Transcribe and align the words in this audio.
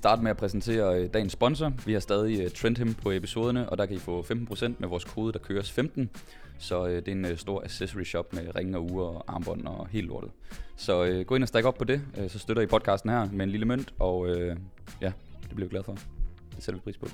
starte 0.00 0.22
med 0.22 0.30
at 0.30 0.36
præsentere 0.36 1.00
øh, 1.00 1.08
dagens 1.14 1.32
sponsor. 1.32 1.72
Vi 1.86 1.92
har 1.92 2.00
stadig 2.00 2.40
øh, 2.40 2.50
Trendhim 2.50 2.94
på 2.94 3.10
episoderne, 3.10 3.68
og 3.68 3.78
der 3.78 3.86
kan 3.86 3.96
I 3.96 3.98
få 3.98 4.22
15% 4.22 4.72
med 4.78 4.88
vores 4.88 5.04
kode, 5.04 5.32
der 5.32 5.38
køres 5.38 5.70
15. 5.70 6.10
Så 6.58 6.86
øh, 6.86 6.96
det 6.96 7.08
er 7.08 7.12
en 7.12 7.36
stor 7.36 7.62
accessory 7.64 8.04
shop 8.04 8.32
med 8.32 8.42
ringe 8.56 8.78
og 8.78 8.90
ure 8.90 9.06
og 9.06 9.24
armbånd 9.28 9.66
og 9.66 9.88
helt 9.90 10.06
lortet. 10.06 10.30
Så 10.76 11.24
gå 11.26 11.34
ind 11.34 11.44
og 11.44 11.48
stik 11.48 11.64
op 11.64 11.74
på 11.78 11.84
det, 11.84 12.00
så 12.28 12.38
støtter 12.38 12.62
I 12.62 12.66
podcasten 12.66 13.10
her 13.10 13.28
med 13.32 13.44
en 13.44 13.50
lille 13.50 13.66
mønt, 13.66 13.94
og 13.98 14.28
ja, 15.00 15.12
det 15.42 15.54
bliver 15.54 15.68
vi 15.68 15.70
glade 15.70 15.84
for. 15.84 15.92
Det 16.56 16.64
sætter 16.64 16.80
vi 16.80 16.82
pris 16.84 16.96
på. 16.96 17.06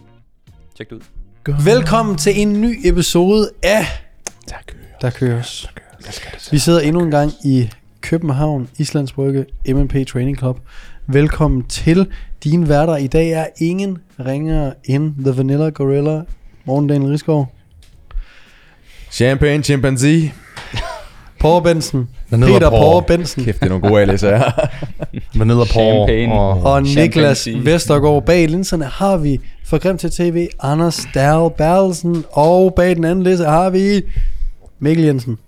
Tjek 0.77 0.91
det 0.91 0.97
ud. 0.97 1.65
Velkommen 1.65 2.17
til 2.17 2.41
en 2.41 2.61
ny 2.61 2.79
episode 2.85 3.51
af 3.63 3.85
Der 4.49 4.57
kører. 4.67 4.99
Der 5.01 5.11
Køres. 5.11 5.71
Der 6.05 6.31
det 6.33 6.49
Vi 6.53 6.59
sidder 6.59 6.81
endnu 6.81 7.03
en 7.03 7.11
gang 7.11 7.33
i 7.45 7.71
København, 8.01 8.69
Islands 8.79 9.13
Brygge, 9.13 9.47
MMP 9.69 10.07
Training 10.07 10.39
Club. 10.39 10.61
Velkommen 11.09 11.63
til. 11.65 12.07
Din 12.45 12.69
værter 12.69 12.97
i 12.97 13.07
dag 13.07 13.31
er 13.31 13.47
ingen 13.61 13.99
ringere 14.27 14.75
end 14.85 15.15
The 15.25 15.37
Vanilla 15.37 15.69
Gorilla. 15.69 16.23
Morgen 16.65 16.87
Daniel 16.87 17.11
Rigsgaard. 17.11 17.53
Champagne 19.11 19.63
chimpanzee. 19.63 20.33
Paul 21.41 21.63
Benson. 21.63 22.09
Vanilla 22.31 22.53
Peter 22.53 22.71
Paul. 22.71 22.81
Paul 22.83 23.05
Benson. 23.07 23.45
Kæft, 23.45 23.61
det 23.61 23.67
er 23.67 23.69
nogle 23.69 23.89
gode 23.89 24.03
alias 24.03 24.21
her. 24.21 24.69
Vanilla 25.39 25.65
Paul 25.73 26.31
og, 26.31 26.63
Og 26.63 26.83
Niklas. 26.83 27.49
Vestergaard. 27.63 28.27
Bag 28.27 28.49
linserne 28.49 28.85
har 28.85 29.17
vi 29.17 29.41
for 29.65 29.79
Grim 29.79 29.99
til 29.99 30.11
TV, 30.11 30.49
Anders 30.63 31.07
Dahl 31.15 31.51
Berlsen. 31.59 32.25
Og 32.31 32.75
bag 32.77 32.97
den 32.97 33.05
anden 33.05 33.25
liste 33.25 33.45
har 33.45 33.71
vi 33.71 34.03
Mikkel 34.79 35.05
Jensen. 35.05 35.39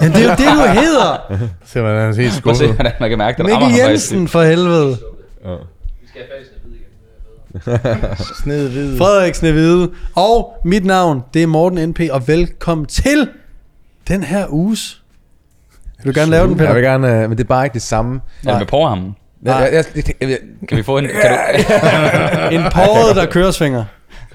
Men 0.00 0.12
det 0.12 0.20
er 0.20 0.24
jo 0.24 0.30
det, 0.30 0.38
du 0.38 0.72
hedder. 0.80 1.16
se 1.64 1.80
hvordan 1.80 2.00
han 2.00 2.10
er 2.10 2.16
helt 2.16 2.42
Prøv 2.42 2.50
at 2.50 2.56
se, 2.56 2.64
skuffet. 2.64 2.74
hvordan 2.74 2.92
man 3.00 3.08
kan 3.08 3.18
mærke, 3.18 3.42
rammer 3.42 3.68
Mikkel. 3.68 3.88
Jensen 3.88 4.28
for 4.28 4.42
helvede. 4.42 4.96
Sned 8.42 8.68
hvid. 8.68 8.96
Frederik 8.98 9.34
Snevide. 9.34 9.90
Og 10.14 10.52
mit 10.64 10.84
navn, 10.84 11.22
det 11.34 11.42
er 11.42 11.46
Morten 11.46 11.88
NP, 11.90 12.00
og 12.12 12.28
velkommen 12.28 12.86
til 12.86 13.28
den 14.08 14.22
her 14.22 14.46
uges. 14.48 15.02
Vil 16.04 16.14
du 16.14 16.20
gerne 16.20 16.30
lave 16.30 16.42
den, 16.42 16.50
Jeg 16.50 16.58
Peter? 16.58 16.72
vil 16.74 16.82
gerne, 16.82 17.22
øh, 17.22 17.28
men 17.28 17.38
det 17.38 17.44
er 17.44 17.48
bare 17.48 17.64
ikke 17.66 17.74
det 17.74 17.82
samme. 17.82 18.20
Er 18.46 18.50
det 18.50 18.58
med 18.58 18.66
porhammen? 18.66 19.16
Jeg, 19.42 19.68
jeg, 19.72 19.72
jeg, 19.72 19.84
jeg, 19.96 20.04
jeg, 20.20 20.28
jeg, 20.30 20.38
Kan 20.68 20.78
vi 20.78 20.82
få 20.82 20.98
en... 20.98 21.04
Kan 21.04 21.12
du, 21.22 22.54
En 22.56 22.62
påret, 22.72 23.16
der 23.16 23.26
kører 23.26 23.50
svinger. 23.50 23.84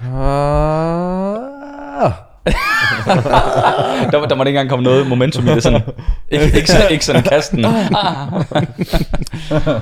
Ah. 0.02 2.12
der, 4.12 4.26
der 4.28 4.34
måtte 4.34 4.50
ikke 4.50 4.60
engang 4.60 4.68
komme 4.68 4.82
noget 4.82 5.06
momentum 5.06 5.48
i 5.48 5.50
det. 5.50 5.62
Sådan. 5.62 5.80
Ikke, 6.30 6.56
ikke, 6.56 6.68
sådan, 6.68 6.90
ikke 6.90 7.04
sådan 7.04 7.22
kasten. 7.22 7.64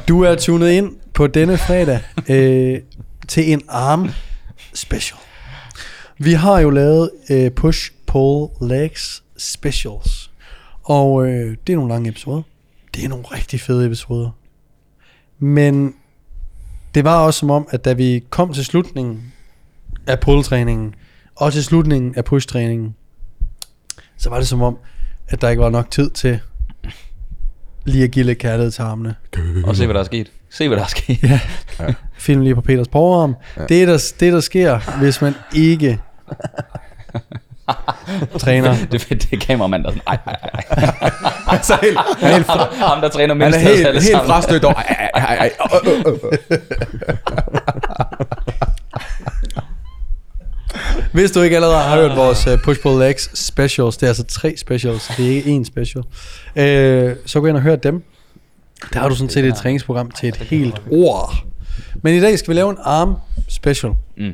Du 0.08 0.22
er 0.22 0.34
tunet 0.34 0.70
ind 0.70 0.92
på 1.14 1.26
denne 1.26 1.58
fredag 1.58 2.00
øh, 2.28 2.78
til 3.28 3.52
en 3.52 3.62
arm 3.68 4.10
special. 4.74 5.18
Vi 6.18 6.32
har 6.32 6.60
jo 6.60 6.70
lavet 6.70 7.10
øh, 7.30 7.50
push, 7.50 7.90
pull, 8.06 8.48
legs 8.60 9.22
specials. 9.38 10.30
Og 10.82 11.26
øh, 11.26 11.56
det 11.66 11.72
er 11.72 11.76
nogle 11.76 11.92
lange 11.92 12.08
episoder. 12.08 12.42
Det 12.94 13.04
er 13.04 13.08
nogle 13.08 13.24
rigtig 13.24 13.60
fede 13.60 13.86
episoder. 13.86 14.30
Men 15.38 15.94
det 16.94 17.04
var 17.04 17.24
også 17.24 17.40
som 17.40 17.50
om, 17.50 17.68
at 17.70 17.84
da 17.84 17.92
vi 17.92 18.24
kom 18.30 18.52
til 18.52 18.64
slutningen 18.64 19.32
af 20.06 20.20
pull-træningen, 20.20 20.94
og 21.42 21.52
til 21.52 21.64
slutningen 21.64 22.14
af 22.16 22.24
push-træningen, 22.24 22.94
så 24.18 24.30
var 24.30 24.38
det 24.38 24.48
som 24.48 24.62
om, 24.62 24.78
at 25.28 25.40
der 25.40 25.48
ikke 25.48 25.62
var 25.62 25.70
nok 25.70 25.90
tid 25.90 26.10
til 26.10 26.40
lige 27.84 28.04
at 28.04 28.10
give 28.10 28.24
lidt 28.26 28.38
kærlighed 28.38 28.70
til 28.70 28.82
armene. 28.82 29.14
Og 29.64 29.76
se, 29.76 29.84
hvad 29.84 29.94
der 29.94 30.00
er 30.00 30.04
sket. 30.04 30.32
Se, 30.50 30.68
hvad 30.68 30.76
der 30.76 30.84
er 30.84 30.88
sket. 30.88 31.22
Ja. 31.22 31.40
Film 32.18 32.40
lige 32.40 32.54
på 32.54 32.60
Peters 32.60 32.88
powerarm. 32.88 33.36
Ja. 33.56 33.66
Det, 33.66 33.82
er 33.82 33.86
der, 33.86 34.12
det, 34.20 34.32
der 34.32 34.40
sker, 34.40 34.98
hvis 34.98 35.20
man 35.20 35.34
ikke 35.54 36.00
træner. 38.38 38.76
Det, 38.76 38.90
det, 38.92 39.08
det 39.08 39.32
er 39.32 39.36
kameramanden, 39.46 39.84
der 39.84 39.90
er 39.90 39.94
sådan, 39.94 40.02
ej, 40.06 40.18
ej, 40.26 40.50
ej. 40.52 41.10
altså, 41.56 41.78
helt, 41.82 41.98
han 41.98 42.30
er 42.30 42.34
helt, 42.34 42.46
fra, 42.46 42.74
Ham, 42.74 43.00
der 43.00 43.08
træner 43.08 43.34
han 43.34 43.38
mindst 43.38 43.58
er 43.58 43.68
af 43.68 43.96
os 43.96 44.04
helt, 44.04 44.16
helt 44.16 44.26
frastødt 44.26 44.64
over. 44.64 44.74
Ej, 44.74 45.10
ej, 45.14 45.20
ej, 45.24 45.36
ej. 45.36 45.50
Øh, 45.86 46.04
øh, 46.06 46.14
øh. 46.50 46.58
Hvis 51.12 51.30
du 51.30 51.40
ikke 51.40 51.56
allerede 51.56 51.78
har 51.78 51.96
hørt 52.00 52.16
vores 52.16 52.46
uh, 52.46 52.58
Push 52.64 52.80
Pull 52.80 52.98
Legs 52.98 53.38
specials, 53.38 53.96
det 53.96 54.02
er 54.02 54.08
altså 54.10 54.24
tre 54.24 54.54
specials, 54.56 55.10
det 55.16 55.26
er 55.26 55.30
ikke 55.30 55.56
én 55.56 55.64
special, 55.64 55.98
uh, 55.98 57.16
så 57.26 57.40
gå 57.40 57.46
ind 57.46 57.56
og 57.56 57.62
hør 57.62 57.76
dem. 57.76 58.02
Der 58.92 58.98
har 59.00 59.08
du 59.08 59.14
sådan 59.14 59.30
set 59.30 59.44
et 59.44 59.54
træningsprogram 59.54 60.10
til 60.10 60.28
et 60.28 60.36
helt 60.36 60.82
ord. 60.90 61.46
Men 62.02 62.14
i 62.14 62.20
dag 62.20 62.38
skal 62.38 62.48
vi 62.50 62.54
lave 62.54 62.70
en 62.70 62.76
arm 62.82 63.14
special. 63.48 63.92
Mm. 64.16 64.32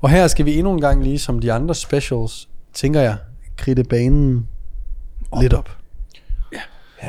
Og 0.00 0.10
her 0.10 0.26
skal 0.26 0.44
vi 0.46 0.54
endnu 0.58 0.72
en 0.72 0.80
gang, 0.80 1.04
lige 1.04 1.18
som 1.18 1.38
de 1.40 1.52
andre 1.52 1.74
specials, 1.74 2.48
tænker 2.74 3.00
jeg, 3.00 3.16
kridte 3.56 3.84
banen 3.84 4.48
lidt 5.40 5.52
op. 5.52 5.70
Ja. 6.52 6.58
Så 7.02 7.08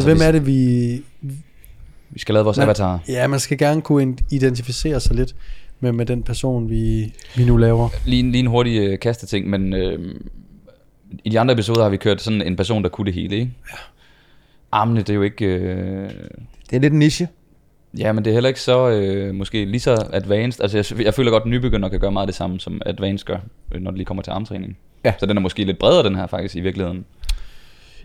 Altså, 0.00 0.02
hvem 0.02 0.18
er 0.22 0.32
det, 0.32 0.46
vi... 0.46 1.02
Vi 2.10 2.20
skal 2.20 2.32
lave 2.32 2.44
vores 2.44 2.56
Man- 2.56 2.64
avatar. 2.64 3.00
Ja, 3.08 3.26
man 3.26 3.40
skal 3.40 3.58
gerne 3.58 3.82
kunne 3.82 4.16
identificere 4.30 5.00
sig 5.00 5.16
lidt 5.16 5.34
med, 5.84 5.92
med 5.92 6.06
den 6.06 6.22
person, 6.22 6.70
vi, 6.70 7.12
vi 7.36 7.44
nu 7.44 7.56
laver. 7.56 7.88
Lige, 8.06 8.20
en- 8.20 8.30
lige 8.32 8.40
en 8.40 8.46
hurtig 8.46 8.78
øh, 8.78 8.98
kasteting, 8.98 9.50
men 9.50 9.72
øh, 9.72 10.14
i 11.24 11.28
de 11.28 11.40
andre 11.40 11.52
episoder 11.54 11.82
har 11.82 11.90
vi 11.90 11.96
kørt 11.96 12.22
sådan 12.22 12.42
en 12.42 12.56
person, 12.56 12.82
der 12.82 12.88
kunne 12.88 13.04
det 13.06 13.14
hele, 13.14 13.36
ikke? 13.36 13.52
Ja. 13.72 13.76
Armene, 14.72 15.00
det 15.00 15.10
er 15.10 15.14
jo 15.14 15.22
ikke... 15.22 15.44
Øh, 15.46 16.10
Det 16.70 16.76
er 16.76 16.80
lidt 16.80 16.92
en 16.92 16.98
niche. 16.98 17.28
ja, 17.98 18.12
men 18.12 18.24
det 18.24 18.30
er 18.30 18.34
heller 18.34 18.48
ikke 18.48 18.60
så, 18.60 18.90
øh, 18.90 19.34
måske 19.34 19.64
lige 19.64 19.80
så 19.80 20.06
advanced. 20.12 20.62
Altså, 20.62 20.78
jeg, 20.96 21.04
jeg 21.04 21.14
føler 21.14 21.30
godt, 21.30 21.42
at 21.42 21.48
nybegynder 21.48 21.88
kan 21.88 22.00
gøre 22.00 22.12
meget 22.12 22.26
det 22.26 22.34
samme, 22.34 22.60
som 22.60 22.80
advanced 22.86 23.26
gør, 23.26 23.38
øh, 23.74 23.80
når 23.80 23.90
det 23.90 23.98
lige 23.98 24.04
kommer 24.06 24.22
til 24.22 24.30
armtræning. 24.30 24.76
Ja. 25.04 25.12
Så 25.20 25.26
den 25.26 25.36
er 25.36 25.40
måske 25.40 25.64
lidt 25.64 25.78
bredere, 25.78 26.02
den 26.08 26.14
her 26.16 26.26
faktisk, 26.26 26.56
i 26.56 26.60
virkeligheden. 26.60 27.04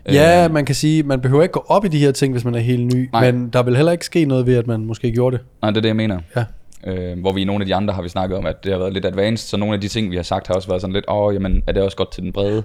Ja, 0.06 0.44
Øh, 0.44 0.52
man 0.54 0.64
kan 0.64 0.74
sige, 0.74 1.02
man 1.02 1.20
behøver 1.20 1.42
ikke 1.42 1.52
gå 1.52 1.64
op 1.68 1.84
i 1.84 1.88
de 1.88 1.98
her 1.98 2.12
ting, 2.12 2.32
hvis 2.32 2.44
man 2.44 2.54
er 2.54 2.58
helt 2.58 2.94
ny. 2.94 3.08
Nej. 3.12 3.32
Men 3.32 3.48
der 3.48 3.62
vil 3.62 3.76
heller 3.76 3.92
ikke 3.92 4.04
ske 4.04 4.24
noget 4.24 4.46
ved, 4.46 4.56
at 4.56 4.66
man 4.66 4.84
måske 4.84 5.12
gjorde 5.12 5.36
det. 5.36 5.44
Nej, 5.62 5.70
det 5.70 5.76
er 5.76 5.80
det, 5.80 5.88
jeg 5.88 5.96
mener. 5.96 6.20
Ja. 6.36 6.44
Øh, 6.86 7.20
hvor 7.20 7.32
vi 7.32 7.40
i 7.40 7.44
nogle 7.44 7.62
af 7.62 7.66
de 7.66 7.74
andre 7.74 7.94
har 7.94 8.02
vi 8.02 8.08
snakket 8.08 8.38
om, 8.38 8.46
at 8.46 8.64
det 8.64 8.72
har 8.72 8.78
været 8.78 8.92
lidt 8.92 9.04
advanced, 9.04 9.48
så 9.48 9.56
nogle 9.56 9.74
af 9.74 9.80
de 9.80 9.88
ting, 9.88 10.10
vi 10.10 10.16
har 10.16 10.22
sagt, 10.22 10.46
har 10.46 10.54
også 10.54 10.68
været 10.68 10.80
sådan 10.80 10.94
lidt, 10.94 11.04
åh, 11.08 11.34
jamen, 11.34 11.62
er 11.66 11.72
det 11.72 11.82
også 11.82 11.96
godt 11.96 12.12
til 12.12 12.22
den 12.22 12.32
brede? 12.32 12.62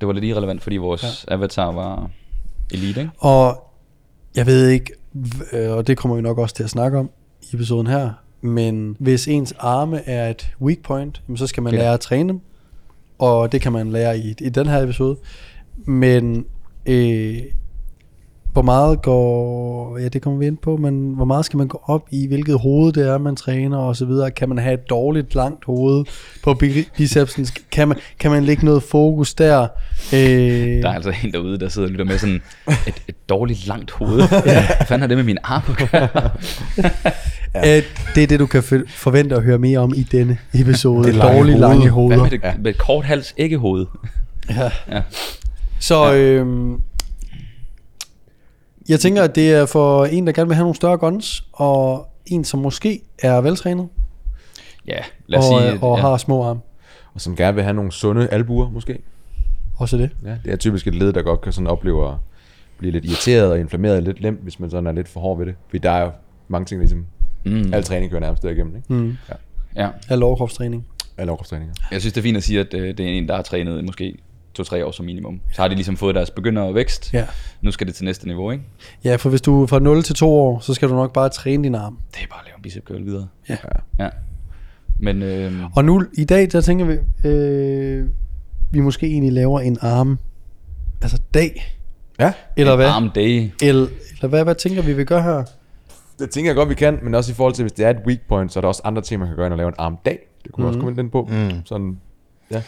Det 0.00 0.06
var 0.08 0.12
lidt 0.12 0.24
irrelevant, 0.24 0.62
fordi 0.62 0.76
vores 0.76 1.24
ja. 1.28 1.34
avatar 1.34 1.72
var 1.72 2.10
elite, 2.72 3.00
ikke? 3.00 3.12
Og 3.18 3.70
jeg 4.36 4.46
ved 4.46 4.68
ikke, 4.68 4.92
øh, 5.52 5.70
og 5.70 5.86
det 5.86 5.96
kommer 5.96 6.16
vi 6.16 6.22
nok 6.22 6.38
også 6.38 6.54
til 6.54 6.64
at 6.64 6.70
snakke 6.70 6.98
om 6.98 7.10
i 7.42 7.46
episoden 7.54 7.86
her, 7.86 8.10
men 8.40 8.96
hvis 8.98 9.28
ens 9.28 9.54
arme 9.58 10.08
er 10.08 10.30
et 10.30 10.54
weak 10.60 10.78
point, 10.82 11.22
så 11.36 11.46
skal 11.46 11.62
man 11.62 11.70
Okay. 11.70 11.82
lære 11.82 11.94
at 11.94 12.00
træne 12.00 12.28
dem. 12.28 12.40
Og 13.18 13.52
det 13.52 13.60
kan 13.60 13.72
man 13.72 13.90
lære 13.90 14.18
i, 14.18 14.34
i 14.40 14.48
den 14.48 14.66
her 14.66 14.82
episode. 14.82 15.16
Men 15.76 16.46
øh, 16.86 17.38
hvor 18.54 18.62
meget 18.62 19.02
går, 19.02 19.98
ja 19.98 20.08
det 20.08 20.22
kommer 20.22 20.38
vi 20.38 20.46
ind 20.46 20.56
på, 20.56 20.76
men 20.76 21.12
hvor 21.14 21.24
meget 21.24 21.44
skal 21.44 21.56
man 21.56 21.68
gå 21.68 21.80
op 21.86 22.02
i, 22.10 22.26
hvilket 22.26 22.60
hoved 22.60 22.92
det 22.92 23.08
er, 23.08 23.18
man 23.18 23.36
træner 23.36 23.78
og 23.78 23.96
så 23.96 24.04
videre. 24.04 24.30
Kan 24.30 24.48
man 24.48 24.58
have 24.58 24.74
et 24.74 24.90
dårligt 24.90 25.34
langt 25.34 25.64
hoved 25.64 26.04
på 26.42 26.54
bi- 26.54 26.88
bicepsen? 26.96 27.46
Kan 27.72 27.88
man, 27.88 27.96
kan 28.18 28.30
man 28.30 28.44
lægge 28.44 28.64
noget 28.64 28.82
fokus 28.82 29.34
der? 29.34 29.60
Øh, 30.12 30.18
Der 30.82 30.88
er 30.88 30.94
altså 30.94 31.12
en 31.24 31.32
derude, 31.32 31.58
der 31.58 31.68
sidder 31.68 31.88
og 31.88 31.92
lytter 31.92 32.04
med 32.04 32.18
sådan 32.18 32.42
et, 32.86 32.94
et 33.08 33.14
dårligt 33.28 33.66
langt 33.66 33.90
hoved. 33.90 34.28
Hvad 34.42 34.86
fanden 34.86 35.00
har 35.00 35.06
det 35.08 35.16
med 35.16 35.24
min 35.24 35.38
arm 35.44 35.62
at 35.68 35.90
gøre? 35.90 36.30
At 37.54 37.84
det 38.14 38.22
er 38.22 38.26
det, 38.26 38.40
du 38.40 38.46
kan 38.46 38.62
for- 38.62 38.82
forvente 38.88 39.36
at 39.36 39.42
høre 39.42 39.58
mere 39.58 39.78
om 39.78 39.92
i 39.96 40.02
denne 40.02 40.38
episode. 40.54 41.04
Det 41.06 41.14
lange 41.14 41.38
Dårlige, 41.38 41.90
hoved. 41.90 42.10
lange 42.16 42.30
Hvad 42.30 42.30
med, 42.40 42.52
det, 42.52 42.62
med 42.62 42.70
et 42.70 42.78
kort 42.78 43.04
hals 43.04 43.34
æggehoved? 43.38 43.86
Ja. 44.50 44.70
Ja. 44.92 45.02
Så 45.80 46.14
øhm, 46.14 46.74
jeg 48.88 49.00
tænker, 49.00 49.22
at 49.22 49.34
det 49.34 49.52
er 49.52 49.66
for 49.66 50.04
en, 50.04 50.26
der 50.26 50.32
gerne 50.32 50.48
vil 50.48 50.54
have 50.54 50.64
nogle 50.64 50.74
større 50.76 50.96
guns, 50.96 51.44
og 51.52 52.08
en, 52.26 52.44
som 52.44 52.60
måske 52.60 53.00
er 53.18 53.40
veltrænet, 53.40 53.88
Ja, 54.86 54.98
lad 55.26 55.38
os 55.38 55.44
og, 55.50 55.60
sige... 55.60 55.82
og 55.82 55.96
ja. 55.98 56.02
har 56.02 56.16
små 56.16 56.44
arme. 56.44 56.60
Og 57.14 57.20
som 57.20 57.36
gerne 57.36 57.54
vil 57.54 57.64
have 57.64 57.74
nogle 57.74 57.92
sunde 57.92 58.28
albuer, 58.28 58.70
måske. 58.70 58.98
Også 59.76 59.96
det. 59.98 60.10
Ja, 60.24 60.36
det 60.44 60.52
er 60.52 60.56
typisk 60.56 60.86
et 60.86 60.94
led, 60.94 61.12
der 61.12 61.22
godt 61.22 61.40
kan 61.40 61.52
sådan 61.52 61.66
opleve 61.66 62.08
at 62.08 62.14
blive 62.78 62.92
lidt 62.92 63.04
irriteret 63.04 63.50
og 63.50 63.58
inflammeret 63.60 64.02
lidt 64.02 64.20
lemt, 64.20 64.40
hvis 64.42 64.60
man 64.60 64.70
sådan 64.70 64.86
er 64.86 64.92
lidt 64.92 65.08
for 65.08 65.20
hård 65.20 65.38
ved 65.38 65.46
det. 65.46 65.54
Fordi 65.68 65.78
der 65.78 65.90
er 65.90 66.02
jo 66.04 66.10
mange 66.48 66.64
ting, 66.66 66.80
ligesom 66.80 67.06
Mm. 67.46 67.74
al 67.74 67.84
træning 67.84 68.10
kører 68.10 68.20
nærmest 68.20 68.42
derigennem, 68.42 68.76
ikke? 68.76 68.92
Mm. 68.92 69.16
Ja. 69.76 69.88
Af 70.08 70.18
lovkropstræning. 70.18 70.86
Alle 71.18 71.30
overkropstræninger. 71.30 71.74
Jeg 71.90 72.00
synes, 72.00 72.12
det 72.12 72.20
er 72.20 72.22
fint 72.22 72.36
at 72.36 72.42
sige, 72.42 72.60
at 72.60 72.74
øh, 72.74 72.88
det 72.98 73.00
er 73.00 73.08
en, 73.08 73.28
der 73.28 73.34
har 73.36 73.42
trænet 73.42 73.84
måske 73.84 74.18
to-tre 74.54 74.86
år 74.86 74.90
som 74.90 75.04
minimum. 75.06 75.40
Så 75.52 75.62
har 75.62 75.68
de 75.68 75.74
ligesom 75.74 75.96
fået 75.96 76.14
deres 76.14 76.30
begyndervækst. 76.30 77.12
Ja. 77.12 77.26
Nu 77.62 77.70
skal 77.70 77.86
det 77.86 77.94
til 77.94 78.04
næste 78.04 78.26
niveau, 78.26 78.50
ikke? 78.50 78.64
ja, 79.04 79.16
for 79.16 79.30
hvis 79.30 79.40
du 79.42 79.62
er 79.62 79.66
fra 79.66 79.78
0 79.78 80.02
til 80.02 80.14
2 80.14 80.30
år, 80.32 80.60
så 80.60 80.74
skal 80.74 80.88
du 80.88 80.94
nok 80.94 81.12
bare 81.12 81.28
træne 81.28 81.64
din 81.64 81.74
arm. 81.74 81.98
Det 82.14 82.22
er 82.22 82.26
bare 82.30 82.40
at 82.40 82.46
lave 82.46 82.56
en 82.56 82.62
bicep 82.62 82.84
curl 82.84 83.04
videre. 83.04 83.28
Ja. 83.48 83.56
Ja. 83.98 84.08
Men 85.00 85.22
øh, 85.22 85.52
Og 85.76 85.84
nu, 85.84 86.04
i 86.18 86.24
dag, 86.24 86.52
der 86.52 86.60
tænker 86.60 86.84
vi, 86.84 87.28
øh, 87.28 88.06
vi 88.70 88.80
måske 88.80 89.06
egentlig 89.06 89.32
laver 89.32 89.60
en 89.60 89.78
arm, 89.80 90.18
altså 91.02 91.18
dag, 91.34 91.76
Ja. 92.20 92.32
eller 92.56 92.76
hvad? 92.76 92.86
arm 92.86 93.10
day. 93.14 93.50
Eller, 93.62 93.86
eller 94.16 94.28
hvad, 94.28 94.44
hvad 94.44 94.54
tænker 94.54 94.82
vi, 94.82 94.92
vi 94.92 95.04
gør 95.04 95.22
her? 95.22 95.44
Det 96.18 96.30
tænker 96.30 96.50
jeg 96.50 96.56
godt, 96.56 96.68
vi 96.68 96.74
kan, 96.74 96.98
men 97.02 97.14
også 97.14 97.32
i 97.32 97.34
forhold 97.34 97.54
til, 97.54 97.62
hvis 97.62 97.72
det 97.72 97.84
er 97.86 97.90
et 97.90 97.96
weak 98.06 98.18
point, 98.28 98.52
så 98.52 98.58
er 98.58 98.60
der 98.60 98.68
også 98.68 98.82
andre 98.84 99.02
ting, 99.02 99.18
man 99.18 99.28
kan 99.28 99.36
gøre, 99.36 99.46
end 99.46 99.52
at 99.54 99.58
lave 99.58 99.68
en 99.68 99.74
armdag. 99.78 100.18
Det 100.44 100.52
kunne 100.52 100.62
mm. 100.64 100.68
også 100.68 100.78
komme 100.78 100.90
ind 100.90 100.96
den 100.98 101.10
på. 101.10 101.28
Mm. 101.30 101.50
Sådan, 101.64 101.98
ja. 102.50 102.62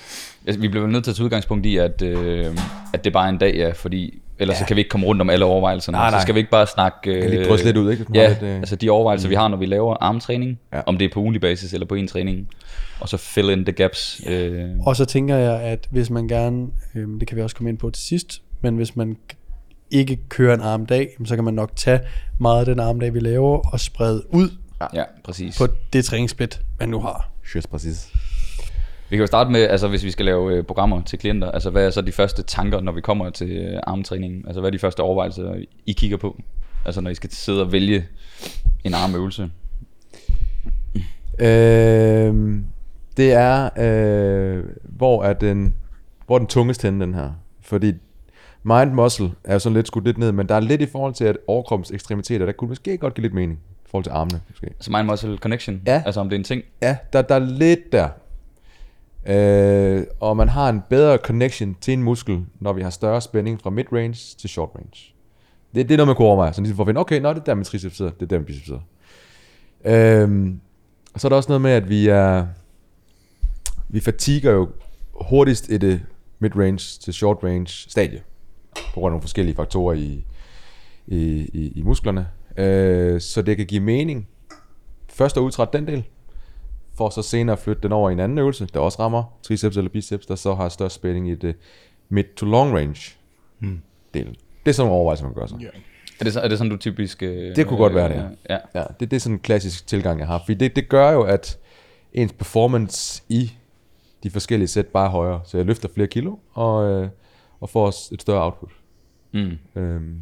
Altså, 0.46 0.60
vi 0.60 0.68
bliver 0.68 0.86
nødt 0.86 1.04
til 1.04 1.10
at 1.10 1.14
tage 1.16 1.24
udgangspunkt 1.24 1.66
i, 1.66 1.76
at, 1.76 2.02
øh, 2.02 2.56
at 2.92 3.04
det 3.04 3.12
bare 3.12 3.24
er 3.24 3.28
en 3.28 3.38
dag, 3.38 3.54
ja, 3.54 3.70
fordi 3.72 4.22
ellers 4.38 4.54
ja. 4.54 4.58
så 4.58 4.66
kan 4.66 4.76
vi 4.76 4.80
ikke 4.80 4.88
komme 4.88 5.06
rundt 5.06 5.20
om 5.20 5.30
alle 5.30 5.44
overvejelserne. 5.44 5.98
Nej, 5.98 6.10
nej. 6.10 6.18
Så 6.20 6.22
skal 6.22 6.34
vi 6.34 6.38
ikke 6.40 6.50
bare 6.50 6.66
snakke... 6.66 7.10
Øh, 7.14 7.22
Kan 7.22 7.30
lige 7.30 7.44
drysse 7.48 7.66
lidt 7.66 7.76
ud, 7.76 7.90
ikke? 7.92 8.06
Ja, 8.14 8.28
lidt, 8.28 8.42
øh, 8.42 8.56
altså 8.56 8.76
de 8.76 8.90
overvejelser, 8.90 9.28
vi 9.28 9.34
har, 9.34 9.48
når 9.48 9.56
vi 9.56 9.66
laver 9.66 9.96
armtræning, 10.00 10.58
Ja. 10.72 10.76
ja. 10.76 10.82
om 10.86 10.98
det 10.98 11.04
er 11.04 11.08
på 11.14 11.20
ugenlig 11.20 11.40
basis 11.40 11.72
eller 11.72 11.86
på 11.86 11.94
en 11.94 12.08
træning, 12.08 12.48
og 13.00 13.08
så 13.08 13.16
fill 13.16 13.50
in 13.50 13.64
the 13.64 13.72
gaps. 13.72 14.20
Øh, 14.26 14.64
Og 14.80 14.96
så 14.96 15.04
tænker 15.04 15.36
jeg, 15.36 15.60
at 15.60 15.86
hvis 15.90 16.10
man 16.10 16.28
gerne, 16.28 16.66
øhm, 16.94 17.18
det 17.18 17.28
kan 17.28 17.36
vi 17.36 17.42
også 17.42 17.56
komme 17.56 17.70
ind 17.70 17.78
på 17.78 17.90
til 17.90 18.02
sidst, 18.04 18.42
men 18.62 18.76
hvis 18.76 18.96
man 18.96 19.16
ikke 19.90 20.18
kører 20.28 20.54
en 20.54 20.60
armdag, 20.60 21.08
jamen, 21.18 21.26
så 21.26 21.34
kan 21.34 21.44
man 21.44 21.54
nok 21.54 21.70
tage 21.76 22.00
meget 22.38 22.60
af 22.60 22.66
den 22.66 22.80
armdag, 22.80 23.14
vi 23.14 23.20
laver, 23.20 23.72
og 23.72 23.80
sprede 23.80 24.22
ud 24.34 24.50
ja, 24.94 25.02
præcis. 25.24 25.58
på 25.58 25.66
det 25.92 26.04
træningssplit, 26.04 26.60
man 26.80 26.88
nu 26.88 27.00
har. 27.00 27.30
Just 27.54 27.70
præcis. 27.70 28.08
Vi 29.10 29.16
kan 29.16 29.20
jo 29.22 29.26
starte 29.26 29.50
med, 29.50 29.60
altså 29.60 29.88
hvis 29.88 30.04
vi 30.04 30.10
skal 30.10 30.24
lave 30.24 30.52
øh, 30.54 30.64
programmer 30.64 31.02
til 31.02 31.18
klienter, 31.18 31.50
altså 31.50 31.70
hvad 31.70 31.86
er 31.86 31.90
så 31.90 32.00
de 32.00 32.12
første 32.12 32.42
tanker, 32.42 32.80
når 32.80 32.92
vi 32.92 33.00
kommer 33.00 33.30
til 33.30 33.50
øh, 33.50 33.80
armtræningen? 33.86 34.44
Altså 34.46 34.60
hvad 34.60 34.68
er 34.68 34.72
de 34.72 34.78
første 34.78 35.00
overvejelser, 35.00 35.54
I 35.86 35.92
kigger 35.92 36.16
på? 36.16 36.40
Altså 36.84 37.00
når 37.00 37.10
I 37.10 37.14
skal 37.14 37.30
sidde 37.30 37.62
og 37.62 37.72
vælge 37.72 38.04
en 38.84 38.94
armøvelse. 38.94 39.50
Øh, 41.38 42.60
det 43.16 43.32
er, 43.32 43.70
øh, 43.78 44.64
hvor 44.84 45.24
er 45.24 45.32
den, 45.32 45.74
hvor 46.26 46.34
er 46.34 46.38
den 46.38 46.48
tungest 46.48 46.82
henne, 46.82 47.04
den 47.04 47.14
her? 47.14 47.30
Fordi 47.62 47.92
mind 48.62 48.92
muscle 48.92 49.30
er 49.44 49.52
jo 49.52 49.58
sådan 49.58 49.74
lidt 49.74 49.86
skudt 49.86 50.04
lidt 50.04 50.18
ned, 50.18 50.32
men 50.32 50.48
der 50.48 50.54
er 50.54 50.60
lidt 50.60 50.80
i 50.80 50.86
forhold 50.86 51.14
til, 51.14 51.24
at 51.24 51.36
overkroppens 51.46 51.90
ekstremiteter, 51.90 52.46
der 52.46 52.52
kunne 52.52 52.68
måske 52.68 52.98
godt 52.98 53.14
give 53.14 53.22
lidt 53.22 53.34
mening 53.34 53.58
i 53.84 53.88
forhold 53.90 54.04
til 54.04 54.10
armene, 54.10 54.40
måske. 54.50 54.66
Altså 54.66 54.90
mind 54.92 55.06
muscle 55.06 55.36
connection, 55.38 55.82
Ja. 55.86 56.02
altså 56.06 56.20
om 56.20 56.28
det 56.28 56.36
er 56.36 56.38
en 56.38 56.44
ting. 56.44 56.62
Ja, 56.82 56.96
der, 57.12 57.22
der 57.22 57.34
er 57.34 57.38
lidt 57.38 57.92
der. 57.92 58.08
Øh, 59.28 60.06
og 60.20 60.36
man 60.36 60.48
har 60.48 60.68
en 60.68 60.82
bedre 60.90 61.16
connection 61.16 61.76
til 61.80 61.94
en 61.94 62.02
muskel, 62.02 62.44
når 62.60 62.72
vi 62.72 62.82
har 62.82 62.90
større 62.90 63.20
spænding 63.20 63.60
fra 63.60 63.70
mid-range 63.70 64.36
til 64.38 64.50
short 64.50 64.70
range. 64.74 65.14
Det, 65.74 65.88
det 65.88 65.94
er 65.94 65.96
noget, 65.96 66.08
man 66.08 66.16
kunne 66.16 66.28
overveje. 66.28 66.52
Så 66.52 66.60
ligesom 66.60 66.76
for 66.76 66.82
at 66.82 66.88
finde, 66.88 67.00
okay, 67.00 67.20
nå, 67.20 67.30
det 67.30 67.40
er 67.40 67.44
der, 67.44 67.54
min 67.54 67.64
triceps 67.64 67.96
sidder, 67.96 68.10
det 68.10 68.22
er 68.22 68.26
der, 68.26 68.38
min 68.38 68.44
biceps 68.44 68.66
sidder. 68.66 68.80
Øhm, 69.84 70.60
og 71.14 71.20
så 71.20 71.26
er 71.26 71.28
der 71.28 71.36
også 71.36 71.48
noget 71.48 71.60
med, 71.60 71.70
at 71.70 71.88
vi 71.88 72.08
er, 72.08 72.46
vi 73.88 74.00
fatiger 74.00 74.52
jo 74.52 74.68
hurtigst 75.14 75.70
i 75.70 75.78
det 75.78 76.02
mid-range 76.38 77.00
til 77.00 77.14
short 77.14 77.38
range 77.44 77.66
stadie. 77.90 78.22
På 78.74 79.00
grund 79.00 79.06
af 79.06 79.10
nogle 79.10 79.22
forskellige 79.22 79.56
faktorer 79.56 79.94
i, 79.94 80.24
i, 81.06 81.20
i, 81.52 81.72
i 81.76 81.82
musklerne. 81.82 82.28
Øh, 82.56 83.20
så 83.20 83.42
det 83.42 83.56
kan 83.56 83.66
give 83.66 83.80
mening 83.80 84.28
først 85.08 85.36
at 85.36 85.40
udtrætte 85.40 85.78
den 85.78 85.86
del, 85.86 86.04
for 86.96 87.10
så 87.10 87.22
senere 87.22 87.52
at 87.52 87.58
flytte 87.58 87.82
den 87.82 87.92
over 87.92 88.10
i 88.10 88.12
en 88.12 88.20
anden 88.20 88.38
øvelse, 88.38 88.66
der 88.74 88.80
også 88.80 88.98
rammer 88.98 89.38
triceps 89.42 89.76
eller 89.76 89.90
biceps, 89.90 90.26
der 90.26 90.34
så 90.34 90.54
har 90.54 90.68
størst 90.68 90.94
spænding 90.94 91.30
i 91.30 91.34
det 91.34 91.56
mid 92.08 92.24
to 92.36 92.46
long 92.46 92.74
range 92.76 93.16
delen. 94.14 94.34
Det 94.64 94.70
er 94.70 94.72
sådan 94.72 94.86
nogle 94.86 94.96
overvejelser, 94.96 95.24
man 95.24 95.34
gør 95.34 95.46
sig. 95.46 95.58
Er 96.20 96.24
det, 96.24 96.32
så, 96.32 96.40
er 96.40 96.48
det 96.48 96.58
sådan, 96.58 96.70
du 96.70 96.76
typisk... 96.76 97.22
Øh, 97.22 97.56
Det 97.56 97.66
kunne 97.66 97.78
godt 97.78 97.94
være 97.94 98.08
det, 98.08 98.14
ja. 98.48 98.54
Ja. 98.54 98.80
Ja, 98.80 98.84
det, 99.00 99.10
det 99.10 99.16
er 99.16 99.20
sådan 99.20 99.34
en 99.36 99.40
klassisk 99.40 99.86
tilgang, 99.86 100.18
jeg 100.20 100.26
har. 100.26 100.38
Fordi 100.38 100.54
det, 100.54 100.76
det 100.76 100.88
gør 100.88 101.10
jo, 101.10 101.22
at 101.22 101.58
ens 102.12 102.32
performance 102.32 103.22
i 103.28 103.52
de 104.22 104.30
forskellige 104.30 104.68
sæt 104.68 104.86
bare 104.86 105.06
er 105.06 105.10
højere. 105.10 105.40
Så 105.44 105.56
jeg 105.56 105.66
løfter 105.66 105.88
flere 105.94 106.06
kilo, 106.08 106.36
og, 106.52 106.90
øh, 106.90 107.08
og 107.60 107.70
får 107.70 107.88
et 107.88 108.22
større 108.22 108.44
output. 108.44 108.70
Mm. 109.32 109.58
Øhm, 109.76 110.20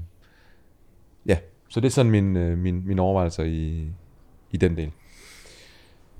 ja, 1.26 1.38
så 1.68 1.80
det 1.80 1.86
er 1.86 1.90
sådan 1.90 2.12
min, 2.12 2.36
øh, 2.36 2.58
min, 2.58 2.86
mine 2.86 3.02
overvejelser 3.02 3.44
i, 3.44 3.88
i 4.50 4.56
den 4.56 4.76
del. 4.76 4.90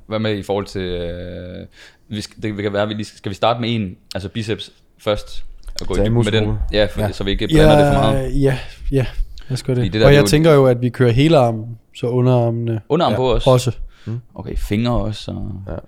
Hvad 0.07 0.19
med 0.19 0.37
i 0.37 0.43
forhold 0.43 0.67
til... 0.67 0.81
Øh, 0.83 1.67
vi 2.09 2.21
skal, 2.21 2.43
det 2.43 2.63
kan 2.63 2.73
være, 2.73 2.83
at 2.83 2.89
vi 2.89 2.95
lige, 2.95 3.05
skal 3.07 3.31
vi 3.31 3.35
starte 3.35 3.61
med 3.61 3.75
en, 3.75 3.97
altså 4.15 4.29
biceps 4.29 4.71
først? 4.99 5.45
Og 5.81 5.87
gå 5.87 5.97
i 5.97 6.09
med 6.09 6.25
den? 6.33 6.55
Ja, 6.73 6.85
for, 6.85 7.01
Ja. 7.01 7.07
ja, 7.07 7.13
så 7.13 7.25
vi 7.25 7.31
ikke 7.31 7.47
blander 7.49 7.85
det 7.85 7.95
for 7.95 8.01
meget. 8.03 8.43
ja, 8.43 8.59
ja, 8.91 9.07
lad 9.49 9.53
os 9.53 9.63
gøre 9.63 9.77
Fordi 9.77 9.87
det. 9.87 9.93
det 9.93 10.01
der, 10.01 10.07
og 10.07 10.15
jeg 10.15 10.23
jo- 10.23 10.27
tænker 10.27 10.53
jo, 10.53 10.67
at 10.67 10.81
vi 10.83 10.89
kører 10.89 11.13
hele 11.13 11.37
armen, 11.39 11.79
så 11.97 12.07
underarmene 12.07 12.81
Underarm 12.89 13.13
Ja. 13.13 13.17
på 13.17 13.33
os? 13.35 13.47
også. 13.47 13.73
Okay, 14.35 14.57
fingre 14.57 14.93
også. 14.93 15.31
Og... 15.33 15.83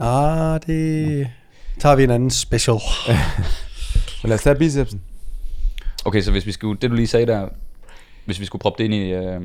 Ah, 0.00 0.60
det 0.66 1.28
tager 1.80 1.96
vi 1.96 2.04
en 2.04 2.10
anden 2.10 2.30
special. 2.30 2.76
Men 4.22 4.28
lad 4.28 4.34
os 4.34 4.42
tage 4.42 4.56
bicepsen. 4.56 5.00
Okay, 6.04 6.20
så 6.20 6.30
hvis 6.30 6.46
vi 6.46 6.52
skulle, 6.52 6.78
det 6.82 6.90
du 6.90 6.94
lige 6.96 7.06
sagde 7.06 7.26
der, 7.26 7.48
hvis 8.24 8.40
vi 8.40 8.44
skulle 8.44 8.60
proppe 8.60 8.82
det 8.82 8.84
ind 8.84 8.94
i... 8.94 9.10
Øh, 9.12 9.40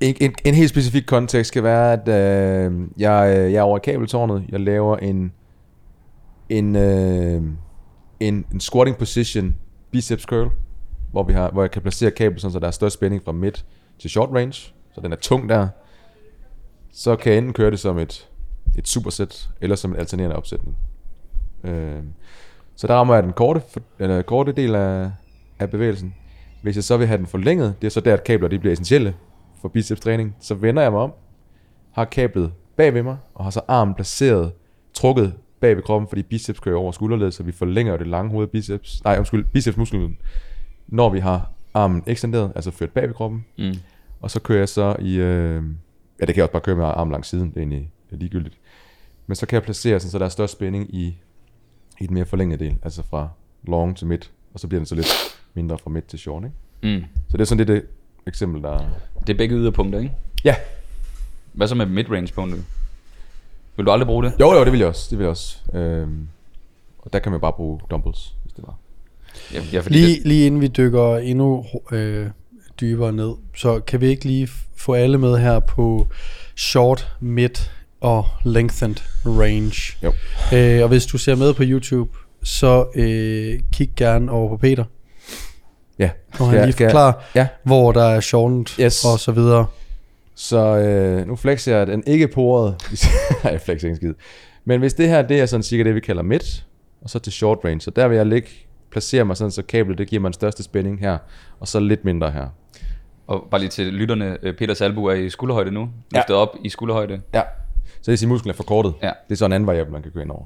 en, 0.00 0.16
en, 0.20 0.34
en 0.44 0.54
helt 0.54 0.70
specifik 0.70 1.02
kontekst 1.06 1.48
skal 1.48 1.62
være, 1.62 1.92
at 1.92 2.08
øh, 2.08 2.88
jeg, 2.98 3.36
øh, 3.38 3.52
jeg 3.52 3.58
er 3.58 3.62
over 3.62 3.78
i 3.78 3.80
kabeltårnet. 3.84 4.44
Jeg 4.48 4.60
laver 4.60 4.96
en, 4.96 5.32
en, 6.48 6.76
øh, 6.76 7.42
en, 8.20 8.46
en 8.52 8.60
squatting 8.60 8.96
position 8.96 9.56
biceps 9.90 10.22
curl, 10.22 10.50
hvor, 11.10 11.22
vi 11.22 11.32
har, 11.32 11.50
hvor 11.50 11.62
jeg 11.62 11.70
kan 11.70 11.82
placere 11.82 12.10
kablet, 12.10 12.40
sådan, 12.40 12.52
så 12.52 12.58
der 12.58 12.66
er 12.66 12.70
størst 12.70 12.94
spænding 12.94 13.24
fra 13.24 13.32
midt 13.32 13.64
til 13.98 14.10
short 14.10 14.30
range. 14.34 14.72
Så 14.94 15.00
den 15.02 15.12
er 15.12 15.16
tung 15.16 15.48
der. 15.48 15.68
Så 16.92 17.16
kan 17.16 17.32
jeg 17.32 17.38
enten 17.38 17.52
køre 17.52 17.70
det 17.70 17.78
som 17.78 17.98
et, 17.98 18.28
et 18.78 18.88
supersæt, 18.88 19.48
eller 19.60 19.76
som 19.76 19.90
en 19.90 19.96
alternerende 19.96 20.36
opsætning. 20.36 20.76
Øh, 21.64 22.02
så 22.76 22.86
der 22.86 22.94
rammer 22.94 23.14
jeg 23.14 23.22
den 23.22 23.32
korte, 23.32 23.62
eller 23.98 24.22
korte 24.22 24.52
del 24.52 24.74
af, 24.74 25.10
af 25.58 25.70
bevægelsen. 25.70 26.14
Hvis 26.62 26.76
jeg 26.76 26.84
så 26.84 26.96
vil 26.96 27.06
have 27.06 27.18
den 27.18 27.26
forlænget, 27.26 27.74
det 27.80 27.86
er 27.86 27.90
så 27.90 28.00
der, 28.00 28.12
at 28.12 28.24
kabler 28.24 28.48
de 28.48 28.58
bliver 28.58 28.72
essentielle 28.72 29.14
for 29.60 29.68
biceps 29.68 30.00
træning, 30.00 30.36
så 30.40 30.54
vender 30.54 30.82
jeg 30.82 30.92
mig 30.92 31.00
om, 31.00 31.12
har 31.92 32.04
kablet 32.04 32.52
bag 32.76 32.94
ved 32.94 33.02
mig, 33.02 33.16
og 33.34 33.44
har 33.44 33.50
så 33.50 33.60
armen 33.68 33.94
placeret, 33.94 34.52
trukket 34.94 35.34
bag 35.60 35.76
ved 35.76 35.82
kroppen, 35.82 36.08
fordi 36.08 36.22
biceps 36.22 36.60
kører 36.60 36.76
over 36.76 36.92
skulderledet, 36.92 37.34
så 37.34 37.42
vi 37.42 37.52
forlænger 37.52 37.96
det 37.96 38.06
lange 38.06 38.30
hoved 38.30 38.46
biceps, 38.46 39.04
nej, 39.04 39.18
undskyld, 39.18 39.44
bicepsmusklen, 39.44 40.18
når 40.86 41.10
vi 41.10 41.18
har 41.18 41.50
armen 41.74 42.02
ekstenderet, 42.06 42.52
altså 42.54 42.70
ført 42.70 42.90
bag 42.90 43.06
ved 43.08 43.14
kroppen, 43.14 43.44
mm. 43.58 43.74
og 44.20 44.30
så 44.30 44.40
kører 44.40 44.58
jeg 44.58 44.68
så 44.68 44.96
i, 44.98 45.16
øh, 45.16 45.62
ja 46.20 46.26
det 46.26 46.34
kan 46.34 46.36
jeg 46.36 46.42
også 46.42 46.52
bare 46.52 46.62
køre 46.62 46.76
med 46.76 46.84
armen 46.84 47.12
langs 47.12 47.28
siden, 47.28 47.48
det 47.48 47.56
er 47.56 47.60
egentlig 47.60 47.90
ligegyldigt. 48.10 48.58
Men 49.26 49.34
så 49.36 49.46
kan 49.46 49.54
jeg 49.54 49.62
placere 49.62 50.00
sådan, 50.00 50.10
så 50.10 50.18
der 50.18 50.24
er 50.24 50.28
størst 50.28 50.52
spænding 50.52 50.94
i, 50.94 51.22
i 52.00 52.06
den 52.06 52.14
mere 52.14 52.26
forlængede 52.26 52.64
del, 52.64 52.78
altså 52.82 53.02
fra 53.02 53.28
long 53.62 53.96
til 53.96 54.06
midt, 54.06 54.32
og 54.54 54.60
så 54.60 54.68
bliver 54.68 54.78
den 54.78 54.86
så 54.86 54.94
lidt 54.94 55.38
mindre 55.54 55.78
fra 55.78 55.90
midt 55.90 56.06
til 56.06 56.18
short, 56.18 56.44
ikke? 56.44 56.98
Mm. 56.98 57.04
Så 57.28 57.36
det 57.36 57.40
er 57.40 57.44
sådan 57.44 57.66
lidt 57.66 57.68
det 57.68 57.86
eksempel, 58.26 58.62
der... 58.62 58.84
Det 59.26 59.32
er 59.32 59.36
begge 59.38 59.54
yderpunkter, 59.56 59.98
ikke? 59.98 60.12
Ja, 60.44 60.54
Hvad 61.52 61.68
så 61.68 61.74
med 61.74 61.86
midrange 61.86 62.32
punktet? 62.34 62.64
Vil 63.76 63.86
du 63.86 63.90
aldrig 63.90 64.06
bruge 64.06 64.24
det? 64.24 64.32
jo 64.40 64.52
jo, 64.52 64.64
det 64.64 64.72
vil 64.72 64.78
jeg 64.78 64.88
også, 64.88 65.06
det 65.10 65.18
vil 65.18 65.24
jeg 65.24 65.30
også. 65.30 65.56
Øhm, 65.74 66.28
og 66.98 67.12
der 67.12 67.18
kan 67.18 67.32
man 67.32 67.40
bare 67.40 67.52
bruge 67.52 67.80
dumbbells, 67.90 68.34
hvis 68.42 68.52
det 68.52 68.64
var. 68.66 68.74
Ja, 69.54 69.60
ja 69.72 69.80
fordi 69.80 69.94
Lige, 69.94 70.20
lige 70.28 70.46
inden 70.46 70.60
vi 70.60 70.66
dykker 70.66 71.16
endnu 71.16 71.66
øh, 71.92 72.26
dybere 72.80 73.12
ned, 73.12 73.32
så 73.56 73.80
kan 73.80 74.00
vi 74.00 74.06
ikke 74.06 74.24
lige 74.24 74.48
få 74.76 74.94
alle 74.94 75.18
med 75.18 75.38
her 75.38 75.58
på 75.60 76.06
short, 76.56 77.12
mid 77.20 77.50
og 78.00 78.26
lengthened 78.44 78.96
range. 79.26 79.96
Jo. 80.02 80.12
Øh, 80.56 80.82
og 80.82 80.88
hvis 80.88 81.06
du 81.06 81.18
ser 81.18 81.34
med 81.34 81.54
på 81.54 81.62
YouTube, 81.66 82.18
så 82.42 82.86
øh, 82.94 83.60
kig 83.72 83.90
gerne 83.96 84.30
over 84.32 84.48
på 84.48 84.56
Peter, 84.56 84.84
Ja, 85.98 86.10
når 86.38 86.46
han 86.46 86.60
lige 86.62 86.72
skal 86.72 86.84
jeg- 86.84 86.90
forklarer, 86.90 87.12
Ja, 87.34 87.48
hvor 87.62 87.92
der 87.92 88.04
er 88.04 88.20
shortened 88.20 88.80
Yes. 88.80 89.04
og 89.04 89.18
så 89.18 89.32
videre. 89.32 89.66
så 90.34 90.58
øh, 90.76 91.26
nu 91.26 91.36
flexer 91.36 91.76
jeg 91.76 91.86
den 91.86 92.02
ikke 92.06 92.28
porede. 92.28 92.76
Nej, 93.44 93.52
jeg 93.52 93.60
flexer 93.60 93.88
ikke 93.88 93.96
skid. 93.96 94.14
Men 94.64 94.80
hvis 94.80 94.94
det 94.94 95.08
her, 95.08 95.22
det 95.22 95.40
er 95.40 95.46
sådan 95.46 95.62
cirka 95.62 95.82
det, 95.84 95.94
vi 95.94 96.00
kalder 96.00 96.22
midt, 96.22 96.66
og 97.02 97.10
så 97.10 97.18
til 97.18 97.32
short 97.32 97.58
range, 97.64 97.80
så 97.80 97.90
der 97.90 98.08
vil 98.08 98.16
jeg 98.16 98.26
ligge, 98.26 98.48
placere 98.90 99.24
mig 99.24 99.36
sådan, 99.36 99.50
så 99.50 99.62
kablet, 99.62 99.98
det 99.98 100.08
giver 100.08 100.20
mig 100.22 100.28
den 100.28 100.32
største 100.34 100.62
spænding 100.62 101.00
her, 101.00 101.18
og 101.60 101.68
så 101.68 101.80
lidt 101.80 102.04
mindre 102.04 102.30
her. 102.30 102.46
Og 103.26 103.44
bare 103.50 103.60
lige 103.60 103.70
til 103.70 103.86
lytterne, 103.86 104.36
øh, 104.42 104.54
Peters 104.56 104.80
albu 104.80 105.04
er 105.04 105.14
i 105.14 105.30
skulderhøjde 105.30 105.70
nu. 105.70 105.80
Ja. 105.80 106.18
Løftet 106.18 106.36
op 106.36 106.56
i 106.64 106.68
skulderhøjde. 106.68 107.20
Ja. 107.34 107.42
Så 108.02 108.10
det 108.10 108.22
er 108.22 108.26
musklen 108.26 108.50
er 108.50 108.54
forkortet. 108.56 108.94
Ja. 109.02 109.06
Det 109.28 109.34
er 109.34 109.36
så 109.36 109.44
en 109.46 109.52
anden 109.52 109.66
variabel, 109.66 109.92
man 109.92 110.02
kan 110.02 110.10
køre 110.12 110.22
ind 110.22 110.30
over. 110.30 110.44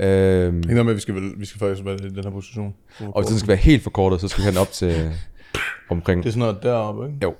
Øhm, 0.00 0.56
Ikke 0.56 0.68
noget 0.68 0.84
med, 0.86 0.92
at 0.92 0.96
vi 0.96 1.00
skal, 1.00 1.14
vel, 1.14 1.30
vi 1.36 1.46
skal 1.46 1.58
faktisk 1.58 1.84
være 1.84 1.94
i 1.94 1.98
den 1.98 2.24
her 2.24 2.30
position. 2.30 2.74
og 3.00 3.22
hvis 3.22 3.28
den 3.30 3.38
skal 3.38 3.48
være 3.48 3.56
helt 3.56 3.82
forkortet, 3.82 4.20
så 4.20 4.28
skal 4.28 4.40
vi 4.40 4.44
have 4.44 4.50
den 4.52 4.60
op 4.60 4.72
til 4.72 5.10
omkring... 5.90 6.22
Det 6.22 6.28
er 6.28 6.32
sådan 6.32 6.40
noget 6.40 6.62
deroppe, 6.62 7.06
ikke? 7.06 7.18
Jo. 7.22 7.34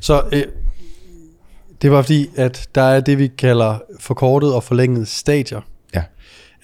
Så 0.00 0.22
øh, 0.32 0.42
det 1.82 1.90
var 1.90 2.02
fordi, 2.02 2.30
at 2.36 2.68
der 2.74 2.82
er 2.82 3.00
det, 3.00 3.18
vi 3.18 3.26
kalder 3.26 3.78
forkortet 4.00 4.54
og 4.54 4.62
forlænget 4.64 5.08
stadier 5.08 5.60
Ja. 5.94 6.02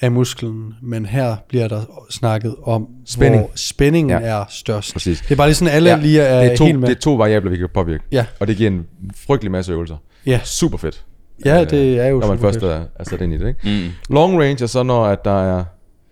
af 0.01 0.13
musklen, 0.13 0.75
men 0.83 1.07
her 1.07 1.37
bliver 1.49 1.69
der 1.69 2.05
snakket 2.11 2.57
om, 2.63 2.89
Spænding. 3.07 3.43
hvor 3.43 3.51
spændingen 3.55 4.11
Ja. 4.23 4.27
er 4.29 4.45
størst. 4.49 4.93
Præcis. 4.93 5.21
Det 5.21 5.31
er 5.31 5.37
bare 5.37 5.49
lige 5.49 5.55
sådan, 5.55 5.75
alle 5.75 5.91
ja, 5.91 5.97
lige 5.97 6.21
er, 6.21 6.43
det, 6.43 6.53
er 6.53 6.57
to, 6.57 6.65
helt 6.65 6.79
med. 6.79 6.89
det 6.89 6.97
er 6.97 7.01
to 7.01 7.15
variabler, 7.15 7.51
vi 7.51 7.57
kan 7.57 7.69
påvirke. 7.75 8.05
Ja. 8.13 8.27
Og 8.41 8.47
det 8.47 8.57
giver 8.57 8.71
en 8.71 8.87
frygtelig 9.17 9.51
masse 9.53 9.73
øvelser. 9.73 9.97
Ja. 10.27 10.41
Super 10.45 10.79
fedt. 10.79 11.05
Ja, 11.45 11.65
det 11.65 11.99
er 12.01 12.07
jo 12.07 12.19
Når 12.21 12.29
man 12.29 12.39
først 12.39 12.61
fedt. 12.61 12.73
er, 12.73 12.85
er 12.95 13.05
sat 13.05 13.21
ind 13.21 13.33
i 13.35 13.39
det. 13.39 13.49
Ikke? 13.49 13.61
Mm. 13.65 14.15
Long 14.15 14.41
range 14.43 14.63
er 14.63 14.67
så, 14.67 14.83
når 14.83 15.05
at 15.07 15.25
der 15.25 15.59
er 15.59 15.65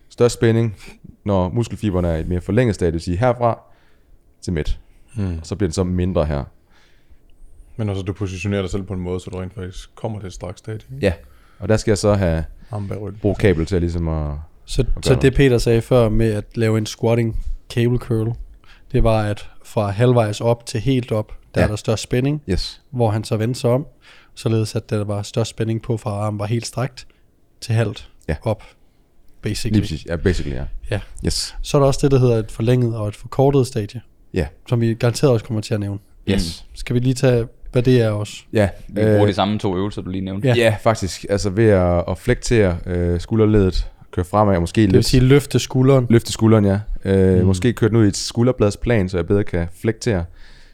størst 0.09 0.35
spænding, 0.35 0.77
når 1.25 1.49
muskelfiberne 1.49 2.09
er 2.09 2.17
i 2.17 2.21
et 2.21 2.29
mere 2.29 2.41
forlænget 2.41 2.75
stadie, 2.75 2.87
det 2.87 2.93
vil 2.95 3.01
sige 3.01 3.17
herfra 3.17 3.61
til 4.43 4.53
midt. 4.53 4.81
Mm. 5.17 5.39
Og 5.41 5.47
så 5.47 5.57
bliver 5.57 5.69
den 5.69 5.73
så 5.73 5.85
mindre 5.85 6.25
her. 6.27 6.45
Men 7.77 7.89
også, 7.89 8.03
du 8.03 8.13
positionerer 8.13 8.61
dig 8.63 8.71
selv 8.71 8.83
på 8.83 8.95
en 8.95 9.01
måde, 9.01 9.21
så 9.21 9.31
du 9.31 9.39
rent 9.39 9.55
faktisk 9.55 9.95
kommer 9.95 10.19
til 10.21 10.27
et 10.27 10.33
straks 10.33 10.59
stadie. 10.59 10.81
ikke? 10.95 11.07
Ja, 11.07 11.13
og 11.59 11.69
der 11.69 11.77
skal 11.77 11.91
jeg 11.91 11.99
så 11.99 12.15
have 12.15 12.45
bruge 13.21 13.35
kabel 13.35 13.67
til 13.67 13.81
ligesom 13.81 14.09
at... 14.09 14.35
Så, 14.65 14.83
gør 14.83 14.91
så 15.03 15.11
noget. 15.11 15.23
det 15.23 15.35
Peter 15.35 15.59
sagde 15.59 15.81
før 15.83 16.09
med 16.09 16.33
at 16.33 16.45
lave 16.55 16.79
en 16.79 16.87
squatting 16.87 17.45
cable 17.71 17.99
curl, 17.99 18.33
det 18.93 19.05
var 19.05 19.23
at 19.23 19.49
fra 19.65 19.91
halvvejs 19.91 20.41
op 20.41 20.67
til 20.67 20.81
helt 20.81 21.13
op, 21.13 21.33
der 21.55 21.61
Ja. 21.61 21.65
er 21.65 21.69
der 21.69 21.77
størst 21.77 22.03
spænding, 22.03 22.43
Yes. 22.51 22.83
hvor 22.91 23.11
han 23.11 23.25
så 23.25 23.37
vendte 23.37 23.61
sig 23.61 23.71
om, 23.71 23.87
således 24.37 24.75
at 24.75 24.91
der 24.91 25.05
var 25.05 25.23
størst 25.23 25.51
spænding 25.51 25.83
på 25.83 25.97
fra 25.97 26.11
armen 26.11 26.39
var 26.39 26.47
helt 26.47 26.67
strakt 26.67 27.07
til 27.61 27.75
halvt 27.75 28.09
Ja. 28.29 28.37
op, 28.43 28.63
basically. 29.43 29.73
Lige 29.73 29.83
præcis. 29.83 30.07
Ja, 30.07 30.17
basically, 30.17 30.57
ja. 30.57 30.65
Ja. 30.91 31.01
Yes. 31.27 31.57
Så 31.63 31.77
er 31.77 31.81
der 31.81 31.87
også 31.87 32.01
det, 32.03 32.11
der 32.11 32.19
hedder 32.19 32.37
et 32.37 32.51
forlænget 32.53 32.97
og 32.97 33.09
et 33.09 33.17
forkortet 33.17 33.67
stadie, 33.67 34.01
Ja. 34.35 34.47
som 34.69 34.81
vi 34.81 34.95
garanteret 34.95 35.33
også 35.33 35.45
kommer 35.45 35.61
til 35.61 35.75
at 35.75 35.81
nævne. 35.81 35.99
Yes. 36.31 36.65
Skal 36.75 36.95
vi 36.95 37.01
lige 37.01 37.15
tage, 37.15 37.47
hvad 37.73 37.83
det 37.83 38.01
er 38.01 38.11
også? 38.11 38.43
Ja. 38.53 38.69
Vi 38.89 38.95
bruger 39.03 39.27
de 39.27 39.33
samme 39.33 39.59
to 39.59 39.77
øvelser, 39.77 40.03
du 40.03 40.11
lige 40.11 40.25
nævnte. 40.25 40.49
Ja. 40.49 40.55
Ja. 40.55 40.63
ja, 40.63 40.77
faktisk. 40.83 41.27
Altså 41.31 41.51
ved 41.51 41.69
at, 41.69 42.05
at 42.09 42.19
flektere 42.19 42.79
øh, 42.87 43.21
skulderledet, 43.21 43.91
køre 44.11 44.25
fremad, 44.25 44.55
og 44.55 44.61
måske 44.61 44.81
Det 44.81 44.87
vil 44.89 44.95
lidt 44.95 45.07
sige 45.07 45.21
løfte 45.21 45.59
skulderen. 45.59 46.07
løfte 46.11 46.33
skulderen, 46.33 46.65
ja. 46.65 46.79
Øh, 47.05 47.39
mm. 47.41 47.47
Måske 47.47 47.73
køre 47.73 47.89
den 47.91 47.97
ud 47.97 48.05
i 48.05 48.09
et 48.09 48.17
skulderbladsplan, 48.17 49.09
så 49.09 49.17
jeg 49.17 49.27
bedre 49.27 49.45
kan 49.45 49.67
flektere. 49.81 50.25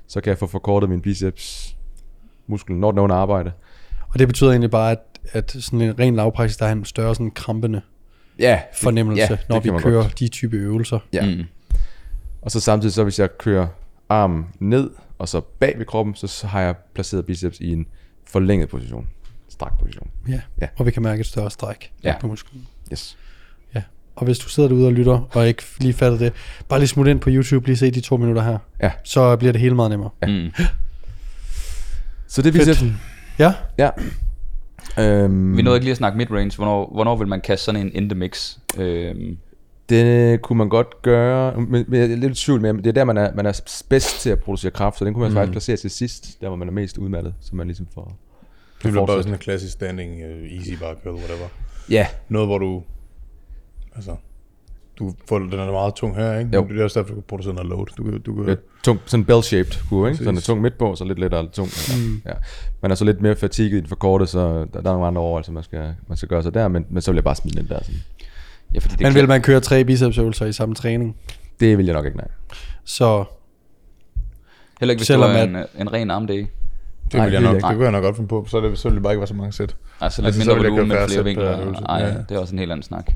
Så 0.08 0.20
kan 0.20 0.30
jeg 0.30 0.38
få 0.38 0.46
forkortet 0.46 0.90
min 0.90 1.00
biceps 1.00 1.71
muskel, 2.46 2.76
når 2.76 2.90
den 2.90 2.98
er 2.98 3.02
under 3.02 3.16
arbejde. 3.16 3.52
Og 4.08 4.18
det 4.18 4.28
betyder 4.28 4.50
egentlig 4.50 4.70
bare, 4.70 4.90
at, 4.90 4.98
at 5.32 5.50
sådan 5.60 5.80
en 5.80 5.98
ren 5.98 6.16
lavpraksis, 6.16 6.56
der 6.56 6.66
er 6.66 6.72
en 6.72 6.84
større 6.84 7.14
sådan 7.14 7.30
krampende 7.30 7.80
Ja. 8.38 8.60
fornemmelse, 8.74 9.22
ja, 9.22 9.28
ja, 9.30 9.36
når 9.48 9.60
vi 9.60 9.68
kører 9.78 10.02
godt. 10.02 10.18
de 10.18 10.28
type 10.28 10.56
øvelser. 10.56 10.98
Ja. 11.12 11.34
Mm. 11.36 11.42
Og 12.42 12.50
så 12.50 12.60
samtidig, 12.60 12.92
så 12.92 13.02
hvis 13.02 13.18
jeg 13.18 13.38
kører 13.38 13.66
armen 14.08 14.46
ned, 14.58 14.90
og 15.18 15.28
så 15.28 15.40
bag 15.40 15.74
ved 15.78 15.86
kroppen, 15.86 16.14
så, 16.14 16.26
så 16.26 16.46
har 16.46 16.60
jeg 16.60 16.74
placeret 16.94 17.26
biceps 17.26 17.60
i 17.60 17.72
en 17.72 17.86
forlænget 18.26 18.68
position. 18.68 19.06
Strak 19.48 19.78
position. 19.78 20.10
Ja. 20.28 20.40
Ja. 20.60 20.68
Og 20.76 20.86
vi 20.86 20.90
kan 20.90 21.02
mærke 21.02 21.20
et 21.20 21.26
større 21.26 21.50
stræk 21.50 21.92
Ja. 22.04 22.14
på 22.20 22.26
musklen. 22.26 22.66
Yes. 22.92 23.18
Ja. 23.74 23.82
Og 24.16 24.24
hvis 24.24 24.38
du 24.38 24.48
sidder 24.48 24.68
derude 24.68 24.86
og 24.86 24.92
lytter, 24.92 25.28
og 25.32 25.48
ikke 25.48 25.62
lige 25.80 25.92
fatter 25.94 26.18
det, 26.18 26.32
bare 26.68 26.78
lige 26.80 26.88
smut 26.88 27.06
ind 27.06 27.20
på 27.20 27.30
YouTube, 27.32 27.66
lige 27.66 27.76
se 27.76 27.90
de 27.90 28.00
to 28.00 28.16
minutter 28.16 28.42
her. 28.42 28.58
Ja. 28.82 28.90
Så 29.04 29.36
bliver 29.36 29.52
det 29.52 29.60
hele 29.60 29.74
meget 29.74 29.90
nemmere. 29.90 30.10
Mm. 30.26 30.50
Så 32.32 32.42
det 32.42 32.48
er 32.48 32.52
Fedt. 32.52 32.62
bicepsen. 32.64 33.00
Ja, 33.38 33.54
Ja. 33.78 33.90
Øhm, 34.98 35.56
Vi 35.56 35.62
nåede 35.62 35.76
ikke 35.76 35.84
lige 35.84 35.90
at 35.90 35.96
snakke 35.96 36.18
midrange. 36.18 36.56
Hvornår, 36.56 36.90
hvornår 36.94 37.16
vil 37.16 37.28
man 37.28 37.40
kaste 37.40 37.64
sådan 37.64 37.80
en 37.80 37.92
in 37.94 38.08
the 38.08 38.18
mix? 38.18 38.56
Øhm, 38.78 39.38
Det 39.88 40.42
kunne 40.42 40.56
man 40.56 40.68
godt 40.68 41.02
gøre, 41.02 41.60
men, 41.60 41.84
men 41.88 42.00
jeg 42.00 42.10
er 42.10 42.16
lidt 42.16 42.36
tvivl 42.36 42.60
med, 42.60 42.74
det 42.74 42.86
er 42.86 42.92
der, 42.92 43.04
man 43.04 43.16
er, 43.16 43.34
man 43.34 43.46
er 43.46 43.82
bedst 43.88 44.20
til 44.20 44.30
at 44.30 44.38
producere 44.38 44.70
kraft, 44.70 44.98
så 44.98 45.04
den 45.04 45.14
kunne 45.14 45.22
man 45.22 45.30
mm. 45.30 45.34
faktisk 45.34 45.52
placere 45.52 45.76
til 45.76 45.90
sidst, 45.90 46.40
der 46.40 46.48
hvor 46.48 46.56
man 46.56 46.68
er 46.68 46.72
mest 46.72 46.98
udmattet, 46.98 47.34
så 47.40 47.56
man 47.56 47.66
ligesom 47.66 47.86
får... 47.94 48.18
Det 48.82 48.90
bliver 48.90 49.06
bare 49.06 49.22
sådan 49.22 49.32
en 49.32 49.38
klassisk 49.38 49.72
standing, 49.72 50.12
uh, 50.12 50.52
easy 50.58 50.72
bar 50.80 50.94
curl, 51.02 51.14
whatever. 51.14 51.48
Ja, 51.90 52.06
Noget, 52.28 52.48
hvor 52.48 52.58
du... 52.58 52.82
Altså... 53.96 54.16
Du 54.98 55.14
får, 55.28 55.38
den 55.38 55.52
er 55.52 55.72
meget 55.72 55.94
tung 55.94 56.16
her, 56.16 56.38
ikke? 56.38 56.50
Jo. 56.54 56.66
Det 56.68 56.80
er 56.80 56.84
også 56.84 57.00
derfor, 57.00 57.08
du 57.08 57.20
kan 57.20 57.24
producere 57.28 57.54
noget 57.54 57.68
load. 57.70 57.86
Du, 57.98 58.02
kan- 58.04 58.20
du 58.20 58.34
kan, 58.34 58.44
det 58.44 58.52
er 58.52 58.56
tung, 58.82 59.00
sådan 59.06 59.24
bell-shaped 59.30 59.88
kurve, 59.88 60.08
ikke? 60.10 60.18
Så 60.18 60.24
den 60.30 60.36
er 60.36 60.40
tung 60.40 60.60
midt 60.60 60.78
på, 60.78 60.94
så 60.96 61.04
lidt 61.04 61.18
lettere 61.18 61.48
tung. 61.48 61.68
Mm. 61.96 62.22
Ja. 62.26 62.32
Man 62.82 62.90
er 62.90 62.94
så 62.94 63.04
lidt 63.04 63.20
mere 63.20 63.36
fatiget 63.36 63.72
i 63.72 63.80
den 63.80 63.86
forkorte, 63.86 64.26
så 64.26 64.38
der, 64.58 64.64
der 64.64 64.78
er 64.78 64.82
nogle 64.92 65.06
andre 65.06 65.20
overvejelser, 65.22 65.52
man 65.52 65.62
skal, 65.62 65.94
man 66.08 66.16
skal 66.16 66.28
gøre 66.28 66.42
sig 66.42 66.54
der, 66.54 66.68
men, 66.68 66.86
men 66.90 67.02
så 67.02 67.10
vil 67.10 67.16
jeg 67.16 67.24
bare 67.24 67.34
smide 67.36 67.60
den 67.60 67.68
der. 67.68 67.78
Sådan. 67.82 68.00
ja, 68.74 68.78
fordi 68.78 68.92
det 68.92 69.00
men 69.00 69.06
er 69.06 69.12
vil 69.12 69.28
man 69.28 69.42
køre 69.42 69.60
tre 69.60 69.84
bicepsøvelser 69.84 70.46
i 70.46 70.52
samme 70.52 70.74
træning, 70.74 71.16
Det 71.60 71.78
vil 71.78 71.86
jeg 71.86 71.94
nok 71.94 72.04
ikke, 72.04 72.16
nej. 72.16 72.28
så 72.84 73.24
heller 74.80 74.90
ikke, 74.92 75.00
hvis 75.00 75.06
selvom 75.06 75.30
var 75.30 75.36
at- 75.36 75.48
en, 75.48 75.56
øh, 75.56 75.64
en 75.78 75.92
ren 75.92 76.10
armdag. 76.10 76.36
det, 76.36 76.48
Nej, 77.14 77.24
vil 77.26 77.32
jeg 77.32 77.42
nok, 77.42 77.54
det 77.54 77.62
kunne 77.62 77.82
jeg 77.82 77.92
nok 77.92 78.02
godt 78.02 78.16
finde 78.16 78.28
på. 78.28 78.44
Så, 78.48 78.56
er 78.56 78.60
det, 78.60 78.78
så 78.78 78.88
vil 78.88 78.94
det 78.96 79.02
bare 79.02 79.12
ikke 79.12 79.20
være 79.20 79.26
så 79.26 79.34
mange 79.34 79.52
sæt. 79.52 79.76
Altså 80.00 80.22
lidt 80.22 80.26
Altså, 80.26 80.40
så 80.40 80.50
mindre 80.50 80.54
vil 80.54 80.64
jeg 80.64 80.72
volumen 80.72 80.96
færre 80.96 81.08
flere 81.08 81.24
vinkler. 81.24 81.60
øvelse. 81.62 81.82
Ej, 81.84 81.98
Ja. 81.98 82.08
det 82.28 82.30
er 82.30 82.38
også 82.38 82.52
en 82.54 82.58
helt 82.58 82.72
anden 82.72 82.82
snak. 82.82 83.10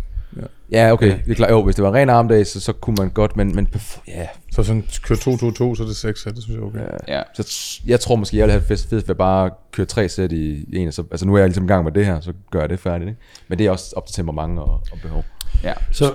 Ja, 0.72 0.92
okay. 0.92 1.18
Det 1.24 1.30
er 1.30 1.34
klart, 1.34 1.50
jo, 1.50 1.62
hvis 1.64 1.74
det 1.74 1.84
var 1.84 1.94
ren 1.94 2.10
armdag, 2.10 2.46
så, 2.46 2.60
så 2.60 2.72
kunne 2.72 2.96
man 2.98 3.10
godt, 3.10 3.36
men, 3.36 3.56
men 3.56 3.68
ja, 4.08 4.26
Så 4.52 4.62
sådan 4.62 4.84
køre 5.02 5.18
2-2-2, 5.18 5.76
så 5.76 5.82
er 5.82 5.86
det 5.86 5.96
6 5.96 6.22
sæt. 6.22 6.34
Det 6.34 6.42
synes 6.42 6.56
jeg 6.56 6.62
er 6.62 6.66
okay. 6.66 6.80
Ja. 7.08 7.16
Ja. 7.16 7.22
Så 7.34 7.80
jeg 7.86 8.00
tror 8.00 8.16
måske, 8.16 8.36
jeg 8.36 8.44
vil 8.44 8.52
have 8.52 8.62
fedt, 8.62 8.86
fedt 8.90 9.08
ved 9.08 9.14
bare 9.14 9.46
at 9.46 9.52
køre 9.72 9.86
tre 9.86 10.08
sæt 10.08 10.32
i, 10.32 10.64
en. 10.72 10.88
og 10.88 10.94
Så, 10.94 11.04
altså 11.10 11.26
nu 11.26 11.34
er 11.34 11.38
jeg 11.38 11.48
ligesom 11.48 11.64
i 11.64 11.68
gang 11.68 11.84
med 11.84 11.92
det 11.92 12.06
her, 12.06 12.20
så 12.20 12.32
gør 12.50 12.60
jeg 12.60 12.70
det 12.70 12.80
færdigt. 12.80 13.08
Ikke? 13.08 13.20
Men 13.48 13.58
det 13.58 13.66
er 13.66 13.70
også 13.70 13.92
op 13.96 14.06
til 14.06 14.14
temperament 14.14 14.58
og, 14.58 14.80
og 14.92 14.98
behov. 15.02 15.24
ja. 15.62 15.72
Så, 15.92 16.14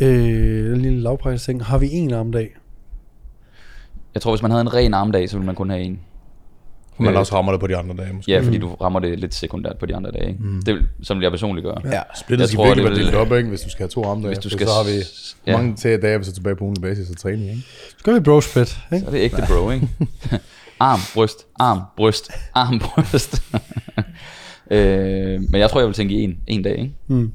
øh, 0.00 0.74
en 0.74 0.80
lille 0.80 1.38
ting. 1.38 1.64
Har 1.64 1.78
vi 1.78 1.88
en 1.92 2.14
armdag? 2.14 2.56
Jeg 4.14 4.22
tror, 4.22 4.32
hvis 4.32 4.42
man 4.42 4.50
havde 4.50 4.60
en 4.60 4.74
ren 4.74 4.94
armdag, 4.94 5.30
så 5.30 5.36
ville 5.36 5.46
man 5.46 5.54
kun 5.54 5.70
have 5.70 5.82
en. 5.82 6.00
Man 6.98 7.14
Øh, 7.14 7.20
også 7.20 7.34
rammer 7.34 7.52
det 7.52 7.60
på 7.60 7.66
de 7.66 7.76
andre 7.76 7.96
dage, 7.96 8.12
måske. 8.12 8.32
Ja, 8.32 8.40
fordi 8.40 8.58
du 8.58 8.74
rammer 8.74 9.00
det 9.00 9.18
lidt 9.18 9.34
sekundært 9.34 9.76
på 9.78 9.86
de 9.86 9.96
andre 9.96 10.10
dage. 10.10 10.28
Ikke? 10.28 10.42
Mm. 10.42 10.62
Det 10.62 10.74
vil, 10.74 10.86
som 11.02 11.22
jeg 11.22 11.30
personligt 11.30 11.64
gør. 11.64 11.74
Ja. 11.92 12.00
Splittet 12.16 12.48
skal 12.48 12.64
virkelig 12.64 12.84
det 12.84 12.92
være 12.92 13.04
delt 13.04 13.14
op, 13.14 13.32
ikke? 13.32 13.48
Hvis 13.48 13.60
du 13.60 13.70
skal 13.70 13.82
have 13.82 13.88
to 13.88 14.04
armdage. 14.04 14.28
Hvis 14.28 14.38
du 14.38 14.48
For 14.48 14.56
skal 14.56 14.66
Så 14.66 14.72
har 14.72 14.84
vi 14.84 14.98
ja. 15.46 15.56
mange 15.56 15.76
til 15.76 16.02
dage, 16.02 16.16
hvis 16.18 16.26
du 16.28 16.30
er 16.30 16.34
tilbage 16.34 16.56
på 16.56 16.64
ugenlig 16.64 16.82
basis 16.82 17.10
og 17.10 17.16
træning, 17.16 17.50
ikke? 17.50 17.62
Skal 17.98 18.14
vi 18.14 18.20
bro 18.20 18.40
split, 18.40 18.78
ikke? 18.92 19.00
Så 19.00 19.06
er 19.06 19.10
det 19.10 19.18
ægte 19.20 19.42
bro, 19.48 19.70
ikke? 19.70 19.88
arm, 20.80 21.00
bryst, 21.14 21.46
arm, 21.60 21.80
bryst, 21.96 22.30
arm, 22.54 22.78
bryst. 22.78 23.42
øh, 24.70 25.40
men 25.50 25.60
jeg 25.60 25.70
tror, 25.70 25.80
jeg 25.80 25.86
vil 25.86 25.94
tænke 25.94 26.14
i 26.14 26.22
en, 26.22 26.36
en 26.46 26.62
dag, 26.62 26.78
ikke? 26.78 26.94
Mm. 27.06 27.32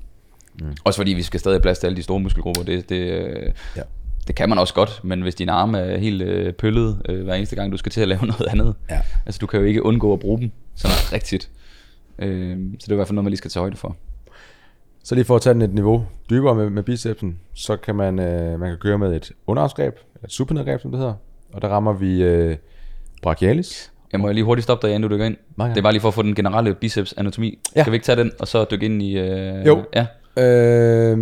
Også 0.83 0.97
fordi 0.99 1.13
vi 1.13 1.23
skal 1.23 1.39
stadig 1.39 1.55
have 1.55 1.61
plads 1.61 1.79
til 1.79 1.87
alle 1.87 1.97
de 1.97 2.03
store 2.03 2.19
muskelgrupper. 2.19 2.63
Det, 2.63 2.89
det, 2.89 2.95
øh, 2.95 3.51
Ja. 3.75 3.81
Det 4.29 4.35
kan 4.35 4.49
man 4.49 4.57
også 4.57 4.73
godt, 4.73 4.99
men 5.03 5.21
hvis 5.21 5.35
din 5.35 5.49
arme 5.49 5.79
er 5.79 5.97
helt 5.97 6.21
øh, 6.21 6.53
pøllet 6.53 7.01
øh, 7.09 7.23
hver 7.23 7.33
eneste 7.33 7.55
gang, 7.55 7.71
du 7.71 7.77
skal 7.77 7.91
til 7.91 8.01
at 8.01 8.07
lave 8.07 8.25
noget 8.37 8.47
andet. 8.49 8.75
Ja. 8.89 9.01
Altså, 9.25 9.39
du 9.39 9.47
kan 9.47 9.59
jo 9.59 9.65
ikke 9.65 9.85
undgå 9.85 10.13
at 10.13 10.19
bruge 10.19 10.39
dem 10.39 10.51
sådan 10.75 10.95
rigtigt. 11.13 11.49
Øh, 12.19 12.57
så 12.79 12.85
det 12.85 12.87
er 12.87 12.91
i 12.91 12.95
hvert 12.95 13.07
fald 13.07 13.15
noget, 13.15 13.23
man 13.23 13.31
lige 13.31 13.37
skal 13.37 13.51
tage 13.51 13.61
højde 13.61 13.77
for. 13.77 13.95
Så 15.03 15.15
lige 15.15 15.25
for 15.25 15.35
at 15.35 15.41
tage 15.41 15.53
den 15.53 15.61
et 15.61 15.73
niveau 15.73 16.05
dybere 16.29 16.55
med, 16.55 16.69
med 16.69 16.83
bicepsen, 16.83 17.39
så 17.53 17.75
kan 17.77 17.95
man, 17.95 18.19
øh, 18.19 18.59
man 18.59 18.69
kan 18.69 18.77
køre 18.77 18.97
med 18.97 19.15
et 19.15 19.31
underarmsgreb, 19.47 19.93
et 20.23 20.31
supinedgreb, 20.31 20.81
som 20.81 20.91
det 20.91 20.99
hedder. 20.99 21.13
Og 21.53 21.61
der 21.61 21.67
rammer 21.67 21.93
vi 21.93 22.23
øh, 22.23 22.57
brachialis. 23.21 23.91
Jeg 24.11 24.19
må 24.19 24.31
lige 24.31 24.43
hurtigt 24.43 24.63
stoppe 24.63 24.87
dig, 24.87 24.95
inden 24.95 25.09
du 25.09 25.15
dykker 25.15 25.25
ind. 25.25 25.37
Det 25.69 25.77
er 25.77 25.81
bare 25.81 25.93
lige 25.93 26.01
for 26.01 26.07
at 26.07 26.13
få 26.13 26.21
den 26.21 26.35
generelle 26.35 26.75
biceps 26.75 27.13
anatomi. 27.17 27.59
Ja. 27.75 27.81
Skal 27.81 27.91
vi 27.91 27.95
ikke 27.95 28.05
tage 28.05 28.15
den, 28.15 28.31
og 28.39 28.47
så 28.47 28.65
dykke 28.71 28.85
ind 28.85 29.01
i... 29.01 29.17
Øh, 29.17 29.65
Jo. 29.65 29.83
Ja, 29.95 30.05
Øh, 30.37 31.17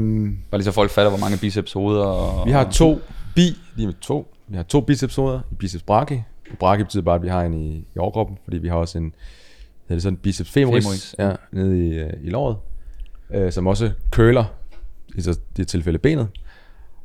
bare 0.51 0.59
lige 0.59 0.63
så 0.63 0.71
folk 0.71 0.91
fatter, 0.91 1.09
hvor 1.09 1.19
mange 1.19 1.37
biceps 1.37 1.73
hoveder 1.73 2.05
og... 2.05 2.45
vi 2.45 2.51
har 2.51 2.69
to 2.71 2.99
bi, 3.35 3.57
lige 3.75 3.87
med 3.87 3.93
to. 4.01 4.33
Vi 4.47 4.55
har 4.55 4.63
to 4.63 4.81
bicepshoveder 4.81 5.39
i 5.51 5.55
biceps 5.55 5.83
brachii. 5.83 6.23
Brachii 6.59 6.83
betyder 6.83 7.03
bare, 7.03 7.15
at 7.15 7.23
vi 7.23 7.27
har 7.27 7.41
en 7.41 7.53
i, 7.53 7.85
i 7.95 7.99
overkroppen, 7.99 8.37
fordi 8.43 8.57
vi 8.57 8.67
har 8.67 8.75
også 8.75 8.97
en, 8.97 9.03
hedder 9.03 9.95
det 9.95 10.03
sådan, 10.03 10.17
biceps 10.17 10.51
femoris, 10.51 10.83
Femoris. 10.83 11.15
Ja, 11.19 11.31
nede 11.51 11.87
i, 11.87 11.93
øh, 11.99 12.13
i 12.23 12.29
låret, 12.29 12.57
øh, 13.33 13.51
som 13.51 13.67
også 13.67 13.91
køler, 14.11 14.45
i 15.15 15.21
så 15.21 15.39
det 15.57 15.67
tilfælde 15.67 15.99
benet. 15.99 16.27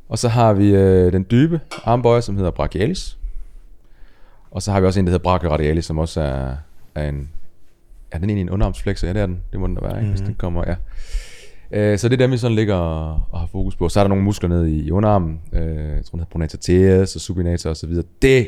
Og 0.09 0.19
så 0.19 0.29
har 0.29 0.53
vi 0.53 0.75
øh, 0.75 1.13
den 1.13 1.25
dybe 1.31 1.59
armbøjer, 1.83 2.21
som 2.21 2.35
hedder 2.35 2.51
brachialis. 2.51 3.17
Og 4.51 4.61
så 4.61 4.71
har 4.71 4.79
vi 4.79 4.87
også 4.87 4.99
en, 4.99 5.05
der 5.05 5.11
hedder 5.11 5.23
brachioradialis, 5.23 5.85
som 5.85 5.97
også 5.97 6.21
er, 6.21 6.55
er 6.95 7.09
en... 7.09 7.29
Er 8.11 8.17
den 8.17 8.29
egentlig 8.29 8.41
en 8.41 8.49
underarmsflexor? 8.49 9.07
Ja, 9.07 9.13
det 9.13 9.21
er 9.21 9.25
den. 9.25 9.39
Det 9.51 9.59
må 9.59 9.67
den 9.67 9.75
da 9.75 9.81
være, 9.81 9.91
ikke? 9.91 9.99
Mm-hmm. 9.99 10.11
hvis 10.11 10.21
den 10.21 10.35
kommer, 10.35 10.63
ja. 10.67 10.75
Øh, 11.73 11.97
så 11.97 12.09
det 12.09 12.13
er 12.13 12.17
dem, 12.17 12.31
vi 12.31 12.37
sådan 12.37 12.55
ligger 12.55 12.75
og, 12.75 13.39
har 13.39 13.47
fokus 13.51 13.75
på. 13.75 13.89
Så 13.89 13.99
er 13.99 14.03
der 14.03 14.09
nogle 14.09 14.23
muskler 14.23 14.49
nede 14.49 14.71
i, 14.77 14.91
underarmen. 14.91 15.41
Øh, 15.53 15.61
jeg 15.65 15.75
tror, 15.75 16.11
den 16.11 16.19
hedder 16.19 16.25
pronator 16.31 16.57
teres 16.57 17.15
og 17.15 17.21
supinator 17.21 17.69
og 17.69 17.77
så 17.77 17.87
videre. 17.87 18.05
Det, 18.21 18.47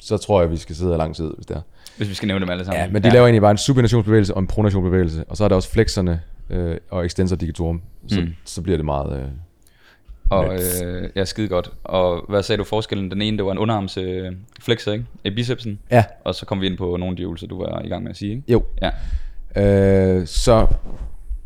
så 0.00 0.16
tror 0.16 0.40
jeg, 0.40 0.50
vi 0.50 0.56
skal 0.56 0.76
sidde 0.76 0.90
her 0.90 0.98
lang 0.98 1.16
tid, 1.16 1.30
hvis 1.36 1.46
det 1.46 1.56
er. 1.56 1.60
Hvis 1.96 2.08
vi 2.08 2.14
skal 2.14 2.26
nævne 2.26 2.40
dem 2.40 2.50
alle 2.50 2.64
sammen. 2.64 2.80
Ja, 2.84 2.90
men 2.90 3.02
de 3.02 3.08
ja. 3.08 3.14
laver 3.14 3.26
egentlig 3.26 3.42
bare 3.42 3.50
en 3.50 3.56
supinationsbevægelse 3.58 4.34
og 4.34 4.40
en 4.40 4.46
pronationsbevægelse. 4.46 5.24
Og 5.28 5.36
så 5.36 5.44
er 5.44 5.48
der 5.48 5.56
også 5.56 5.70
flexerne 5.70 6.20
øh, 6.50 6.76
og 6.90 7.06
extensor 7.06 7.36
digitorum. 7.36 7.82
Så, 8.08 8.20
Mm. 8.20 8.26
så 8.44 8.62
bliver 8.62 8.76
det 8.78 8.84
meget... 8.84 9.16
Øh, 9.20 9.28
Og 10.30 10.54
øh, 10.54 11.08
ja, 11.16 11.24
skide 11.24 11.48
godt. 11.48 11.70
Og 11.84 12.24
hvad 12.28 12.42
sagde 12.42 12.58
du 12.58 12.64
forskellen? 12.64 13.10
Den 13.10 13.22
ene, 13.22 13.36
det 13.36 13.44
var 13.44 13.52
en 13.52 13.58
underarms 13.58 13.96
øh, 13.96 14.32
flexor, 14.60 14.92
ikke? 14.92 15.04
I 15.24 15.30
bicepsen. 15.30 15.78
ja, 15.90 16.04
Og 16.24 16.34
så 16.34 16.46
kom 16.46 16.60
vi 16.60 16.66
ind 16.66 16.76
på 16.78 16.84
nogle 16.96 17.08
af 17.12 17.16
de 17.16 17.22
øvelser, 17.22 17.46
du 17.46 17.58
var 17.62 17.82
i 17.84 17.88
gang 17.88 18.02
med 18.02 18.10
at 18.10 18.16
sige, 18.16 18.30
ikke? 18.30 18.52
jo. 18.52 18.62
Ja. 18.82 18.90
Øh, 19.56 20.26
så 20.26 20.66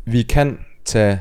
vi 0.05 0.21
kan 0.21 0.59
tage 0.87 1.19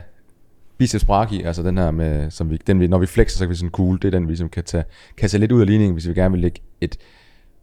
biceps 0.78 1.04
brachii, 1.04 1.42
altså 1.42 1.62
den 1.62 1.78
her 1.78 1.90
med, 1.90 2.30
som 2.30 2.50
vi, 2.50 2.56
den 2.66 2.80
vi, 2.80 2.86
når 2.86 2.98
vi 2.98 3.06
flexer, 3.06 3.38
så 3.38 3.44
kan 3.44 3.50
vi 3.50 3.54
sådan 3.56 3.70
cool, 3.70 3.96
det 3.96 4.04
er 4.04 4.10
den, 4.10 4.22
vi 4.22 4.30
ligesom 4.30 4.48
kan 4.48 4.64
tage, 4.64 4.84
kan 5.16 5.28
tage 5.28 5.40
lidt 5.40 5.52
ud 5.52 5.60
af 5.60 5.66
ligningen, 5.66 5.92
hvis 5.92 6.08
vi 6.08 6.14
gerne 6.14 6.32
vil 6.32 6.40
lægge 6.40 6.60
et 6.80 6.96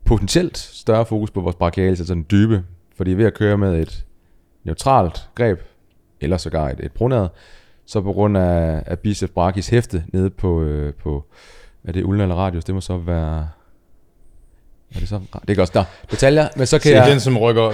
potentielt 0.06 0.58
større 0.58 1.06
fokus 1.06 1.32
på 1.32 1.42
vores 1.42 1.56
brachialis, 1.56 2.00
altså 2.00 2.14
den 2.14 2.26
dybe, 2.32 2.64
fordi 2.98 3.12
ved 3.12 3.26
at 3.26 3.34
køre 3.34 3.58
med 3.58 3.80
et 3.82 4.06
neutralt 4.64 5.30
greb, 5.36 5.60
eller 6.22 6.38
sågar 6.38 6.70
et, 6.70 6.80
et 6.80 6.92
pronæret, 6.92 7.30
så 7.86 8.02
på 8.02 8.14
grund 8.14 8.38
af, 8.38 8.84
af 8.86 9.00
biceps 9.00 9.32
brachis 9.32 9.68
hæfte 9.70 10.04
nede 10.14 10.30
på, 10.30 10.62
øh, 10.64 10.94
på 10.94 11.26
er 11.84 11.92
det 11.92 12.04
ulna 12.04 12.24
eller 12.24 12.36
radius, 12.36 12.64
det 12.66 12.76
må 12.76 12.82
så 12.82 12.98
være, 12.98 13.50
er 14.96 15.00
det 15.00 15.10
så, 15.10 15.20
det 15.48 15.58
er 15.58 15.62
også, 15.62 15.74
der 15.74 15.84
detaljer, 16.12 16.48
men 16.56 16.68
så 16.68 16.80
kan 16.80 16.94
er 16.94 16.98
jeg, 16.98 17.12
den, 17.12 17.20
som 17.20 17.38
rykker, 17.38 17.72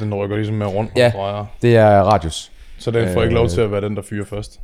den 0.00 0.14
rykker 0.14 0.36
ligesom 0.36 0.54
med 0.56 0.66
rundt 0.66 0.90
Ja. 0.96 1.06
og 1.06 1.12
drejer. 1.12 1.44
det 1.62 1.76
er 1.76 2.02
radius, 2.02 2.52
Så 2.84 2.90
den 2.90 3.12
får 3.12 3.22
ikke 3.22 3.34
lov 3.34 3.44
Øh. 3.44 3.50
til 3.50 3.60
at 3.60 3.70
være 3.70 3.80
den, 3.80 3.96
der 3.96 4.02
fyrer 4.02 4.24
først. 4.24 4.60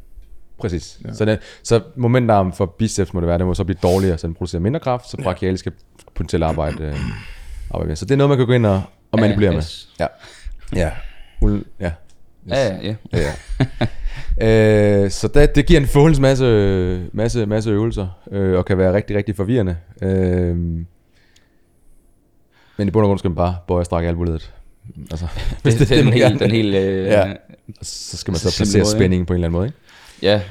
Præcis. 0.61 0.99
Ja. 1.05 1.13
Så, 1.13 1.25
den, 1.25 1.39
så 1.63 1.81
momentarm 1.97 2.53
for 2.53 2.67
biceps 2.67 3.15
må 3.15 3.21
det 3.21 3.29
være, 3.29 3.39
den 3.39 3.47
må 3.47 3.55
så 3.55 3.65
blive 3.65 3.79
dårligere, 3.83 4.19
så 4.19 4.27
den 4.27 4.35
producerer 4.35 4.61
mindre 4.63 4.81
kraft, 4.81 5.11
så 5.11 5.17
brachialis 5.23 5.61
skal 5.61 5.73
potentielt 6.15 6.45
arbejde 6.45 6.85
øh, 6.85 6.95
arbejde 7.71 7.89
med. 7.89 7.97
Så 7.97 8.05
det 8.05 8.11
er 8.13 8.17
noget, 8.17 8.29
man 8.29 8.39
kan 8.39 8.47
gå 8.47 8.53
ind 8.53 8.67
og, 8.67 8.83
og 9.13 9.19
Ja, 9.19 9.21
manipulere 9.21 9.57
yes. 9.57 9.89
med. 9.99 10.07
Ja. 10.77 10.81
Ja. 10.85 10.91
Ul- 11.45 11.65
ja. 11.81 11.93
Ja, 12.49 12.67
ja, 12.69 12.77
ja. 12.83 12.95
Ja, 13.13 13.33
ja. 14.41 15.05
øh, 15.05 15.11
så 15.11 15.29
det, 15.29 15.55
det 15.55 15.67
giver 15.67 15.81
en 15.81 15.87
fuldens 15.87 16.21
masse, 16.21 17.07
masse, 17.13 17.47
masse 17.47 17.71
øvelser, 17.71 18.07
øh, 18.33 18.59
og 18.59 18.65
kan 18.65 18.79
være 18.79 18.93
rigtig, 18.95 19.17
rigtig 19.17 19.37
forvirrende. 19.37 19.77
Øh, 20.03 20.57
men 22.77 22.89
i 22.89 22.91
bund 22.91 23.05
og 23.05 23.09
grund 23.09 23.19
skal 23.19 23.31
man 23.31 23.37
bare 23.37 23.57
bøje 23.69 23.81
og 23.81 23.85
strække 23.87 24.09
albuledet. 24.09 24.53
Altså, 25.11 25.27
Det, 25.65 25.73
det, 25.79 25.79
det, 25.79 25.89
den, 25.89 26.05
man 26.05 26.15
helt, 26.15 26.41
den 26.41 26.51
helt, 26.51 26.75
øh, 26.75 27.05
Ja. 27.07 27.33
Så 27.83 28.17
skal 28.17 28.33
man 28.33 28.39
så 28.39 28.57
placere 28.57 28.81
måde, 28.83 28.91
spændingen 28.91 29.27
på 29.27 29.33
en 29.33 29.35
eller 29.37 29.47
anden 29.49 29.59
måde. 29.59 29.67
Ikke? 29.67 29.79
ja. 30.23 30.43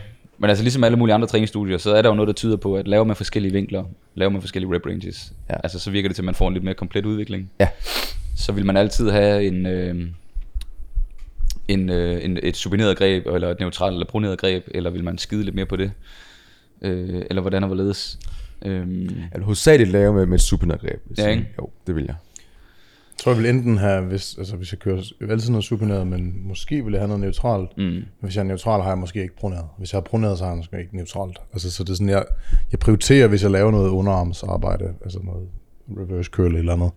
Men 0.41 0.49
altså 0.49 0.63
ligesom 0.63 0.83
alle 0.83 0.97
mulige 0.97 1.13
andre 1.15 1.27
træningsstudier, 1.27 1.77
så 1.77 1.95
er 1.95 2.01
der 2.01 2.09
jo 2.09 2.15
noget, 2.15 2.27
der 2.27 2.33
tyder 2.33 2.57
på, 2.57 2.75
at 2.75 2.88
lave 2.88 3.05
med 3.05 3.15
forskellige 3.15 3.51
vinkler, 3.51 3.83
lave 4.15 4.31
med 4.31 4.41
forskellige 4.41 4.75
rep 4.75 4.85
ranges, 4.85 5.33
Ja. 5.49 5.55
altså 5.63 5.79
så 5.79 5.91
virker 5.91 6.09
det 6.09 6.15
til, 6.15 6.21
at 6.21 6.25
man 6.25 6.35
får 6.35 6.47
en 6.47 6.53
lidt 6.53 6.63
mere 6.63 6.73
komplet 6.73 7.05
udvikling. 7.05 7.51
Ja. 7.59 7.67
Så 8.38 8.51
vil 8.51 8.65
man 8.65 8.77
altid 8.77 9.09
have 9.09 9.45
en, 9.47 9.65
øh, 9.65 9.95
en, 11.67 11.89
øh, 11.89 12.23
en, 12.25 12.39
et 12.43 12.57
supineret 12.57 12.97
greb, 12.97 13.27
eller 13.27 13.49
et 13.51 13.59
neutralt 13.59 13.93
eller 13.93 14.05
proneret 14.07 14.39
greb, 14.39 14.63
eller 14.71 14.89
vil 14.89 15.03
man 15.03 15.17
skide 15.17 15.43
lidt 15.43 15.55
mere 15.55 15.65
på 15.65 15.75
det? 15.75 15.91
Øh, 16.81 17.21
eller 17.29 17.41
hvordan 17.41 17.63
og 17.63 17.67
hvorledes? 17.67 18.19
Øhm, 18.65 19.01
Jeg 19.03 19.09
vil 19.35 19.43
hovedsageligt 19.43 19.89
lave 19.89 20.13
med, 20.13 20.25
med 20.25 20.35
et 20.35 20.41
supineret-greb. 20.41 21.01
Ja, 21.17 21.27
ikke? 21.27 21.49
Jo, 21.59 21.69
det 21.88 21.95
vil 21.95 22.03
jeg. 22.03 22.15
Jeg 23.19 23.23
tror, 23.23 23.31
jeg 23.31 23.41
vil 23.41 23.49
enten 23.49 23.77
have, 23.77 24.01
hvis, 24.01 24.35
altså, 24.38 24.55
hvis 24.55 24.71
jeg 24.71 24.79
kører 24.79 24.95
jeg 24.95 25.27
vil 25.27 25.31
altid 25.31 25.49
noget 25.51 25.63
supineret, 25.63 26.07
men 26.07 26.47
måske 26.47 26.83
vil 26.83 26.91
jeg 26.91 27.01
have 27.01 27.07
noget 27.07 27.21
neutralt. 27.21 27.77
mm, 27.77 28.01
Hvis 28.21 28.35
jeg 28.35 28.41
er 28.41 28.45
neutral, 28.47 28.81
har 28.81 28.89
jeg 28.89 28.97
måske 28.97 29.21
ikke 29.21 29.35
proneret. 29.35 29.65
Hvis 29.77 29.93
jeg 29.93 29.97
har 29.97 30.01
proneret, 30.03 30.38
så 30.38 30.43
har 30.43 30.51
jeg 30.51 30.57
måske 30.57 30.79
ikke 30.79 30.95
neutralt. 30.95 31.38
Altså, 31.53 31.71
så 31.71 31.83
det 31.83 31.89
er 31.89 31.93
sådan, 31.93 32.09
jeg, 32.09 32.25
jeg 32.71 32.79
prioriterer, 32.79 33.27
hvis 33.27 33.43
jeg 33.43 33.51
laver 33.51 33.71
noget 33.71 33.89
underarmsarbejde, 33.89 34.93
altså 35.03 35.19
noget 35.23 35.47
reverse 35.97 36.29
curl 36.31 36.55
eller 36.55 36.73
andet, 36.73 36.91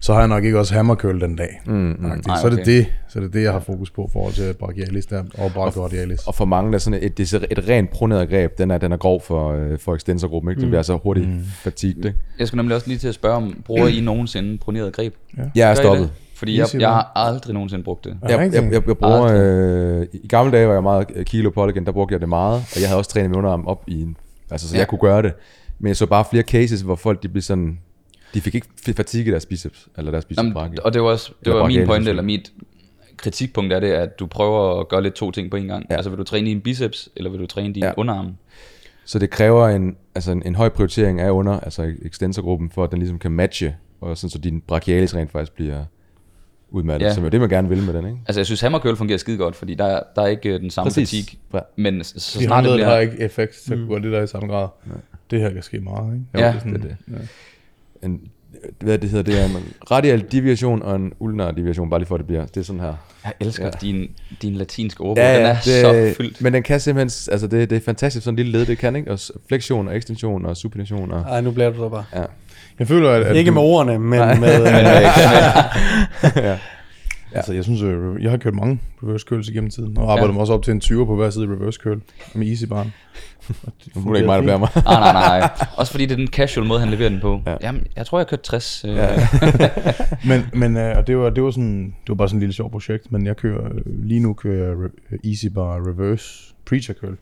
så 0.00 0.12
har 0.12 0.20
jeg 0.20 0.28
nok 0.28 0.44
ikke 0.44 0.58
også 0.58 0.74
hammer 0.74 0.94
curl 0.94 1.20
den 1.20 1.36
dag. 1.36 1.60
Mm, 1.66 1.72
mm. 1.72 1.96
Nej, 2.00 2.20
så, 2.40 2.46
er 2.46 2.50
det 2.50 2.60
okay. 2.60 2.72
det, 2.72 2.86
så 3.08 3.18
er 3.18 3.22
det 3.22 3.32
det, 3.32 3.42
jeg 3.42 3.52
har 3.52 3.60
fokus 3.60 3.90
på 3.90 4.04
i 4.04 4.10
forhold 4.12 4.32
til 4.32 4.54
brachialis 4.54 5.06
der, 5.06 5.24
og 5.38 5.52
brachiordialis. 5.54 6.26
Og 6.26 6.34
for 6.34 6.44
mange, 6.44 6.70
der 6.70 6.74
er 6.74 6.78
sådan 6.78 6.98
et, 7.02 7.18
det 7.18 7.34
er 7.34 7.38
et 7.50 7.68
rent 7.68 7.90
proneret 7.90 8.28
greb, 8.28 8.58
den 8.58 8.70
er, 8.70 8.78
den 8.78 8.92
er 8.92 8.96
grov 8.96 9.20
for, 9.20 9.52
øh, 9.52 9.78
for 9.78 9.94
extensorgruppen, 9.94 10.50
ikke? 10.50 10.60
Det 10.60 10.68
bliver 10.68 10.82
så 10.82 10.96
hurtigt 10.96 11.28
mm. 11.28 11.44
fatigued, 11.44 12.04
ikke? 12.04 12.18
jeg 12.38 12.46
skal 12.46 12.56
nemlig 12.56 12.74
også 12.76 12.88
lige 12.88 12.98
til 12.98 13.08
at 13.08 13.14
spørge 13.14 13.36
om, 13.36 13.62
bruger 13.64 13.88
I 13.88 14.00
nogensinde 14.00 14.58
proneret 14.58 14.92
greb? 14.92 15.14
Jeg 15.54 15.70
er 15.70 15.74
stoppet. 15.74 16.10
Fordi 16.34 16.58
jeg, 16.58 16.66
jeg 16.78 16.88
har 16.88 17.12
aldrig 17.14 17.54
nogensinde 17.54 17.84
brugt 17.84 18.04
det. 18.04 18.16
Jeg, 18.22 18.52
jeg, 18.52 18.72
jeg, 18.72 18.72
jeg 18.86 18.98
bruger, 18.98 19.22
øh, 19.22 20.06
I 20.12 20.28
gamle 20.28 20.52
dage 20.52 20.66
var 20.66 20.72
jeg 20.72 20.82
meget 20.82 21.06
øh, 21.14 21.24
kilo 21.24 21.50
polygon, 21.50 21.86
der 21.86 21.92
brugte 21.92 22.12
jeg 22.12 22.20
det 22.20 22.28
meget, 22.28 22.54
og 22.54 22.80
jeg 22.80 22.88
havde 22.88 22.98
også 22.98 23.10
trænet 23.10 23.30
med 23.30 23.38
underarm 23.38 23.66
op 23.66 23.84
i 23.86 24.02
en, 24.02 24.16
altså 24.50 24.68
så 24.68 24.74
ja. 24.74 24.76
Ja. 24.76 24.80
jeg 24.80 24.88
kunne 24.88 24.98
gøre 24.98 25.22
det. 25.22 25.32
Men 25.78 25.88
jeg 25.88 25.96
så 25.96 26.06
bare 26.06 26.24
flere 26.30 26.42
cases, 26.42 26.80
hvor 26.80 26.94
folk 26.94 27.22
de 27.22 27.28
blev 27.28 27.42
sådan, 27.42 27.78
de 28.34 28.40
fik 28.40 28.54
ikke 28.54 28.66
fatigue 28.96 29.28
i 29.28 29.30
deres 29.30 29.46
biceps, 29.46 29.88
eller 29.98 30.10
deres 30.10 30.24
biceps 30.24 30.38
Jamen, 30.44 30.78
og 30.84 30.94
det 30.94 31.02
var, 31.02 31.08
også, 31.08 31.32
det 31.44 31.52
var 31.52 31.66
min 31.66 31.86
pointe, 31.86 32.10
eller 32.10 32.22
mit 32.22 32.52
kritikpunkt 33.16 33.72
er 33.72 33.80
det, 33.80 33.90
at 33.90 34.18
du 34.18 34.26
prøver 34.26 34.80
at 34.80 34.88
gøre 34.88 35.02
lidt 35.02 35.14
to 35.14 35.30
ting 35.30 35.50
på 35.50 35.56
en 35.56 35.66
gang. 35.66 35.86
Ja. 35.88 35.94
Ja. 35.94 35.96
Altså 35.96 36.10
vil 36.10 36.18
du 36.18 36.24
træne 36.24 36.46
din 36.46 36.60
biceps, 36.60 37.08
eller 37.16 37.30
vil 37.30 37.40
du 37.40 37.46
træne 37.46 37.74
din 37.74 37.82
Ja. 37.82 37.86
ja. 37.88 37.92
underarm? 37.96 38.34
Så 39.04 39.18
det 39.18 39.30
kræver 39.30 39.68
en, 39.68 39.96
altså 40.14 40.32
en, 40.32 40.42
en 40.46 40.54
høj 40.54 40.68
prioritering 40.68 41.20
af 41.20 41.30
under, 41.30 41.60
altså 41.60 41.92
extensorgruppen, 42.02 42.70
for 42.70 42.84
at 42.84 42.90
den 42.90 42.98
ligesom 42.98 43.18
kan 43.18 43.30
matche, 43.30 43.76
og 44.00 44.18
sådan 44.18 44.30
så 44.30 44.38
din 44.38 44.60
brachialis 44.60 45.14
rent 45.16 45.30
faktisk 45.30 45.52
bliver 45.52 45.84
udmattet, 46.70 47.06
Ja. 47.06 47.14
som 47.14 47.24
er 47.24 47.28
det, 47.28 47.40
man 47.40 47.48
gerne 47.48 47.68
vil 47.68 47.82
med 47.82 47.94
den, 47.94 48.06
ikke? 48.06 48.18
Altså 48.26 48.40
jeg 48.40 48.46
synes 48.46 48.60
hammer 48.60 48.78
curl 48.78 48.96
fungerer 48.96 49.18
skide 49.18 49.36
godt, 49.36 49.56
fordi 49.56 49.74
der, 49.74 49.84
er- 49.84 50.02
der 50.16 50.22
er 50.22 50.26
ikke 50.26 50.54
øh, 50.54 50.60
den 50.60 50.70
samme 50.70 50.86
Præcis. 50.90 51.10
fatigue. 51.10 51.38
Ja. 51.54 51.58
Men 51.76 52.04
så, 52.04 52.20
så 52.20 52.38
De 52.38 52.44
snart 52.44 52.64
det 52.64 52.70
håndled 52.70 52.86
har 52.86 52.90
bliver... 53.00 53.12
ikke 53.12 53.24
effekt 53.24 53.52
til 53.54 53.72
at 53.72 53.88
gøre 53.88 54.02
det 54.02 54.12
der 54.12 54.22
i 54.22 54.26
samme 54.26 54.48
grad. 54.54 54.68
Det 55.30 55.40
her 55.40 55.50
kan 55.50 55.62
ske 55.62 55.80
meget, 55.80 56.14
ikke? 56.14 56.46
Ja, 56.46 56.52
det 56.52 56.60
sådan, 56.62 56.74
det 56.74 56.96
er 57.08 57.14
det. 57.18 57.28
En, 58.02 58.20
hvad 58.80 58.98
det 58.98 59.10
hedder, 59.10 59.24
det 59.32 59.40
er 59.40 59.44
en 59.44 59.56
radial 59.90 60.24
deviation 60.32 60.82
og 60.82 60.96
en 60.96 61.12
ulnar 61.18 61.50
deviation, 61.50 61.90
bare 61.90 62.00
lige 62.00 62.06
for 62.06 62.14
at 62.14 62.18
det 62.18 62.26
bliver, 62.26 62.46
det 62.46 62.56
er 62.56 62.64
sådan 62.64 62.80
her. 62.80 62.94
Jeg 63.24 63.32
elsker 63.40 63.64
Ja. 63.64 63.70
din, 63.82 64.10
din 64.42 64.54
latinske 64.54 65.00
ordbog. 65.00 65.24
Ja, 65.24 65.36
den 65.38 65.46
er 65.46 65.54
det, 65.54 65.62
så 65.64 66.14
fyldt. 66.16 66.40
Men 66.42 66.54
den 66.54 66.62
kan 66.62 66.80
simpelthen, 66.80 67.32
altså 67.32 67.46
det, 67.46 67.70
det 67.70 67.76
er 67.76 67.80
fantastisk, 67.80 68.24
sådan 68.24 68.38
en 68.38 68.44
lille 68.44 68.58
led, 68.58 68.66
det 68.66 68.78
kan, 68.78 68.96
ikke? 68.96 69.10
Og 69.12 69.18
flektion 69.48 69.88
og 69.88 69.96
ekstension 69.96 70.46
og 70.46 70.56
supination 70.56 71.12
og... 71.12 71.20
Ej, 71.20 71.40
nu 71.40 71.50
bliver 71.50 71.70
du 71.70 71.82
der 71.82 71.88
bare. 71.88 72.04
Ja. 72.14 72.22
Jeg 72.78 72.88
føler, 72.88 73.10
at, 73.10 73.22
at 73.22 73.36
Ikke 73.36 73.48
du, 73.50 73.54
med 73.54 73.62
ordene, 73.62 73.98
men 73.98 74.18
Nej. 74.18 74.34
med... 74.38 74.64
ja. 76.36 76.58
Altså, 77.34 77.52
jeg 77.52 77.64
synes, 77.64 77.82
øh, 77.82 78.22
jeg 78.22 78.30
har 78.30 78.38
kørt 78.38 78.54
mange 78.54 78.80
reverse 79.02 79.26
curls 79.28 79.48
igennem 79.48 79.70
tiden, 79.70 79.98
og 79.98 80.12
arbejder 80.12 80.34
Ja. 80.34 80.40
også 80.40 80.52
op 80.52 80.62
til 80.62 80.72
en 80.72 80.80
20 80.80 81.06
på 81.06 81.16
hver 81.16 81.30
side 81.30 81.44
i 81.44 81.48
reverse 81.48 81.80
curl 81.82 82.00
med 82.34 82.46
easy 82.46 82.64
barn. 82.64 82.92
Nu 83.96 84.06
er 84.06 84.12
det 84.12 84.16
ikke 84.16 84.26
mig, 84.26 84.36
der 84.36 84.42
bliver 84.42 84.58
mig. 84.66 84.68
Ah, 84.76 84.84
nej, 84.84 85.12
nej, 85.12 85.38
nej. 85.38 85.50
Også 85.76 85.92
fordi 85.92 86.06
det 86.06 86.12
er 86.12 86.16
den 86.16 86.26
casual 86.28 86.66
måde, 86.66 86.80
han 86.80 86.88
leverer 86.88 87.08
den 87.08 87.20
på. 87.20 87.42
Ja. 87.46 87.50
Ja. 87.50 87.56
Jamen, 87.62 87.86
jeg 87.96 88.06
tror, 88.06 88.18
jeg 88.18 88.24
har 88.24 88.28
kørt 88.30 88.40
60. 88.42 88.84
Øh, 88.84 88.94
Ja. 88.96 89.20
ja. 89.20 89.28
Men, 90.28 90.42
men 90.54 90.76
øh, 90.76 90.96
og 90.96 91.06
det 91.06 91.16
var, 91.18 91.30
det 91.30 91.42
var 91.42 91.50
sådan, 91.50 91.84
det 91.84 92.08
var 92.08 92.14
bare 92.14 92.28
sådan 92.28 92.36
en 92.36 92.40
lille 92.40 92.52
sjov 92.52 92.70
projekt, 92.70 93.12
men 93.12 93.26
jeg 93.26 93.36
kører, 93.36 93.70
lige 93.86 94.20
nu 94.20 94.32
kører 94.34 94.88
jeg 95.10 95.18
easy 95.30 95.46
bar 95.46 95.76
reverse 95.88 96.54
preacher 96.66 96.94
curl. 96.94 97.16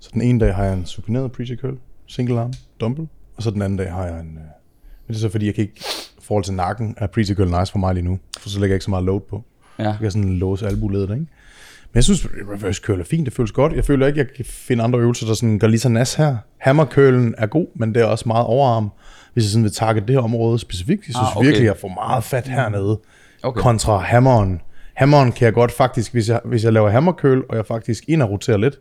Så 0.00 0.10
den 0.12 0.22
ene 0.22 0.40
dag 0.40 0.54
har 0.54 0.64
jeg 0.64 0.74
en 0.74 0.86
supineret 0.86 1.32
preacher 1.32 1.56
curl, 1.56 1.76
single 2.06 2.40
arm, 2.40 2.52
dumbbell, 2.80 3.08
og 3.36 3.42
så 3.42 3.50
den 3.50 3.62
anden 3.62 3.78
dag 3.78 3.92
har 3.92 4.04
jeg 4.06 4.20
en, 4.20 4.26
øh, 4.26 4.34
men 4.36 5.08
det 5.08 5.14
er 5.14 5.18
så 5.18 5.28
fordi, 5.28 5.46
jeg 5.46 5.54
kan 5.54 5.62
ikke, 5.62 5.84
forhold 6.22 6.44
til 6.44 6.54
nakken, 6.54 6.94
er 6.98 7.06
preacher 7.06 7.34
curl 7.36 7.58
nice 7.60 7.72
for 7.72 7.78
mig 7.78 7.94
lige 7.94 8.04
nu, 8.04 8.18
for 8.40 8.48
så 8.48 8.60
lægger 8.60 8.72
jeg 8.72 8.76
ikke 8.76 8.84
så 8.84 8.90
meget 8.90 9.04
load 9.04 9.20
på. 9.30 9.44
ja. 9.78 9.84
Jeg 9.84 9.96
kan 10.00 10.10
sådan 10.10 10.34
låse 10.38 10.66
albuledet, 10.66 11.02
ikke? 11.10 11.14
Men 11.14 11.94
jeg 11.94 12.04
synes, 12.04 12.26
reverse 12.52 12.82
curl 12.84 13.00
er 13.00 13.04
fint, 13.04 13.26
det 13.26 13.34
føles 13.34 13.52
godt. 13.52 13.72
Jeg 13.72 13.84
føler 13.84 14.06
ikke, 14.06 14.18
jeg 14.18 14.26
kan 14.36 14.44
finde 14.44 14.84
andre 14.84 14.98
øvelser, 14.98 15.26
der 15.26 15.34
sådan 15.34 15.58
gør 15.58 15.66
lige 15.66 15.80
så 15.80 15.88
nas 15.88 16.14
her. 16.14 16.36
Hammer 16.58 16.84
curlen 16.84 17.34
er 17.38 17.46
god, 17.46 17.66
men 17.74 17.94
det 17.94 18.02
er 18.02 18.06
også 18.06 18.24
meget 18.26 18.46
overarm. 18.46 18.90
Hvis 19.32 19.44
jeg 19.44 19.50
sådan 19.50 19.64
vil 19.64 19.72
target 19.72 20.02
det 20.08 20.14
her 20.16 20.22
område 20.22 20.58
specifikt, 20.58 21.00
jeg 21.06 21.14
synes 21.14 21.28
Ah, 21.30 21.36
okay. 21.36 21.46
virkelig, 21.46 21.66
jeg 21.66 21.76
får 21.76 21.88
meget 21.88 22.24
fat 22.24 22.48
hernede. 22.48 23.00
Okay. 23.42 23.60
Kontra 23.60 23.98
hammeren. 23.98 24.60
Hammeren 24.94 25.32
kan 25.32 25.44
jeg 25.44 25.52
godt 25.52 25.72
faktisk, 25.72 26.12
hvis 26.12 26.28
jeg, 26.28 26.40
hvis 26.44 26.64
jeg 26.64 26.72
laver 26.72 26.90
hammer 26.90 27.12
curl, 27.12 27.42
og 27.48 27.56
jeg 27.56 27.66
faktisk 27.66 28.04
ind 28.08 28.22
og 28.22 28.30
roterer 28.30 28.56
lidt, 28.56 28.78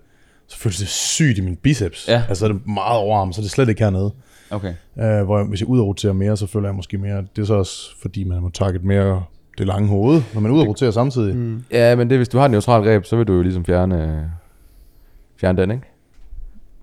så 0.47 0.57
føles 0.57 0.77
det 0.77 0.87
sygt 0.87 1.37
i 1.37 1.41
min 1.41 1.55
biceps. 1.55 2.05
Ja. 2.07 2.23
Altså 2.29 2.47
det 2.47 2.53
er 2.55 2.69
meget 2.71 2.97
overarm, 2.97 3.33
så 3.33 3.41
det 3.41 3.47
er 3.47 3.49
slet 3.51 3.69
ikke 3.69 3.83
hernede. 3.83 4.11
Okay. 4.51 4.73
Uh, 4.95 5.25
hvor 5.25 5.37
jeg, 5.37 5.47
hvis 5.47 5.59
jeg 5.61 5.67
ud 5.69 5.79
og 5.79 5.87
roterer 5.87 6.13
mere, 6.13 6.37
så 6.37 6.47
føler 6.47 6.67
jeg 6.67 6.75
måske 6.75 6.97
mere, 6.97 7.17
det 7.35 7.41
er 7.41 7.45
så 7.45 7.53
også 7.53 8.01
fordi, 8.01 8.23
man 8.23 8.41
må 8.41 8.49
target 8.49 8.83
mere 8.83 9.23
det 9.57 9.67
lange 9.67 9.87
hoved, 9.87 10.21
når 10.33 10.41
man 10.41 10.51
er 10.51 10.55
ude 10.55 10.63
og 10.63 10.67
roterer 10.67 10.91
samtidig. 10.91 11.35
Mm. 11.35 11.63
ja, 11.71 11.95
men 11.95 12.09
det, 12.09 12.17
hvis 12.17 12.29
du 12.29 12.37
har 12.37 12.45
et 12.45 12.51
neutralt 12.51 12.85
greb, 12.85 13.05
så 13.05 13.15
vil 13.15 13.27
du 13.27 13.33
jo 13.33 13.41
ligesom 13.41 13.65
fjerne, 13.65 14.03
øh, 14.03 14.21
fjerne 15.37 15.61
den, 15.61 15.71
ikke? 15.71 15.83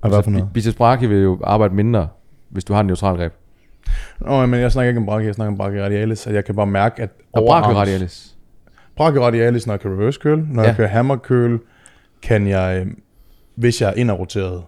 Og 0.00 0.08
hvad 0.10 0.22
for 0.22 0.30
noget? 0.30 0.48
Biceps 0.54 0.76
brachii 0.76 1.08
vil 1.08 1.18
jo 1.22 1.38
arbejde 1.44 1.74
mindre, 1.74 2.08
hvis 2.48 2.64
du 2.64 2.72
har 2.72 2.80
et 2.80 2.86
neutralt 2.86 3.18
greb. 3.18 3.32
Nå, 4.20 4.46
men 4.46 4.60
jeg 4.60 4.72
snakker 4.72 4.88
ikke 4.88 4.98
om 5.00 5.06
brachii, 5.06 5.26
jeg 5.26 5.34
snakker 5.34 5.52
om 5.52 5.58
brachioradialis, 5.58 6.26
at 6.26 6.34
jeg 6.34 6.44
kan 6.44 6.54
bare 6.54 6.66
mærke, 6.66 7.02
at 7.02 7.10
Og 7.32 7.44
brachioradialis. 7.48 8.36
brachioradialis, 8.96 9.66
når 9.66 9.74
jeg 9.74 9.80
kan 9.80 9.90
reverse 9.92 10.20
curl, 10.22 10.38
når 10.50 10.62
Ja. 10.62 10.68
jeg 10.68 10.76
kører 10.76 10.88
hammer 10.88 11.16
curl, 11.16 11.58
kan 12.22 12.46
jeg, 12.46 12.82
øh, 12.86 12.92
hvis 13.54 13.80
jeg 13.82 13.88
er 13.90 13.94
ind 13.94 14.10
og 14.10 14.18
roteret, 14.20 14.62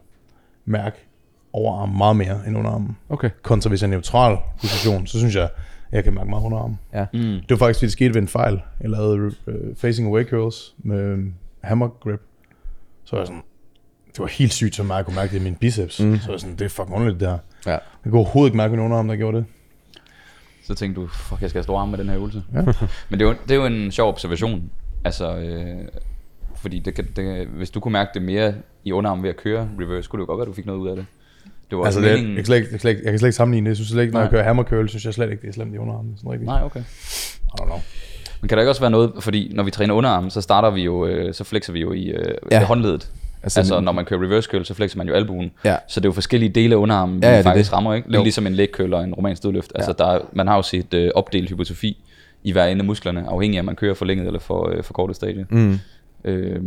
mærke 0.65 1.07
overarm 1.53 1.89
meget 1.89 2.17
mere 2.17 2.41
end 2.47 2.57
underarmen. 2.59 2.97
Okay. 3.09 3.31
Kontra 3.43 3.69
hvis 3.69 3.83
jeg 3.83 3.87
er 3.87 3.91
neutral 3.91 4.39
position, 4.61 5.07
så 5.07 5.19
synes 5.19 5.35
jeg, 5.37 5.45
at 5.45 5.51
jeg 5.93 6.05
kan 6.05 6.15
mærke 6.15 6.31
meget 6.31 6.43
underarmen. 6.45 6.79
Ja. 6.95 7.07
Mm. 7.13 7.19
Det 7.21 7.51
var 7.51 7.57
faktisk, 7.57 7.79
fordi 7.79 7.87
det 7.87 7.93
skete 7.93 8.15
ved 8.15 8.23
en 8.23 8.29
fejl. 8.29 8.61
Jeg 8.81 8.91
lavede 8.91 9.27
uh, 9.47 9.55
facing 9.77 10.09
away 10.09 10.25
curls 10.25 10.75
med 10.79 10.99
øh, 10.99 11.19
hammer 11.61 11.89
grip. 11.89 12.21
Så 13.05 13.17
var 13.17 13.19
jeg 13.21 13.27
sådan, 13.27 13.43
det 14.13 14.19
var 14.19 14.27
helt 14.27 14.53
sygt, 14.53 14.75
så 14.75 14.83
meget 14.83 14.97
jeg 14.99 15.05
kunne 15.05 15.17
mærke 15.17 15.33
det 15.35 15.41
i 15.41 15.45
min 15.45 15.55
biceps. 15.55 16.01
Mm. 16.01 16.07
Mm. 16.09 16.19
Så 16.19 16.27
var 16.27 16.35
jeg 16.35 16.41
sådan, 16.41 16.57
det 16.57 16.65
er 16.65 16.69
fucking 16.69 16.95
underligt 16.97 17.21
det 17.21 17.29
her. 17.29 17.39
Ja. 17.67 17.71
Jeg 17.71 17.81
kunne 18.05 18.15
overhovedet 18.21 18.49
ikke 18.49 18.57
mærke 18.57 18.71
min 18.71 18.81
underarm, 18.85 19.09
der 19.09 19.17
gjorde 19.17 19.37
det. 19.37 19.45
Så 20.65 20.75
tænkte 20.75 21.01
du, 21.01 21.07
fuck, 21.07 21.41
jeg 21.43 21.51
skal 21.51 21.59
have 21.59 21.63
store 21.65 21.81
arme 21.81 21.91
med 21.91 21.99
den 21.99 22.09
her 22.09 22.17
øvelse. 22.17 22.43
Ja. 22.55 22.63
Men 23.11 23.21
det 23.21 23.23
er, 23.23 23.25
jo, 23.29 23.35
det 23.43 23.51
er 23.51 23.55
jo 23.55 23.65
en 23.67 23.93
sjov 23.93 24.09
observation. 24.09 24.71
Altså, 25.05 25.37
øh, 25.37 25.77
fordi 26.57 26.79
det, 26.79 26.95
kan- 26.95 27.09
det, 27.17 27.47
hvis 27.47 27.71
du 27.71 27.81
kunne 27.81 27.93
mærke 27.93 28.11
det 28.15 28.23
mere 28.23 28.55
i 28.85 28.93
underarmen 28.93 29.23
ved 29.23 29.31
at 29.31 29.37
køre 29.37 29.69
reverse, 29.81 30.09
kunne 30.09 30.19
det 30.21 30.23
jo 30.23 30.27
godt 30.27 30.39
være, 30.39 30.43
at 30.45 30.49
du 30.49 30.53
fik 30.53 30.67
noget 30.67 30.81
ud 30.81 30.89
af 30.89 30.97
det. 30.97 31.07
Det 31.71 31.79
var 31.79 31.85
Altså, 31.85 32.01
altså, 32.01 32.11
det, 32.11 32.19
meningen... 32.19 32.31
jeg, 32.37 32.37
kan 32.37 32.45
slet 32.47 32.57
ikke, 32.57 32.69
jeg, 32.73 32.81
slet 32.81 32.91
ikke, 32.91 33.03
jeg 33.05 33.13
kan 33.13 33.19
slet 33.19 33.29
ikke 33.29 33.37
sammenligne 33.37 33.65
det. 33.65 33.69
Jeg 33.71 33.77
synes 33.77 33.89
slet 33.91 34.03
ikke, 34.03 34.13
når 34.13 34.21
Nej. 34.21 34.25
jeg 34.25 34.31
kører 34.31 34.43
hammer 34.43 34.63
curl, 34.65 34.89
synes 34.89 35.05
jeg 35.05 35.15
slet 35.15 35.31
ikke, 35.31 35.43
det 35.43 35.49
er 35.49 35.53
slemt 35.53 35.75
i 35.75 35.79
underarmen. 35.79 36.13
Sådan 36.17 36.31
rigtigt. 36.31 36.47
Nej, 36.47 36.63
okay. 36.65 36.81
I 36.81 37.61
don't 37.61 37.65
know. 37.65 37.79
Men 38.41 38.49
kan 38.49 38.57
der 38.59 38.63
ikke 38.63 38.71
også 38.71 38.81
være 38.83 38.91
noget, 38.91 39.13
fordi 39.21 39.53
når 39.55 39.63
vi 39.63 39.71
træner 39.71 39.95
underarm, 39.95 40.31
så 40.31 40.41
starter 40.41 40.71
vi 40.71 40.83
jo, 40.83 41.07
øh, 41.07 41.35
så 41.35 41.45
flexer 41.45 41.73
vi 41.73 41.81
jo 41.81 41.93
i 41.93 42.05
øh, 42.05 42.35
Ja. 42.51 42.59
ja. 42.59 42.65
håndledet. 42.65 42.95
Altså, 43.43 43.61
Altså, 43.61 43.61
altså 43.75 43.81
når 43.81 43.93
man 43.93 44.05
kører 44.05 44.23
reverse 44.23 44.51
curl, 44.51 44.65
så 44.65 44.75
flexer 44.75 44.99
man 44.99 45.09
jo 45.09 45.15
albuen. 45.15 45.51
Ja. 45.65 45.77
Så 45.89 46.01
det 46.01 46.07
er 46.07 46.09
jo 46.09 46.13
forskellige 46.13 46.49
dele 46.49 46.75
af 46.75 46.79
underarmen, 46.79 47.23
Ja, 47.23 47.29
ja, 47.29 47.33
ja, 47.33 47.37
vi 47.37 47.39
det 47.39 47.45
faktisk 47.45 47.71
det. 47.71 47.77
rammer, 47.77 47.95
ikke? 47.95 48.15
Jo. 48.15 48.23
ligesom 48.23 48.47
en 48.47 48.59
curl 48.73 48.95
og 48.95 49.05
en 49.05 49.15
romansk 49.15 49.43
dødløft. 49.43 49.73
Altså, 49.75 49.93
der 49.99 50.07
er, 50.07 50.19
man 50.33 50.47
har 50.47 50.57
jo 50.57 50.63
set 50.63 50.95
øh, 50.95 51.11
opdelt 51.15 51.49
hypotrofi 51.51 52.05
i 52.45 52.53
hver 52.53 52.67
ende 52.67 52.81
af 52.81 52.85
musklerne, 52.87 53.25
afhængig 53.29 53.59
af, 53.59 53.63
om 53.63 53.67
man 53.67 53.77
kører 53.77 53.95
forlænget 53.95 54.27
eller 54.27 54.41
for, 54.41 54.69
øh, 54.77 54.83
for 54.85 54.93
kortet 54.93 55.17
stadie. 55.17 55.47
Mm. 55.51 55.79
Øh, 56.25 56.61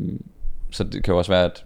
så 0.71 0.83
det 0.83 1.03
kan 1.03 1.11
jo 1.11 1.17
også 1.17 1.31
være, 1.31 1.43
at 1.45 1.63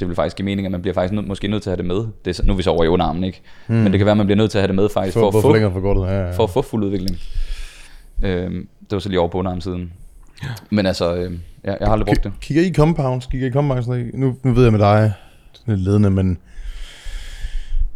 det 0.00 0.08
vil 0.08 0.16
faktisk 0.16 0.36
give 0.36 0.44
mening, 0.44 0.66
at 0.66 0.72
man 0.72 0.80
bliver 0.82 0.94
faktisk 0.94 1.12
nød, 1.12 1.22
måske 1.22 1.48
nødt 1.48 1.62
til 1.62 1.70
at 1.70 1.76
have 1.76 1.88
det 1.88 1.96
med. 1.96 2.06
Det 2.24 2.38
er, 2.40 2.44
nu 2.44 2.52
er 2.52 2.56
vi 2.56 2.62
så 2.62 2.70
over 2.70 2.84
i 2.84 2.88
underarmen, 2.88 3.24
ikke? 3.24 3.42
Mm. 3.68 3.74
Men 3.74 3.92
det 3.92 3.98
kan 3.98 4.04
være, 4.04 4.10
at 4.10 4.16
man 4.16 4.26
bliver 4.26 4.36
nødt 4.36 4.50
til 4.50 4.58
at 4.58 4.62
have 4.62 4.68
det 4.68 4.74
med 4.76 4.88
faktisk, 4.88 5.14
for, 5.14 5.20
For, 5.20 5.26
at, 5.26 5.32
for 5.32 5.40
få, 5.40 5.72
for 5.72 5.80
godt. 5.80 6.10
Ja, 6.10 6.26
ja. 6.26 6.30
for 6.32 6.44
at 6.44 6.50
få 6.50 6.62
fuld 6.62 6.84
udvikling. 6.84 7.18
Øh, 8.22 8.50
det 8.80 8.90
var 8.90 8.98
så 8.98 9.08
lige 9.08 9.20
over 9.20 9.28
på 9.28 9.38
underarmsiden. 9.38 9.92
Men 10.70 10.86
altså, 10.86 11.14
øh, 11.16 11.32
jeg, 11.64 11.76
jeg 11.80 11.86
har 11.88 11.92
aldrig 11.92 12.06
brugt 12.06 12.24
det. 12.24 12.30
K- 12.30 12.40
Kigger 12.40 12.62
I 12.62 12.72
compounds? 12.72 13.26
Kigger 13.26 13.48
I 13.48 13.50
compounds? 13.50 13.86
Nu, 14.14 14.36
nu 14.42 14.52
ved 14.52 14.62
jeg 14.62 14.72
med 14.72 14.80
dig, 14.80 15.12
sådan 15.52 15.74
lidt 15.74 15.84
ledende, 15.84 16.10
men 16.10 16.38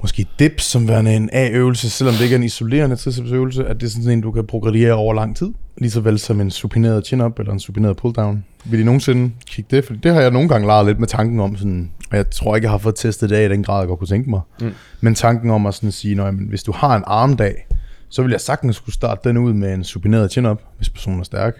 måske 0.02 0.26
dips 0.38 0.64
som 0.64 0.88
værende 0.88 1.14
en 1.14 1.30
A-øvelse, 1.32 1.90
selvom 1.90 2.14
det 2.14 2.22
ikke 2.22 2.34
er 2.34 2.38
en 2.38 2.44
isolerende 2.44 2.96
tricepsøvelse, 2.96 3.66
at 3.66 3.80
det 3.80 3.86
er 3.86 3.90
sådan 3.90 4.10
en, 4.10 4.20
du 4.20 4.32
kan 4.32 4.46
progrediere 4.46 4.92
over 4.92 5.14
lang 5.14 5.36
tid. 5.36 5.52
Lige 5.78 5.90
så 5.90 6.00
vel 6.00 6.18
som 6.18 6.40
en 6.40 6.50
supineret 6.50 7.06
chin-up 7.06 7.38
eller 7.38 7.52
en 7.52 7.60
supineret 7.60 7.96
pull-down. 8.04 8.36
Vil 8.64 8.80
I 8.80 8.84
nogensinde 8.84 9.30
kigge 9.46 9.76
det? 9.76 9.84
For 9.84 9.94
det 9.94 10.14
har 10.14 10.20
jeg 10.20 10.30
nogle 10.30 10.48
gange 10.48 10.66
leget 10.66 10.86
lidt 10.86 10.98
med 11.00 11.08
tanken 11.08 11.40
om, 11.40 11.56
sådan, 11.56 11.90
og 12.10 12.16
jeg 12.16 12.30
tror 12.30 12.56
ikke, 12.56 12.64
jeg 12.64 12.70
har 12.70 12.78
fået 12.78 12.94
testet 12.94 13.30
det 13.30 13.36
af 13.36 13.44
i 13.44 13.48
den 13.48 13.62
grad, 13.62 13.78
jeg 13.78 13.88
godt 13.88 13.98
kunne 13.98 14.08
tænke 14.08 14.30
mig. 14.30 14.40
Mm. 14.60 14.72
Men 15.00 15.14
tanken 15.14 15.50
om 15.50 15.66
at 15.66 15.74
sådan 15.74 15.92
sige, 15.92 16.14
når, 16.14 16.30
hvis 16.30 16.62
du 16.62 16.72
har 16.72 16.96
en 16.96 17.02
armdag, 17.06 17.66
så 18.08 18.22
vil 18.22 18.30
jeg 18.30 18.40
sagtens 18.40 18.76
skulle 18.76 18.94
starte 18.94 19.28
den 19.28 19.36
ud 19.36 19.52
med 19.52 19.74
en 19.74 19.84
supineret 19.84 20.32
chin-up, 20.32 20.62
hvis 20.76 20.90
personen 20.90 21.20
er 21.20 21.24
stærk. 21.24 21.54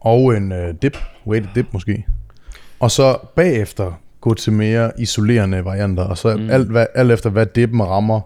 Og 0.00 0.36
en 0.36 0.52
øh, 0.52 0.74
dip, 0.82 0.96
weighted 1.26 1.50
dip 1.54 1.66
måske. 1.72 2.06
Og 2.80 2.90
så 2.90 3.18
bagefter 3.36 4.00
gå 4.20 4.34
til 4.34 4.52
mere 4.52 4.92
isolerende 4.98 5.64
varianter, 5.64 6.02
og 6.02 6.18
så 6.18 6.36
mm. 6.36 6.50
alt, 6.50 6.70
hvad, 6.70 6.86
alt 6.94 7.12
efter 7.12 7.30
hvad 7.30 7.46
dippen 7.46 7.82
rammer, 7.82 8.20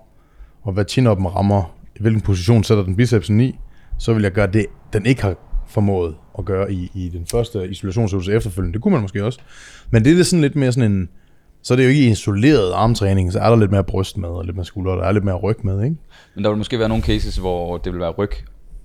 og 0.63 0.73
hvad 0.73 0.85
chin 0.89 1.09
rammer, 1.09 1.75
i 1.97 1.99
hvilken 2.01 2.21
position 2.21 2.65
sætter 2.65 2.85
den 2.85 2.97
bicepsen 2.97 3.41
i, 3.41 3.59
så 3.99 4.15
vil 4.15 4.23
jeg 4.23 4.33
gøre 4.33 4.47
det, 4.47 4.67
den 4.93 5.07
ikke 5.07 5.23
har 5.23 5.35
formået 5.69 6.15
at 6.39 6.45
gøre 6.45 6.73
i, 6.73 6.91
i 6.95 7.09
den 7.09 7.27
første 7.31 7.69
isolationsøvelse 7.69 8.33
efterfølgende. 8.33 8.75
Det 8.75 8.83
kunne 8.83 8.93
man 8.93 9.03
måske 9.03 9.25
også. 9.25 9.39
Men 9.91 10.05
det 10.05 10.21
er 10.21 10.25
sådan 10.25 10.41
lidt 10.41 10.57
mere 10.57 10.73
sådan 10.73 10.93
en, 10.93 11.09
så 11.65 11.75
er 11.75 11.77
det 11.77 11.85
jo 11.85 11.89
ikke 11.89 12.11
isoleret 12.11 12.73
armtræning, 12.73 13.33
så 13.33 13.39
er 13.39 13.49
der 13.51 13.57
lidt 13.57 13.71
mere 13.71 13.85
bryst 13.85 14.17
med, 14.19 14.29
og 14.29 14.45
lidt 14.45 14.57
mere 14.57 14.67
skulder, 14.67 14.93
og 14.93 14.99
der 14.99 15.05
er 15.05 15.13
lidt 15.13 15.25
mere 15.25 15.35
ryg 15.37 15.57
med, 15.65 15.85
ikke? 15.85 15.97
Men 16.35 16.45
der 16.45 16.51
vil 16.51 16.57
måske 16.59 16.79
være 16.79 16.89
nogle 16.89 17.05
cases, 17.05 17.37
hvor 17.37 17.79
det 17.79 17.93
vil 17.93 18.01
være 18.01 18.11
ryg 18.11 18.31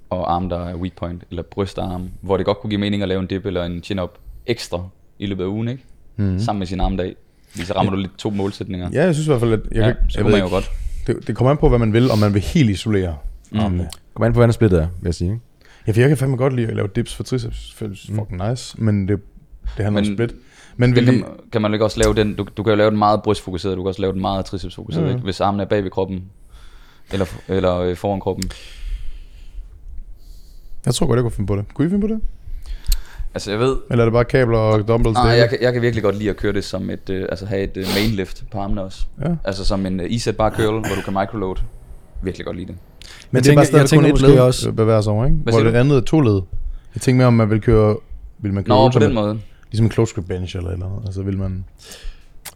og 0.09 0.33
arm, 0.33 0.49
der 0.49 0.65
er 0.69 0.75
weak 0.75 0.93
point, 0.97 1.23
eller 1.29 1.43
bryst 1.43 1.79
og 1.79 1.93
arm, 1.93 2.09
hvor 2.21 2.37
det 2.37 2.45
godt 2.45 2.59
kunne 2.59 2.69
give 2.69 2.79
mening 2.79 3.01
at 3.03 3.07
lave 3.09 3.21
en 3.21 3.27
dip 3.27 3.45
eller 3.45 3.63
en 3.65 3.83
chin-up 3.83 4.17
ekstra 4.47 4.83
i 5.19 5.25
løbet 5.25 5.43
af 5.43 5.47
ugen, 5.47 5.67
ikke? 5.67 5.83
Mm. 6.17 6.39
Sammen 6.39 6.59
med 6.59 6.67
sin 6.67 6.79
armdag. 6.79 7.15
Fordi 7.51 7.65
så 7.65 7.73
rammer 7.73 7.91
du 7.91 7.97
lidt 7.97 8.17
to 8.17 8.29
målsætninger. 8.29 8.89
Ja, 8.93 9.03
jeg 9.05 9.15
synes 9.15 9.27
i 9.27 9.29
hvert 9.29 9.39
fald, 9.39 9.53
at... 9.53 9.59
Jeg, 9.71 9.75
ja, 9.75 9.83
kan, 9.85 9.95
så 10.09 10.19
jeg 10.19 10.23
kunne 10.23 10.31
man 10.31 10.39
jo 10.39 10.45
ikke- 10.45 10.55
godt. 10.55 10.71
Det, 11.07 11.27
det 11.27 11.35
kommer 11.35 11.51
an 11.51 11.57
på, 11.57 11.69
hvad 11.69 11.79
man 11.79 11.93
vil, 11.93 12.11
om 12.11 12.17
man 12.19 12.33
vil 12.33 12.41
helt 12.41 12.69
isolere 12.69 13.15
Mm. 13.51 13.59
armene. 13.59 13.89
Kom 14.13 14.23
an 14.25 14.31
på, 14.33 14.37
hvordan 14.37 14.53
splittet 14.53 14.79
er, 14.81 14.87
vil 15.01 15.07
jeg 15.07 15.15
sige. 15.15 15.31
Ikke? 15.31 15.41
Ja, 15.87 15.91
for 15.91 15.99
jeg 15.99 16.09
kan 16.09 16.17
fandme 16.17 16.37
godt 16.37 16.55
lide 16.55 16.67
at 16.67 16.75
lave 16.75 16.87
dips 16.95 17.15
for 17.15 17.23
triceps. 17.23 17.75
Det 17.79 17.85
er 17.85 18.15
fucking 18.15 18.49
nice, 18.49 18.81
men 18.81 19.07
det, 19.07 19.19
det 19.77 19.85
handler 19.85 20.01
om 20.01 20.05
Men- 20.07 20.15
split. 20.15 20.35
Men 20.81 20.95
vil 20.95 21.05
kan, 21.05 21.13
I, 21.15 21.23
kan 21.51 21.61
man 21.61 21.73
ikke 21.73 21.85
også 21.85 21.99
lave 21.99 22.13
den, 22.13 22.35
du, 22.35 22.47
du 22.57 22.63
kan 22.63 22.71
jo 22.71 22.77
lave 22.77 22.89
den 22.89 22.99
meget 22.99 23.21
brystfokuseret, 23.23 23.77
du 23.77 23.81
kan 23.83 23.87
også 23.87 24.01
lave 24.01 24.13
den 24.13 24.21
meget 24.21 24.45
tricepsfokuseret, 24.45 25.05
ja. 25.05 25.09
ikke? 25.09 25.21
hvis 25.23 25.41
armen 25.41 25.59
er 25.61 25.65
bag 25.65 25.83
ved 25.83 25.91
kroppen, 25.91 26.23
eller, 27.11 27.25
eller 27.47 27.77
øh, 27.77 27.95
foran 27.95 28.19
kroppen. 28.19 28.51
jeg 30.85 30.93
tror 30.95 31.07
godt, 31.07 31.17
jeg 31.17 31.23
kunne 31.23 31.31
finde 31.31 31.47
på 31.47 31.55
det. 31.55 31.65
Kunne 31.73 31.85
I 31.87 31.89
finde 31.89 32.07
på 32.07 32.13
det? 32.13 32.21
Altså 33.33 33.51
jeg 33.51 33.59
ved, 33.59 33.75
Eller 33.91 34.03
er 34.03 34.05
det 34.05 34.13
bare 34.13 34.25
kabler 34.25 34.57
og 34.57 34.87
dumbbells? 34.87 35.13
nej, 35.15 35.25
jeg, 35.31 35.49
kan, 35.49 35.57
jeg 35.61 35.73
kan 35.73 35.81
virkelig 35.81 36.03
godt 36.03 36.15
lide 36.17 36.29
at 36.29 36.37
køre 36.37 36.53
det 36.53 36.63
som 36.63 36.89
et, 36.89 37.09
øh, 37.09 37.25
altså 37.29 37.45
have 37.45 37.61
et 37.63 37.77
øh, 37.77 37.85
main 37.95 38.09
lift 38.11 38.43
på 38.51 38.59
armene 38.59 38.81
også. 38.83 39.05
Ja. 39.25 39.29
Altså 39.43 39.65
som 39.65 39.85
en 39.85 39.99
øh, 39.99 40.05
e-set 40.11 40.37
bar 40.37 40.49
curl, 40.49 40.71
hvor 40.71 40.95
du 40.95 41.01
kan 41.05 41.13
microload. 41.13 41.55
Virkelig 42.23 42.45
godt 42.45 42.57
lide 42.57 42.67
det. 42.67 42.75
Men 43.31 43.37
Jeg 43.37 43.43
det 43.43 43.51
er 43.51 43.55
bare 43.55 43.65
tænker- 43.65 43.65
stadig 43.65 43.81
jeg 43.81 43.89
tænker 43.89 44.09
kun 44.09 44.15
et 44.15 44.21
led, 44.35 44.39
også- 44.39 44.71
bevæger 44.71 45.01
sig 45.01 45.13
over, 45.13 45.25
ikke? 45.25 45.37
Hvad 45.37 45.53
Hvor 45.53 45.63
det 45.63 45.75
andet 45.75 45.97
er 45.97 46.01
to 46.01 46.19
led. 46.21 46.41
Jeg 46.95 47.01
tænker 47.01 47.17
mere 47.17 47.27
om, 47.27 47.33
man 47.33 47.49
vil 47.49 47.61
køre... 47.61 47.97
Vil 48.39 48.53
man 48.53 48.63
køre 48.63 48.77
Nå, 48.77 48.89
på 48.91 48.99
den 48.99 49.13
måde. 49.13 49.39
Ligesom 49.71 49.85
en 49.85 49.91
close 49.91 50.15
grip 50.15 50.25
bench 50.25 50.57
eller 50.57 50.69
eller 50.69 50.85
andet. 50.85 51.05
Altså 51.05 51.21
vil 51.23 51.37
man... 51.37 51.65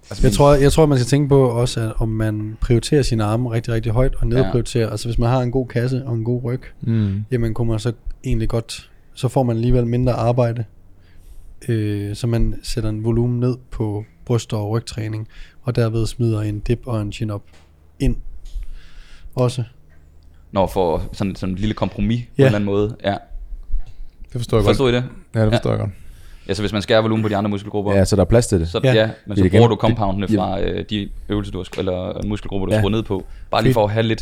Altså, 0.10 0.24
Jeg 0.24 0.30
min- 0.30 0.34
tror, 0.36 0.54
jeg 0.54 0.72
tror, 0.72 0.86
man 0.86 0.98
skal 0.98 1.08
tænke 1.08 1.30
på 1.30 1.50
også, 1.50 1.82
at 1.82 1.94
om 1.98 2.10
man 2.10 2.58
prioriterer 2.62 3.02
sine 3.02 3.24
arme 3.24 3.52
rigtig, 3.52 3.74
rigtig 3.74 3.92
højt, 3.92 4.16
og 4.16 4.28
nedprioriterer. 4.28 4.86
Ja. 4.86 4.92
Altså 4.92 5.08
hvis 5.08 5.18
man 5.18 5.30
har 5.30 5.42
en 5.42 5.52
god 5.52 5.68
kasse 5.68 6.06
og 6.06 6.16
en 6.16 6.24
god 6.24 6.44
ryg, 6.44 6.62
Mm. 6.82 7.26
jamen 7.32 7.54
kunne 7.54 7.68
man 7.70 7.80
så 7.80 7.94
egentlig 8.24 8.50
godt, 8.50 8.90
så 9.14 9.28
får 9.28 9.44
man 9.44 9.56
alligevel 9.56 9.88
mindre 9.88 10.14
arbejde. 10.14 10.64
Øh, 11.70 12.16
så 12.16 12.28
man 12.28 12.60
sætter 12.64 12.90
en 12.90 13.04
volumen 13.04 13.40
ned 13.40 13.58
på 13.72 14.06
bryst- 14.26 14.54
og 14.54 14.70
rygtræning, 14.70 15.28
og 15.64 15.76
derved 15.76 16.06
smider 16.08 16.42
en 16.42 16.60
dip 16.60 16.82
og 16.86 17.02
en 17.02 17.12
chin-up 17.12 17.44
ind. 18.00 18.16
Også. 19.36 19.64
Når 20.52 20.68
for 20.68 21.04
sådan, 21.14 21.36
sådan 21.36 21.54
et 21.54 21.60
lille 21.60 21.74
kompromis 21.74 22.22
på 22.26 22.28
Ja. 22.38 22.44
en 22.44 22.46
eller 22.46 22.56
anden 22.56 22.66
måde. 22.66 22.96
Ja. 23.04 23.12
Det 24.24 24.32
forstår 24.42 24.58
jeg 24.58 24.64
godt. 24.66 24.70
Forstod 24.78 24.92
I 24.92 24.96
det? 24.96 25.04
Ja, 25.36 25.46
det 25.46 25.52
forstår 25.54 25.70
jeg 25.70 25.80
godt. 25.80 25.92
Ja, 26.48 26.54
så 26.54 26.62
hvis 26.62 26.74
man 26.74 26.82
skærer 26.82 27.02
volumen 27.02 27.24
på 27.24 27.30
de 27.30 27.36
andre 27.38 27.50
muskelgrupper, 27.50 27.94
Ja, 27.94 28.06
så 28.06 28.16
der 28.16 28.22
er 28.22 28.26
plads 28.26 28.48
til 28.48 28.60
det. 28.60 28.70
så, 28.70 28.80
Ja. 28.84 28.94
ja. 28.94 29.00
ja, 29.00 29.10
men 29.26 29.38
så 29.38 29.44
Det 29.44 29.48
er 29.54 29.58
bruger 29.58 29.64
igen- 29.66 29.70
du 29.70 29.76
compoundene 29.76 30.28
fra 30.28 30.62
øh, 30.62 30.86
de 30.90 31.10
øvelser, 31.30 31.52
du 31.52 31.58
har, 31.58 31.80
eller 31.80 32.28
muskelgrupper, 32.28 32.66
du 32.66 32.72
Ja. 32.72 32.78
har 32.78 32.82
skruet 32.82 32.92
ned 32.92 33.04
på. 33.04 33.26
Bare 33.52 33.64
lige 33.64 33.74
for 33.74 33.84
at 33.84 33.92
have 33.92 34.04
lidt... 34.04 34.20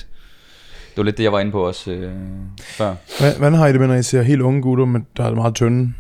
Det 0.90 0.98
var 0.98 1.04
lidt 1.04 1.18
det, 1.18 1.24
jeg 1.24 1.32
var 1.32 1.40
inde 1.40 1.52
på 1.52 1.68
også 1.68 1.92
øh, 1.92 2.12
før. 2.60 2.96
Hvad- 3.20 3.36
Hvordan 3.38 3.54
har 3.54 3.68
I 3.68 3.72
det 3.72 3.80
med, 3.80 3.88
når 3.88 3.96
I 3.96 4.04
ser 4.04 4.22
helt 4.22 4.42
unge 4.42 4.62
gutter, 4.62 4.86
men 4.86 5.06
der 5.18 5.24
er 5.24 5.36
meget 5.36 5.56
tynde? 5.56 5.94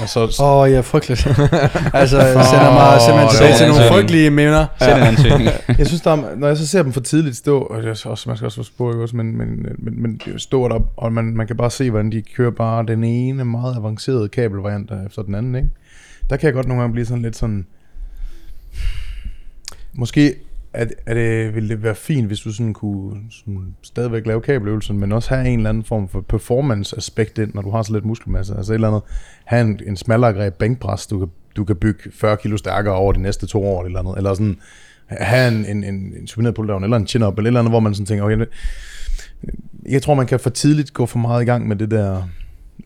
Og 0.00 0.08
så, 0.08 0.42
Åh, 0.42 0.60
oh, 0.60 0.70
ja, 0.70 0.80
frygteligt. 0.80 1.26
altså, 2.00 2.18
jeg 2.18 2.44
sender 2.44 2.72
mig 2.72 3.00
simpelthen 3.00 3.30
tilbage 3.30 3.50
det 3.50 3.58
til 3.58 3.68
nogle 3.68 3.88
frygtelige 3.88 4.30
minder. 4.30 4.66
Send 4.78 4.96
en 4.96 5.02
ansøgning. 5.02 5.50
jeg 5.78 5.86
synes, 5.86 6.00
der 6.00 6.10
er, 6.10 6.36
når 6.36 6.48
jeg 6.48 6.56
så 6.56 6.66
ser 6.66 6.82
dem 6.82 6.92
for 6.92 7.00
tidligt 7.00 7.36
stå, 7.36 7.60
og 7.60 7.82
det 7.82 7.88
er 8.04 8.10
også, 8.10 8.28
man 8.28 8.36
skal 8.36 8.46
også 8.46 8.58
være 8.58 8.64
spor, 8.64 8.90
ikke 8.90 9.02
også, 9.02 9.16
men, 9.16 9.38
men, 9.38 9.48
men, 9.78 10.02
men 10.02 10.20
står 10.38 10.68
der, 10.68 10.80
og 10.96 11.12
man, 11.12 11.24
man 11.24 11.46
kan 11.46 11.56
bare 11.56 11.70
se, 11.70 11.90
hvordan 11.90 12.12
de 12.12 12.22
kører 12.22 12.50
bare 12.50 12.86
den 12.86 13.04
ene 13.04 13.44
meget 13.44 13.76
avancerede 13.76 14.28
kabelvariant 14.28 14.90
efter 15.06 15.22
den 15.22 15.34
anden, 15.34 15.54
ikke? 15.54 15.68
Der 16.30 16.36
kan 16.36 16.46
jeg 16.46 16.54
godt 16.54 16.66
nogle 16.68 16.80
gange 16.80 16.92
blive 16.92 17.06
sådan 17.06 17.22
lidt 17.22 17.36
sådan, 17.36 17.66
måske 19.92 20.34
er, 20.76 20.86
er 21.06 21.14
det, 21.14 21.54
ville 21.54 21.68
det 21.68 21.82
være 21.82 21.94
fint, 21.94 22.26
hvis 22.26 22.40
du 22.40 22.52
sådan 22.52 22.72
kunne 22.72 23.20
sådan 23.30 23.74
stadigvæk 23.82 24.26
lave 24.26 24.40
kabeløvelsen, 24.40 24.98
men 24.98 25.12
også 25.12 25.34
have 25.34 25.48
en 25.48 25.58
eller 25.58 25.70
anden 25.70 25.84
form 25.84 26.08
for 26.08 26.20
performance-aspekt 26.20 27.38
ind, 27.38 27.54
når 27.54 27.62
du 27.62 27.70
har 27.70 27.82
så 27.82 27.92
lidt 27.92 28.04
muskelmasse. 28.04 28.54
Altså 28.56 28.72
et 28.72 28.74
eller 28.74 28.88
andet, 28.88 29.02
have 29.44 29.60
en, 29.60 29.80
en 29.86 29.96
smallere 29.96 30.32
greb 30.32 30.54
bænkpres, 30.54 31.06
du 31.06 31.18
kan, 31.18 31.28
du 31.56 31.64
kan 31.64 31.76
bygge 31.76 32.10
40 32.12 32.36
kilo 32.36 32.56
stærkere 32.56 32.94
over 32.94 33.12
de 33.12 33.22
næste 33.22 33.46
to 33.46 33.64
år, 33.64 33.84
eller 33.84 33.98
andet. 33.98 34.14
Eller 34.16 34.34
sådan, 34.34 34.58
have 35.06 35.48
en, 35.48 35.66
en, 35.66 35.84
en, 35.84 35.94
en 36.20 36.26
supineret 36.26 36.54
pulldown, 36.54 36.84
eller 36.84 36.96
en 36.96 37.06
chin-up, 37.06 37.38
eller 37.38 37.42
et 37.42 37.46
eller 37.46 37.60
andet, 37.60 37.72
hvor 37.72 37.80
man 37.80 37.94
sådan 37.94 38.06
tænker, 38.06 38.24
okay, 38.24 38.46
jeg 39.88 40.02
tror, 40.02 40.14
man 40.14 40.26
kan 40.26 40.40
for 40.40 40.50
tidligt 40.50 40.92
gå 40.92 41.06
for 41.06 41.18
meget 41.18 41.42
i 41.42 41.44
gang 41.44 41.68
med 41.68 41.76
det 41.76 41.90
der, 41.90 42.22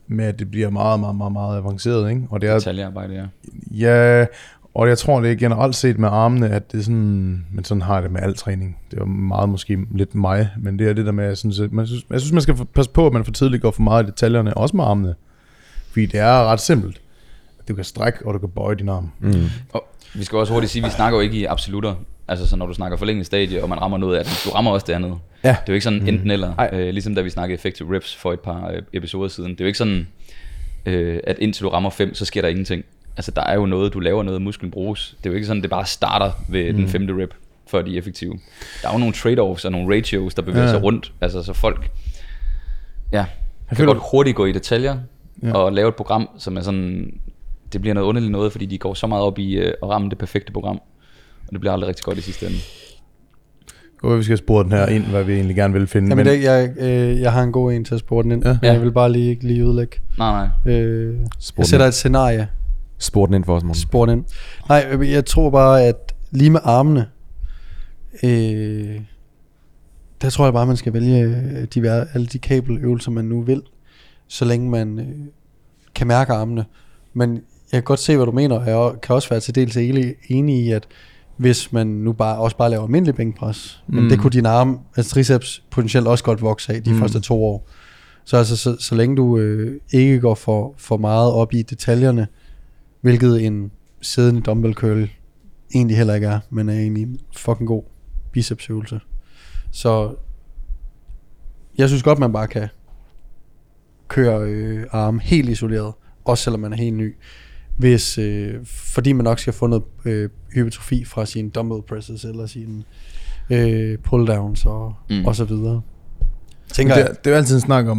med 0.06 0.24
at 0.24 0.38
det 0.38 0.50
bliver 0.50 0.70
meget, 0.70 1.00
meget, 1.00 1.16
meget, 1.16 1.32
meget 1.32 1.56
avanceret, 1.56 2.10
ikke? 2.10 2.22
Og 2.30 2.40
det 2.40 2.48
er, 2.48 2.54
Detaljearbejde, 2.54 3.14
ja. 3.14 3.26
Ja, 3.70 4.26
og 4.74 4.88
jeg 4.88 4.98
tror, 4.98 5.20
det 5.20 5.30
er 5.32 5.36
generelt 5.36 5.74
set 5.74 5.98
med 5.98 6.08
armene, 6.08 6.48
at 6.48 6.72
det 6.72 6.78
er 6.78 6.82
sådan, 6.82 7.46
men 7.52 7.64
sådan 7.64 7.82
har 7.82 7.94
jeg 7.94 8.02
det 8.02 8.10
med 8.10 8.20
al 8.22 8.34
træning. 8.34 8.78
Det 8.90 8.96
er 8.96 9.00
jo 9.00 9.06
meget 9.06 9.48
måske 9.48 9.78
lidt 9.90 10.14
mig, 10.14 10.48
men 10.58 10.78
det 10.78 10.88
er 10.88 10.92
det 10.92 11.06
der 11.06 11.12
med, 11.12 11.24
jeg 11.24 11.38
synes, 11.38 11.60
at 11.60 11.72
man 11.72 11.86
synes, 11.86 12.06
jeg 12.10 12.20
synes 12.20 12.32
man 12.32 12.42
skal 12.42 12.54
passe 12.74 12.90
på, 12.90 13.06
at 13.06 13.12
man 13.12 13.24
for 13.24 13.32
tidligt 13.32 13.62
går 13.62 13.70
for 13.70 13.82
meget 13.82 14.04
i 14.04 14.06
detaljerne, 14.06 14.56
også 14.56 14.76
med 14.76 14.84
armene. 14.84 15.14
Fordi 15.90 16.06
det 16.06 16.20
er 16.20 16.44
ret 16.44 16.60
simpelt. 16.60 17.00
Du 17.68 17.74
kan 17.74 17.84
strække, 17.84 18.26
og 18.26 18.34
du 18.34 18.38
kan 18.38 18.48
bøje 18.48 18.74
din 18.74 18.88
arm. 18.88 19.10
Mm. 19.20 19.44
Og 19.72 19.84
vi 20.14 20.24
skal 20.24 20.38
også 20.38 20.52
hurtigt 20.52 20.72
sige, 20.72 20.82
at 20.84 20.86
vi 20.86 20.92
snakker 20.92 21.18
jo 21.18 21.22
ikke 21.22 21.36
i 21.36 21.44
absolutter. 21.44 21.94
Altså 22.28 22.46
så 22.46 22.56
når 22.56 22.66
du 22.66 22.74
snakker 22.74 22.96
forlænget 22.96 23.26
stadie, 23.26 23.62
og 23.62 23.68
man 23.68 23.80
rammer 23.80 23.98
noget 23.98 24.16
af 24.16 24.24
det, 24.24 24.42
du 24.44 24.50
rammer 24.50 24.70
også 24.70 24.86
det 24.86 24.92
andet. 24.92 25.18
Ja. 25.44 25.48
Det 25.48 25.56
er 25.56 25.62
jo 25.68 25.72
ikke 25.72 25.84
sådan 25.84 26.08
enten 26.08 26.30
eller. 26.30 26.54
Ej. 26.54 26.70
Øh, 26.72 26.88
ligesom 26.88 27.14
da 27.14 27.20
vi 27.20 27.30
snakkede 27.30 27.54
effective 27.54 27.96
reps 27.96 28.16
for 28.16 28.32
et 28.32 28.40
par 28.40 28.70
øh, 28.70 28.82
episoder 28.92 29.28
siden. 29.28 29.50
Det 29.50 29.60
er 29.60 29.64
jo 29.64 29.66
ikke 29.66 29.78
sådan, 29.78 30.06
øh, 30.86 31.20
at 31.24 31.38
indtil 31.38 31.64
du 31.64 31.68
rammer 31.68 31.90
fem, 31.90 32.14
så 32.14 32.24
sker 32.24 32.40
der 32.40 32.48
ingenting. 32.48 32.84
Altså 33.16 33.30
der 33.30 33.42
er 33.42 33.54
jo 33.54 33.66
noget, 33.66 33.92
du 33.94 34.00
laver 34.00 34.22
noget, 34.22 34.42
musklen 34.42 34.70
bruges. 34.70 35.16
Det 35.18 35.26
er 35.26 35.30
jo 35.30 35.34
ikke 35.34 35.46
sådan, 35.46 35.62
det 35.62 35.70
bare 35.70 35.86
starter 35.86 36.30
ved 36.48 36.72
mm. 36.72 36.78
den 36.78 36.88
femte 36.88 37.14
rep, 37.22 37.34
før 37.70 37.82
de 37.82 37.94
er 37.94 37.98
effektive. 37.98 38.38
Der 38.82 38.88
er 38.88 38.92
jo 38.92 38.98
nogle 38.98 39.14
trade-offs 39.14 39.64
og 39.64 39.72
nogle 39.72 39.96
ratios, 39.96 40.34
der 40.34 40.42
bevæger 40.42 40.64
Ja. 40.66 40.70
sig 40.70 40.82
rundt. 40.82 41.12
Altså 41.20 41.42
så 41.42 41.52
folk 41.52 41.90
ja, 43.12 43.24
kan 43.68 43.76
føler- 43.76 43.92
godt 43.92 44.02
hurtigt 44.12 44.36
gå 44.36 44.46
i 44.46 44.52
detaljer, 44.52 44.96
Ja. 45.42 45.52
og 45.52 45.72
lave 45.72 45.88
et 45.88 45.94
program, 45.94 46.28
som 46.38 46.56
er 46.56 46.60
sådan, 46.60 47.12
det 47.72 47.80
bliver 47.80 47.94
noget 47.94 48.06
underligt 48.08 48.32
noget, 48.32 48.52
fordi 48.52 48.66
de 48.66 48.78
går 48.78 48.94
så 48.94 49.06
meget 49.06 49.24
op 49.24 49.38
i 49.38 49.52
øh, 49.54 49.72
at 49.82 49.88
ramme 49.88 50.10
det 50.10 50.18
perfekte 50.18 50.52
program. 50.52 50.76
Og 51.46 51.52
det 51.52 51.60
bliver 51.60 51.72
aldrig 51.72 51.88
rigtig 51.88 52.04
godt 52.04 52.18
i 52.18 52.20
sidste 52.20 52.46
ende. 52.46 52.58
Og 54.02 54.18
vi 54.18 54.22
skal 54.22 54.38
spore 54.38 54.64
den 54.64 54.72
her 54.72 54.86
ind, 54.86 55.04
hvad 55.04 55.24
vi 55.24 55.34
egentlig 55.34 55.56
gerne 55.56 55.74
vil 55.74 55.86
finde. 55.86 56.08
Jamen, 56.08 56.24
men, 56.26 56.34
det, 56.34 56.42
jeg, 56.42 56.70
øh, 56.78 57.20
jeg 57.20 57.32
har 57.32 57.42
en 57.42 57.52
god 57.52 57.72
en 57.72 57.84
til 57.84 57.94
at 57.94 58.00
spore 58.00 58.22
den 58.22 58.32
ind, 58.32 58.44
Ja. 58.46 58.58
men 58.62 58.72
jeg 58.72 58.82
vil 58.82 58.92
bare 58.92 59.12
lige, 59.12 59.30
ikke 59.30 59.46
lige 59.46 59.66
udlægge. 59.66 59.96
Nej, 60.18 60.48
nej. 60.64 60.74
Øh, 60.74 61.14
jeg 61.58 61.66
sætter 61.66 61.86
et 61.86 61.94
scenarie, 61.94 62.48
Spor 63.00 63.26
den 63.26 63.34
ind 63.34 63.44
for 63.44 63.56
os, 63.56 63.62
morgen. 63.62 63.74
spor 63.74 64.06
den 64.06 64.18
ind. 64.18 64.24
Nej, 64.68 64.86
øh, 64.90 65.10
jeg 65.10 65.24
tror 65.24 65.50
bare, 65.50 65.82
at 65.82 66.14
lige 66.30 66.50
med 66.50 66.60
armene, 66.64 67.06
øh, 68.22 69.00
der 70.22 70.30
tror 70.30 70.44
jeg 70.44 70.52
bare, 70.52 70.66
man 70.66 70.76
skal 70.76 70.92
vælge 70.92 71.20
øh, 71.20 71.64
de, 71.74 72.06
alle 72.14 72.26
de 72.26 72.38
kabeløvelser, 72.38 73.10
man 73.10 73.24
nu 73.24 73.42
vil, 73.42 73.62
så 74.28 74.44
længe 74.44 74.70
man 74.70 74.98
øh, 74.98 75.06
kan 75.94 76.06
mærke 76.06 76.32
armene. 76.32 76.64
Men 77.14 77.30
jeg 77.72 77.76
kan 77.76 77.82
godt 77.82 78.00
se, 78.00 78.16
hvad 78.16 78.26
du 78.26 78.32
mener, 78.32 78.58
og 78.58 78.66
jeg 78.66 79.00
kan 79.02 79.14
også 79.14 79.28
være 79.28 79.40
til 79.40 79.54
dels 79.54 79.76
enig, 79.76 80.66
i, 80.66 80.70
at 80.70 80.88
hvis 81.36 81.72
man 81.72 81.86
nu 81.86 82.12
bare 82.12 82.38
også 82.38 82.56
bare 82.56 82.70
laver 82.70 82.84
almindelig 82.84 83.14
bænkpres, 83.14 83.82
mm. 83.86 83.94
men 83.94 84.10
det 84.10 84.18
kunne 84.18 84.30
din 84.30 84.46
arm, 84.46 84.78
altså 84.96 85.14
triceps, 85.14 85.62
potentielt 85.70 86.06
også 86.06 86.24
godt 86.24 86.42
vokse 86.42 86.72
af 86.72 86.82
de 86.82 86.92
mm. 86.92 86.98
første 86.98 87.20
to 87.20 87.44
år. 87.44 87.68
Så 88.24 88.36
altså, 88.36 88.56
så, 88.56 88.76
så 88.78 88.94
længe 88.94 89.16
du 89.16 89.38
øh, 89.38 89.80
ikke 89.92 90.20
går 90.20 90.34
for, 90.34 90.74
for 90.78 90.96
meget 90.96 91.32
op 91.32 91.54
i 91.54 91.62
detaljerne, 91.62 92.26
hvilket 93.00 93.46
en 93.46 93.70
siddende 94.00 94.40
dumbbell 94.40 94.74
curl 94.74 95.08
egentlig 95.74 95.96
heller 95.96 96.14
ikke 96.14 96.26
er, 96.26 96.40
men 96.50 96.68
er 96.68 96.72
egentlig 96.74 97.02
en 97.02 97.20
fucking 97.36 97.68
god 97.68 97.82
bicepsøvelse. 98.32 99.00
Så 99.70 100.14
jeg 101.78 101.88
synes 101.88 102.02
godt, 102.02 102.18
man 102.18 102.32
bare 102.32 102.48
kan 102.48 102.68
køre 104.08 104.40
øh, 104.42 104.86
arm 104.90 105.18
helt 105.18 105.48
isoleret, 105.48 105.92
også 106.24 106.44
selvom 106.44 106.60
man 106.60 106.72
er 106.72 106.76
helt 106.76 106.96
ny. 106.96 107.16
Hvis, 107.76 108.18
øh, 108.18 108.54
fordi 108.64 109.12
man 109.12 109.24
nok 109.24 109.38
skal 109.38 109.52
få 109.52 109.66
noget 109.66 109.84
øh, 110.04 110.30
hypertrofi 110.54 111.04
fra 111.04 111.26
sine 111.26 111.50
dumbbell 111.50 111.82
presses 111.82 112.24
eller 112.24 112.46
sin 112.46 112.84
øh, 113.50 113.98
pull-downs 114.04 114.66
og, 114.66 114.94
mm. 115.10 115.24
og 115.24 115.36
så 115.36 115.44
videre. 115.44 115.82
Tænker 116.72 116.94
det, 116.94 117.00
jeg. 117.00 117.10
det 117.10 117.26
er 117.26 117.30
jo 117.30 117.36
altid 117.36 117.54
en 117.54 117.60
snak 117.60 117.86
om, 117.86 117.98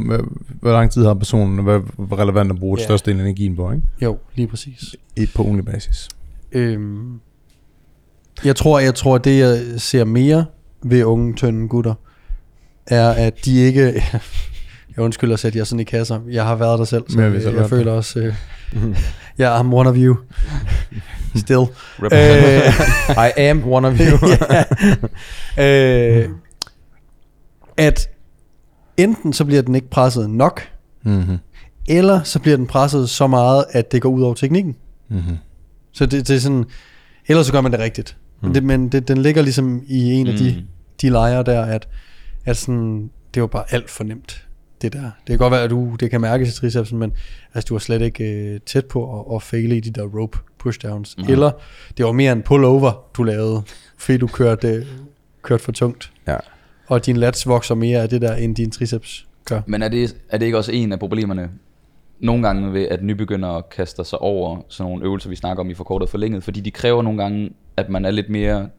hvor 0.61 0.71
lang 0.71 0.91
tid 0.91 1.05
har 1.05 1.13
personen, 1.13 1.57
og 1.59 1.63
hvad, 1.63 1.79
hvor 1.97 2.19
relevant 2.19 2.51
at 2.51 2.59
bruge 2.59 2.77
Ja. 2.77 2.81
yeah. 2.81 2.87
størstedelen 2.87 3.19
af 3.19 3.25
energien 3.25 3.55
på, 3.55 3.71
ikke? 3.71 3.83
Jo, 4.01 4.17
lige 4.35 4.47
præcis. 4.47 4.95
I, 5.17 5.25
på 5.35 5.43
ugenlig 5.43 5.65
basis. 5.65 6.07
Øhm, 6.51 7.19
jeg 8.45 8.55
tror, 8.55 8.79
jeg 8.79 8.95
tror, 8.95 9.17
det 9.17 9.39
jeg 9.39 9.63
ser 9.77 10.03
mere 10.05 10.45
ved 10.83 11.03
unge, 11.03 11.33
tynde 11.33 11.67
gutter, 11.67 11.93
er, 12.87 13.09
at 13.09 13.45
de 13.45 13.57
ikke... 13.59 13.81
Jeg 14.97 15.03
undskylder 15.03 15.33
at 15.33 15.39
sætte 15.39 15.57
jer 15.57 15.63
sådan 15.63 15.79
i 15.79 15.83
kasser. 15.83 16.19
Jeg 16.29 16.45
har 16.45 16.55
været 16.55 16.79
der 16.79 16.85
selv, 16.85 17.03
så 17.09 17.21
jeg 17.21 17.33
jeg, 17.33 17.41
selv 17.41 17.55
jeg, 17.57 17.69
føler 17.69 17.91
også... 17.91 18.19
Øh, 18.19 18.33
ja, 19.39 19.59
I'm 19.61 19.73
one 19.73 19.89
of 19.89 19.95
you. 19.97 20.15
Still. 21.35 21.65
Øh, 22.03 22.09
I 23.27 23.41
am 23.41 23.67
one 23.67 23.87
of 23.87 23.99
you. 23.99 24.29
ja. 25.57 26.23
øh, 26.23 26.29
at 27.77 28.09
enten 29.03 29.33
så 29.33 29.45
bliver 29.45 29.61
den 29.61 29.75
ikke 29.75 29.89
presset 29.89 30.29
nok, 30.29 30.61
Mm-hmm. 31.03 31.37
eller 31.89 32.23
så 32.23 32.39
bliver 32.39 32.57
den 32.57 32.67
presset 32.67 33.09
så 33.09 33.27
meget, 33.27 33.65
at 33.71 33.91
det 33.91 34.01
går 34.01 34.09
ud 34.09 34.21
over 34.21 34.33
teknikken. 34.33 34.75
Mm-hmm. 35.09 35.37
Så 35.91 36.05
det, 36.05 36.27
det 36.27 36.35
er 36.35 36.39
sådan, 36.39 36.65
ellers 37.27 37.45
så 37.45 37.51
gør 37.51 37.61
man 37.61 37.71
det 37.71 37.79
rigtigt. 37.79 38.17
Mm. 38.41 38.47
Men, 38.47 38.55
det, 38.55 38.63
men 38.63 38.89
det, 38.89 39.07
den 39.07 39.17
ligger 39.17 39.41
ligesom 39.41 39.81
i 39.87 40.11
en 40.13 40.27
af 40.27 40.33
de, 40.37 40.55
Mm. 40.59 40.67
de 41.01 41.09
lejre 41.09 41.43
der, 41.43 41.61
at, 41.65 41.87
at 42.45 42.57
sådan, 42.57 43.09
det 43.33 43.41
var 43.41 43.47
bare 43.47 43.63
alt 43.69 43.89
for 43.89 44.03
nemt, 44.03 44.47
det 44.81 44.93
der. 44.93 45.01
Det 45.01 45.11
kan 45.27 45.37
godt 45.37 45.51
være, 45.51 45.63
at 45.63 45.69
du, 45.69 45.95
det 45.99 46.09
kan 46.11 46.21
mærkes 46.21 46.49
i 46.49 46.59
tricepsen, 46.59 46.99
men 46.99 47.11
altså, 47.53 47.67
du 47.69 47.73
var 47.73 47.79
slet 47.79 48.01
ikke 48.01 48.23
øh, 48.23 48.59
tæt 48.65 48.85
på 48.85 49.19
at, 49.19 49.35
at 49.35 49.41
faile 49.43 49.77
i 49.77 49.79
de 49.79 49.89
der 49.91 50.03
rope 50.19 50.37
pushdowns. 50.59 51.15
Mm. 51.17 51.23
Eller 51.29 51.51
det 51.97 52.05
var 52.05 52.11
mere 52.11 52.31
en 52.31 52.41
pullover, 52.41 52.91
du 53.17 53.23
lavede, 53.23 53.61
fordi 53.97 54.17
du 54.17 54.27
kørte, 54.27 54.67
øh, 54.67 54.85
kørte 55.43 55.63
for 55.63 55.71
tungt. 55.71 56.11
Ja. 56.27 56.37
Og 56.91 57.05
din 57.05 57.17
lats 57.17 57.47
vokser 57.47 57.75
mere 57.75 58.01
af 58.01 58.09
det 58.09 58.21
der, 58.21 58.35
end 58.35 58.55
din 58.55 58.71
triceps 58.71 59.25
gør. 59.45 59.61
Men 59.65 59.81
er 59.81 59.87
det, 59.87 60.15
er 60.29 60.37
det 60.37 60.45
ikke 60.45 60.57
også 60.57 60.71
en 60.71 60.91
af 60.91 60.99
problemerne 60.99 61.49
nogle 62.19 62.43
gange 62.43 62.73
ved, 62.73 62.87
at 62.87 63.03
nybegyndere 63.03 63.61
kaster 63.61 64.03
sig 64.03 64.19
over 64.19 64.61
sådan 64.69 64.91
nogle 64.91 65.05
øvelser, 65.05 65.29
vi 65.29 65.35
snakker 65.35 65.63
om 65.63 65.69
i 65.69 65.73
forkortet 65.73 66.05
og 66.05 66.09
forlænget, 66.09 66.43
fordi 66.43 66.59
de 66.59 66.71
kræver 66.71 67.01
nogle 67.01 67.23
gange, 67.23 67.49
at 67.77 67.89
man 67.89 68.05
er 68.05 68.11
lidt 68.11 68.29
mere 68.29 68.69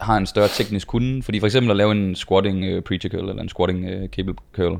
har 0.00 0.16
en 0.16 0.26
større 0.26 0.48
teknisk 0.48 0.88
kunde, 0.88 1.22
fordi 1.22 1.40
for 1.40 1.46
eksempel 1.46 1.70
at 1.70 1.76
lave 1.76 1.92
en 1.92 2.14
squatting 2.14 2.76
uh, 2.76 2.82
preacher 2.82 3.10
curl, 3.10 3.28
eller 3.28 3.42
en 3.42 3.48
squatting 3.48 3.84
uh, 3.84 4.08
cable 4.08 4.34
curl, 4.52 4.78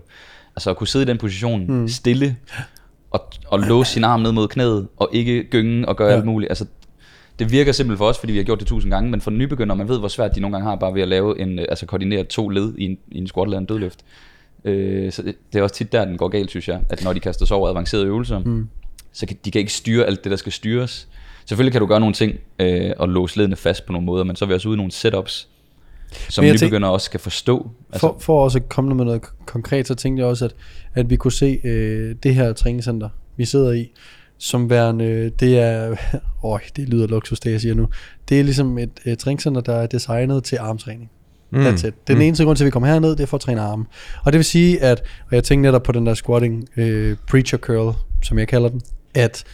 altså 0.57 0.71
at 0.71 0.77
kunne 0.77 0.89
sidde 0.89 1.03
i 1.05 1.09
den 1.09 1.19
position 1.19 1.67
mm. 1.69 1.89
stille, 1.89 2.37
og, 3.11 3.21
og 3.47 3.61
låse 3.61 3.93
sin 3.93 4.05
arm 4.05 4.21
ned 4.21 4.33
mod 4.33 4.49
knæet, 4.49 4.89
og 4.97 5.09
ikke 5.13 5.45
gynge 5.51 5.89
og 5.89 5.97
gøre. 5.97 6.09
Ja. 6.09 6.17
alt 6.17 6.25
muligt, 6.25 6.51
altså 6.51 6.67
det 7.39 7.53
virker 7.53 7.73
simpelt 7.73 7.99
for 7.99 8.05
os, 8.09 8.19
fordi 8.19 8.33
vi 8.33 8.39
har 8.39 8.45
gjort 8.45 8.59
det 8.61 8.67
tusind 8.69 8.93
gange, 8.93 9.11
men 9.11 9.21
for 9.21 9.31
nybegyndere, 9.31 9.77
man 9.77 9.89
ved, 9.89 9.99
hvor 9.99 10.09
svært 10.09 10.35
de 10.35 10.41
nogle 10.41 10.57
gange 10.57 10.69
har 10.69 10.77
bare 10.77 10.95
ved 10.95 11.03
at 11.03 11.09
lave 11.09 11.41
en, 11.41 11.59
øh, 11.59 11.65
altså 11.69 11.87
koordinere 11.87 12.25
to 12.25 12.49
led 12.49 12.75
i 12.79 12.85
en, 12.85 12.99
i 13.13 13.19
en 13.19 13.27
squat 13.27 13.47
eller 13.47 13.59
en 13.59 13.65
dødløft. 13.67 14.05
Øh, 14.65 15.13
så 15.13 15.23
det, 15.23 15.35
det 15.53 15.59
er 15.59 15.63
også 15.63 15.75
tit 15.75 15.93
der, 15.93 16.05
den 16.05 16.17
går 16.17 16.29
galt, 16.29 16.51
synes 16.51 16.69
jeg, 16.69 16.81
at 16.89 17.05
når 17.05 17.13
de 17.13 17.21
kaster 17.21 17.47
sig 17.47 17.57
over 17.57 17.69
avancerede 17.69 18.07
øvelser, 18.07 18.39
mm. 18.39 18.69
så 19.13 19.27
kan, 19.27 19.37
de 19.45 19.51
kan 19.51 19.59
ikke 19.59 19.73
styre 19.73 20.05
alt 20.07 20.25
det, 20.25 20.31
der 20.31 20.37
skal 20.37 20.53
styres. 20.53 21.09
Selvfølgelig 21.47 21.73
kan 21.73 21.81
du 21.81 21.87
gøre 21.87 22.01
nogle 22.01 22.15
ting 22.15 22.33
øh, 22.59 22.91
og 22.99 23.09
låse 23.09 23.37
ledene 23.37 23.57
fast 23.57 23.87
på 23.87 23.93
nogle 23.93 24.07
måder, 24.07 24.25
men 24.25 24.37
så 24.37 24.45
er 24.45 24.47
vi 24.47 24.55
også 24.55 24.69
ude 24.69 24.75
i 24.75 24.77
nogle 24.77 24.93
setups, 24.93 25.49
som 26.29 26.43
Men 26.43 26.49
jeg 26.49 26.59
tænk- 26.61 26.71
nybegyndere 26.71 26.93
også 26.93 27.05
skal 27.05 27.21
forstå. 27.21 27.71
Altså, 27.93 28.01
For, 28.01 28.17
for 28.21 28.45
også 28.45 28.59
at 28.59 28.69
komme 28.69 28.95
med 28.95 29.05
noget 29.05 29.23
konkret, 29.47 29.87
så 29.89 29.95
tænkte 29.95 30.21
jeg 30.21 30.29
også, 30.29 30.45
at, 30.45 30.55
at 30.95 31.11
vi 31.11 31.17
kunne 31.17 31.33
se 31.33 31.61
øh, 31.65 32.15
det 32.23 32.35
her 32.35 32.53
træningscenter, 32.53 33.09
vi 33.37 33.45
sidder 33.45 33.73
i, 33.73 33.91
som 34.39 34.71
værende, 34.71 35.31
det 35.41 35.59
er, 35.59 35.97
øj, 36.45 36.61
det 36.77 36.89
lyder 36.89 37.07
luksus, 37.07 37.41
det 37.41 37.51
jeg 37.53 37.61
siger 37.61 37.75
nu, 37.75 37.89
det 38.29 38.41
er 38.41 38.45
ligesom 38.45 38.79
et, 38.79 38.91
et 39.05 39.19
træningscenter, 39.19 39.61
der 39.61 39.75
er 39.75 39.87
designet 39.87 40.45
til 40.45 40.57
armtræning. 40.61 41.11
Mm. 41.51 41.61
That's 41.67 41.73
it. 41.73 41.83
Det 41.83 42.13
er 42.13 42.15
den 42.15 42.23
eneste 42.23 42.45
grund 42.45 42.57
til, 42.57 42.65
at 42.65 42.67
vi 42.67 42.71
kommer 42.71 42.89
herned, 42.89 43.11
det 43.11 43.21
er 43.21 43.27
for 43.27 43.37
at 43.37 43.41
træne 43.41 43.61
arme. 43.61 43.85
Og 44.25 44.33
det 44.33 44.39
vil 44.39 44.45
sige, 44.45 44.83
at, 44.83 45.03
og 45.29 45.35
jeg 45.35 45.45
tænkte 45.45 45.63
netop 45.69 45.83
på 45.83 45.93
den 45.93 46.07
der 46.07 46.15
squatting 46.15 46.69
øh, 46.77 47.17
preacher 47.31 47.59
curl, 47.59 47.95
som 48.23 48.39
jeg 48.39 48.49
kalder 48.49 48.69
den, 48.69 48.81
at 49.15 49.45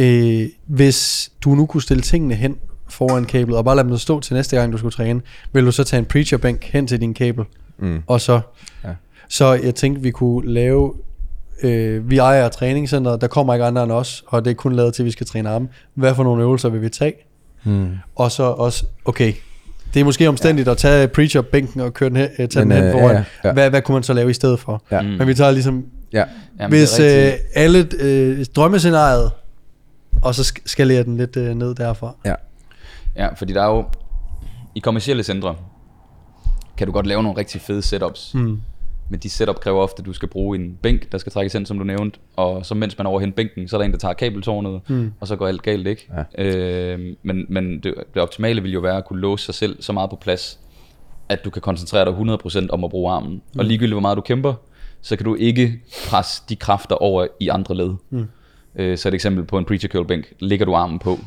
øh, 0.00 0.48
hvis 0.66 1.30
du 1.44 1.54
nu 1.54 1.66
kunne 1.66 1.82
stille 1.82 2.00
tingene 2.02 2.34
hen 2.34 2.56
foran 2.88 3.24
kablet, 3.24 3.56
og 3.56 3.64
bare 3.64 3.76
lade 3.76 3.88
dem 3.88 3.96
stå 3.96 4.20
til 4.20 4.34
næste 4.34 4.56
gang, 4.56 4.72
du 4.72 4.78
skulle 4.78 4.92
træne, 4.92 5.20
vil 5.52 5.64
du 5.66 5.72
så 5.72 5.84
tage 5.84 5.98
en 5.98 6.04
preacher 6.06 6.38
bænk 6.38 6.64
hen 6.64 6.86
til 6.86 7.00
din 7.00 7.14
kabel, 7.14 7.44
Mm. 7.78 8.02
og 8.06 8.20
så, 8.20 8.40
ja. 8.84 8.90
så 9.28 9.52
jeg 9.52 9.74
tænkte, 9.74 10.02
vi 10.02 10.10
kunne 10.10 10.52
lave, 10.52 10.94
øh, 11.62 12.10
vi 12.10 12.18
ejer 12.18 12.48
træningscenteret, 12.48 13.20
der 13.20 13.26
kommer 13.26 13.54
ikke 13.54 13.66
andre 13.66 13.82
end 13.82 13.92
os, 13.92 14.24
og 14.26 14.44
det 14.44 14.50
er 14.50 14.54
kun 14.54 14.72
lavet 14.76 14.94
til, 14.94 15.02
at 15.02 15.06
vi 15.06 15.10
skal 15.10 15.26
træne 15.26 15.48
arme. 15.50 15.68
Hvad 15.94 16.14
for 16.14 16.24
nogle 16.24 16.42
øvelser 16.42 16.68
vil 16.68 16.82
vi 16.82 16.88
tage? 16.88 17.14
Mm. 17.64 17.88
Og 18.16 18.32
så 18.32 18.42
også, 18.42 18.84
okay, 19.04 19.32
det 19.94 20.00
er 20.00 20.04
måske 20.04 20.28
omstændigt 20.28 20.66
ja. 20.66 20.72
at 20.72 20.78
tage 20.78 21.08
preacher-bænken 21.08 21.80
og 21.80 21.94
køre 21.94 22.08
den 22.08 22.16
hen, 22.16 22.28
øh, 22.38 22.48
tage 22.48 22.64
Men, 22.64 22.76
den 22.76 22.84
hen 22.84 22.94
øh, 22.94 23.00
foran. 23.00 23.14
ja, 23.16 23.24
ja. 23.44 23.52
Hvad, 23.52 23.70
hvad 23.70 23.82
kunne 23.82 23.92
man 23.92 24.02
så 24.02 24.12
lave 24.12 24.30
i 24.30 24.34
stedet 24.34 24.60
for? 24.60 24.82
Ja. 24.90 25.00
Mm. 25.02 25.08
Men 25.08 25.26
vi 25.28 25.34
tager 25.34 25.50
ligesom, 25.50 25.84
Ja. 26.12 26.24
jamen, 26.60 26.72
det 26.72 26.80
hvis 26.80 26.98
øh, 27.00 27.32
alle 27.54 27.88
øh, 28.00 28.44
drømmescenariet, 28.56 29.30
og 30.22 30.34
så 30.34 30.42
sk- 30.42 30.62
skalerer 30.66 31.02
den 31.02 31.16
lidt 31.16 31.36
øh, 31.36 31.54
ned 31.54 31.74
derfra. 31.74 32.14
Ja. 32.24 32.34
Ja, 33.16 33.28
fordi 33.34 33.52
der 33.52 33.62
er 33.62 33.66
jo, 33.74 33.84
i 34.74 34.78
kommersielle 34.80 35.22
centre, 35.22 35.54
kan 36.76 36.86
du 36.86 36.92
godt 36.92 37.06
lave 37.06 37.22
nogle 37.22 37.38
rigtig 37.38 37.60
fede 37.60 37.82
setups. 37.82 38.34
Mm. 38.34 38.60
Men 39.08 39.20
de 39.20 39.30
setup 39.30 39.60
kræver 39.60 39.82
ofte, 39.82 40.00
at 40.00 40.06
du 40.06 40.12
skal 40.12 40.28
bruge 40.28 40.58
en 40.58 40.78
bænk, 40.82 41.12
der 41.12 41.18
skal 41.18 41.32
trækkes 41.32 41.54
ind, 41.54 41.66
som 41.66 41.78
du 41.78 41.84
nævnte. 41.84 42.18
Og 42.36 42.66
så 42.66 42.74
mens 42.74 42.98
man 42.98 43.06
er 43.06 43.10
overhen 43.10 43.32
bænken, 43.32 43.68
så 43.68 43.76
er 43.76 43.78
der 43.78 43.84
en, 43.84 43.92
der 43.92 43.98
tager 43.98 44.14
kabeltårnet, 44.14 44.80
Mm. 44.88 45.12
og 45.20 45.26
så 45.26 45.36
går 45.36 45.46
alt 45.46 45.62
galt, 45.62 45.86
ikke? 45.86 46.08
Ja. 46.38 46.44
Øh, 46.44 47.00
men 47.22 47.46
men 47.48 47.80
det, 47.80 47.94
det 48.14 48.22
optimale 48.22 48.62
vil 48.62 48.72
jo 48.72 48.80
være 48.80 48.96
at 48.96 49.04
kunne 49.04 49.20
låse 49.20 49.44
sig 49.44 49.54
selv 49.54 49.82
så 49.82 49.92
meget 49.92 50.10
på 50.10 50.16
plads, 50.16 50.60
at 51.28 51.44
du 51.44 51.50
kan 51.50 51.62
koncentrere 51.62 52.04
dig 52.04 52.14
100% 52.14 52.66
om 52.70 52.84
at 52.84 52.90
bruge 52.90 53.12
armen. 53.12 53.32
Mm. 53.32 53.58
Og 53.58 53.64
ligegyldigt 53.64 53.94
hvor 53.94 54.00
meget 54.00 54.16
du 54.16 54.22
kæmper, 54.22 54.54
så 55.02 55.16
kan 55.16 55.24
du 55.24 55.34
ikke 55.34 55.80
presse 56.08 56.42
de 56.48 56.56
kræfter 56.56 56.94
over 56.94 57.26
i 57.40 57.48
andre 57.48 57.74
led. 57.74 57.94
Mm. 58.10 58.26
Øh, 58.76 58.98
så 58.98 59.08
et 59.08 59.14
eksempel 59.14 59.44
på 59.44 59.58
en 59.58 59.64
preacher 59.64 59.88
curl 59.88 60.06
bænk, 60.06 60.32
ligger 60.40 60.66
du 60.66 60.74
armen 60.74 60.98
på, 60.98 61.18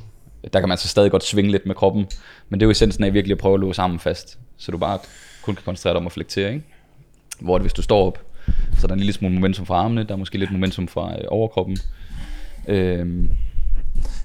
der 0.53 0.59
kan 0.59 0.69
man 0.69 0.77
så 0.77 0.87
stadig 0.87 1.11
godt 1.11 1.23
svinge 1.23 1.51
lidt 1.51 1.65
med 1.65 1.75
kroppen, 1.75 2.05
men 2.49 2.59
det 2.59 2.63
er 2.65 2.67
jo 2.67 2.71
essensen 2.71 3.03
af 3.03 3.13
virkelig 3.13 3.33
at 3.33 3.37
prøve 3.39 3.53
at 3.53 3.59
låse 3.59 3.81
armen 3.81 3.99
fast, 3.99 4.39
så 4.57 4.71
du 4.71 4.77
bare 4.77 4.99
kun 5.43 5.55
kan 5.55 5.63
koncentrere 5.65 5.93
dig 5.93 5.99
om 5.99 6.05
at 6.05 6.11
flektere, 6.11 6.53
ikke? 6.53 6.65
Hvor 7.39 7.57
det, 7.57 7.63
hvis 7.63 7.73
du 7.73 7.81
står 7.81 8.07
op, 8.07 8.19
så 8.77 8.83
er 8.83 8.87
der 8.87 8.93
en 8.93 8.99
lille 8.99 9.13
smule 9.13 9.33
momentum 9.33 9.65
fra 9.65 9.75
armene, 9.75 10.03
der 10.03 10.13
er 10.13 10.17
måske 10.17 10.37
lidt 10.37 10.51
momentum 10.51 10.87
fra 10.87 11.13
øh, 11.13 11.23
overkroppen. 11.27 11.77
Øhm, 12.67 13.31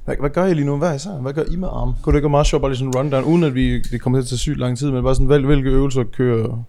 Hvad, 0.05 0.15
hvad 0.21 0.31
gør 0.31 0.47
I 0.47 0.55
lige 0.55 0.67
nu? 0.67 0.77
Hvad, 0.79 0.95
især? 0.95 1.11
hvad 1.11 1.33
gør 1.33 1.43
I 1.51 1.57
med 1.57 1.69
arm? 1.69 1.95
Kunne 2.03 2.13
det 2.13 2.19
ikke 2.19 2.25
være 2.25 2.31
meget 2.31 2.47
sjovt, 2.47 2.61
bare 2.61 2.71
lige 2.71 2.79
sådan 2.79 2.89
en 2.89 2.95
rundown, 2.97 3.25
uden 3.25 3.45
at 3.45 3.55
vi, 3.55 3.81
det 3.81 4.01
kommer 4.01 4.19
til 4.19 4.25
at 4.25 4.29
tage 4.29 4.39
sygt 4.39 4.59
lang 4.59 4.79
tid, 4.79 4.91
men 4.91 5.03
bare 5.03 5.15
sådan, 5.15 5.27
hvil, 5.27 5.47
hvilke 5.47 5.71
øvelser 5.71 6.05
kører, 6.05 6.65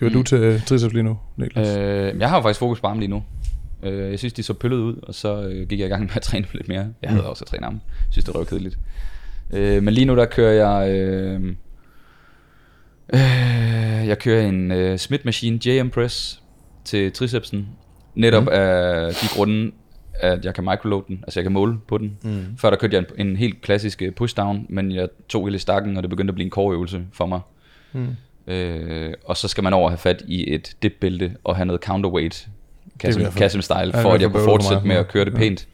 kører 0.00 0.10
mm. 0.10 0.16
du 0.16 0.22
til 0.22 0.38
øh, 0.38 0.64
triceps 0.64 0.94
lige 0.94 1.02
nu, 1.02 1.18
Niklas? 1.36 1.76
øh, 1.76 2.20
jeg 2.20 2.28
har 2.28 2.36
jo 2.36 2.42
faktisk 2.42 2.58
fokus 2.58 2.80
på 2.80 2.86
armen 2.86 3.00
lige 3.00 3.10
nu. 3.10 3.22
Øh, 3.82 4.10
jeg 4.10 4.18
synes, 4.18 4.32
de 4.32 4.42
så 4.42 4.54
pøllet 4.54 4.76
ud, 4.76 4.96
og 5.02 5.14
så 5.14 5.42
øh, 5.42 5.68
gik 5.68 5.78
jeg 5.78 5.86
i 5.86 5.90
gang 5.90 6.02
med 6.02 6.10
at 6.16 6.22
træne 6.28 6.46
lidt 6.52 6.68
mere. 6.68 6.86
Jeg 7.02 7.10
havde 7.10 7.26
også 7.30 7.44
at 7.44 7.48
træne 7.48 7.66
armen. 7.66 7.80
Jeg 7.86 8.12
synes, 8.12 8.24
det 8.24 8.34
var 8.34 8.44
kedeligt. 8.44 8.78
Øh, 9.52 9.82
men 9.82 9.94
lige 9.94 10.04
nu, 10.04 10.16
der 10.16 10.24
kører 10.24 10.52
jeg... 10.52 10.90
Øh, 10.90 11.54
øh, 13.12 14.08
jeg 14.08 14.18
kører 14.18 14.46
en 14.46 14.72
øh, 14.72 14.98
Smith 14.98 15.24
Machine 15.24 15.58
JM 15.66 15.90
Press 15.90 16.42
til 16.84 17.12
tricepsen. 17.12 17.68
Netop 18.14 18.42
mm. 18.42 18.48
af 18.52 19.14
de 19.14 19.26
grunde, 19.36 19.72
at 20.14 20.44
jeg 20.44 20.54
kan 20.54 20.64
microload 20.64 21.02
den, 21.08 21.18
altså 21.22 21.40
jeg 21.40 21.44
kan 21.44 21.52
måle 21.52 21.78
på 21.88 21.98
den. 21.98 22.18
Mm. 22.22 22.44
Før 22.58 22.70
der 22.70 22.76
kørte 22.76 22.96
jeg 22.96 23.04
en, 23.18 23.28
en 23.28 23.36
helt 23.36 23.60
klassisk 23.62 24.02
øh, 24.02 24.12
pushdown, 24.12 24.66
men 24.68 24.92
jeg 24.92 25.08
tog 25.28 25.46
hele 25.46 25.58
stakken, 25.58 25.96
og 25.96 26.02
det 26.02 26.10
begyndte 26.10 26.30
at 26.30 26.34
blive 26.34 26.44
en 26.44 26.50
core-øvelse 26.50 27.02
for 27.12 27.26
mig. 27.26 27.40
Mm. 27.92 28.16
Øh, 28.46 29.12
og 29.24 29.36
så 29.36 29.48
skal 29.48 29.64
man 29.64 29.72
over 29.72 29.88
have 29.88 29.98
fat 29.98 30.22
i 30.28 30.54
et 30.54 30.76
dipbælte 30.82 31.36
og 31.44 31.56
have 31.56 31.66
noget 31.66 31.82
counterweight, 31.82 32.48
Kasim, 32.98 33.24
Kasim 33.36 33.62
style, 33.62 33.92
for 33.92 34.12
at 34.12 34.20
jeg 34.20 34.30
kunne 34.30 34.44
fortsætte 34.44 34.86
med 34.86 34.96
at 34.96 35.08
køre 35.08 35.24
det 35.24 35.34
Ja. 35.34 35.66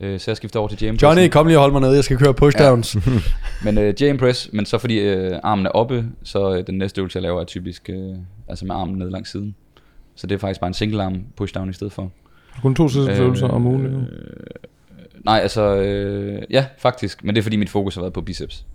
Øh, 0.00 0.20
så 0.20 0.30
jeg 0.30 0.36
skifter 0.36 0.60
over 0.60 0.68
til 0.68 0.86
JM 0.86 0.94
Johnny, 1.02 1.28
kom 1.28 1.46
lige 1.46 1.58
og 1.58 1.62
hold 1.62 1.72
mig 1.72 1.80
nede, 1.80 1.94
jeg 1.94 2.04
skal 2.04 2.18
køre 2.18 2.34
pushdowns. 2.34 2.94
Ja. 2.94 3.00
men 3.64 3.78
øh, 3.78 3.94
JM 4.02 4.16
press, 4.18 4.50
men 4.52 4.66
så 4.66 4.78
fordi 4.78 4.98
øh, 4.98 5.38
armen 5.42 5.66
er 5.66 5.70
oppe, 5.70 6.04
så 6.22 6.54
øh, 6.56 6.66
den 6.66 6.78
næste 6.78 7.00
øvelse 7.00 7.16
jeg 7.16 7.22
laver 7.22 7.40
er 7.40 7.44
typisk 7.44 7.90
øh, 7.92 8.14
altså 8.48 8.66
med 8.66 8.74
armen 8.74 8.98
ned 8.98 9.10
langs 9.10 9.30
siden. 9.30 9.54
Så 10.14 10.26
det 10.26 10.34
er 10.34 10.38
faktisk 10.38 10.60
bare 10.60 10.68
en 10.68 10.74
single 10.74 11.02
arm 11.02 11.24
pushdown 11.36 11.70
i 11.70 11.72
stedet 11.72 11.92
for. 11.92 12.10
Kun 12.62 12.74
to 12.74 12.88
tricepsøvelser 12.88 13.48
om 13.48 13.66
ugen. 13.66 13.86
Øh, 13.86 14.02
nej, 15.24 15.38
altså 15.38 15.76
øh, 15.76 16.42
ja, 16.50 16.66
faktisk, 16.78 17.24
men 17.24 17.34
det 17.34 17.40
er 17.40 17.42
fordi 17.42 17.56
mit 17.56 17.70
fokus 17.70 17.94
har 17.94 18.02
været 18.02 18.12
på 18.12 18.20
biceps. 18.20 18.66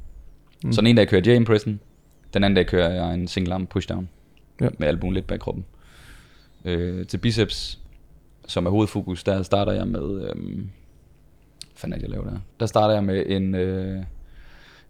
Mm. 0.63 0.71
Så 0.71 0.81
den 0.81 0.87
ene 0.87 0.97
dag 0.97 1.07
kører 1.07 1.21
jeg 1.25 1.35
JM 1.37 1.45
pressen, 1.45 1.79
den 2.33 2.43
anden 2.43 2.55
dag 2.55 2.65
kører 2.65 2.89
jeg 2.93 3.13
en 3.13 3.27
single 3.27 3.53
arm 3.53 3.67
pushdown 3.67 4.09
Ja. 4.61 4.69
med 4.79 4.87
albuen 4.87 5.13
lidt 5.13 5.27
bag 5.27 5.39
kroppen. 5.39 5.65
Øh, 6.65 7.05
til 7.05 7.17
biceps, 7.17 7.79
som 8.47 8.65
er 8.65 8.69
hovedfokus, 8.69 9.23
der 9.23 9.43
starter 9.43 9.71
jeg 9.71 9.87
med, 9.87 10.21
øh, 10.21 10.35
fanden 11.83 12.01
jeg 12.01 12.09
laver 12.09 12.23
der? 12.23 12.37
Der 12.59 12.65
starter 12.65 12.93
jeg 12.93 13.03
med 13.03 13.23
en, 13.27 13.55
øh, 13.55 14.03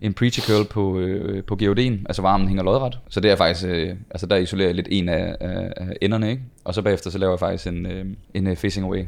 en 0.01 0.13
preacher 0.13 0.43
curl 0.43 0.67
på, 0.67 0.99
øh, 0.99 1.43
på 1.43 1.55
geodien, 1.55 2.05
altså 2.09 2.21
hvor 2.21 2.29
armen 2.29 2.47
hænger 2.47 2.63
lodret. 2.63 2.99
Så 3.09 3.19
det 3.19 3.31
er 3.31 3.35
faktisk, 3.35 3.67
øh, 3.67 3.95
altså 4.09 4.27
der 4.27 4.35
isolerer 4.35 4.67
jeg 4.67 4.75
lidt 4.75 4.87
en 4.91 5.09
af, 5.09 5.35
af, 5.39 5.73
af 5.77 5.97
enderne, 6.01 6.29
ikke? 6.29 6.43
Og 6.63 6.73
så 6.73 6.81
bagefter 6.81 7.09
så 7.09 7.17
laver 7.17 7.33
jeg 7.33 7.39
faktisk 7.39 7.67
en, 7.67 7.85
øh, 7.85 8.05
en 8.33 8.47
øh, 8.47 8.55
facing 8.55 8.85
away. 8.85 9.05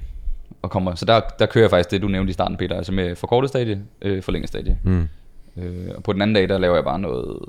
Og 0.61 0.71
kommer, 0.71 0.95
så 0.95 1.05
der, 1.05 1.21
der 1.39 1.45
kører 1.45 1.63
jeg 1.63 1.69
faktisk 1.69 1.91
det, 1.91 2.01
du 2.01 2.07
nævnte 2.07 2.29
i 2.29 2.33
starten, 2.33 2.57
Peter, 2.57 2.75
altså 2.77 2.91
med 2.91 3.15
forkortet 3.15 3.49
stadie, 3.49 3.81
øh, 4.01 4.23
forlænget 4.23 4.49
stadie. 4.49 4.79
Mm. 4.83 5.07
Øh, 5.57 5.91
og 5.95 6.03
på 6.03 6.13
den 6.13 6.21
anden 6.21 6.35
dag, 6.35 6.49
der 6.49 6.57
laver 6.57 6.75
jeg 6.75 6.83
bare 6.83 6.99
noget 6.99 7.39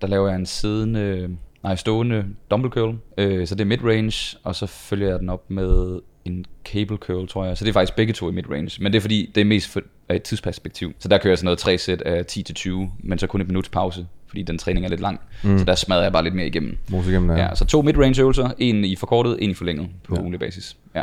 der 0.00 0.06
laver 0.06 0.28
jeg 0.28 0.36
en 0.36 0.46
siddende, 0.46 1.36
nej, 1.62 1.76
stående 1.76 2.24
dumbbell 2.50 2.72
curl. 2.72 2.96
Øh, 3.18 3.46
så 3.46 3.54
det 3.54 3.60
er 3.60 3.66
mid-range, 3.66 4.36
og 4.44 4.54
så 4.54 4.66
følger 4.66 5.08
jeg 5.08 5.18
den 5.18 5.28
op 5.28 5.50
med 5.50 6.00
en 6.24 6.44
cable 6.64 6.96
curl, 6.96 7.28
tror 7.28 7.44
jeg. 7.44 7.58
Så 7.58 7.64
det 7.64 7.68
er 7.68 7.72
faktisk 7.72 7.96
begge 7.96 8.12
to 8.12 8.28
i 8.30 8.32
mid-range. 8.32 8.82
Men 8.82 8.92
det 8.92 8.98
er 8.98 9.00
fordi, 9.00 9.30
det 9.34 9.40
er 9.40 9.44
mest 9.44 9.68
for, 9.68 9.80
af 10.08 10.16
et 10.16 10.22
tidsperspektiv. 10.22 10.92
Så 10.98 11.08
der 11.08 11.18
kører 11.18 11.30
jeg 11.30 11.38
sådan 11.38 11.44
noget 11.44 11.58
tre 11.58 11.78
sæt 11.78 12.02
af 12.02 12.24
10-20, 12.32 12.70
men 12.98 13.18
så 13.18 13.26
kun 13.26 13.40
et 13.40 13.46
minuts 13.46 13.68
pause, 13.68 14.06
fordi 14.28 14.42
den 14.42 14.58
træning 14.58 14.86
er 14.86 14.90
lidt 14.90 15.00
lang. 15.00 15.20
Mm. 15.42 15.58
Så 15.58 15.64
der 15.64 15.74
smadrer 15.74 16.02
jeg 16.02 16.12
bare 16.12 16.24
lidt 16.24 16.34
mere 16.34 16.46
igennem. 16.46 16.76
Mose 16.90 17.10
igennem, 17.10 17.30
Ja, 17.30 17.54
så 17.54 17.64
to 17.64 17.82
mid-range 17.82 18.20
øvelser, 18.20 18.50
en 18.58 18.84
i 18.84 18.96
forkortet, 18.96 19.36
en 19.40 19.50
i 19.50 19.54
forlænget 19.54 19.88
på 20.04 20.14
ja. 20.14 20.20
ugenlig 20.20 20.40
basis. 20.40 20.76
Ja. 20.94 21.02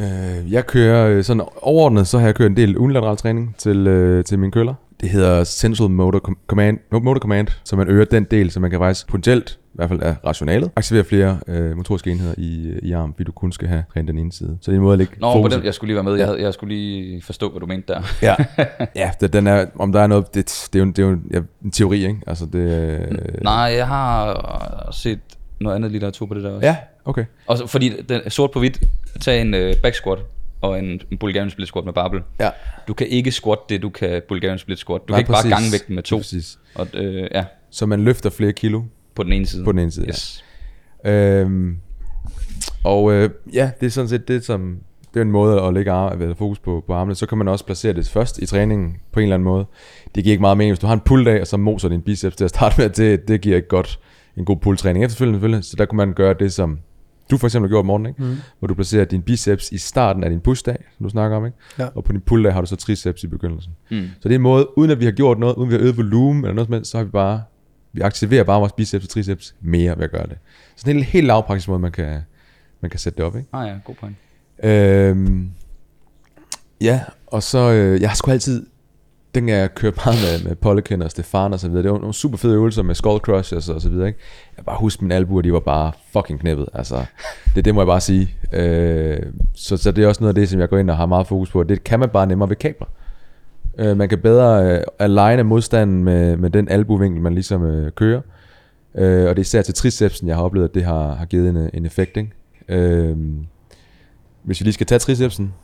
Øh, 0.00 0.52
jeg 0.52 0.66
kører 0.66 1.08
øh, 1.08 1.24
sådan 1.24 1.42
overordnet, 1.62 2.06
så 2.06 2.18
har 2.18 2.26
jeg 2.26 2.34
kørt 2.34 2.50
en 2.50 2.56
del 2.56 2.78
unilateral 2.78 3.16
træning 3.16 3.54
til, 3.58 3.86
øh, 3.86 4.24
til 4.24 4.38
mine 4.38 4.52
køller. 4.52 4.74
Det 5.00 5.08
hedder 5.08 5.44
Central 5.44 5.90
Motor 5.90 6.20
Com- 6.28 6.46
Command, 6.46 6.78
Motor 6.92 7.18
Command, 7.20 7.48
så 7.64 7.76
man 7.76 7.88
øger 7.88 8.04
den 8.04 8.24
del, 8.24 8.50
så 8.50 8.60
man 8.60 8.70
kan 8.70 8.78
faktisk 8.80 9.06
potentielt, 9.08 9.58
i 9.64 9.74
hvert 9.74 9.88
fald 9.88 10.02
af 10.02 10.16
rationalet, 10.26 10.70
aktivere 10.76 11.04
flere 11.04 11.38
øh, 11.48 11.76
motoriske 11.76 12.10
enheder 12.10 12.34
i, 12.38 12.72
i 12.82 12.92
arm, 12.92 13.12
fordi 13.14 13.24
du 13.24 13.32
kun 13.32 13.52
skal 13.52 13.68
have 13.68 13.84
rent 13.96 14.08
den 14.08 14.18
ene 14.18 14.32
side. 14.32 14.58
Så 14.60 14.70
det 14.70 14.76
er 14.76 14.78
en 14.78 14.82
måde 14.82 14.92
at 14.92 14.98
lægge 14.98 15.14
Nå, 15.20 15.32
på 15.32 15.38
fokus- 15.38 15.54
den, 15.54 15.64
jeg 15.64 15.74
skulle 15.74 15.88
lige 15.88 15.94
være 15.96 16.04
med. 16.04 16.14
Jeg, 16.14 16.26
havde- 16.26 16.42
jeg 16.42 16.54
skulle 16.54 16.74
lige 16.74 17.22
forstå, 17.22 17.50
hvad 17.50 17.60
du 17.60 17.66
mente 17.66 17.92
der. 17.92 18.02
Ja, 18.22 18.34
ja 19.02 19.10
det, 19.20 19.32
den 19.32 19.46
er, 19.46 19.66
om 19.78 19.92
der 19.92 20.00
er 20.00 20.06
noget, 20.06 20.34
det, 20.34 20.68
det 20.72 20.80
er 20.80 20.84
jo, 20.84 20.90
det 20.90 20.98
er 20.98 21.08
jo 21.08 21.18
ja, 21.32 21.40
en 21.64 21.70
teori, 21.70 22.06
ikke? 22.06 22.20
Altså 22.26 22.46
det, 22.46 22.58
øh, 22.58 23.18
Nej, 23.42 23.54
jeg 23.54 23.86
har 23.86 24.88
set 24.92 25.20
noget 25.60 25.76
andet 25.76 25.90
litteratur 25.92 26.26
på 26.26 26.34
det 26.34 26.42
der 26.42 26.50
også. 26.50 26.66
Ja, 26.66 26.76
okay. 27.04 27.24
Og 27.46 27.58
så, 27.58 27.66
fordi 27.66 28.02
den 28.08 28.20
er 28.24 28.30
sort 28.30 28.50
på 28.50 28.58
hvidt, 28.58 28.80
tag 29.20 29.40
en 29.40 29.54
uh, 29.54 29.60
back 29.82 29.94
squat 29.94 30.18
og 30.64 30.78
en, 30.78 31.00
en 31.10 31.18
Bulgarian 31.18 31.50
split 31.50 31.68
squat 31.68 31.84
med 31.84 31.92
barbel. 31.92 32.20
Ja. 32.40 32.50
Du 32.88 32.94
kan 32.94 33.06
ikke 33.06 33.30
squat 33.30 33.58
det, 33.68 33.82
du 33.82 33.88
kan 33.90 34.22
Bulgarian 34.28 34.58
split 34.58 34.78
squat. 34.78 35.00
Du 35.08 35.12
Nej, 35.12 35.16
kan 35.16 35.20
ikke 35.22 35.32
præcis. 35.32 35.50
bare 35.50 35.60
gange 35.60 35.72
vægten 35.72 35.94
med 35.94 36.02
to. 36.02 36.16
Præcis. 36.16 36.58
Og, 36.74 36.86
øh, 36.94 37.28
ja, 37.34 37.44
Så 37.70 37.86
man 37.86 38.00
løfter 38.04 38.30
flere 38.30 38.52
kilo 38.52 38.82
på 39.14 39.22
den 39.22 39.32
ene 39.32 39.46
side. 39.46 39.64
på 39.64 39.72
den 39.72 39.78
ene 39.80 39.90
side. 39.90 40.06
Yes. 40.08 40.44
Ja. 41.04 41.10
Øhm, 41.40 41.76
og 42.84 43.12
øh, 43.12 43.30
ja, 43.52 43.70
det 43.80 43.86
er 43.86 43.90
sådan 43.90 44.08
set 44.08 44.28
det, 44.28 44.44
som 44.44 44.78
det 45.14 45.20
er 45.20 45.24
en 45.24 45.30
måde 45.30 45.62
at 45.62 45.74
lægge 45.74 45.90
ar- 45.92 46.10
eller 46.12 46.34
fokus 46.34 46.58
på, 46.58 46.84
på 46.86 46.92
armene. 46.94 47.14
Så 47.14 47.26
kan 47.26 47.38
man 47.38 47.48
også 47.48 47.64
placere 47.66 47.92
det 47.92 48.08
først 48.08 48.38
i 48.38 48.46
træningen 48.46 48.96
på 49.12 49.20
en 49.20 49.24
eller 49.24 49.34
anden 49.34 49.44
måde. 49.44 49.64
Det 50.14 50.24
giver 50.24 50.32
ikke 50.32 50.40
meget 50.40 50.56
mening, 50.58 50.70
hvis 50.72 50.78
du 50.78 50.86
har 50.86 50.94
en 50.94 51.00
pull-dag, 51.00 51.40
og 51.40 51.46
så 51.46 51.56
moser 51.56 51.88
din 51.88 52.02
biceps 52.02 52.36
til 52.36 52.44
at 52.44 52.50
starte 52.50 52.80
med. 52.80 52.90
Det, 52.90 53.28
det 53.28 53.40
giver 53.40 53.56
ikke 53.56 53.68
godt 53.68 54.00
en 54.36 54.44
god 54.44 54.56
pull-træning 54.56 55.04
efterfølgende. 55.04 55.36
selvfølgelig. 55.38 55.64
Så 55.64 55.76
der 55.78 55.84
kunne 55.84 55.96
man 55.96 56.12
gøre 56.12 56.34
det, 56.38 56.52
som 56.52 56.78
du 57.30 57.36
for 57.36 57.46
eksempel 57.46 57.68
har 57.68 57.72
gjort 57.74 57.84
i 57.84 57.86
morgen, 57.86 58.06
ikke? 58.06 58.22
Mm. 58.22 58.36
hvor 58.58 58.68
du 58.68 58.74
placerer 58.74 59.04
din 59.04 59.22
biceps 59.22 59.72
i 59.72 59.78
starten 59.78 60.24
af 60.24 60.30
din 60.30 60.40
push-dag, 60.40 60.76
som 60.96 61.04
du 61.04 61.10
snakker 61.10 61.36
om, 61.36 61.46
ikke? 61.46 61.58
Ja. 61.78 61.86
og 61.94 62.04
på 62.04 62.12
din 62.12 62.20
pull-dag 62.20 62.52
har 62.52 62.60
du 62.60 62.66
så 62.66 62.76
triceps 62.76 63.24
i 63.24 63.26
begyndelsen. 63.26 63.72
Mm. 63.90 64.08
Så 64.20 64.28
det 64.28 64.30
er 64.30 64.38
en 64.38 64.42
måde, 64.42 64.78
uden 64.78 64.90
at 64.90 65.00
vi 65.00 65.04
har 65.04 65.12
gjort 65.12 65.38
noget, 65.38 65.54
uden 65.54 65.70
vi 65.70 65.74
har 65.74 65.82
øget 65.82 65.96
volumen 65.96 66.44
eller 66.44 66.54
noget 66.54 66.66
som 66.66 66.74
helst, 66.74 66.90
så 66.90 66.96
har 66.96 67.04
vi 67.04 67.10
bare, 67.10 67.42
vi 67.92 68.00
aktiverer 68.00 68.44
bare 68.44 68.60
vores 68.60 68.72
biceps 68.72 69.04
og 69.04 69.10
triceps 69.10 69.54
mere 69.60 69.96
ved 69.96 70.04
at 70.04 70.10
gøre 70.10 70.26
det. 70.26 70.38
Så 70.76 70.82
det 70.86 70.90
er 70.90 70.96
en 70.96 71.02
helt 71.02 71.26
lavpraktisk 71.26 71.68
måde, 71.68 71.78
man 71.80 71.92
kan, 71.92 72.20
man 72.80 72.90
kan 72.90 73.00
sætte 73.00 73.16
det 73.16 73.24
op, 73.24 73.36
ikke? 73.36 73.48
Ah 73.52 73.68
ja, 73.68 73.74
god 73.84 73.94
point. 73.94 74.16
Øhm, 74.62 75.50
ja, 76.80 77.00
og 77.26 77.42
så, 77.42 77.72
øh, 77.72 78.00
jeg 78.00 78.10
har 78.10 78.16
sgu 78.16 78.30
altid, 78.30 78.66
den 79.34 79.48
jeg 79.48 79.74
kørt 79.74 79.94
bare 79.94 80.14
med, 80.14 80.48
med 80.48 80.56
Polykin 80.56 81.02
og 81.02 81.10
Stefan 81.10 81.52
og 81.52 81.60
så 81.60 81.68
videre, 81.68 81.82
det 81.82 81.92
var 81.92 81.98
nogle 81.98 82.14
super 82.14 82.36
fede 82.36 82.54
øvelser 82.54 82.82
med 82.82 82.94
skull 82.94 83.20
crushers 83.20 83.68
og 83.68 83.80
så 83.80 83.88
videre, 83.88 84.06
ikke? 84.06 84.18
Jeg 84.56 84.64
bare 84.64 84.76
husker 84.80 85.02
mine 85.02 85.14
albuer, 85.14 85.42
de 85.42 85.52
var 85.52 85.60
bare 85.60 85.92
fucking 86.12 86.40
knippet, 86.40 86.68
altså, 86.74 87.04
det, 87.54 87.64
det 87.64 87.74
må 87.74 87.80
jeg 87.80 87.86
bare 87.86 88.00
sige. 88.00 88.34
Øh, 88.52 89.18
så, 89.54 89.76
så 89.76 89.92
det 89.92 90.04
er 90.04 90.08
også 90.08 90.20
noget 90.20 90.28
af 90.28 90.34
det, 90.34 90.48
som 90.48 90.60
jeg 90.60 90.68
går 90.68 90.78
ind 90.78 90.90
og 90.90 90.96
har 90.96 91.06
meget 91.06 91.26
fokus 91.26 91.50
på, 91.50 91.62
det 91.62 91.84
kan 91.84 92.00
man 92.00 92.08
bare 92.08 92.26
nemmere 92.26 92.48
ved 92.48 92.56
kabler. 92.56 92.86
Øh, 93.78 93.96
man 93.96 94.08
kan 94.08 94.18
bedre 94.18 94.76
øh, 94.76 94.82
aligne 94.98 95.42
modstanden 95.42 96.04
med, 96.04 96.36
med 96.36 96.50
den 96.50 96.68
albuvinkel, 96.68 97.22
man 97.22 97.34
ligesom 97.34 97.64
øh, 97.64 97.92
kører. 97.92 98.20
Øh, 98.94 99.28
og 99.28 99.36
det 99.36 99.38
er 99.38 99.40
især 99.40 99.62
til 99.62 99.74
tricepsen, 99.74 100.28
jeg 100.28 100.36
har 100.36 100.42
oplevet, 100.42 100.68
at 100.68 100.74
det 100.74 100.84
har, 100.84 101.14
har 101.14 101.24
givet 101.24 101.48
en, 101.48 101.56
øh, 101.56 101.68
en 101.74 101.86
effekt, 101.86 102.16
ikke? 102.16 102.30
Øh, 102.68 103.16
hvis 104.42 104.60
vi 104.60 104.64
lige 104.64 104.74
skal 104.74 104.86
tage 104.86 104.98
tricepsen, 104.98 105.54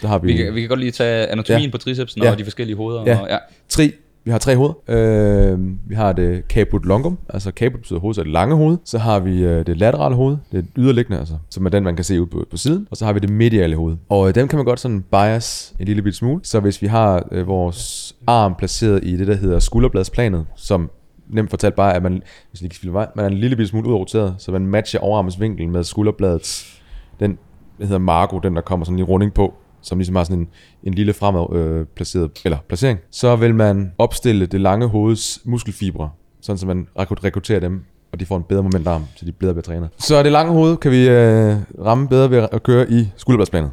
så 0.00 0.08
har 0.08 0.18
vi, 0.18 0.26
Vi 0.26 0.36
kan, 0.36 0.54
vi 0.54 0.60
kan 0.60 0.68
godt 0.68 0.80
lige 0.80 0.92
tage 0.92 1.26
anatomien 1.26 1.64
Ja. 1.64 1.70
på 1.70 1.78
tricepsen 1.78 2.22
Ja. 2.22 2.30
og 2.30 2.38
de 2.38 2.44
forskellige 2.44 2.76
hoveder. 2.76 3.02
Ja. 3.06 3.18
Og, 3.20 3.28
ja. 3.28 3.36
tri. 3.68 3.92
Vi 4.24 4.30
har 4.30 4.38
tre 4.38 4.56
hoveder. 4.56 4.74
Øh, 4.88 5.58
vi 5.88 5.94
har 5.94 6.12
det 6.12 6.42
caput 6.48 6.84
longum, 6.86 7.18
altså 7.28 7.50
caput 7.50 7.80
betyder 7.80 7.98
hoved, 8.00 8.14
så 8.14 8.22
det 8.22 8.30
lange 8.32 8.56
hoved. 8.56 8.78
Så 8.84 8.98
har 8.98 9.18
vi 9.20 9.44
øh, 9.44 9.66
det 9.66 9.76
laterale 9.78 10.14
hoved, 10.14 10.36
det 10.52 10.58
er 10.58 10.62
yderliggende, 10.76 11.18
altså, 11.18 11.34
som 11.50 11.66
er 11.66 11.70
den, 11.70 11.84
man 11.84 11.96
kan 11.96 12.04
se 12.04 12.20
ud 12.22 12.26
på, 12.26 12.46
på 12.50 12.56
siden. 12.56 12.86
Og 12.90 12.96
så 12.96 13.04
har 13.04 13.12
vi 13.12 13.18
det 13.18 13.30
mediale 13.30 13.76
hoved. 13.76 13.96
Og 14.08 14.28
øh, 14.28 14.34
dem 14.34 14.48
kan 14.48 14.56
man 14.56 14.64
godt 14.66 14.80
sådan 14.80 15.02
bias 15.10 15.74
en 15.80 15.86
lille 15.86 16.02
bit 16.02 16.14
smule. 16.14 16.40
Så 16.44 16.60
hvis 16.60 16.82
vi 16.82 16.86
har 16.86 17.28
øh, 17.32 17.46
vores 17.46 18.14
arm 18.26 18.54
placeret 18.58 19.00
i 19.04 19.16
det, 19.16 19.26
der 19.26 19.34
hedder 19.36 19.58
skulderbladsplanet, 19.58 20.46
som 20.56 20.90
nemt 21.28 21.50
fortalt 21.50 21.74
bare, 21.74 21.94
at 21.94 22.02
man, 22.02 22.22
hvis 22.50 22.62
ikke 22.62 22.92
vej, 22.92 23.06
man 23.16 23.24
er 23.24 23.28
en 23.28 23.36
lille 23.36 23.56
bit 23.56 23.68
smule 23.68 23.88
udroteret, 23.88 24.34
så 24.38 24.52
man 24.52 24.66
matcher 24.66 25.00
overarmens 25.00 25.40
vinkel 25.40 25.68
med 25.68 25.84
skulderbladets, 25.84 26.80
den 27.20 27.38
der 27.78 27.84
hedder 27.84 27.98
Margo, 27.98 28.38
den 28.38 28.56
der 28.56 28.60
kommer 28.62 28.84
sådan 28.84 28.94
en 28.94 28.96
lille 28.98 29.08
runding 29.12 29.34
på, 29.34 29.54
som 29.88 29.98
ligesom 29.98 30.16
har 30.16 30.24
sådan 30.24 30.38
en, 30.38 30.48
en 30.82 30.94
lille 30.94 31.12
fremad 31.12 31.56
øh, 31.56 31.86
placeret, 31.86 32.30
eller 32.44 32.58
placering, 32.68 32.98
så 33.10 33.36
vil 33.36 33.54
man 33.54 33.92
opstille 33.98 34.46
det 34.46 34.60
lange 34.60 34.86
hoveds 34.86 35.40
muskelfibre, 35.44 36.10
sådan 36.40 36.58
så 36.58 36.66
man 36.66 36.88
rekrut- 36.98 37.24
rekrutterer 37.24 37.60
dem, 37.60 37.84
og 38.12 38.20
de 38.20 38.26
får 38.26 38.36
en 38.36 38.42
bedre 38.42 38.62
momentarm, 38.62 39.04
så 39.16 39.24
de 39.24 39.32
bedre 39.32 39.54
bliver 39.54 39.62
trænet. 39.62 39.88
Så 39.98 40.22
det 40.22 40.32
lange 40.32 40.52
hoved 40.52 40.76
kan 40.76 40.90
vi 40.90 41.08
øh, 41.08 41.56
ramme 41.84 42.08
bedre 42.08 42.30
ved 42.30 42.48
at 42.52 42.62
køre 42.62 42.90
i 42.90 43.08
skulderbladsplanet. 43.16 43.70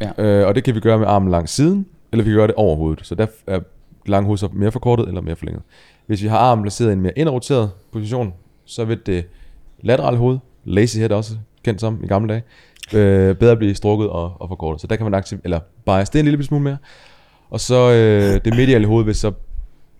Ja. 0.00 0.24
Øh, 0.24 0.46
og 0.46 0.54
det 0.54 0.64
kan 0.64 0.74
vi 0.74 0.80
gøre 0.80 0.98
med 0.98 1.06
armen 1.06 1.30
langs 1.30 1.52
siden, 1.52 1.86
eller 2.12 2.24
vi 2.24 2.30
kan 2.30 2.36
gøre 2.36 2.46
det 2.46 2.54
over 2.54 2.76
hovedet. 2.76 3.06
Så 3.06 3.14
der 3.14 3.26
er 3.46 3.60
lange 4.06 4.26
hoved 4.26 4.38
så 4.38 4.48
mere 4.52 4.72
forkortet 4.72 5.08
eller 5.08 5.20
mere 5.20 5.36
forlænget. 5.36 5.62
Hvis 6.06 6.22
vi 6.22 6.28
har 6.28 6.38
armen 6.38 6.62
placeret 6.62 6.90
i 6.90 6.92
en 6.92 7.00
mere 7.00 7.18
indroteret 7.18 7.70
position, 7.92 8.32
så 8.64 8.84
vil 8.84 8.98
det 9.06 9.24
laterale 9.80 10.16
hoved, 10.16 10.38
lazy 10.64 10.96
head 10.98 11.12
også 11.12 11.36
kendt 11.64 11.80
som 11.80 12.00
i 12.04 12.06
gamle 12.06 12.28
dage, 12.32 12.42
øh, 12.94 13.36
bedre 13.36 13.56
blive 13.56 13.74
strukket 13.74 14.08
og, 14.08 14.32
og 14.40 14.48
forkortet. 14.48 14.80
Så 14.80 14.86
der 14.86 14.96
kan 14.96 15.04
man 15.04 15.14
aktiv 15.14 15.38
eller 15.44 15.60
bias 15.86 16.10
det 16.10 16.18
en 16.18 16.24
lille 16.24 16.44
smule 16.44 16.64
mere. 16.64 16.76
Og 17.50 17.60
så 17.60 17.92
øh, 17.92 18.40
det 18.44 18.56
mediale 18.56 18.86
hoved 18.86 19.04
vil 19.04 19.14
så 19.14 19.32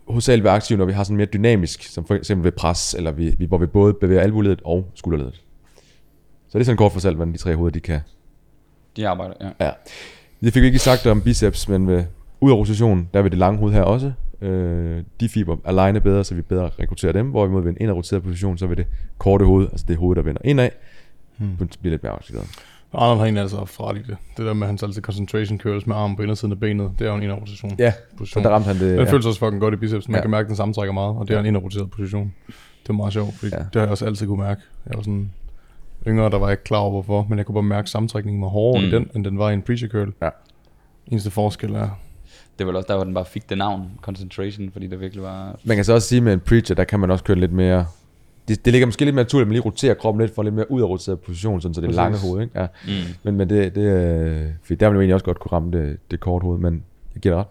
hovedsageligt 0.08 0.44
være 0.44 0.54
aktiv, 0.54 0.76
når 0.76 0.84
vi 0.84 0.92
har 0.92 1.04
sådan 1.04 1.16
mere 1.16 1.26
dynamisk, 1.26 1.82
som 1.82 2.06
for 2.06 2.14
eksempel 2.14 2.44
ved 2.44 2.52
pres, 2.52 2.94
eller 2.94 3.10
vi, 3.10 3.34
vi, 3.38 3.44
hvor 3.44 3.58
vi 3.58 3.66
både 3.66 3.94
bevæger 3.94 4.20
albuledet 4.20 4.60
og 4.64 4.90
skulderledet. 4.94 5.34
Så 6.48 6.58
det 6.58 6.60
er 6.60 6.64
sådan 6.64 6.76
kort 6.76 6.92
fortalt, 6.92 7.16
hvordan 7.16 7.32
de 7.32 7.38
tre 7.38 7.56
hoveder 7.56 7.72
de 7.72 7.80
kan 7.80 8.00
De 8.96 9.08
arbejder, 9.08 9.34
ja. 9.40 9.66
Ja. 9.66 9.70
Det 10.40 10.52
fik 10.52 10.62
vi 10.62 10.66
ikke 10.66 10.78
sagt 10.78 11.06
om 11.06 11.22
biceps, 11.22 11.68
men 11.68 11.86
ved, 11.86 12.04
ud 12.40 12.50
af 12.50 12.56
rotation, 12.56 13.08
der 13.14 13.22
vil 13.22 13.30
det 13.30 13.38
lange 13.38 13.58
hoved 13.58 13.72
her 13.72 13.82
også. 13.82 14.12
Øh, 14.40 15.02
de 15.20 15.28
fiber 15.28 15.56
aligner 15.64 16.00
bedre, 16.00 16.24
så 16.24 16.34
vi 16.34 16.42
bedre 16.42 16.70
rekrutterer 16.80 17.12
dem. 17.12 17.30
Hvorimod 17.30 17.62
ved 17.62 17.70
en 17.70 17.76
indadroteret 17.80 18.22
position, 18.22 18.58
så 18.58 18.66
vil 18.66 18.76
det 18.76 18.86
korte 19.18 19.44
hoved, 19.44 19.68
altså 19.72 19.86
det 19.88 19.96
hoved, 19.96 20.16
der 20.16 20.22
vender 20.22 20.40
indad, 20.44 20.70
hmm. 21.36 21.56
bliver 21.56 21.90
lidt 21.90 22.02
mere 22.02 22.12
aktiveret. 22.12 22.48
Arnold 22.92 23.18
har 23.18 23.24
egentlig 23.24 23.42
altså 23.42 23.56
haft 23.56 23.80
i 23.96 24.02
det. 24.02 24.16
Det 24.36 24.46
der 24.46 24.52
med 24.54 24.66
hans 24.66 24.82
altid 24.82 25.02
concentration 25.02 25.58
curls 25.58 25.86
med 25.86 25.96
armen 25.96 26.16
på 26.16 26.22
indersiden 26.22 26.52
af 26.52 26.60
benet, 26.60 26.90
det 26.98 27.04
er 27.06 27.10
jo 27.10 27.16
en 27.16 27.22
inderrotation. 27.22 27.76
Ja, 27.78 27.90
så 27.90 27.98
position. 28.18 28.44
der 28.44 28.50
ramte 28.50 28.66
han 28.66 28.76
det. 28.76 28.98
Den 28.98 29.06
ja. 29.06 29.12
føles 29.12 29.26
også 29.26 29.38
fucking 29.38 29.60
godt 29.60 29.74
i 29.74 29.76
biceps. 29.76 30.08
Man 30.08 30.14
Ja. 30.16 30.20
kan 30.20 30.30
mærke, 30.30 30.44
at 30.44 30.48
den 30.48 30.56
sammentrækker 30.56 30.92
meget, 30.92 31.16
og 31.16 31.28
det 31.28 31.36
er 31.36 31.40
en 31.40 31.46
inderroteret 31.46 31.90
position. 31.90 32.34
Det 32.82 32.88
er 32.88 32.92
meget 32.92 33.12
sjovt, 33.12 33.34
fordi 33.34 33.50
Ja. 33.54 33.58
det 33.58 33.74
har 33.74 33.80
jeg 33.80 33.90
også 33.90 34.06
altid 34.06 34.26
kunne 34.26 34.42
mærke. 34.42 34.60
Jeg 34.86 34.92
var 34.96 35.02
sådan 35.02 35.32
yngre, 36.06 36.30
der 36.30 36.38
var 36.38 36.46
jeg 36.46 36.52
ikke 36.52 36.64
klar 36.64 36.78
over 36.78 36.90
hvorfor, 36.90 37.26
men 37.28 37.38
jeg 37.38 37.46
kunne 37.46 37.54
bare 37.54 37.62
mærke, 37.62 37.84
at 37.84 37.88
sammentrækningen 37.88 38.42
var 38.42 38.48
hårdere 38.48 38.82
Mm. 38.82 38.88
i 38.88 38.90
den, 38.90 39.10
end 39.14 39.24
den 39.24 39.38
var 39.38 39.50
i 39.50 39.54
en 39.54 39.62
preacher 39.62 39.88
curl. 39.88 40.12
Ja. 40.22 40.28
Eneste 41.06 41.30
forskel 41.30 41.74
er, 41.74 41.88
Det 42.58 42.66
var 42.66 42.72
også 42.72 42.86
der, 42.88 42.94
hvor 42.94 43.04
den 43.04 43.14
bare 43.14 43.24
fik 43.24 43.50
det 43.50 43.58
navn, 43.58 43.90
concentration, 44.02 44.70
fordi 44.72 44.86
det 44.86 45.00
virkelig 45.00 45.22
var... 45.24 45.58
Man 45.64 45.76
kan 45.76 45.84
så 45.84 45.92
også 45.94 46.08
sige 46.08 46.20
med 46.20 46.32
en 46.32 46.40
preacher, 46.40 46.74
der 46.76 46.84
kan 46.84 47.00
man 47.00 47.10
også 47.10 47.24
køre 47.24 47.36
lidt 47.38 47.52
mere... 47.52 47.86
Det, 48.48 48.64
det 48.64 48.72
ligger 48.72 48.86
måske 48.86 49.04
lidt 49.04 49.14
mere 49.14 49.24
naturligt, 49.24 49.44
at 49.44 49.48
man 49.48 49.52
lige 49.52 49.64
roterer 49.64 49.94
kroppen 49.94 50.20
lidt 50.20 50.34
for 50.34 50.42
lidt 50.42 50.54
mere 50.54 50.70
ud 50.70 50.80
af 50.82 50.86
roteret 50.88 51.20
position, 51.20 51.60
sådan 51.60 51.74
så 51.74 51.80
det 51.80 51.88
er 51.88 51.92
lange 51.92 52.18
hoved, 52.18 52.42
ikke? 52.42 52.60
Ja. 52.60 52.66
Mm. 52.86 52.92
Men, 53.22 53.36
men 53.36 53.50
det, 53.50 53.74
det 53.74 53.82
øh, 53.82 54.46
fordi 54.62 54.74
der 54.74 54.86
vil 54.86 54.94
man 54.94 55.00
egentlig 55.00 55.14
også 55.14 55.24
godt 55.24 55.38
kunne 55.38 55.52
ramme 55.52 55.70
det, 55.78 55.96
det 56.10 56.20
korte 56.20 56.44
hoved, 56.44 56.58
men 56.58 56.82
jeg 57.14 57.22
giver 57.22 57.34
dig 57.34 57.44
ret. 57.44 57.48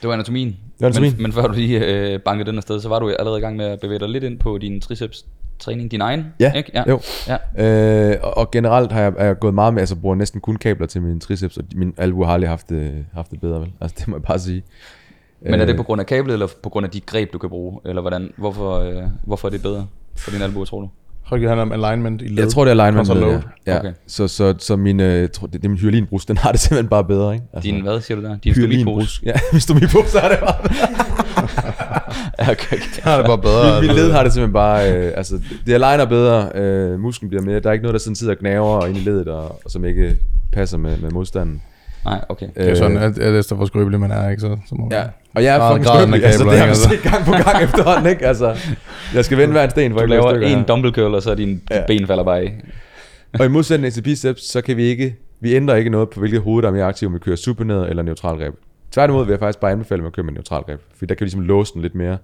Det 0.00 0.08
var 0.08 0.14
anatomien. 0.14 0.48
Det 0.48 0.56
var 0.80 0.86
anatomien. 0.86 1.12
Men, 1.12 1.22
men 1.22 1.32
før 1.32 1.46
du 1.46 1.52
lige 1.52 1.86
øh, 1.86 2.20
bankede 2.20 2.50
den 2.50 2.56
afsted, 2.56 2.80
så 2.80 2.88
var 2.88 2.98
du 2.98 3.08
allerede 3.08 3.38
i 3.38 3.42
gang 3.42 3.56
med 3.56 3.64
at 3.64 3.80
bevæge 3.80 3.98
dig 3.98 4.08
lidt 4.08 4.24
ind 4.24 4.38
på 4.38 4.58
din 4.58 4.80
triceps 4.80 5.26
træning, 5.58 5.90
din 5.90 6.00
egen, 6.00 6.26
Ja, 6.40 6.52
ikke? 6.52 6.70
Ja. 6.74 6.84
jo. 6.88 7.00
Ja. 7.28 8.12
Øh, 8.12 8.18
og, 8.22 8.36
og 8.36 8.50
generelt 8.50 8.92
har 8.92 9.00
jeg, 9.00 9.12
er 9.18 9.24
jeg 9.24 9.38
gået 9.38 9.54
meget 9.54 9.74
med, 9.74 9.82
altså 9.82 9.96
bruger 9.96 10.14
næsten 10.14 10.40
kun 10.40 10.56
kabler 10.56 10.86
til 10.86 11.02
min 11.02 11.20
triceps, 11.20 11.56
og 11.56 11.64
min 11.74 11.94
albu 11.96 12.24
har 12.24 12.32
aldrig 12.32 12.48
haft 12.50 12.68
det, 12.68 13.06
haft 13.14 13.30
det 13.30 13.40
bedre, 13.40 13.60
vel? 13.60 13.70
Altså 13.80 13.96
det 13.98 14.08
må 14.08 14.16
jeg 14.16 14.22
bare 14.22 14.38
sige. 14.38 14.62
Men 15.42 15.54
er 15.54 15.64
det 15.64 15.72
Øh, 15.72 15.76
på 15.76 15.82
grund 15.82 16.00
af 16.00 16.06
kablet, 16.06 16.32
eller 16.32 16.46
på 16.62 16.68
grund 16.68 16.86
af 16.86 16.90
de 16.90 17.00
greb, 17.00 17.32
du 17.32 17.38
kan 17.38 17.48
bruge? 17.50 17.80
Eller 17.84 18.00
hvordan? 18.02 18.32
Hvorfor, 18.36 18.78
øh, 18.78 19.02
hvorfor 19.24 19.48
er 19.48 19.52
det 19.52 19.62
bedre 19.62 19.86
for 20.16 20.30
din 20.30 20.42
albuer, 20.42 20.64
tror 20.64 20.80
du? 20.80 20.88
har 21.30 21.36
det 21.36 21.48
handler 21.48 21.62
om 21.62 21.72
alignment 21.72 22.22
i 22.22 22.24
led? 22.24 22.38
Jeg 22.38 22.48
tror, 22.48 22.64
det 22.64 22.78
er 22.78 22.82
alignment 22.84 23.08
load. 23.20 23.32
ja. 23.66 23.72
ja. 23.72 23.78
Okay. 23.78 23.92
Så, 24.06 24.28
så, 24.28 24.54
så 24.58 24.76
min, 24.76 25.00
øh, 25.00 25.20
jeg 25.20 25.32
tror, 25.32 25.46
det, 25.46 25.54
det 25.62 25.64
er 25.64 25.68
min 25.68 25.78
hyalinbrus, 25.78 26.26
den 26.26 26.36
har 26.36 26.52
det 26.52 26.60
simpelthen 26.60 26.88
bare 26.88 27.04
bedre, 27.04 27.34
ikke? 27.34 27.46
Altså, 27.52 27.70
Din, 27.70 27.82
hvad 27.82 28.00
siger 28.00 28.20
du 28.20 28.26
der? 28.26 28.36
Din 28.44 28.54
hyalinbrus. 28.54 29.22
Ja, 29.24 29.32
min 29.52 29.60
stomipose 29.60 30.18
har 30.18 30.28
det 30.28 30.38
bare. 30.38 30.54
Okay, 32.40 32.52
okay. 32.52 32.76
Det 32.96 33.04
er 33.04 33.26
bare 33.26 33.38
bedre. 33.38 33.80
min, 33.80 33.88
min 33.88 33.96
led 33.96 34.12
har 34.12 34.22
det 34.22 34.32
simpelthen 34.32 34.52
bare, 34.52 34.92
øh, 34.92 35.12
altså 35.16 35.40
det 35.66 35.72
aligner 35.72 36.04
bedre, 36.04 36.50
øh, 36.54 37.00
musklen 37.00 37.28
bliver 37.28 37.42
mere, 37.42 37.60
der 37.60 37.68
er 37.68 37.72
ikke 37.72 37.82
noget, 37.82 37.92
der 37.92 37.98
sådan 37.98 38.16
sidder 38.16 38.32
og 38.32 38.38
gnaver 38.38 38.86
ind 38.86 38.96
i 38.96 39.00
ledet, 39.00 39.28
og, 39.28 39.60
og 39.64 39.70
som 39.70 39.84
ikke 39.84 40.16
passer 40.52 40.78
med, 40.78 40.96
med 40.96 41.10
modstanden. 41.10 41.62
Nej, 42.04 42.24
okay. 42.28 42.46
Det 42.56 42.70
er 42.70 42.74
sådan, 42.74 42.96
at, 42.96 43.18
at 43.18 43.34
efter 43.34 43.56
hvor 43.56 43.66
skrøbelig 43.66 44.00
man 44.00 44.10
er, 44.10 44.28
ikke? 44.30 44.40
Så, 44.40 44.56
så 44.68 44.74
må 44.74 44.88
Ja, 44.92 45.04
og 45.34 45.44
jeg 45.44 45.56
er 45.56 45.70
fucking 45.70 45.86
skrøbelig, 45.86 46.24
altså, 46.24 46.44
det 46.44 46.58
har 46.58 46.68
vi 46.68 46.74
set 46.74 47.02
gang 47.02 47.24
på 47.24 47.30
gang 47.32 47.64
efterhånden, 47.64 48.10
ikke? 48.10 48.26
Altså, 48.26 48.56
jeg 49.14 49.24
skal 49.24 49.38
vende 49.38 49.52
hver 49.52 49.64
en 49.64 49.70
sten, 49.70 49.92
for 49.92 49.98
Du 49.98 50.04
ikke 50.04 50.14
laver 50.14 50.32
en 50.32 50.64
dumbbell 50.64 50.94
curl, 50.94 51.14
og 51.14 51.22
så 51.22 51.30
er 51.30 51.34
din 51.34 51.62
Ja. 51.70 51.82
ben 51.86 52.06
falder 52.06 52.24
bare 52.24 52.38
af. 52.40 52.54
Og 53.38 53.44
i 53.46 53.48
modsætning 53.48 53.92
til 53.94 54.02
biceps, 54.02 54.50
så 54.50 54.60
kan 54.60 54.76
vi 54.76 54.82
ikke, 54.82 55.16
vi 55.40 55.54
ændrer 55.54 55.74
ikke 55.76 55.90
noget 55.90 56.10
på, 56.10 56.20
hvilket 56.20 56.40
hoved, 56.40 56.62
der 56.62 56.68
er 56.68 56.72
mere 56.72 56.84
aktivt, 56.84 57.08
om 57.08 57.14
vi 57.14 57.18
kører 57.18 57.36
supineret 57.36 57.90
eller 57.90 58.02
neutral 58.02 58.38
greb. 58.38 58.54
Tværtimod 58.90 59.24
vil 59.24 59.32
jeg 59.32 59.38
faktisk 59.38 59.60
bare 59.60 59.70
anbefale, 59.72 59.98
at 59.98 60.02
man 60.02 60.12
kører 60.12 60.24
med 60.24 60.32
neutral 60.32 60.62
greb, 60.62 60.80
for 60.98 61.06
der 61.06 61.14
kan 61.14 61.20
vi 61.20 61.26
ligesom 61.26 61.40
låse 61.40 61.74
den 61.74 61.82
lidt 61.82 61.94
mere, 61.94 62.18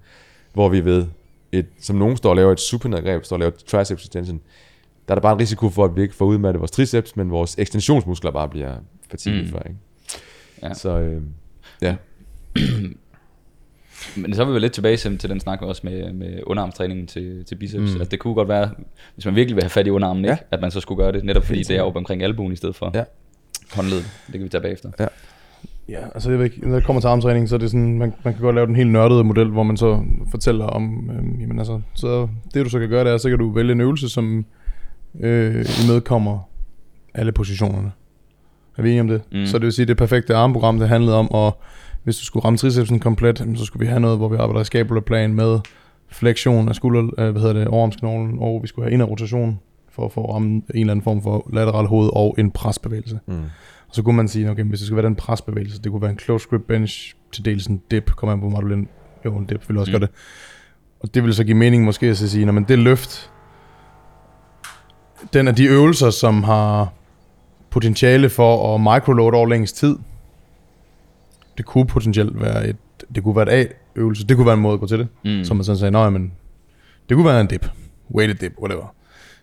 hvor 0.53 0.69
vi 0.69 0.85
ved, 0.85 1.05
et, 1.51 1.65
som 1.81 1.95
nogen 1.95 2.17
står 2.17 2.29
og 2.29 2.35
laver 2.35 2.51
et 2.51 2.59
supineret 2.59 3.03
greb, 3.03 3.23
står 3.25 3.35
og 3.35 3.39
laver 3.39 3.51
triceps 3.67 4.03
extension, 4.03 4.39
der 5.07 5.13
er 5.13 5.15
der 5.15 5.21
bare 5.21 5.33
en 5.33 5.39
risiko 5.39 5.69
for, 5.69 5.85
at 5.85 5.95
vi 5.95 6.01
ikke 6.01 6.15
får 6.15 6.25
ud 6.25 6.37
med 6.37 6.53
det 6.53 6.59
vores 6.59 6.71
triceps, 6.71 7.15
men 7.15 7.31
vores 7.31 7.55
ekstensionsmuskler 7.57 8.31
bare 8.31 8.47
bliver 8.49 8.71
fatiget 9.11 9.43
Mm. 9.45 9.49
for, 9.51 9.59
ikke? 9.59 9.75
Ja. 10.63 10.73
Så 10.73 10.99
øh, 10.99 11.21
ja, 11.81 11.95
Men 14.17 14.33
så 14.33 14.41
er 14.41 14.45
vi 14.45 14.53
vel 14.53 14.61
lidt 14.61 14.73
tilbage 14.73 14.97
til, 14.97 15.29
den 15.29 15.39
snak 15.39 15.61
også 15.61 15.81
med, 15.83 16.13
med 16.13 16.39
underarmstræningen 16.47 17.07
til, 17.07 17.45
til 17.45 17.55
biceps. 17.55 17.79
Mm. 17.79 17.85
Altså, 17.99 18.03
det 18.11 18.19
kunne 18.19 18.33
godt 18.33 18.47
være, 18.47 18.69
hvis 19.15 19.25
man 19.25 19.35
virkelig 19.35 19.55
vil 19.55 19.63
have 19.63 19.69
fat 19.69 19.87
i 19.87 19.89
underarmen, 19.89 20.25
Ja. 20.25 20.31
ikke? 20.31 20.43
at 20.51 20.61
man 20.61 20.71
så 20.71 20.79
skulle 20.79 21.03
gøre 21.03 21.11
det, 21.11 21.23
netop 21.25 21.43
fordi 21.43 21.63
det 21.63 21.77
er 21.77 21.81
oppe 21.81 21.97
omkring 21.99 22.23
albuen 22.23 22.53
i 22.53 22.55
stedet 22.55 22.75
for 22.75 22.91
Ja. 22.93 23.03
håndledet. 23.73 24.03
Det 24.27 24.33
kan 24.33 24.43
vi 24.43 24.49
tage 24.49 24.61
bagefter. 24.61 24.91
Ja, 25.89 25.99
altså 26.13 26.29
jeg 26.29 26.39
ved 26.39 26.45
ikke, 26.45 26.69
når 26.69 26.75
det 26.75 26.83
kommer 26.85 26.99
til 27.01 27.07
armtræning, 27.07 27.49
så 27.49 27.55
er 27.55 27.59
det 27.59 27.71
sådan, 27.71 27.97
man, 27.97 28.13
man 28.23 28.33
kan 28.33 28.41
godt 28.41 28.55
lave 28.55 28.67
den 28.67 28.75
helt 28.75 28.89
nørdede 28.91 29.23
model, 29.23 29.47
hvor 29.47 29.63
man 29.63 29.77
så 29.77 30.03
fortæller 30.31 30.65
om, 30.65 31.09
øhm, 31.09 31.39
jamen 31.41 31.59
altså, 31.59 31.81
så 31.93 32.27
det 32.53 32.65
du 32.65 32.69
så 32.69 32.79
kan 32.79 32.89
gøre, 32.89 33.03
det 33.05 33.11
er, 33.13 33.17
så 33.17 33.29
kan 33.29 33.37
du 33.39 33.51
vælge 33.51 33.71
en 33.71 33.81
øvelse, 33.81 34.09
som 34.09 34.45
øh, 35.19 35.65
imødekommer 35.85 36.49
alle 37.13 37.31
positionerne. 37.31 37.91
Er 38.77 38.81
vi 38.81 38.89
enige 38.89 39.01
om 39.01 39.07
det? 39.07 39.21
Mm. 39.31 39.45
Så 39.45 39.57
det 39.57 39.63
vil 39.65 39.73
sige, 39.73 39.85
det 39.85 39.97
perfekte 39.97 40.35
armprogram, 40.35 40.79
det 40.79 40.89
handlede 40.89 41.15
om, 41.17 41.29
at 41.35 41.53
hvis 42.03 42.17
du 42.17 42.25
skulle 42.25 42.45
ramme 42.45 42.57
tricepsen 42.57 42.99
komplet, 42.99 43.47
så 43.55 43.65
skulle 43.65 43.79
vi 43.79 43.87
have 43.89 43.99
noget, 43.99 44.17
hvor 44.17 44.29
vi 44.29 44.35
arbejder 44.35 44.61
i 44.61 44.65
skabulaplan 44.65 45.33
med 45.33 45.59
fleksion 46.09 46.69
af 46.69 46.75
skulder, 46.75 47.01
øh, 47.19 47.31
hvad 47.31 47.41
hedder 47.41 47.53
det, 47.53 47.67
overarmsknoglen, 47.67 48.37
og 48.39 48.59
vi 48.63 48.67
skulle 48.67 48.85
have 48.85 48.93
en 48.93 49.01
af 49.01 49.07
rotation 49.07 49.59
for 49.91 50.05
at 50.05 50.11
få 50.11 50.33
ramme 50.33 50.47
en 50.49 50.63
eller 50.75 50.91
anden 50.91 51.03
form 51.03 51.21
for 51.23 51.49
lateral 51.53 51.85
hoved 51.85 52.09
og 52.13 52.35
en 52.37 52.51
presbevægelse. 52.51 53.19
mm. 53.27 53.43
Og 53.89 53.95
så 53.95 54.01
kunne 54.01 54.15
man 54.15 54.27
sige, 54.27 54.51
okay, 54.51 54.63
hvis 54.63 54.79
det 54.79 54.87
skulle 54.87 54.97
være 55.03 55.05
den 55.09 55.15
presbevægelse, 55.15 55.81
det 55.81 55.91
kunne 55.91 56.01
være 56.01 56.11
en 56.11 56.19
close 56.19 56.47
grip 56.49 56.61
bench, 56.67 57.15
til 57.31 57.45
dels 57.45 57.67
en 57.67 57.81
dip, 57.91 58.11
kommer 58.15 58.33
an 58.33 58.39
på, 58.41 58.61
vil 58.67 58.87
jo, 59.25 59.37
en 59.37 59.45
dip 59.45 59.69
vil 59.69 59.77
også 59.77 59.91
Mm. 59.91 59.93
gøre 59.99 60.01
det. 60.07 60.09
Og 60.99 61.13
det 61.13 61.23
vil 61.23 61.33
så 61.33 61.43
give 61.43 61.57
mening 61.57 61.83
måske 61.83 62.07
at 62.07 62.17
sige, 62.17 62.45
når 62.45 62.53
man 62.53 62.63
det 62.63 62.79
løft, 62.79 63.31
den 65.33 65.47
af 65.47 65.55
de 65.55 65.65
øvelser, 65.65 66.09
som 66.09 66.43
har 66.43 66.93
potentiale 67.77 68.29
for 68.29 68.75
at 68.75 68.81
microload 68.81 69.33
over 69.33 69.47
længst 69.47 69.77
tid, 69.77 69.95
det 71.57 71.65
kunne 71.65 71.85
potentielt 71.87 72.41
være 72.41 72.67
et, 72.67 72.75
det 73.15 73.23
kunne 73.23 73.35
være 73.35 73.59
et 73.59 73.67
A-øvelse, 73.95 74.27
det 74.27 74.35
kunne 74.37 74.45
være 74.45 74.55
en 74.55 74.61
måde 74.61 74.73
at 74.73 74.79
gå 74.79 74.87
til 74.87 74.99
det, 74.99 75.07
Mm. 75.25 75.43
som 75.43 75.57
man 75.57 75.63
sådan 75.63 75.77
sagde, 75.79 75.91
nej, 75.91 76.09
men 76.09 76.31
det 77.09 77.15
kunne 77.15 77.25
være 77.25 77.41
en 77.41 77.47
dip, 77.47 77.65
weighted 78.15 78.35
dip, 78.35 78.53
whatever. 78.61 78.93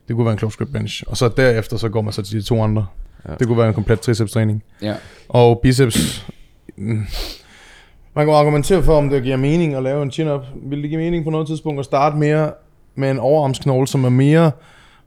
Det 0.09 0.17
kunne 0.17 0.25
være 0.25 0.33
en 0.33 0.39
close 0.39 0.59
grip 0.59 0.69
bench, 0.73 1.05
og 1.07 1.17
så 1.17 1.29
derefter 1.37 1.77
så 1.77 1.89
går 1.89 2.03
man 2.03 2.13
så 2.13 2.23
til 2.23 2.37
de 2.39 2.43
to 2.43 2.63
andre. 2.63 2.87
Ja. 3.29 3.35
Det 3.39 3.47
kunne 3.47 3.59
være 3.59 3.69
en 3.69 3.75
komplet 3.75 4.01
triceps 4.01 4.33
træning. 4.33 4.63
Ja. 4.83 4.95
Og 5.29 5.61
biceps... 5.63 6.27
mm, 6.77 7.07
Man 8.15 8.27
kan 8.27 8.35
argumentere 8.35 8.83
for, 8.83 8.99
om 8.99 9.09
det 9.11 9.23
giver 9.23 9.37
mening 9.37 9.75
at 9.75 9.83
lave 9.83 10.03
en 10.03 10.11
chin-up. 10.11 10.41
Vil 10.63 10.83
det 10.83 10.91
give 10.91 11.01
mening 11.01 11.25
på 11.25 11.31
noget 11.31 11.47
tidspunkt 11.47 11.79
at 11.79 11.85
starte 11.85 12.17
mere 12.17 12.53
med 12.95 13.11
en 13.11 13.19
overarmsknogle, 13.19 13.87
som 13.89 14.05
er 14.05 14.09
mere, 14.09 14.51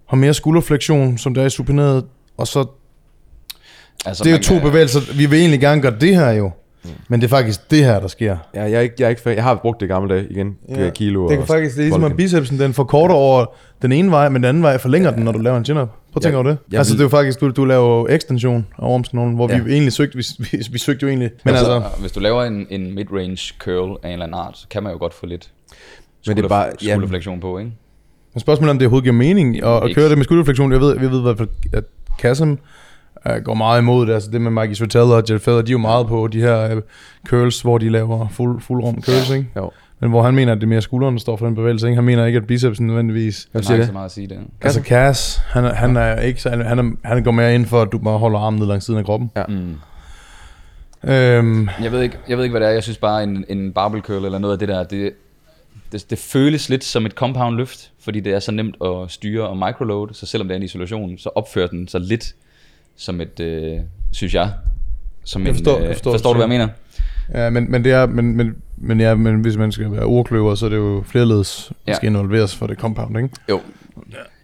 har 0.05 0.17
mere 0.17 0.33
skulderflektion, 0.33 1.17
som 1.17 1.33
der 1.33 1.41
er 1.41 1.45
i 1.45 1.49
supineret, 1.49 2.05
og 2.37 2.47
så, 2.47 2.65
Altså, 4.05 4.23
det 4.23 4.31
er 4.31 4.37
jo 4.37 4.43
to 4.43 4.53
kan- 4.53 4.61
bevægelser. 4.63 4.99
Vi 5.17 5.25
vil 5.25 5.39
egentlig 5.39 5.59
gerne 5.59 5.81
gøre 5.81 5.95
det 6.01 6.15
her 6.15 6.31
jo, 6.31 6.51
men 7.07 7.21
det 7.21 7.27
er 7.27 7.29
faktisk 7.29 7.71
det 7.71 7.85
her, 7.85 7.99
der 7.99 8.07
sker. 8.07 8.37
Ja, 8.55 8.61
jeg, 8.63 8.71
er 8.73 8.79
ikke, 8.79 8.95
jeg, 8.99 9.05
er 9.05 9.09
ikke, 9.09 9.29
jeg 9.29 9.43
har 9.43 9.55
brugt 9.55 9.79
det 9.79 9.85
i 9.85 9.89
gamle 9.89 10.15
dage 10.15 10.27
igen, 10.29 10.57
Ja. 10.69 10.83
ja. 10.83 10.89
kilo 10.89 11.21
Det 11.21 11.29
kan 11.29 11.41
og 11.41 11.47
faktisk, 11.47 11.75
det 11.75 11.81
er 11.81 11.85
ligesom 11.85 12.03
at 12.03 12.15
bicepsen, 12.17 12.59
den 12.59 12.73
forkorter 12.73 13.15
over 13.15 13.45
den 13.81 13.91
ene 13.91 14.11
vej, 14.11 14.29
men 14.29 14.35
den 14.43 14.49
anden 14.49 14.63
vej 14.63 14.77
forlænger 14.77 15.11
den, 15.11 15.23
når 15.23 15.31
du 15.31 15.39
laver 15.39 15.57
en 15.57 15.65
chin-up. 15.65 15.87
Prøv 15.87 15.97
at 16.15 16.21
tænke 16.21 16.37
over 16.37 16.47
det. 16.47 16.57
jeg 16.71 16.77
altså 16.77 16.93
vil- 16.93 16.97
det 16.99 17.03
er 17.03 17.05
jo 17.05 17.09
faktisk, 17.09 17.41
du, 17.41 17.49
du 17.49 17.65
laver 17.65 18.07
ekstension 18.09 18.67
af 18.77 18.83
overarmsknoglen, 18.83 19.35
hvor 19.35 19.51
Ja. 19.51 19.59
vi 19.59 19.71
egentlig 19.73 19.93
søgte, 19.93 20.17
vi, 20.17 20.25
vi, 20.39 20.65
vi 20.71 20.79
søgte 20.79 21.03
jo 21.03 21.07
egentlig, 21.09 21.29
men 21.45 21.55
altså, 21.55 21.71
altså, 21.73 21.89
hvis 21.99 22.11
du 22.11 22.19
laver 22.19 22.43
en, 22.43 22.67
en 22.69 22.95
mid-range 22.95 23.53
curl 23.59 23.97
af 24.03 24.07
en 24.07 24.13
eller 24.13 24.25
anden 24.25 24.39
art, 24.39 24.57
så 24.57 24.67
kan 24.69 24.83
man 24.83 24.91
jo 24.91 24.97
godt 24.99 25.13
få 25.13 25.25
lidt 25.25 25.49
Men 26.27 26.37
det 26.37 26.43
er 26.45 26.49
bare- 26.49 26.69
ja. 26.85 26.91
skulderflektion 26.91 27.39
på, 27.39 27.57
ikke? 27.57 27.71
Men 28.33 28.39
spørgsmålet 28.41 28.69
er, 28.69 28.73
om 28.73 28.79
det 28.79 28.85
overhovedet 28.85 29.03
giver 29.03 29.15
mening 29.15 29.63
at, 29.63 29.83
at 29.83 29.95
køre 29.95 30.09
det 30.09 30.17
med 30.17 30.23
skulderflektion. 30.25 30.71
Jeg 30.71 30.79
ved, 30.81 30.97
jeg 31.01 31.11
ved 31.11 31.47
at 31.73 31.83
Kassem 32.19 32.57
uh, 33.35 33.43
går 33.43 33.53
meget 33.53 33.81
imod 33.81 34.05
det. 34.05 34.13
Altså 34.13 34.31
det 34.31 34.41
med 34.41 34.51
Mikey 34.51 34.73
Svettel 34.73 35.01
og 35.01 35.23
Jeff 35.29 35.43
Feather, 35.43 35.61
de 35.61 35.69
er 35.69 35.73
jo 35.73 35.77
meget 35.77 36.07
på 36.07 36.27
de 36.27 36.41
her 36.41 36.75
uh, 36.75 36.81
curls, 37.27 37.61
hvor 37.61 37.77
de 37.77 37.89
laver 37.89 38.27
fuld, 38.31 38.61
fuld 38.61 38.83
rum 38.83 39.01
curls, 39.01 39.29
ikke? 39.29 39.47
Jo. 39.55 39.71
Men 39.99 40.09
hvor 40.09 40.23
han 40.23 40.35
mener, 40.35 40.51
at 40.51 40.57
det 40.57 40.63
er 40.63 40.67
mere 40.67 40.81
skulderen, 40.81 41.13
der 41.15 41.19
står 41.19 41.35
for 41.37 41.45
den 41.45 41.55
bevægelse, 41.55 41.87
ikke? 41.87 41.95
Han 41.95 42.03
mener 42.03 42.25
ikke, 42.25 42.37
at 42.37 42.47
bicepsen 42.47 42.87
nødvendigvis... 42.87 43.47
Jeg 43.53 43.63
siger 43.63 43.73
ikke 43.73 43.81
det? 43.81 43.87
så 43.87 43.93
meget 43.93 44.05
at 44.05 44.11
sige 44.11 44.27
det. 44.27 44.39
Altså 44.61 44.81
Cass, 44.81 45.41
han, 45.47 45.65
er- 45.65 45.73
han 45.73 45.97
er 45.97 46.19
ikke 46.21 46.41
så, 46.41 46.49
han, 46.49 46.97
han 47.03 47.23
går 47.23 47.31
mere 47.31 47.55
ind 47.55 47.65
for, 47.65 47.81
at 47.81 47.91
du 47.91 47.97
bare 47.97 48.17
holder 48.17 48.39
armen 48.39 48.59
ned 48.59 48.67
langs 48.67 48.85
siden 48.85 48.99
af 48.99 49.05
kroppen. 49.05 49.31
Mm. 49.47 49.75
Øhm, 51.03 51.69
Jeg 51.83 51.91
ved, 51.91 52.01
ikke, 52.01 52.17
jeg 52.29 52.37
ved 52.37 52.43
ikke, 52.43 52.51
hvad 52.53 52.61
det 52.61 52.67
er. 52.69 52.73
Jeg 52.73 52.83
synes 52.83 52.97
bare, 52.97 53.23
en, 53.23 53.45
en 53.49 53.71
barbell 53.73 54.03
curl 54.03 54.25
eller 54.25 54.39
noget 54.39 54.53
af 54.53 54.59
det 54.59 54.67
der, 54.67 54.83
det, 54.83 55.11
det, 55.91 56.09
det 56.09 56.17
føles 56.17 56.69
lidt 56.69 56.83
som 56.83 57.05
et 57.05 57.11
compound 57.11 57.55
løft, 57.55 57.91
fordi 58.03 58.19
det 58.19 58.33
er 58.33 58.39
så 58.39 58.51
nemt 58.51 58.75
at 58.85 58.91
styre 59.11 59.47
og 59.47 59.57
microload, 59.57 60.13
så 60.13 60.25
selvom 60.25 60.47
det 60.47 60.55
er 60.55 60.57
en 60.57 60.63
isolation, 60.63 61.17
så 61.17 61.29
opfører 61.35 61.67
den 61.67 61.87
sig 61.87 62.01
lidt 62.01 62.35
som 62.97 63.21
et, 63.21 63.39
øh, 63.39 63.79
synes 64.11 64.33
jeg, 64.33 64.51
som 65.23 65.41
Jeg 65.41 65.49
en, 65.49 65.55
forstår- 65.55 65.77
øh, 65.77 65.83
jeg 65.83 65.91
forstår, 65.93 66.11
forstår 66.11 66.33
du, 66.33 66.37
hvad 66.39 66.47
jeg 66.57 66.59
mener? 66.59 66.67
ja, 67.43 67.49
men, 67.49 67.71
men, 67.71 67.83
det 67.83 67.91
er, 67.91 68.05
men, 68.05 68.35
men, 68.37 68.55
men, 68.77 68.99
ja, 68.99 69.15
men 69.15 69.41
hvis 69.41 69.57
man 69.57 69.71
skal 69.71 69.91
være 69.91 70.03
ordkløver, 70.03 70.55
så 70.55 70.65
er 70.65 70.69
det 70.69 70.77
jo 70.77 71.03
flerledes, 71.07 71.67
der 71.85 71.91
Ja. 71.91 71.95
skal 71.95 72.07
involveres 72.09 72.55
for 72.55 72.67
det 72.67 72.77
compound, 72.79 73.17
ikke? 73.17 73.29
Jo. 73.49 73.61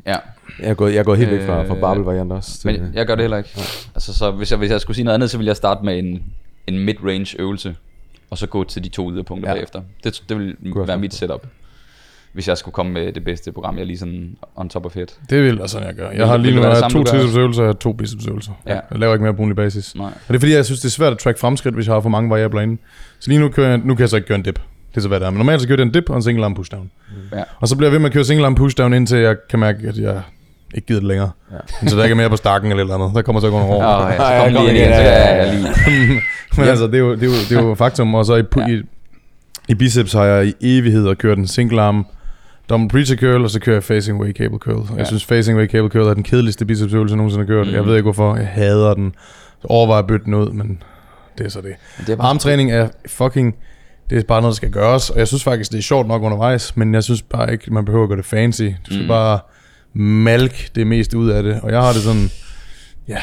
Ja, 0.06 0.16
Jeg 0.60 0.70
er 0.70 0.74
gået, 0.74 0.93
jeg 0.93 0.99
er 0.99 1.04
gået 1.04 1.18
helt 1.18 1.32
væk 1.32 1.41
fra, 1.45 1.64
fra 1.64 1.76
Øh, 1.76 1.82
barbell-variant 1.82 2.32
også. 2.32 2.60
til- 2.60 2.82
men 2.82 2.91
jeg 2.93 3.06
gør 3.06 3.16
det 3.16 3.24
heller 3.24 3.38
ikke. 3.38 3.49
Altså, 3.95 4.14
så 4.14 4.32
hvis 4.32 4.51
jeg, 4.51 4.60
hvis 4.60 4.72
jeg 4.72 4.82
skulle 4.82 4.95
sige 4.95 5.06
noget 5.06 5.16
andet, 5.16 5.30
så 5.30 5.38
ville 5.38 5.47
jeg 5.47 5.56
starte 5.56 5.86
med 5.86 5.99
en, 5.99 6.24
en 6.68 6.80
mid-range 6.80 7.36
øvelse, 7.41 7.76
og 8.30 8.38
så 8.38 8.47
gå 8.47 8.64
til 8.64 8.84
de 8.84 8.89
to 8.89 9.12
yderpunkter 9.12 9.49
Ja. 9.49 9.54
ja. 9.54 9.58
bagefter. 9.60 9.82
Det, 10.04 10.24
det 10.30 10.38
ville 10.38 10.56
jeg 10.76 10.88
være 10.88 10.97
mit 10.97 11.14
setup, 11.14 11.47
hvis 12.34 12.47
jeg 12.47 12.57
skulle 12.57 12.73
komme 12.73 12.91
med 12.91 13.13
det 13.13 13.23
bedste 13.23 13.51
program, 13.51 13.77
jeg 13.77 13.86
lige 13.86 13.97
sådan 13.97 14.36
on 14.55 14.69
top 14.69 14.86
of 14.86 14.93
head. 14.93 15.07
Det 15.29 15.43
vil 15.43 15.57
jeg 15.59 15.69
sådan, 15.69 15.88
jeg 15.88 15.95
gør. 15.95 16.09
Jeg 16.09 16.27
har 16.27 16.38
lige 16.38 16.55
nu 16.55 16.63
jeg 16.63 16.84
to 16.91 17.03
tricepsøvelser 17.03 17.63
og 17.63 17.79
to 17.79 17.93
bicepsøvelser. 17.93 18.51
Ja. 18.67 18.73
Jeg 18.73 18.99
laver 18.99 19.13
ikke 19.13 19.23
mere 19.23 19.34
på 19.34 19.39
ugenlig 19.39 19.55
basis. 19.55 19.95
Nej. 19.95 20.05
Og 20.05 20.27
det 20.27 20.36
er 20.36 20.39
fordi, 20.39 20.53
jeg 20.53 20.65
synes, 20.65 20.79
det 20.79 20.88
er 20.88 20.91
svært 20.91 21.11
at 21.13 21.19
track 21.19 21.38
fremskridt, 21.38 21.75
hvis 21.75 21.88
jeg 21.88 21.95
har 21.95 22.01
for 22.01 22.09
mange 22.09 22.29
variabler 22.29 22.61
inde. 22.61 22.77
Så 23.19 23.29
lige 23.29 23.39
nu, 23.39 23.49
kører 23.49 23.69
jeg, 23.69 23.77
nu 23.77 23.95
kan 23.95 24.01
jeg 24.01 24.09
så 24.09 24.15
ikke 24.15 24.27
gøre 24.27 24.38
en 24.38 24.43
dip. 24.43 24.59
Det 24.89 24.97
er 24.97 25.01
så 25.01 25.07
hvad 25.07 25.19
det 25.19 25.25
er. 25.25 25.29
Men 25.29 25.38
normalt 25.38 25.61
så 25.61 25.67
kører 25.67 25.79
jeg 25.79 25.86
en 25.86 25.91
dip 25.91 26.09
og 26.09 26.15
en 26.15 26.23
single 26.23 26.45
arm 26.45 26.55
pushdown. 26.55 26.91
Ja. 27.31 27.43
Og 27.59 27.67
så 27.67 27.75
bliver 27.75 27.88
jeg 27.88 27.91
ved 27.91 27.99
med 27.99 28.09
at 28.09 28.13
køre 28.13 28.23
single 28.23 28.45
arm 28.45 28.55
pushdown, 28.55 28.93
indtil 28.93 29.17
jeg 29.17 29.36
kan 29.49 29.59
mærke, 29.59 29.88
at 29.88 29.97
jeg 29.97 30.21
ikke 30.73 30.88
gider 30.88 30.99
det 30.99 31.07
længere. 31.07 31.31
Ja. 31.51 31.88
Så 31.89 31.97
der 31.97 32.03
ikke 32.03 32.13
er 32.13 32.17
mere 32.17 32.29
på 32.29 32.36
stakken 32.36 32.71
eller 32.71 32.84
eller 32.84 32.95
andet. 32.95 33.15
Der 33.15 33.21
kommer 33.21 33.39
så 33.41 33.49
kun 33.49 33.61
over. 33.61 34.05
Åh, 34.05 34.11
ja, 34.11 34.43
så 34.43 34.49
lige 34.49 34.73
ja, 34.73 35.45
ja. 35.45 35.53
Men 36.57 36.67
altså, 36.67 36.88
det 36.88 36.95
er, 36.95 36.99
jo, 36.99 37.15
det, 37.15 37.23
er 37.23 37.27
jo, 37.27 37.34
det 37.49 37.57
er 37.57 37.63
jo 37.63 37.75
faktum. 37.75 38.15
Og 38.15 38.25
så 38.25 38.36
i, 38.36 38.71
i, 38.71 38.81
i 39.67 39.75
biceps 39.75 40.13
har 40.13 40.25
jeg 40.25 40.47
i 40.47 40.77
evighed 40.77 41.15
kørt 41.15 41.38
en 41.38 41.47
single 41.47 41.81
arm 41.81 42.05
double 42.70 42.88
preacher 42.89 43.16
curl, 43.18 43.43
og 43.43 43.49
så 43.49 43.59
kører 43.59 43.76
jeg 43.76 43.84
facing 43.84 44.20
way 44.22 44.34
cable 44.34 44.57
curl. 44.57 44.88
Ja. 44.91 44.97
Jeg 44.97 45.07
synes, 45.07 45.26
facing 45.26 45.57
way 45.57 45.68
cable 45.68 45.89
curl 45.89 46.07
er 46.07 46.14
den 46.14 46.24
kedeligste 46.24 46.66
bicepsøvelse, 46.66 47.14
jeg 47.14 47.18
nogensinde 47.18 47.45
har 47.45 47.47
kørt. 47.47 47.68
Mhm. 47.68 47.76
Jeg 47.76 47.86
ved 47.86 47.93
ikke 47.95 48.03
hvorfor. 48.03 48.36
Jeg 48.36 48.47
hader 48.47 48.93
den. 48.93 49.05
Jeg 49.64 49.72
overvejer 49.72 50.01
at 50.01 50.07
bytte 50.07 50.26
den 50.26 50.34
ud, 50.34 50.49
men 50.51 50.84
det 51.38 51.45
er 51.45 51.49
så 51.49 51.61
det. 51.61 51.74
Det 51.99 52.09
er 52.09 52.16
bare 52.16 52.28
Armtræning 52.28 52.72
er 52.72 52.89
fucking... 53.07 53.55
Det 54.09 54.18
er 54.18 54.24
bare 54.28 54.41
noget, 54.41 54.51
der 54.51 54.55
skal 54.55 54.72
gøres, 54.72 55.09
og 55.09 55.20
jeg 55.20 55.28
synes 55.28 55.43
faktisk, 55.43 55.72
det 55.72 55.78
er 55.78 55.82
sjovt 55.82 56.07
nok 56.07 56.22
undervejs, 56.24 56.78
men 56.78 56.93
jeg 56.93 57.03
synes 57.03 57.22
bare 57.22 57.51
ikke, 57.51 57.74
man 57.74 57.86
behøver 57.86 58.03
at 58.03 58.09
gøre 58.09 58.18
det 58.18 58.26
fancy. 58.26 58.61
Du 58.64 58.70
skal 58.86 58.97
Mm. 58.97 59.01
mm. 59.01 59.07
bare 59.07 59.39
malke 59.93 60.70
det 60.76 60.88
mest 60.88 61.14
ud 61.14 61.30
af 61.30 61.43
det, 61.43 61.59
og 61.61 61.72
jeg 61.72 61.82
har 61.82 61.93
det 61.93 62.01
sådan... 62.01 62.30
Ja, 63.07 63.18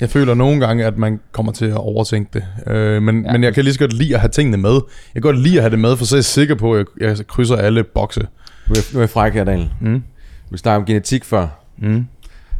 jeg 0.00 0.10
føler 0.10 0.34
nogle 0.34 0.66
gange, 0.66 0.84
at 0.86 0.98
man 0.98 1.20
kommer 1.32 1.52
til 1.52 1.64
at 1.66 1.76
overtænke 1.76 2.30
det. 2.32 2.72
Øh, 2.72 3.02
men, 3.02 3.24
Ja. 3.24 3.32
men 3.32 3.44
jeg 3.44 3.54
kan 3.54 3.64
lige 3.64 3.74
så 3.74 3.78
godt 3.80 3.92
lide 3.92 4.14
at 4.14 4.20
have 4.20 4.28
tingene 4.30 4.56
med. 4.56 4.72
Jeg 5.14 5.22
kan 5.22 5.22
godt 5.22 5.38
lide 5.38 5.56
at 5.56 5.62
have 5.62 5.70
det 5.70 5.78
med, 5.78 5.96
for 5.96 6.04
så 6.04 6.16
er 6.16 6.18
jeg 6.18 6.24
sikker 6.24 6.54
på, 6.54 6.74
at 6.74 6.86
jeg, 7.00 7.18
jeg 7.18 7.26
krydser 7.26 7.56
alle 7.56 7.84
bokse. 7.84 8.20
Nu 8.20 8.26
er, 8.70 8.74
jeg- 8.74 8.84
nu 8.92 8.98
er 8.98 9.02
jeg 9.02 9.10
fræk 9.10 9.32
her, 9.32 9.44
Daniel. 9.44 9.70
Mm. 9.80 10.02
Vi 10.50 10.58
snakker 10.58 10.80
om 10.80 10.84
genetik 10.86 11.24
før, 11.24 11.64
Mm. 11.78 12.04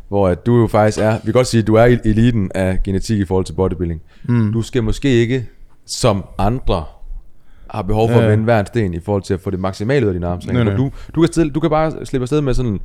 hvor 0.09 0.29
at 0.29 0.47
du 0.47 0.61
jo 0.61 0.67
faktisk 0.67 0.99
er, 0.99 1.13
vi 1.13 1.21
kan 1.25 1.33
godt 1.33 1.47
sige, 1.47 1.61
at 1.61 1.67
du 1.67 1.75
er 1.75 1.85
eliten 2.05 2.51
af 2.55 2.79
genetik 2.85 3.19
i 3.19 3.25
forhold 3.25 3.45
til 3.45 3.53
bodybuilding. 3.53 4.01
Mm. 4.25 4.53
Du 4.53 4.63
skal 4.63 4.83
måske 4.83 5.09
ikke, 5.09 5.47
som 5.87 6.25
andre, 6.39 6.85
har 7.71 7.83
behov 7.83 8.09
for 8.09 8.19
Ja, 8.19 8.25
at 8.25 8.31
vende 8.31 8.45
hver 8.45 8.61
en 8.61 8.67
sten 8.67 8.95
i 8.95 9.01
forhold 9.01 9.23
til 9.23 9.35
at 9.35 9.41
få 9.41 9.51
det 9.51 9.61
maksimale 9.61 10.07
ud 10.07 10.09
af 10.09 10.15
din 10.15 10.25
armtræning. 10.25 10.65
Nej, 10.65 10.75
nej. 10.75 10.77
Du, 10.77 10.91
du, 11.15 11.21
kan 11.21 11.33
stille, 11.33 11.53
du 11.53 11.61
kan 11.61 11.71
bare 11.71 11.93
slippe 12.07 12.23
afsted 12.23 12.41
med 12.41 12.55
sådan 12.55 12.79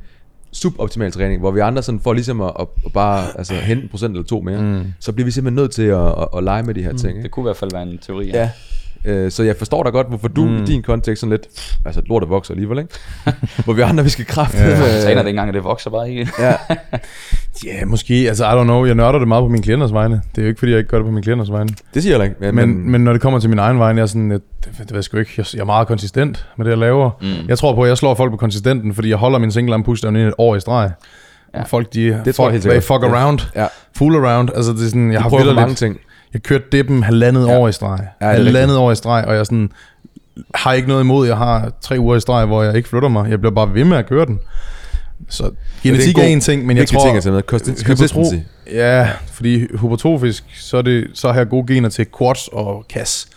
suboptimal 0.54 1.12
træning, 1.12 1.40
hvor 1.40 1.50
vi 1.50 1.60
andre 1.60 1.82
sådan 1.82 2.00
får 2.00 2.12
ligesom 2.12 2.40
at, 2.40 2.52
at, 2.60 2.92
bare 2.92 3.38
altså, 3.38 3.54
hente 3.54 3.82
en 3.82 3.88
procent 3.88 4.12
eller 4.12 4.24
to 4.24 4.40
mere. 4.40 4.60
Mm. 4.60 4.92
Så 5.00 5.12
bliver 5.12 5.24
vi 5.24 5.30
simpelthen 5.30 5.62
nødt 5.62 5.70
til 5.70 5.82
at, 5.82 6.06
at, 6.06 6.28
at 6.36 6.44
lege 6.44 6.62
med 6.62 6.74
de 6.74 6.82
her 6.82 6.92
ting. 6.92 7.10
Ikke? 7.10 7.22
Det 7.22 7.30
kunne 7.30 7.42
i 7.42 7.48
hvert 7.48 7.56
fald 7.56 7.70
være 7.72 7.82
en 7.82 7.98
teori. 7.98 8.26
Ja. 8.26 8.50
Øh, 9.04 9.30
så 9.30 9.42
jeg 9.42 9.56
forstår 9.56 9.82
da 9.82 9.90
godt, 9.90 10.08
hvorfor 10.08 10.28
du 10.28 10.44
Mm. 10.44 10.56
i 10.56 10.64
din 10.64 10.82
kontekst 10.82 11.20
sådan 11.20 11.30
lidt, 11.30 11.42
altså 11.86 12.02
lortet 12.06 12.28
vokser 12.30 12.54
alligevel, 12.54 12.78
ikke? 12.78 12.90
hvor 13.64 13.72
vi 13.72 13.80
andre, 13.82 14.04
vi 14.04 14.10
skal 14.10 14.24
kræfte 14.26 14.58
Ja. 14.58 14.66
med... 14.66 14.72
Jeg 14.76 15.02
træner 15.04 15.22
det 15.22 15.28
ikke 15.28 15.28
engang, 15.28 15.48
at 15.48 15.54
det 15.54 15.64
vokser 15.64 15.90
bare 15.90 16.10
ikke. 16.10 16.28
Ja, 16.38 16.54
Ja, 17.64 17.84
måske. 17.84 18.14
Altså, 18.14 18.44
I 18.44 18.48
don't 18.48 18.62
know. 18.62 18.84
Jeg 18.86 18.94
nørder 18.94 19.18
det 19.18 19.28
meget 19.28 19.42
på 19.42 19.48
mine 19.48 19.62
klienters 19.62 19.92
vegne. 19.92 20.14
Det 20.34 20.38
er 20.38 20.42
jo 20.42 20.48
ikke, 20.48 20.58
fordi 20.58 20.70
jeg 20.72 20.78
ikke 20.78 20.90
gør 20.90 20.96
det 20.98 21.04
på 21.04 21.10
mine 21.10 21.22
klienters 21.22 21.50
vegne. 21.52 21.68
Det 21.94 22.02
siger 22.02 22.16
jeg 22.18 22.24
ikke. 22.40 22.52
Men, 22.52 22.90
men 22.90 23.00
når 23.04 23.12
det 23.12 23.20
kommer 23.22 23.38
til 23.40 23.50
min 23.50 23.58
egen 23.58 23.78
vegne, 23.78 23.96
jeg 23.98 24.02
er 24.02 24.06
sådan, 24.06 24.30
jeg, 24.30 24.40
det, 24.64 24.72
det 24.78 24.90
ved 24.90 24.96
jeg 24.96 25.04
sgu 25.04 25.16
ikke. 25.18 25.30
Jeg, 25.38 25.46
jeg 25.54 25.60
er 25.60 25.64
meget 25.64 25.88
konsistent 25.88 26.46
med 26.56 26.64
det, 26.64 26.70
jeg 26.70 26.78
laver. 26.78 27.10
Mm. 27.22 27.48
Jeg 27.48 27.58
tror 27.58 27.74
på, 27.74 27.82
at 27.82 27.88
jeg 27.88 27.98
slår 27.98 28.14
folk 28.14 28.30
på 28.30 28.36
konsistenten, 28.36 28.94
fordi 28.94 29.08
jeg 29.08 29.16
holder 29.16 29.38
min 29.38 29.50
single 29.52 29.74
arm 29.74 29.82
pushdown 29.82 30.16
i 30.16 30.20
et 30.20 30.34
år 30.38 30.56
i 30.56 30.60
streg. 30.60 30.90
Ja. 31.54 31.58
Ja. 31.58 31.64
Folk, 31.64 31.94
de 31.94 32.20
Det 32.24 32.34
tror 32.34 32.50
jeg 32.50 32.52
helt 32.62 32.84
fuck, 32.84 33.02
Ja. 33.02 33.08
around, 33.22 33.38
Ja. 33.56 33.66
fool 33.96 34.14
around. 34.26 34.48
Altså, 34.56 34.72
det 34.72 34.80
er 34.80 34.84
sådan, 34.84 35.06
jeg 35.06 35.12
jeg 35.12 35.22
har 35.22 35.28
vitterligt- 35.30 35.54
mange 35.54 35.74
ting. 35.74 35.98
Jeg 36.34 36.42
kørte 36.42 36.64
dippen 36.72 37.02
halvandet 37.02 37.46
Ja. 37.46 37.52
ja. 37.52 37.58
år 37.58 37.68
i 37.68 37.72
streg. 37.72 37.98
Ja, 38.20 38.26
det 38.30 38.38
er 38.40 38.44
halvandet 38.44 38.76
år 38.76 38.92
i 38.92 38.94
streg, 38.94 39.24
og 39.24 39.32
jeg 39.32 39.40
er 39.40 39.44
sådan, 39.44 39.70
har 40.54 40.72
ikke 40.72 40.88
noget 40.88 41.02
imod, 41.02 41.26
jeg 41.26 41.36
har 41.36 41.72
tre 41.80 41.98
uger 42.00 42.16
i 42.16 42.20
streg, 42.20 42.46
hvor 42.46 42.62
jeg 42.62 42.76
ikke 42.76 42.88
flytter 42.88 43.08
mig. 43.08 43.30
Jeg 43.30 43.40
bliver 43.40 43.54
bare 43.54 43.74
ved 43.74 43.84
med 43.84 43.96
at 43.96 44.06
køre 44.06 44.26
den. 44.26 44.40
Så 45.28 45.50
genetik 45.82 46.14
god- 46.14 46.22
er 46.24 46.26
en 46.28 46.40
ting, 46.40 46.66
men 46.66 46.76
jeg 46.76 46.88
tror... 46.88 47.04
ting 47.04 47.16
at 47.16 47.22
tage 47.22 47.32
med. 47.32 47.42
Consi- 47.52 47.84
Consistency. 47.86 48.34
Ja, 48.72 49.08
fordi 49.32 49.58
hypertrofisk, 49.60 50.44
så, 50.60 50.76
er 50.76 50.82
det, 50.82 51.06
så 51.14 51.28
har 51.32 51.38
jeg 51.40 51.48
gode 51.48 51.74
gener 51.74 51.88
til 51.88 52.06
quads 52.18 52.48
og 52.52 52.84
kasse. 52.90 53.28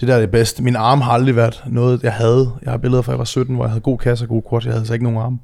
Det 0.00 0.08
der 0.08 0.14
er 0.16 0.20
det 0.20 0.30
bedste. 0.30 0.62
Min 0.62 0.76
arm 0.76 1.00
har 1.00 1.12
aldrig 1.12 1.36
været 1.36 1.62
noget, 1.66 2.02
jeg 2.02 2.12
havde. 2.12 2.50
Jeg 2.62 2.70
har 2.70 2.78
billeder 2.78 3.02
fra, 3.02 3.12
jeg 3.12 3.18
var 3.18 3.24
17, 3.24 3.54
hvor 3.54 3.64
jeg 3.64 3.70
havde 3.70 3.80
god 3.80 3.98
kasse 3.98 4.24
og 4.24 4.28
god 4.28 4.42
quads. 4.50 4.64
Jeg 4.64 4.72
havde 4.72 4.80
altså 4.80 4.92
ikke 4.92 5.04
nogen 5.04 5.18
arme. 5.20 5.38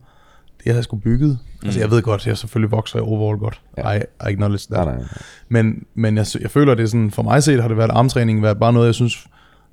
Det 0.59 0.67
jeg 0.67 0.75
havde 0.75 0.83
sgu 0.85 0.97
bygget. 0.97 1.39
Mm. 1.63 1.67
Altså 1.69 1.81
jeg 1.81 1.91
ved 1.91 2.03
godt, 2.03 2.27
jeg 2.27 2.39
selvfølgelig 2.39 2.71
vokser 2.71 2.99
i 2.99 3.03
overall 3.03 3.39
godt. 3.39 3.61
Ja. 3.79 3.93
I, 3.93 3.99
I 3.99 4.01
acknowledge 4.21 4.67
that. 4.75 4.87
Nej, 4.87 4.97
nej. 4.97 5.05
Men, 5.49 5.85
men 5.95 6.17
jeg, 6.17 6.27
jeg 6.41 6.51
føler, 6.51 6.75
det 6.75 6.83
er 6.83 6.87
sådan, 6.87 7.11
for 7.11 7.23
mig 7.23 7.43
set 7.43 7.61
har 7.61 7.69
det 7.69 7.77
været 7.77 7.91
armtræning, 7.91 8.43
været 8.43 8.59
bare 8.59 8.73
noget, 8.73 8.87
jeg 8.87 8.95
synes 8.95 9.27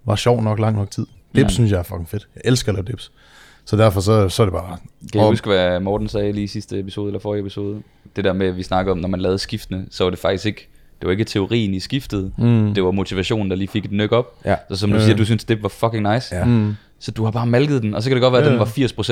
var 0.06 0.16
sjov 0.16 0.44
nok 0.44 0.60
lang 0.60 0.76
nok 0.78 0.92
tid. 0.92 1.06
Dips 1.36 1.44
Ja. 1.44 1.54
synes 1.54 1.72
jeg 1.72 1.80
er 1.80 1.84
fucking 1.84 2.10
fedt. 2.10 2.28
Jeg 2.36 2.42
elsker 2.46 2.72
at 2.72 2.76
lave 2.76 2.86
dips. 2.88 3.12
Så 3.66 3.78
derfor 3.78 4.02
så, 4.02 4.30
så 4.30 4.44
er 4.44 4.46
det 4.46 4.54
bare... 4.54 4.78
Kan 5.14 5.22
I 5.22 5.24
huske, 5.24 5.50
hvad 5.50 5.80
Morten 5.80 6.08
sagde 6.08 6.32
lige 6.32 6.44
i 6.44 6.48
sidste 6.48 6.80
episode, 6.80 7.08
eller 7.08 7.20
forrige 7.20 7.42
episode? 7.42 7.82
Det 8.16 8.24
der 8.24 8.34
med, 8.34 8.48
at 8.48 8.58
vi 8.58 8.64
snakker 8.64 8.92
om, 8.92 8.98
når 8.98 9.08
man 9.08 9.20
lavede 9.20 9.38
skiftene, 9.40 9.86
så 9.92 10.04
var 10.04 10.10
det 10.10 10.20
faktisk 10.20 10.46
ikke, 10.46 10.68
det 11.00 11.06
var 11.06 11.12
ikke 11.12 11.24
teorien 11.24 11.74
i 11.74 11.80
skiftet, 11.80 12.32
Mm. 12.38 12.74
det 12.74 12.84
var 12.84 12.92
motivationen, 12.92 13.50
der 13.50 13.56
lige 13.58 13.68
fik 13.68 13.86
et 13.86 13.92
nyk 13.92 14.12
op. 14.12 14.26
Ja. 14.46 14.56
Så 14.70 14.76
som 14.76 14.90
du 14.92 14.98
Ja. 14.98 15.04
siger, 15.04 15.16
du 15.18 15.26
synes, 15.26 15.44
det 15.46 15.64
var 15.64 15.70
fucking 15.70 16.14
nice. 16.14 16.36
Ja. 16.36 16.46
Mm. 16.46 16.76
Så 17.06 17.12
du 17.12 17.24
har 17.24 17.32
bare 17.32 17.46
malket 17.48 17.82
den, 17.84 17.94
og 17.96 18.04
så 18.04 18.10
kan 18.10 18.16
det 18.16 18.22
godt 18.22 18.32
være, 18.32 18.42
at 18.42 18.48
Ja, 18.48 18.52
den 18.52 18.60
var 18.60 18.66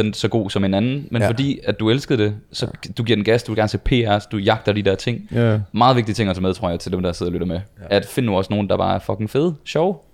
80% 0.10 0.14
så 0.14 0.28
god 0.28 0.50
som 0.50 0.64
en 0.64 0.74
anden, 0.74 1.08
men 1.12 1.22
Ja. 1.22 1.30
fordi 1.30 1.60
at 1.64 1.80
du 1.80 1.89
elskede 1.89 2.24
det, 2.24 2.36
så 2.52 2.68
du 2.98 3.04
giver 3.04 3.16
den 3.18 3.26
gas, 3.26 3.44
du 3.44 3.52
vil 3.52 3.58
gerne 3.58 3.70
se 3.70 3.78
PR, 3.78 4.20
du 4.32 4.38
jagter 4.38 4.74
de 4.74 4.82
der 4.82 4.96
ting. 4.96 5.28
Ja. 5.32 5.60
Meget 5.72 5.96
vigtige 5.96 6.16
ting 6.16 6.30
at 6.30 6.36
tage 6.36 6.41
med, 6.41 6.54
tror 6.54 6.70
jeg, 6.70 6.80
til 6.80 6.91
dem, 6.91 7.02
der 7.04 7.12
sidder 7.12 7.30
og 7.30 7.34
lytter 7.34 7.48
med. 7.48 7.56
Ja. 7.56 7.96
At 7.96 8.06
finde 8.06 8.28
nu 8.30 8.38
også 8.38 8.48
nogen, 8.54 8.70
der 8.70 8.78
bare 8.78 8.96
er 8.96 9.00
fucking 9.00 9.30
fede, 9.30 9.56
sjov, 9.66 10.06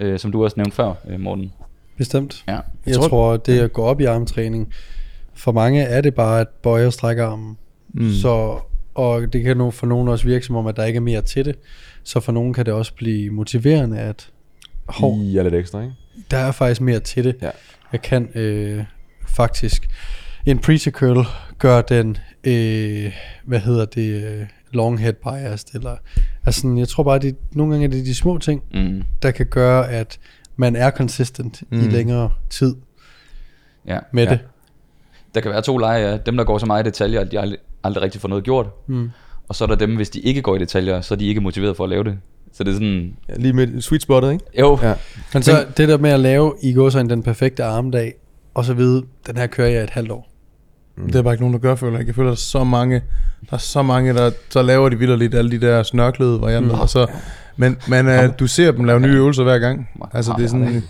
øh, 0.00 0.18
som 0.18 0.32
du 0.32 0.44
også 0.44 0.54
nævnte 0.56 0.76
før, 0.76 0.92
øh, 1.08 1.20
Morten. 1.20 1.52
Bestemt. 1.96 2.44
Ja. 2.48 2.58
Jeg 2.86 2.94
tror, 2.94 3.08
tror, 3.08 3.32
at 3.32 3.46
det 3.46 3.58
at 3.60 3.72
gå 3.72 3.82
op 3.82 4.00
i 4.00 4.04
armtræning, 4.04 4.72
for 5.34 5.52
mange 5.52 5.82
er 5.82 6.00
det 6.00 6.14
bare 6.14 6.40
at 6.40 6.48
bøje 6.48 6.86
og 6.86 6.92
strække 6.92 7.22
armen. 7.22 7.56
Mm. 7.94 8.12
Så, 8.12 8.58
og 8.94 9.32
det 9.32 9.44
kan 9.44 9.56
nu 9.56 9.70
for 9.70 9.86
nogen 9.86 10.08
også 10.08 10.26
virke 10.26 10.46
som 10.46 10.56
om, 10.56 10.66
at 10.66 10.76
der 10.76 10.84
ikke 10.84 10.96
er 10.96 11.00
mere 11.00 11.22
til 11.22 11.44
det. 11.44 11.56
Så 12.02 12.20
for 12.20 12.32
nogen 12.32 12.54
kan 12.54 12.66
det 12.66 12.74
også 12.74 12.94
blive 12.94 13.30
motiverende, 13.30 13.98
at 13.98 14.28
hov, 14.86 15.18
I 15.22 15.36
er 15.36 15.42
lidt 15.42 15.54
ekstra, 15.54 15.80
ikke? 15.82 15.94
Der 16.30 16.36
er 16.38 16.52
faktisk 16.52 16.80
mere 16.80 17.00
til 17.00 17.24
det. 17.24 17.36
Ja. 17.42 17.50
Jeg 17.92 18.02
kan 18.02 18.28
øh, 18.34 18.84
faktisk 19.28 19.88
en 20.46 20.58
preacher 20.58 20.92
curl 20.92 21.26
gør 21.58 21.82
den, 21.82 22.16
øh, 22.44 23.12
hvad 23.44 23.60
hedder 23.60 23.84
det, 23.84 24.24
øh, 24.24 24.46
long 24.72 25.00
head 25.00 25.12
biased, 25.12 25.74
eller 25.74 25.96
altså 26.46 26.74
jeg 26.78 26.88
tror 26.88 27.02
bare, 27.02 27.18
det, 27.18 27.36
nogle 27.52 27.72
gange 27.72 27.86
er 27.86 27.90
det 27.90 28.06
de 28.06 28.14
små 28.14 28.38
ting, 28.38 28.62
Mm. 28.74 29.02
der 29.22 29.30
kan 29.30 29.46
gøre, 29.46 29.90
at 29.90 30.18
man 30.56 30.76
er 30.76 30.90
consistent 30.90 31.62
mm. 31.70 31.78
i 31.78 31.82
længere 31.82 32.30
tid 32.50 32.76
Ja. 33.86 33.98
med 34.12 34.24
Ja. 34.24 34.30
det. 34.30 34.38
Der 35.34 35.40
kan 35.40 35.50
være 35.50 35.62
to 35.62 35.78
lejre. 35.78 36.10
ja. 36.10 36.16
Dem, 36.16 36.36
der 36.36 36.44
går 36.44 36.58
så 36.58 36.66
meget 36.66 36.84
i 36.86 36.88
detaljer, 36.88 37.20
at 37.20 37.30
de 37.32 37.40
aldrig, 37.40 37.58
aldrig 37.84 38.02
rigtig 38.02 38.20
får 38.20 38.28
noget 38.28 38.44
gjort. 38.44 38.66
Mm. 38.86 39.10
Og 39.48 39.54
så 39.54 39.64
er 39.64 39.68
der 39.68 39.74
dem, 39.74 39.96
hvis 39.96 40.10
de 40.10 40.20
ikke 40.20 40.42
går 40.42 40.56
i 40.56 40.58
detaljer, 40.58 41.00
så 41.00 41.14
er 41.14 41.18
de 41.18 41.26
ikke 41.26 41.40
motiveret 41.40 41.76
for 41.76 41.84
at 41.84 41.90
lave 41.90 42.04
det. 42.04 42.18
Så 42.56 42.64
det 42.64 42.70
er 42.70 42.74
sådan, 42.74 43.16
Ja, 43.28 43.34
lige 43.36 43.52
med 43.52 43.80
sweet 43.80 44.02
spottet, 44.02 44.32
ikke? 44.32 44.44
jo, 44.60 44.78
Ja. 44.82 44.94
Men 45.34 45.42
så 45.42 45.66
det 45.76 45.88
der 45.88 45.98
med 45.98 46.10
at 46.10 46.20
lave 46.20 46.54
i 46.62 46.72
går 46.72 46.90
så 46.90 47.02
den 47.02 47.22
perfekte 47.22 47.64
armdag, 47.64 48.14
og 48.54 48.64
så 48.64 48.74
vide, 48.74 49.02
den 49.26 49.36
her 49.36 49.46
kører 49.46 49.68
jeg 49.68 49.82
et 49.82 49.90
halvt 49.90 50.10
år. 50.10 50.28
Det 51.06 51.14
er 51.14 51.22
bare 51.22 51.34
ikke 51.34 51.42
nogen, 51.42 51.52
der 51.52 51.60
gør, 51.60 51.74
føler 51.74 51.98
jeg. 51.98 52.06
Jeg 52.06 52.14
føler, 52.14 52.28
der 52.28 52.32
er 52.32 52.36
så 52.36 52.64
mange, 52.64 52.94
der 53.50 53.54
er 53.54 53.58
så 53.58 53.82
mange, 53.82 54.14
der 54.14 54.30
så 54.50 54.62
laver 54.62 54.88
de 54.88 54.98
vildt 54.98 55.18
lidt 55.18 55.34
alle 55.34 55.50
de 55.50 55.60
der 55.60 55.82
snørklede 55.82 56.40
varianter. 56.40 56.74
Mm. 56.74 56.80
Og 56.80 56.88
så, 56.88 57.06
men 57.56 57.76
men 57.88 58.06
uh, 58.08 58.14
du 58.38 58.46
ser 58.46 58.72
dem 58.72 58.84
lave 58.84 59.00
nye 59.00 59.14
øvelser 59.14 59.42
hver 59.42 59.58
gang. 59.58 59.88
Altså 60.12 60.34
det 60.38 60.44
er 60.44 60.48
sådan, 60.48 60.82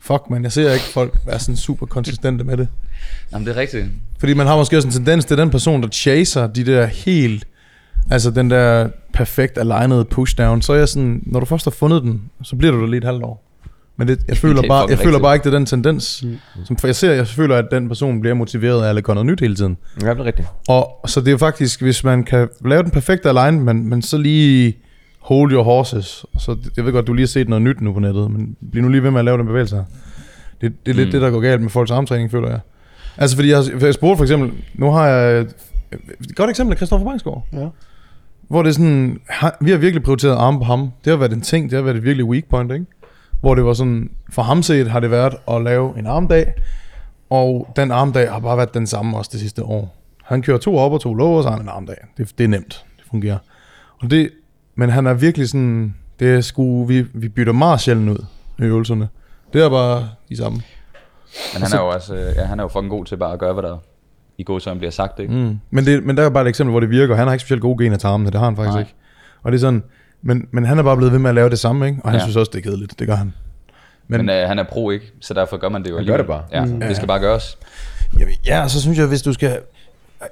fuck 0.00 0.22
man, 0.30 0.42
jeg 0.42 0.52
ser 0.52 0.72
ikke 0.72 0.84
folk 0.84 1.14
være 1.26 1.38
sådan 1.38 1.56
super 1.56 1.86
konsistente 1.86 2.44
med 2.44 2.56
det. 2.56 2.68
Jamen, 3.32 3.46
det 3.46 3.56
er 3.56 3.60
rigtigt. 3.60 3.86
Fordi 4.18 4.34
man 4.34 4.46
har 4.46 4.56
måske 4.56 4.76
også 4.76 4.88
en 4.88 4.92
tendens 4.92 5.24
til 5.24 5.38
den 5.38 5.50
person, 5.50 5.82
der 5.82 5.88
chaser 5.88 6.46
de 6.46 6.64
der 6.66 6.86
helt, 6.86 7.44
altså 8.10 8.30
den 8.30 8.50
der 8.50 8.88
perfekt 9.12 9.58
aligned 9.58 10.04
pushdown, 10.04 10.62
så 10.62 10.72
er 10.72 10.76
jeg 10.76 10.88
sådan, 10.88 11.22
når 11.26 11.40
du 11.40 11.46
først 11.46 11.64
har 11.64 11.70
fundet 11.70 12.02
den, 12.02 12.22
så 12.42 12.56
bliver 12.56 12.72
du 12.72 12.80
der 12.80 12.86
lige 12.86 12.98
et 12.98 13.04
halvt 13.04 13.22
år. 13.22 13.40
Men 13.96 14.08
det, 14.08 14.18
jeg 14.28 14.36
føler 14.36 14.60
Det 14.60 14.68
bare, 14.68 14.86
jeg 14.90 14.98
føler 14.98 15.18
bare 15.18 15.34
ikke, 15.34 15.44
det 15.44 15.54
er 15.54 15.58
den 15.58 15.66
tendens. 15.66 16.22
Mm. 16.24 16.36
Som, 16.64 16.76
for 16.76 16.86
jeg 16.88 16.96
ser, 16.96 17.12
jeg 17.12 17.26
føler, 17.26 17.56
at 17.56 17.64
den 17.70 17.88
person 17.88 18.20
bliver 18.20 18.34
motiveret 18.34 18.84
af 18.84 18.96
at 18.96 19.04
gøre 19.04 19.14
noget 19.14 19.26
nyt 19.26 19.40
hele 19.40 19.54
tiden. 19.56 19.76
Ja, 20.02 20.10
det 20.10 20.20
er 20.20 20.24
rigtigt. 20.24 20.48
Og 20.68 21.00
så 21.06 21.20
det 21.20 21.26
er 21.28 21.32
jo 21.32 21.38
faktisk, 21.38 21.82
hvis 21.82 22.04
man 22.04 22.24
kan 22.24 22.48
lave 22.64 22.82
den 22.82 22.90
perfekte 22.90 23.28
alignment, 23.28 23.84
men 23.86 24.02
så 24.02 24.18
lige 24.18 24.76
hold 25.20 25.52
your 25.52 25.62
horses. 25.62 26.26
Så, 26.38 26.56
jeg 26.76 26.84
ved 26.84 26.92
godt, 26.92 27.06
du 27.06 27.12
lige 27.12 27.22
har 27.22 27.28
set 27.28 27.48
noget 27.48 27.62
nyt 27.62 27.80
nu 27.80 27.92
på 27.92 28.00
nettet, 28.00 28.30
men 28.30 28.56
bliv 28.72 28.82
nu 28.82 28.88
lige 28.88 29.02
ved 29.02 29.10
med 29.10 29.18
at 29.18 29.24
lave 29.24 29.38
den 29.38 29.46
bevægelse 29.46 29.76
her. 29.76 29.84
Det, 30.60 30.72
det 30.86 30.90
er 30.92 30.96
lidt 30.96 31.08
Mm. 31.08 31.12
det, 31.12 31.20
der 31.20 31.30
går 31.30 31.40
galt 31.40 31.62
med 31.62 31.70
folks 31.70 31.90
armtræning, 31.90 32.30
føler 32.30 32.48
jeg. 32.48 32.60
Altså 33.16 33.36
fordi 33.36 33.50
jeg, 33.50 33.62
jeg 33.80 33.94
spurgte 33.94 34.16
for 34.16 34.24
eksempel, 34.24 34.50
nu 34.74 34.90
har 34.90 35.06
jeg 35.06 35.40
et 35.40 35.54
godt 36.34 36.50
eksempel 36.50 36.72
af 36.72 36.76
Christoffer 36.76 37.06
Bangsgaard, 37.06 37.46
Ja. 37.52 37.66
Hvor 38.54 38.62
det 38.62 38.70
er 38.70 38.74
sådan, 38.74 39.20
vi 39.60 39.70
har 39.70 39.78
virkelig 39.78 40.02
prioriteret 40.02 40.36
arme 40.36 40.58
på 40.58 40.64
ham. 40.64 40.90
Det 41.04 41.10
har 41.10 41.16
været 41.16 41.32
en 41.32 41.40
ting, 41.40 41.70
det 41.70 41.76
har 41.76 41.82
været 41.82 41.96
et 41.96 42.04
virkelig 42.04 42.24
weak 42.24 42.44
point, 42.50 42.72
ikke? 42.72 42.86
Hvor 43.40 43.54
det 43.54 43.64
var 43.64 43.72
sådan, 43.72 44.10
for 44.32 44.42
ham 44.42 44.62
set 44.62 44.90
har 44.90 45.00
det 45.00 45.10
været 45.10 45.34
at 45.50 45.62
lave 45.62 45.98
en 45.98 46.06
armdag, 46.06 46.52
og 47.30 47.72
den 47.76 47.90
armdag 47.90 48.32
har 48.32 48.38
bare 48.38 48.56
været 48.56 48.74
den 48.74 48.86
samme 48.86 49.16
også 49.16 49.30
det 49.32 49.40
sidste 49.40 49.62
år. 49.62 49.96
Han 50.24 50.42
kører 50.42 50.58
to 50.58 50.76
op 50.76 50.92
og 50.92 51.00
to 51.00 51.14
lower, 51.14 51.42
så 51.42 51.48
har 51.48 51.56
han 51.56 51.64
en 51.64 51.68
armdag. 51.68 51.96
Det, 52.16 52.38
det 52.38 52.44
er 52.44 52.48
nemt. 52.48 52.84
Det 52.96 53.04
fungerer. 53.10 53.38
Og 54.02 54.10
det, 54.10 54.30
men 54.74 54.90
han 54.90 55.06
er 55.06 55.14
virkelig 55.14 55.48
sådan, 55.48 55.94
det 56.20 56.34
er 56.34 56.40
sgu, 56.40 56.84
vi, 56.84 57.06
vi 57.14 57.28
bytter 57.28 57.52
meget 57.52 57.80
sjældent 57.80 58.10
ud 58.10 58.24
i 58.58 58.62
øvelserne. 58.62 59.08
Det 59.52 59.64
er 59.64 59.70
bare 59.70 60.08
de 60.28 60.36
samme. 60.36 60.62
Men 61.54 61.62
han 61.62 61.72
er 61.78 61.82
jo 61.82 61.88
også, 61.88 62.14
øh, 62.14 62.36
ja, 62.36 62.44
han 62.44 62.58
er 62.58 62.64
jo 62.64 62.68
fucking 62.68 62.90
god 62.90 63.04
til 63.04 63.16
bare 63.16 63.32
at 63.32 63.38
gøre, 63.38 63.52
hvad 63.52 63.62
der 63.62 63.78
i 64.38 64.42
god 64.42 64.60
søvn 64.60 64.78
bliver 64.78 64.90
sagt, 64.90 65.20
ikke? 65.20 65.32
Mm. 65.34 65.58
Men, 65.70 65.84
det, 65.86 66.04
men 66.04 66.16
der 66.16 66.22
er 66.22 66.30
bare 66.30 66.42
et 66.44 66.48
eksempel, 66.48 66.70
hvor 66.70 66.80
det 66.80 66.90
virker. 66.90 67.16
Han 67.16 67.26
har 67.26 67.34
ikke 67.34 67.40
specielt 67.40 67.62
gode 67.62 67.84
gener 67.84 67.96
til 67.96 68.06
armene, 68.06 68.30
det 68.30 68.38
har 68.38 68.44
han 68.46 68.56
faktisk 68.56 68.72
Nej. 68.72 68.80
ikke. 68.80 68.94
Og 69.42 69.52
det 69.52 69.58
er 69.58 69.60
sådan, 69.60 69.82
men, 70.22 70.46
men 70.50 70.64
han 70.66 70.78
er 70.78 70.82
bare 70.82 70.96
blevet 70.96 71.12
ved 71.12 71.18
med 71.18 71.28
at 71.28 71.34
lave 71.34 71.50
det 71.50 71.58
samme, 71.58 71.86
ikke? 71.86 71.98
Og 72.04 72.10
han 72.10 72.18
Ja. 72.18 72.24
synes 72.24 72.36
også, 72.36 72.50
det 72.54 72.58
er 72.66 72.70
kedeligt. 72.70 72.98
Det 72.98 73.06
gør 73.06 73.14
han. 73.14 73.32
Men, 74.08 74.20
Men- 74.26 74.30
øh, 74.30 74.48
han 74.48 74.58
er 74.58 74.62
pro, 74.64 74.90
ikke? 74.90 75.12
Så 75.20 75.34
derfor 75.34 75.56
gør 75.56 75.68
man 75.68 75.82
det 75.84 75.90
jo 75.90 75.96
Han 75.96 76.06
gør 76.06 76.14
alligevel. 76.14 76.36
det 76.38 76.50
bare. 76.50 76.60
Ja, 76.68 76.74
Mm. 76.74 76.80
det 76.80 76.96
skal 76.96 77.08
bare 77.08 77.20
gøres. 77.20 77.58
Jamen, 78.18 78.34
ja, 78.46 78.68
så 78.68 78.80
synes 78.80 78.98
jeg, 78.98 79.06
hvis 79.06 79.22
du 79.22 79.32
skal... 79.32 79.58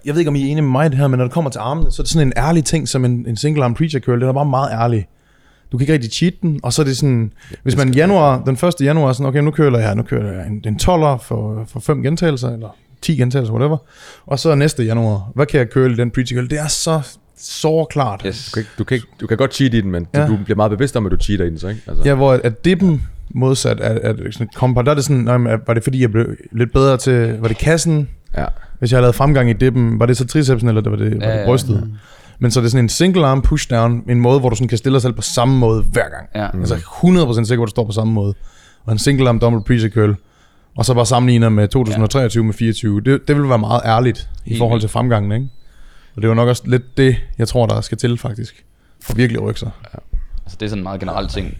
Jeg 0.05 0.14
ved 0.14 0.18
ikke, 0.20 0.28
om 0.28 0.34
I 0.34 0.40
er 0.40 0.44
enige 0.44 0.62
med 0.62 0.70
mig 0.70 0.90
det 0.90 0.98
her, 0.98 1.07
men 1.09 1.18
når 1.18 1.24
det 1.24 1.32
kommer 1.32 1.50
til 1.50 1.59
armene, 1.59 1.90
så 1.92 2.03
er 2.03 2.05
det 2.05 2.12
sådan 2.12 2.28
en 2.28 2.32
ærlig 2.36 2.64
ting, 2.64 2.88
som 2.88 3.05
en, 3.05 3.24
en 3.28 3.36
single 3.36 3.64
arm 3.64 3.74
preacher 3.74 4.00
curl. 4.00 4.20
Det 4.20 4.28
er 4.28 4.32
bare 4.32 4.44
meget 4.44 4.70
ærlig. 4.72 5.07
Du 5.72 5.78
kan 5.78 5.82
ikke 5.84 5.92
rigtig 5.92 6.12
cheat 6.12 6.34
den, 6.42 6.61
og 6.62 6.72
så 6.72 6.82
er 6.82 6.86
det 6.86 6.96
sådan... 6.96 7.32
Hvis 7.62 7.76
man 7.76 7.94
januar, 7.94 8.42
den 8.44 8.55
1. 8.55 8.74
januar 8.80 9.09
er 9.09 9.12
sådan, 9.12 9.26
okay, 9.26 9.38
nu 9.40 9.50
kører 9.50 9.78
jeg, 9.78 9.94
nu 9.94 10.03
kører 10.03 10.32
jeg 10.32 10.46
en, 10.46 10.62
en 10.66 10.76
12'er 10.82 11.16
for, 11.16 11.64
for 11.68 11.80
5 11.80 12.03
gentagelser, 12.03 12.48
eller 12.50 12.68
10 13.03 13.16
gentagelser, 13.16 13.53
whatever. 13.55 13.76
Og 14.26 14.38
så 14.38 14.55
næste 14.55 14.84
januar, 14.84 15.30
hvad 15.34 15.46
kan 15.46 15.61
jeg 15.76 15.90
i 15.92 15.94
den 15.94 16.11
preacher 16.11 16.36
curl? 16.38 16.48
Det 16.50 16.59
er 16.59 16.68
så 16.68 17.00
så 17.38 17.86
klart. 17.90 18.22
Yes. 18.26 18.50
Du 18.50 18.55
kan, 18.55 18.61
ikke, 18.61 18.70
du, 18.78 18.84
kan 18.84 18.94
ikke, 18.94 19.07
du 19.20 19.26
kan 19.26 19.36
godt 19.36 19.55
cheat 19.55 19.74
i 19.74 19.80
den, 19.80 19.90
men 19.90 20.07
ja. 20.14 20.20
Ja. 20.20 20.26
du 20.26 20.38
bliver 20.44 20.57
meget 20.57 20.70
bevidst 20.70 20.96
om, 20.96 21.07
at 21.07 21.12
du 21.12 21.16
cheater 21.16 21.44
i 21.44 21.50
den, 21.50 21.59
så 21.59 21.68
ikke? 21.68 21.80
Altså, 21.86 22.03
Ja, 22.05 22.14
hvor 22.14 22.32
at, 22.44 22.64
dippen 22.64 23.03
modsat 23.34 23.80
at, 23.80 23.96
at 23.98 24.16
sådan 24.34 24.46
et 24.46 24.55
kompa, 24.55 24.82
der 24.82 24.90
er 24.90 24.94
det 24.94 25.05
sådan, 25.05 25.22
nej, 25.22 25.57
var 25.66 25.74
det 25.74 25.82
fordi, 25.84 26.00
jeg 26.00 26.11
blev 26.12 26.26
lidt 26.53 26.72
bedre 26.72 26.96
til, 26.96 27.38
var 27.40 27.48
det 27.48 27.59
kassen? 27.59 28.09
ja. 28.36 28.44
Hvis 28.78 28.92
jeg 28.92 28.96
havde 28.96 29.03
lavet 29.05 29.14
fremgang 29.14 29.50
i 29.50 29.53
dippen, 29.53 30.00
var 30.00 30.07
det 30.07 30.16
så 30.16 30.26
tricepsen, 30.26 30.68
eller 30.68 30.90
var 30.90 30.96
det, 30.96 31.20
var 31.20 31.26
Ja, 31.26 31.32
det 31.34 31.40
ja. 31.40 31.44
brystet? 31.46 31.90
Men 32.38 32.50
så 32.50 32.61
er 32.61 32.62
det 32.62 32.70
sådan 32.70 32.84
en 32.84 32.88
single 32.88 33.26
arm 33.26 33.42
pushdown, 33.42 34.03
en 34.09 34.20
måde, 34.20 34.40
hvor 34.40 34.48
du 34.48 34.57
sådan 34.57 34.68
kan 34.68 34.78
stille 34.78 34.94
dig 34.94 35.03
selv 35.03 35.12
på 35.12 35.22
samme 35.22 35.59
måde 35.59 35.82
hver 35.82 36.09
gang. 36.09 36.28
Ja. 36.34 36.48
Mm. 36.55 36.61
Altså 36.61 36.74
100% 36.74 37.44
sikker, 37.44 37.57
hvor 37.57 37.64
du 37.64 37.70
står 37.70 37.84
på 37.84 37.92
samme 37.92 38.12
måde. 38.12 38.34
Og 38.84 38.92
en 38.92 38.98
single 38.98 39.28
arm 39.28 39.38
dumbbell 39.38 39.64
preacher 39.64 39.90
curl, 39.90 40.14
og 40.76 40.84
så 40.84 40.94
bare 40.94 41.06
sammenligner 41.06 41.48
med 41.48 41.68
2023 41.68 42.44
med 42.44 42.54
24. 42.54 43.00
Det, 43.00 43.28
det 43.28 43.36
vil 43.36 43.48
være 43.48 43.58
meget 43.58 43.80
ærligt 43.84 44.28
i 44.44 44.48
Helt 44.48 44.58
forhold 44.58 44.74
vildt. 44.76 44.82
til 44.82 44.90
fremgangen, 44.90 45.32
ikke? 45.32 45.48
Og 46.16 46.22
det 46.22 46.24
er 46.24 46.28
jo 46.28 46.34
nok 46.34 46.48
også 46.48 46.62
lidt 46.66 46.96
det, 46.96 47.16
jeg 47.38 47.48
tror, 47.48 47.66
der 47.66 47.80
skal 47.80 47.98
til 47.98 48.18
faktisk. 48.18 48.64
For 49.02 49.14
virkelig 49.14 49.40
at 49.42 49.46
rykke 49.48 49.60
sig. 49.60 49.70
Altså, 50.44 50.56
det 50.60 50.66
er 50.66 50.68
sådan 50.68 50.78
en 50.78 50.82
meget 50.82 51.00
generelt 51.00 51.30
ting. 51.30 51.56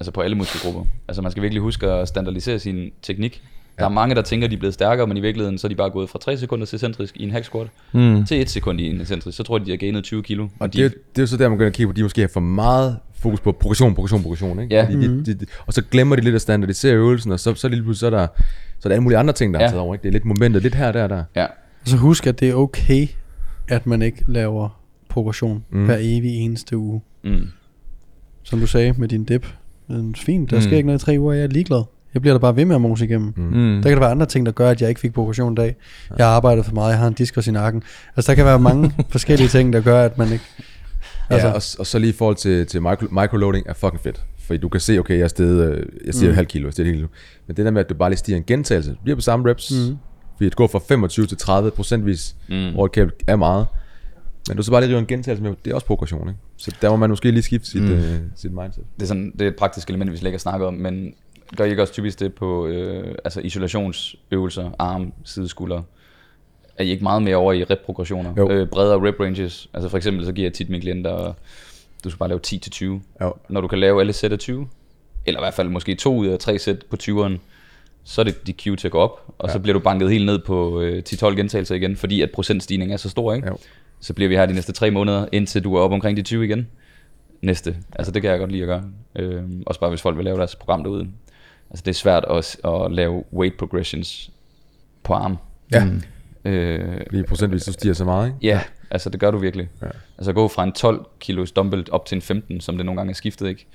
Altså 0.00 0.10
på 0.12 0.20
alle 0.20 0.36
muskelgrupper. 0.36 0.84
Altså 1.08 1.22
man 1.22 1.30
skal 1.30 1.42
virkelig 1.42 1.62
huske 1.62 1.86
at 1.86 2.08
standardisere 2.08 2.58
sin 2.58 2.90
teknik. 3.02 3.42
Der 3.78 3.84
er 3.84 3.88
mange, 3.88 4.14
der 4.14 4.22
tænker, 4.22 4.48
de 4.48 4.54
er 4.54 4.58
blevet 4.58 4.74
stærkere, 4.74 5.06
men 5.06 5.16
i 5.16 5.20
virkeligheden 5.20 5.58
så 5.58 5.66
er 5.66 5.68
de 5.68 5.74
bare 5.74 5.90
gået 5.90 6.10
fra 6.10 6.18
3 6.18 6.36
sekunder 6.38 6.66
til 6.66 6.78
centrisk 6.78 7.16
i 7.16 7.22
en 7.24 7.30
hack 7.30 7.44
squat, 7.44 7.66
Mm. 7.92 8.24
til 8.26 8.40
1 8.40 8.50
sekund 8.50 8.80
i 8.80 8.90
en 8.90 9.06
centrisk. 9.06 9.36
Så 9.36 9.42
tror 9.42 9.58
de, 9.58 9.64
de 9.66 9.70
har 9.70 9.76
gainet 9.76 10.04
20 10.04 10.22
kilo. 10.22 10.48
Og 10.60 10.72
de, 10.72 10.78
det, 10.78 10.84
er- 10.84 10.88
det 10.88 11.18
er 11.18 11.22
jo 11.22 11.26
så 11.26 11.36
der, 11.36 11.48
man 11.48 11.58
kan 11.58 11.72
kigge 11.72 11.92
på, 11.92 11.96
de 11.96 12.02
måske 12.02 12.20
har 12.20 12.28
for 12.32 12.40
meget 12.40 12.98
fokus 13.24 13.40
på 13.40 13.52
progression, 13.52 13.94
progression, 13.94 14.22
progression, 14.22 14.60
ikke? 14.62 14.74
Ja. 14.74 14.84
Fordi 14.84 14.96
de, 14.96 15.24
de, 15.24 15.34
de, 15.34 15.46
og 15.66 15.72
så 15.72 15.82
glemmer 15.90 16.16
de 16.16 16.22
lidt 16.22 16.34
at 16.34 16.40
standardisere 16.40 16.94
øvelsen, 16.94 17.32
og 17.32 17.40
så, 17.40 17.54
så, 17.54 17.68
lige 17.68 17.82
pludselig, 17.82 18.00
så 18.00 18.06
er 18.06 18.10
der, 18.20 18.26
så 18.78 18.88
er 18.88 18.88
der 18.88 18.94
alle 18.94 19.02
mulige 19.02 19.18
andre 19.18 19.32
ting, 19.32 19.54
der 19.54 19.60
Ja. 19.60 19.66
er 19.66 19.70
taget 19.70 19.80
over, 19.80 19.94
ikke? 19.94 20.02
Det 20.02 20.08
er 20.08 20.12
lidt 20.12 20.24
momentet, 20.24 20.62
lidt 20.62 20.74
her 20.74 20.92
der, 20.92 21.06
der. 21.06 21.24
ja. 21.36 21.44
Og 21.44 21.88
så 21.88 21.96
husk, 21.96 22.26
at 22.26 22.40
det 22.40 22.50
er 22.50 22.54
okay 22.54 23.06
at 23.68 23.86
man 23.86 24.02
ikke 24.02 24.24
laver 24.26 24.80
progression 25.08 25.64
Mm. 25.70 25.84
hver 25.84 25.96
evig 26.00 26.30
eneste 26.36 26.76
uge. 26.76 27.00
Mm. 27.24 27.46
Som 28.42 28.60
du 28.60 28.66
sagde 28.66 28.94
med 28.98 29.08
din 29.08 29.24
dip. 29.24 29.46
Men 29.88 30.14
fint, 30.14 30.50
der 30.50 30.56
Mm. 30.56 30.62
sker 30.62 30.76
ikke 30.76 30.86
noget 30.86 31.02
i 31.02 31.04
tre 31.04 31.16
uger, 31.18 31.32
jeg 31.32 31.42
er 31.44 31.48
ligeglad. 31.48 31.82
Jeg 32.14 32.22
bliver 32.22 32.34
da 32.34 32.38
bare 32.38 32.56
ved 32.56 32.64
med 32.64 32.74
at 32.74 32.80
mose 32.80 33.04
igennem. 33.04 33.32
Mm. 33.36 33.42
Mm. 33.42 33.52
Der 33.82 33.82
kan 33.82 33.92
der 33.92 33.98
være 34.00 34.10
andre 34.10 34.26
ting, 34.26 34.46
der 34.46 34.52
gør, 34.52 34.70
at 34.70 34.80
jeg 34.80 34.88
ikke 34.88 35.00
fik 35.00 35.12
progression 35.12 35.52
i 35.52 35.56
dag. 35.56 35.76
Jeg 36.18 36.26
har 36.26 36.32
arbejdet 36.32 36.64
for 36.64 36.74
meget, 36.74 36.90
jeg 36.90 36.98
har 36.98 37.06
en 37.08 37.12
diskos 37.14 37.46
i 37.46 37.50
nakken. 37.50 37.82
Altså, 38.16 38.32
der 38.32 38.36
kan 38.36 38.44
være 38.44 38.58
mange 38.58 38.92
forskellige 39.10 39.48
ting, 39.48 39.72
der 39.72 39.80
gør, 39.80 40.04
at 40.04 40.18
man 40.18 40.32
ikke... 40.32 40.44
Altså, 41.30 41.48
Altså, 41.48 41.48
ja, 41.48 41.52
og, 41.78 41.80
og 41.80 41.86
så 41.86 41.98
lige 41.98 42.10
i 42.10 42.12
forhold 42.12 42.36
til, 42.36 42.66
til 42.66 42.82
micro, 42.82 43.06
microloading 43.10 43.66
er 43.66 43.74
fucking 43.74 44.00
fedt. 44.00 44.22
Fordi 44.38 44.58
du 44.58 44.68
kan 44.68 44.80
se, 44.80 44.98
okay, 44.98 45.14
jeg 45.14 45.24
er 45.24 45.28
stedet, 45.28 45.72
øh, 45.72 45.86
jeg 46.04 46.14
siger 46.14 46.30
mm. 46.30 46.34
Halv 46.34 46.46
kilo, 46.46 46.66
jeg 46.66 46.72
stiger 46.72 46.92
kilo. 46.92 47.08
Men 47.46 47.56
det 47.56 47.64
der 47.64 47.70
med, 47.70 47.80
at 47.80 47.88
du 47.88 47.94
bare 47.94 48.10
lige 48.10 48.18
stiger 48.18 48.36
en 48.36 48.44
gentagelse, 48.44 48.90
du 48.90 48.96
bliver 49.02 49.16
på 49.16 49.20
samme 49.22 49.50
reps, 49.50 49.70
mm. 49.70 49.96
Fordi 50.36 50.46
at 50.46 50.56
gå 50.56 50.66
fra 50.66 50.78
25 50.88 51.26
til 51.26 51.36
30 51.38 51.70
procentvis 51.70 52.36
Mm. 52.48 52.76
over 52.76 52.88
et 52.98 53.12
er 53.26 53.36
meget. 53.36 53.66
Men 54.48 54.56
du 54.56 54.62
så 54.62 54.70
bare 54.70 54.80
lige 54.80 54.88
river 54.88 55.00
en 55.00 55.06
gentagelse 55.06 55.42
med, 55.42 55.54
det 55.64 55.70
er 55.70 55.74
også 55.74 55.86
progression, 55.86 56.28
ikke? 56.28 56.40
Så 56.56 56.72
der 56.82 56.90
må 56.90 56.96
man 56.96 57.10
måske 57.10 57.30
lige 57.30 57.42
skifte 57.42 57.66
sit, 57.70 57.82
mm. 57.82 57.90
øh, 57.92 58.20
sit 58.36 58.52
mindset. 58.52 58.84
Det 58.96 59.02
er, 59.02 59.06
sådan, 59.06 59.32
det 59.32 59.42
er 59.42 59.48
et 59.48 59.56
praktisk 59.56 59.88
element, 59.88 60.12
vi 60.12 60.16
slet 60.16 60.28
ikke 60.28 60.36
har 60.36 60.38
snakket 60.38 60.66
om, 60.68 60.74
men 60.74 61.14
gør 61.56 61.64
I 61.64 61.70
ikke 61.70 61.82
også 61.82 61.92
typisk 61.92 62.20
det 62.20 62.34
på 62.34 62.66
øh, 62.66 63.14
altså 63.24 63.40
isolationsøvelser, 63.40 64.70
arm, 64.78 65.12
sideskulder? 65.24 65.82
Er 66.78 66.84
I 66.84 66.90
ikke 66.90 67.02
meget 67.02 67.22
mere 67.22 67.36
over 67.36 67.52
i 67.52 67.64
rep-progressioner? 67.64 68.34
Jo. 68.36 68.50
Øh, 68.50 68.68
bredere 68.68 69.08
rep 69.08 69.20
ranges? 69.20 69.68
Altså 69.74 69.88
for 69.88 69.96
eksempel, 69.96 70.26
så 70.26 70.32
giver 70.32 70.46
jeg 70.46 70.52
tit 70.52 70.70
mine 70.70 70.80
klienter, 70.80 71.34
du 72.04 72.10
skal 72.10 72.18
bare 72.18 72.28
lave 72.28 72.40
10-20. 72.46 72.84
Ja. 73.20 73.30
Når 73.48 73.60
du 73.60 73.68
kan 73.68 73.78
lave 73.78 74.00
alle 74.00 74.12
sæt 74.12 74.32
af 74.32 74.38
20, 74.38 74.68
eller 75.26 75.40
i 75.40 75.42
hvert 75.42 75.54
fald 75.54 75.68
måske 75.68 75.94
to 75.94 76.16
ud 76.16 76.26
af 76.26 76.38
tre 76.38 76.58
sæt 76.58 76.84
på 76.90 76.96
20'eren, 77.02 77.38
så 78.04 78.20
er 78.20 78.24
det 78.24 78.46
de 78.46 78.54
cue 78.64 78.76
til 78.76 78.88
at 78.88 78.92
gå 78.92 78.98
op, 78.98 79.34
og 79.38 79.48
ja. 79.48 79.52
så 79.52 79.60
bliver 79.60 79.72
du 79.72 79.80
banket 79.80 80.10
helt 80.10 80.26
ned 80.26 80.38
på 80.38 80.80
øh, 80.80 81.02
10-12 81.08 81.26
gentagelser 81.26 81.74
igen, 81.74 81.96
fordi 81.96 82.22
at 82.22 82.30
procentstigningen 82.30 82.92
er 82.92 82.96
så 82.96 83.10
stor, 83.10 83.34
ikke? 83.34 83.48
Jo. 83.48 83.56
Så 84.00 84.14
bliver 84.14 84.28
vi 84.28 84.36
her 84.36 84.46
de 84.46 84.52
næste 84.52 84.72
tre 84.72 84.90
måneder, 84.90 85.26
indtil 85.32 85.64
du 85.64 85.74
er 85.74 85.80
oppe 85.80 85.94
omkring 85.94 86.16
de 86.16 86.22
20 86.22 86.44
igen. 86.44 86.68
Næste. 87.42 87.76
Altså 87.92 88.12
det 88.12 88.22
kan 88.22 88.30
jeg 88.30 88.38
godt 88.38 88.52
lide 88.52 88.62
at 88.62 88.66
gøre. 88.66 88.84
Øh, 89.16 89.42
også 89.66 89.80
bare 89.80 89.90
hvis 89.90 90.02
folk 90.02 90.16
vil 90.16 90.24
lave 90.24 90.38
deres 90.38 90.56
program 90.56 90.82
derude. 90.84 91.08
Altså 91.70 91.82
det 91.84 91.88
er 91.90 91.94
svært 91.94 92.24
at, 92.30 92.56
at 92.64 92.92
lave 92.92 93.24
weight 93.32 93.56
progressions 93.56 94.30
på 95.02 95.12
arm. 95.12 95.36
Ja, 95.72 95.86
Øh, 96.44 97.00
lige 97.10 97.24
procentvis, 97.24 97.62
så 97.62 97.72
stiger 97.72 97.94
så 97.94 98.04
meget, 98.04 98.26
ikke? 98.26 98.38
ja, 98.42 98.60
altså 98.90 99.10
det 99.10 99.20
gør 99.20 99.30
du 99.30 99.38
virkelig. 99.38 99.68
Ja. 99.82 99.86
Altså 100.18 100.30
at 100.30 100.34
gå 100.34 100.48
fra 100.48 100.64
en 100.64 100.72
12 100.72 101.06
kilos 101.20 101.52
dumbbell 101.52 101.86
op 101.90 102.06
til 102.06 102.16
en 102.16 102.22
15, 102.22 102.60
som 102.60 102.76
det 102.76 102.86
nogle 102.86 103.00
gange 103.00 103.10
er 103.10 103.14
skiftet, 103.14 103.48
ikke? 103.48 103.66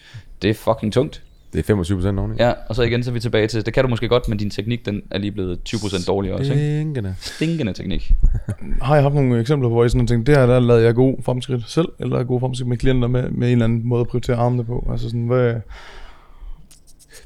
Det 0.42 0.50
er 0.50 0.54
fucking 0.54 0.94
tungt. 0.94 1.24
Det 1.54 1.60
er 1.60 1.64
25 1.64 1.98
procent 1.98 2.20
oveni. 2.20 2.36
Ja, 2.40 2.54
og 2.70 2.76
så 2.76 2.84
igen 2.84 3.04
så 3.04 3.10
er 3.10 3.14
vi 3.14 3.20
tilbage 3.20 3.48
til, 3.48 3.66
det 3.66 3.74
kan 3.74 3.84
du 3.84 3.90
måske 3.90 4.08
godt, 4.08 4.30
men 4.30 4.38
din 4.38 4.50
teknik 4.50 4.86
den 4.86 5.02
er 5.12 5.18
lige 5.18 5.32
blevet 5.32 5.60
20% 5.70 6.06
dårligere 6.08 6.38
også, 6.38 6.54
ikke? 6.54 6.66
Stinkende. 6.66 7.16
Stinkende 7.20 7.74
teknik. 7.74 8.12
Har 8.82 8.96
jeg 8.96 9.04
haft 9.04 9.16
nogle 9.16 9.40
eksempler 9.40 9.70
på, 9.70 9.74
hvor 9.74 9.86
I 9.86 9.90
sådan 9.90 10.08
tænkt, 10.08 10.28
det 10.28 10.38
her 10.38 10.46
der 10.46 10.60
lavede 10.60 10.84
jeg 10.84 10.96
god 10.96 11.24
fremskridt 11.24 11.70
selv, 11.70 11.88
eller 12.00 12.24
god 12.24 12.40
fremskridt 12.40 12.68
med 12.68 12.78
klienter 12.78 13.08
med, 13.08 13.30
med 13.30 13.48
en 13.48 13.52
eller 13.52 13.66
anden 13.66 13.88
måde 13.88 14.02
at 14.02 14.08
prioritere 14.08 14.36
armene 14.36 14.66
på? 14.66 14.88
Altså 14.92 15.08
sådan, 15.08 15.28
hvad... 15.28 15.56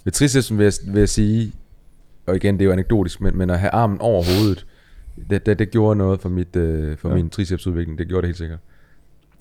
Ved 0.03 0.11
tricepsen 0.11 0.57
vil 0.57 0.63
jeg, 0.63 0.73
vil 0.93 0.99
jeg 0.99 1.09
sige, 1.09 1.51
og 2.27 2.35
igen, 2.35 2.53
det 2.53 2.61
er 2.61 2.65
jo 2.65 2.71
anekdotisk, 2.71 3.21
men, 3.21 3.37
men 3.37 3.49
at 3.49 3.59
have 3.59 3.69
armen 3.69 3.97
over 4.01 4.23
hovedet, 4.23 4.65
det, 5.29 5.45
det, 5.45 5.59
det 5.59 5.71
gjorde 5.71 5.95
noget 5.97 6.21
for, 6.21 6.29
mit, 6.29 6.55
øh, 6.55 6.97
for 6.97 7.09
Ja. 7.09 7.15
ja. 7.15 7.21
min 7.21 7.29
tricepsudvikling. 7.29 7.97
Det 7.99 8.07
gjorde 8.07 8.21
det 8.21 8.27
helt 8.27 8.37
sikkert. 8.37 8.59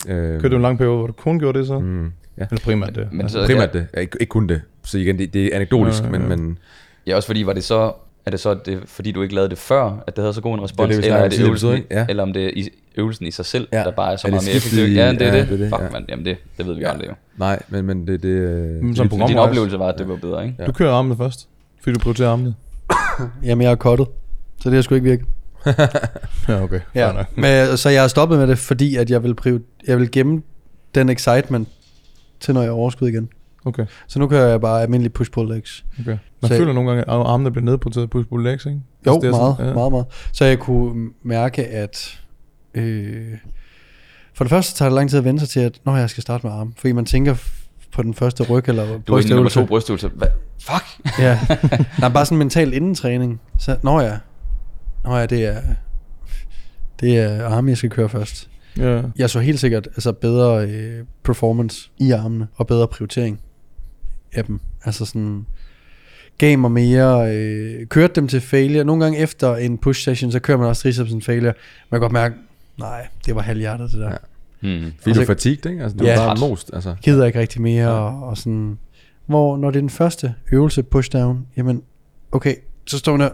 Øh, 0.07 0.15
Kørte 0.41 0.49
du 0.49 0.55
en 0.55 0.61
lang 0.61 0.77
periode, 0.77 0.97
hvor 0.97 1.07
du 1.07 1.13
kun 1.13 1.39
gjorde 1.39 1.59
det 1.59 1.67
så? 1.67 1.79
Mm. 1.79 2.11
Ja. 2.37 2.45
Eller 2.51 2.61
primært 2.63 2.95
det? 2.95 3.07
Men 3.11 3.21
altså, 3.21 3.39
så- 3.41 3.45
Primært 3.45 3.73
det. 3.73 3.87
Ja, 3.95 3.99
Ikke, 3.99 4.17
ikke 4.21 4.29
kun 4.31 4.47
det. 4.47 4.61
Så 4.83 4.97
igen, 4.97 5.17
det, 5.19 5.33
det 5.33 5.45
er 5.45 5.55
anekdotisk, 5.55 6.03
Ja, 6.03 6.07
ja, 6.07 6.13
ja, 6.13 6.17
ja. 6.19 6.23
ja. 6.29 6.35
men, 6.35 6.45
men 6.47 6.57
Ja, 7.07 7.15
også 7.15 7.27
fordi, 7.27 7.43
var 7.43 7.53
det 7.53 7.63
så, 7.63 7.91
er 8.25 8.31
det 8.31 8.39
så 8.39 8.53
det, 8.65 8.79
fordi 8.85 9.11
du 9.11 9.21
ikke 9.21 9.35
lavede 9.35 9.49
det 9.49 9.57
før, 9.57 10.03
at 10.07 10.15
det 10.15 10.21
havde 10.21 10.33
så 10.33 10.41
god 10.41 10.53
en 10.57 10.63
respons, 10.63 10.87
det, 10.89 10.97
vi 10.97 11.03
eller 11.07 11.17
snakkede 11.17 11.21
er 11.21 11.25
om 11.25 11.29
det 11.29 11.45
øvelsen, 11.47 11.69
episode? 11.69 11.99
Ja. 11.99 12.05
eller 12.09 12.23
om 12.23 12.33
det 12.33 12.45
er 12.45 12.49
i, 12.55 12.69
øvelsen 12.97 13.25
i 13.25 13.31
sig 13.31 13.45
selv, 13.45 13.67
Ja. 13.73 13.77
der 13.77 13.91
bare 13.91 14.13
er 14.13 14.17
så 14.17 14.27
Er 14.27 14.31
det 14.31 14.33
meget 14.35 14.45
mere 14.47 14.55
effektiv. 14.55 14.83
Ja, 14.95 15.11
det 15.11 15.21
er 15.21 15.33
ja, 15.33 15.39
det. 15.41 15.49
det 15.49 15.53
er 15.53 15.57
det, 15.57 15.69
Fuck, 15.69 15.81
ja. 15.81 15.89
man, 15.91 16.05
jamen 16.09 16.25
det, 16.25 16.37
det 16.57 16.65
ved 16.67 16.75
vi 16.75 16.81
Ja. 16.81 16.91
aldrig 16.91 17.07
jo. 17.09 17.13
nej, 17.37 17.61
men, 17.69 17.85
men 17.85 18.07
det, 18.07 18.23
det, 18.23 18.31
Men 18.83 18.95
som 18.95 19.03
det- 19.03 19.09
program- 19.11 19.27
Din 19.27 19.37
også. 19.37 19.49
oplevelse 19.49 19.79
var, 19.79 19.87
at 19.87 19.97
det 19.99 20.07
var 20.07 20.15
bedre, 20.15 20.43
ikke? 20.45 20.55
Ja. 20.59 20.65
Du 20.65 20.71
kører 20.71 20.91
armene 20.93 21.17
først, 21.17 21.47
fordi 21.83 21.93
du 21.93 21.99
prioriterer 21.99 22.29
armene. 22.29 22.55
jamen, 23.43 23.61
jeg 23.61 23.71
er 23.71 23.75
kottet. 23.75 24.07
Så 24.61 24.69
det 24.69 24.75
har 24.75 24.81
sgu 24.81 24.95
ikke 24.95 25.09
virket. 25.09 25.25
Ja, 26.47 26.63
okay. 26.63 26.79
Ja. 26.95 27.11
Men, 27.35 27.77
så 27.77 27.89
jeg 27.89 28.01
har 28.01 28.07
stoppet 28.07 28.39
med 28.39 28.47
det, 28.47 28.57
fordi 28.59 28.95
at 28.95 29.09
jeg 29.09 29.23
vil, 29.23 29.35
prior- 29.41 29.81
jeg 29.87 29.99
vil 29.99 30.11
gemme 30.11 30.41
den 30.95 31.09
excitement 31.09 31.67
til, 32.39 32.53
når 32.53 32.61
jeg 32.61 32.67
er 32.69 32.73
overskud 32.73 33.07
igen. 33.07 33.29
Okay, 33.65 33.85
Så 34.07 34.19
nu 34.19 34.27
kører 34.27 34.47
jeg 34.49 34.61
bare 34.61 34.81
almindelig 34.81 35.11
push-pull 35.19 35.53
legs. 35.53 35.85
okay. 35.99 36.17
Man 36.41 36.51
Så- 36.51 36.57
føler 36.57 36.73
nogle 36.73 36.89
gange, 36.89 37.01
at 37.01 37.09
armene 37.27 37.51
bliver 37.51 37.65
nedprioriteret 37.65 38.09
på 38.09 38.23
push 38.29 38.43
legs, 38.43 38.65
ikke? 38.65 38.79
Jo, 39.07 39.19
det 39.21 39.27
er 39.27 39.31
meget, 39.31 39.55
sådan- 39.57 39.67
ja. 39.69 39.73
meget, 39.73 39.91
meget. 39.91 40.05
Så 40.33 40.45
jeg 40.45 40.59
kunne 40.59 41.09
mærke, 41.23 41.65
at... 41.67 42.19
Øh, 42.75 43.23
for 44.33 44.43
det 44.43 44.49
første 44.49 44.77
tager 44.77 44.89
det 44.89 44.95
lang 44.95 45.09
tid 45.09 45.19
at 45.19 45.25
vende 45.25 45.39
sig 45.39 45.49
til, 45.49 45.59
at 45.59 45.79
når 45.85 45.97
jeg 45.97 46.09
skal 46.09 46.21
starte 46.21 46.47
med 46.47 46.53
arm. 46.55 46.73
Fordi 46.77 46.91
man 46.91 47.05
tænker 47.05 47.35
på 47.93 48.03
den 48.03 48.13
første 48.13 48.43
ryg 48.43 48.63
eller 48.69 48.99
Du 49.07 49.13
er 49.15 49.29
nummer 49.35 49.49
to 49.49 49.65
brystøvelse. 49.65 50.07
Hvad? 50.15 50.27
Fuck! 50.61 51.19
Ja. 51.19 51.39
Der 51.99 52.05
er 52.05 52.09
bare 52.09 52.25
sådan 52.25 52.35
en 52.35 52.39
mental 52.39 52.73
indentræning. 52.73 53.41
Så, 53.59 53.77
når 53.83 54.01
jeg... 54.01 54.19
Når 55.03 55.17
jeg, 55.17 55.29
det 55.29 55.45
er... 55.45 55.61
Det 56.99 57.17
er 57.19 57.45
arme, 57.45 57.69
jeg 57.69 57.77
skal 57.77 57.89
køre 57.89 58.09
først. 58.09 58.49
Ja. 58.77 59.01
Jeg 59.17 59.29
så 59.29 59.39
helt 59.39 59.59
sikkert 59.59 59.87
altså 59.87 60.11
bedre 60.11 60.67
øh, 60.67 61.03
performance 61.23 61.89
i 61.99 62.11
armene, 62.11 62.47
og 62.55 62.67
bedre 62.67 62.87
prioritering 62.87 63.39
af 64.33 64.45
dem. 64.45 64.59
Altså 64.85 65.05
sådan, 65.05 65.45
gav 66.37 66.57
mig 66.57 66.71
mere, 66.71 67.35
øh, 67.35 67.87
kørte 67.87 68.13
dem 68.15 68.27
til 68.27 68.41
failure. 68.41 68.83
Nogle 68.83 69.03
gange 69.03 69.19
efter 69.19 69.55
en 69.55 69.77
push 69.77 70.03
session, 70.03 70.31
så 70.31 70.39
kører 70.39 70.57
man 70.57 70.67
også 70.67 70.81
tricepsen 70.81 71.21
failure. 71.21 71.53
Man 71.89 71.95
kan 71.97 72.01
godt 72.01 72.11
mærke, 72.11 72.35
nej, 72.79 73.07
det 73.25 73.35
var 73.35 73.41
halvhjertet 73.41 73.91
det 73.91 73.99
der. 73.99 74.09
Ja. 74.11 74.17
Hmm. 74.59 74.91
Fordi 74.97 75.09
Altså- 75.09 75.13
du 75.13 75.21
er 75.21 75.25
fatigued, 75.25 75.65
ikke? 75.71 75.83
Altså, 75.83 75.97
du 75.97 76.03
Ja. 76.05 76.11
er 76.13 76.17
bare 76.17 76.49
most, 76.49 76.71
altså. 76.73 76.95
Gider 77.01 77.25
ikke 77.25 77.39
rigtig 77.39 77.61
mere, 77.61 77.89
og, 77.89 78.23
og 78.23 78.37
sådan. 78.37 78.77
Hvor 79.25 79.57
når 79.57 79.71
det 79.71 79.77
er 79.77 79.81
den 79.81 79.89
første 79.89 80.35
øvelse 80.51 80.83
pushdown, 80.83 81.47
jamen, 81.57 81.81
okay, 82.31 82.55
så 82.85 82.97
står 82.97 83.11
man 83.11 83.19
der. 83.21 83.29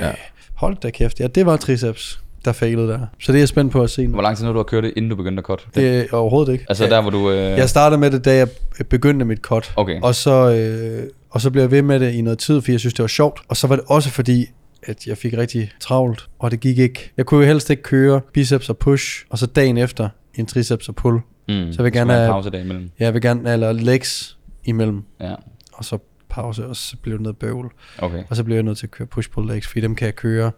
Ja. 0.00 0.12
Hold 0.54 0.76
da 0.82 0.90
kæft, 0.90 1.20
ja, 1.20 1.26
det 1.26 1.46
var 1.46 1.56
triceps, 1.56 2.20
der 2.44 2.52
failede 2.52 2.88
der. 2.88 3.06
Så 3.20 3.32
det 3.32 3.38
er 3.38 3.40
jeg 3.40 3.48
spændt 3.48 3.72
på 3.72 3.82
at 3.82 3.90
se. 3.90 4.06
Hvor 4.06 4.22
lang 4.22 4.36
tid 4.36 4.46
nu 4.46 4.52
du 4.52 4.56
har 4.56 4.62
kørt 4.64 4.84
det, 4.84 4.92
inden 4.96 5.10
du 5.10 5.16
begyndte 5.16 5.40
at 5.40 5.44
cut? 5.44 5.66
Det 5.74 6.00
er 6.00 6.16
overhovedet 6.16 6.52
ikke. 6.52 6.64
Altså 6.68 6.86
der, 6.86 7.00
hvor 7.00 7.10
du... 7.10 7.30
Øh... 7.30 7.36
Jeg 7.36 7.68
startede 7.68 8.00
med 8.00 8.10
det, 8.10 8.24
da 8.24 8.36
jeg 8.36 8.48
begyndte 8.88 9.24
mit 9.24 9.38
cut. 9.38 9.72
Okay. 9.76 10.00
Og 10.00 10.14
så, 10.14 10.50
øh, 10.50 11.08
og 11.30 11.40
så 11.40 11.50
blev 11.50 11.62
jeg 11.62 11.70
ved 11.70 11.82
med 11.82 12.00
det 12.00 12.12
i 12.12 12.20
noget 12.20 12.38
tid, 12.38 12.60
fordi 12.60 12.72
jeg 12.72 12.80
synes, 12.80 12.94
det 12.94 13.02
var 13.02 13.08
sjovt. 13.08 13.40
Og 13.48 13.56
så 13.56 13.66
var 13.66 13.76
det 13.76 13.84
også 13.88 14.10
fordi, 14.10 14.46
at 14.82 15.06
jeg 15.06 15.18
fik 15.18 15.36
rigtig 15.36 15.70
travlt, 15.80 16.26
og 16.38 16.50
det 16.50 16.60
gik 16.60 16.78
ikke. 16.78 17.12
Jeg 17.16 17.26
kunne 17.26 17.40
jo 17.40 17.46
helst 17.46 17.70
ikke 17.70 17.82
køre 17.82 18.20
biceps 18.32 18.70
og 18.70 18.78
push, 18.78 19.24
og 19.30 19.38
så 19.38 19.46
dagen 19.46 19.78
efter 19.78 20.08
en 20.34 20.46
triceps 20.46 20.88
og 20.88 20.94
pull. 20.94 21.16
Mm. 21.48 21.54
Så 21.54 21.74
jeg 21.78 21.84
vil 21.84 21.92
gerne 21.92 22.12
have 22.12 22.24
en 22.24 22.30
pausedag 22.30 22.60
imellem. 22.60 22.90
Jeg 22.98 23.14
vil 23.14 23.22
gerne, 23.22 23.52
eller 23.52 23.72
legs 23.72 24.38
imellem, 24.64 25.02
Ja, 25.20 25.34
og 25.72 25.84
så 25.84 25.98
pause, 26.34 26.66
og 26.66 26.76
så 26.76 26.96
blev 26.96 27.12
det 27.14 27.22
noget 27.22 27.36
bøvl. 27.36 27.70
okay. 27.98 28.22
Og 28.30 28.36
så 28.36 28.44
blev 28.44 28.54
jeg 28.56 28.62
nødt 28.62 28.78
til 28.78 28.86
at 28.86 28.90
køre 28.90 29.08
push-pull 29.08 29.46
legs, 29.52 29.66
fordi 29.66 29.80
dem 29.80 29.94
kan 29.94 30.06
jeg 30.06 30.14
køre 30.14 30.50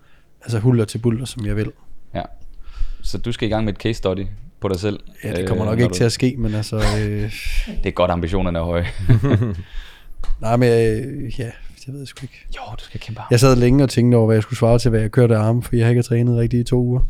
altså 0.43 0.59
hulter 0.59 0.85
til 0.85 0.99
bulter, 0.99 1.25
som 1.25 1.47
jeg 1.47 1.57
vil. 1.57 1.73
Ja. 2.15 2.23
Så 3.03 3.19
du 3.19 3.33
skal 3.33 3.49
i 3.49 3.51
gang 3.51 3.65
med 3.65 3.73
et 3.73 3.79
case 3.81 3.95
study 3.95 4.27
på 4.61 4.69
dig 4.69 4.81
selv. 4.81 5.01
Ja, 5.25 5.33
det 5.37 5.49
kommer 5.49 5.65
øh, 5.65 5.71
nok 5.71 5.79
ikke 5.79 5.89
du- 5.89 5.95
til 5.95 6.05
at 6.05 6.13
ske, 6.13 6.35
men 6.39 6.55
altså... 6.55 6.77
Øh, 6.77 7.33
Det 7.83 7.87
er 7.87 7.91
godt, 7.91 8.11
ambitionerne 8.11 8.59
er 8.59 8.63
høje. 8.63 8.87
nej, 10.41 10.57
men 10.57 10.69
øh, 10.69 11.41
ja, 11.41 11.51
det 11.87 11.93
ved 11.93 11.99
jeg 11.99 12.09
sgu 12.09 12.25
ikke. 12.25 12.47
jo, 12.57 12.61
du 12.79 12.85
skal 12.85 13.01
kæmpe 13.01 13.21
Jeg 13.31 13.41
sad 13.41 13.57
længe 13.57 13.85
og 13.85 13.91
tænkte 13.91 14.17
over, 14.17 14.27
hvad 14.27 14.37
jeg 14.37 14.43
skulle 14.43 14.59
svare 14.59 14.79
til, 14.79 14.89
hvad 14.91 15.01
jeg 15.01 15.11
kørte 15.11 15.37
af 15.37 15.41
arme, 15.41 15.63
for 15.63 15.77
jeg 15.77 15.85
har 15.87 15.91
ikke 15.91 16.03
trænet 16.03 16.37
rigtigt 16.39 16.61
i 16.61 16.65
to 16.71 16.77
uger. 16.83 17.01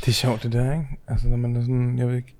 Det 0.00 0.08
er 0.08 0.12
sjovt 0.12 0.42
det 0.42 0.52
der, 0.52 0.72
ikke? 0.72 0.84
Altså 1.08 1.28
når 1.28 1.36
man 1.36 1.56
er 1.56 1.60
sådan, 1.60 1.98
jeg 1.98 2.08
ved 2.08 2.16
ikke. 2.16 2.34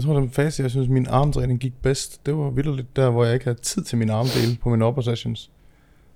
Jeg 0.00 0.04
tror, 0.04 0.20
den 0.20 0.30
fase, 0.30 0.62
jeg 0.62 0.70
synes, 0.70 0.88
min 0.88 1.06
armtræning 1.10 1.60
gik 1.60 1.72
bedst, 1.82 2.26
det 2.26 2.36
var 2.36 2.50
vildt 2.50 2.96
der, 2.96 3.10
hvor 3.10 3.24
jeg 3.24 3.34
ikke 3.34 3.44
havde 3.44 3.58
tid 3.58 3.82
til 3.82 3.98
min 3.98 4.10
armdele 4.10 4.56
på 4.62 4.68
mine 4.68 4.86
upper 4.86 5.02
sessions. 5.02 5.50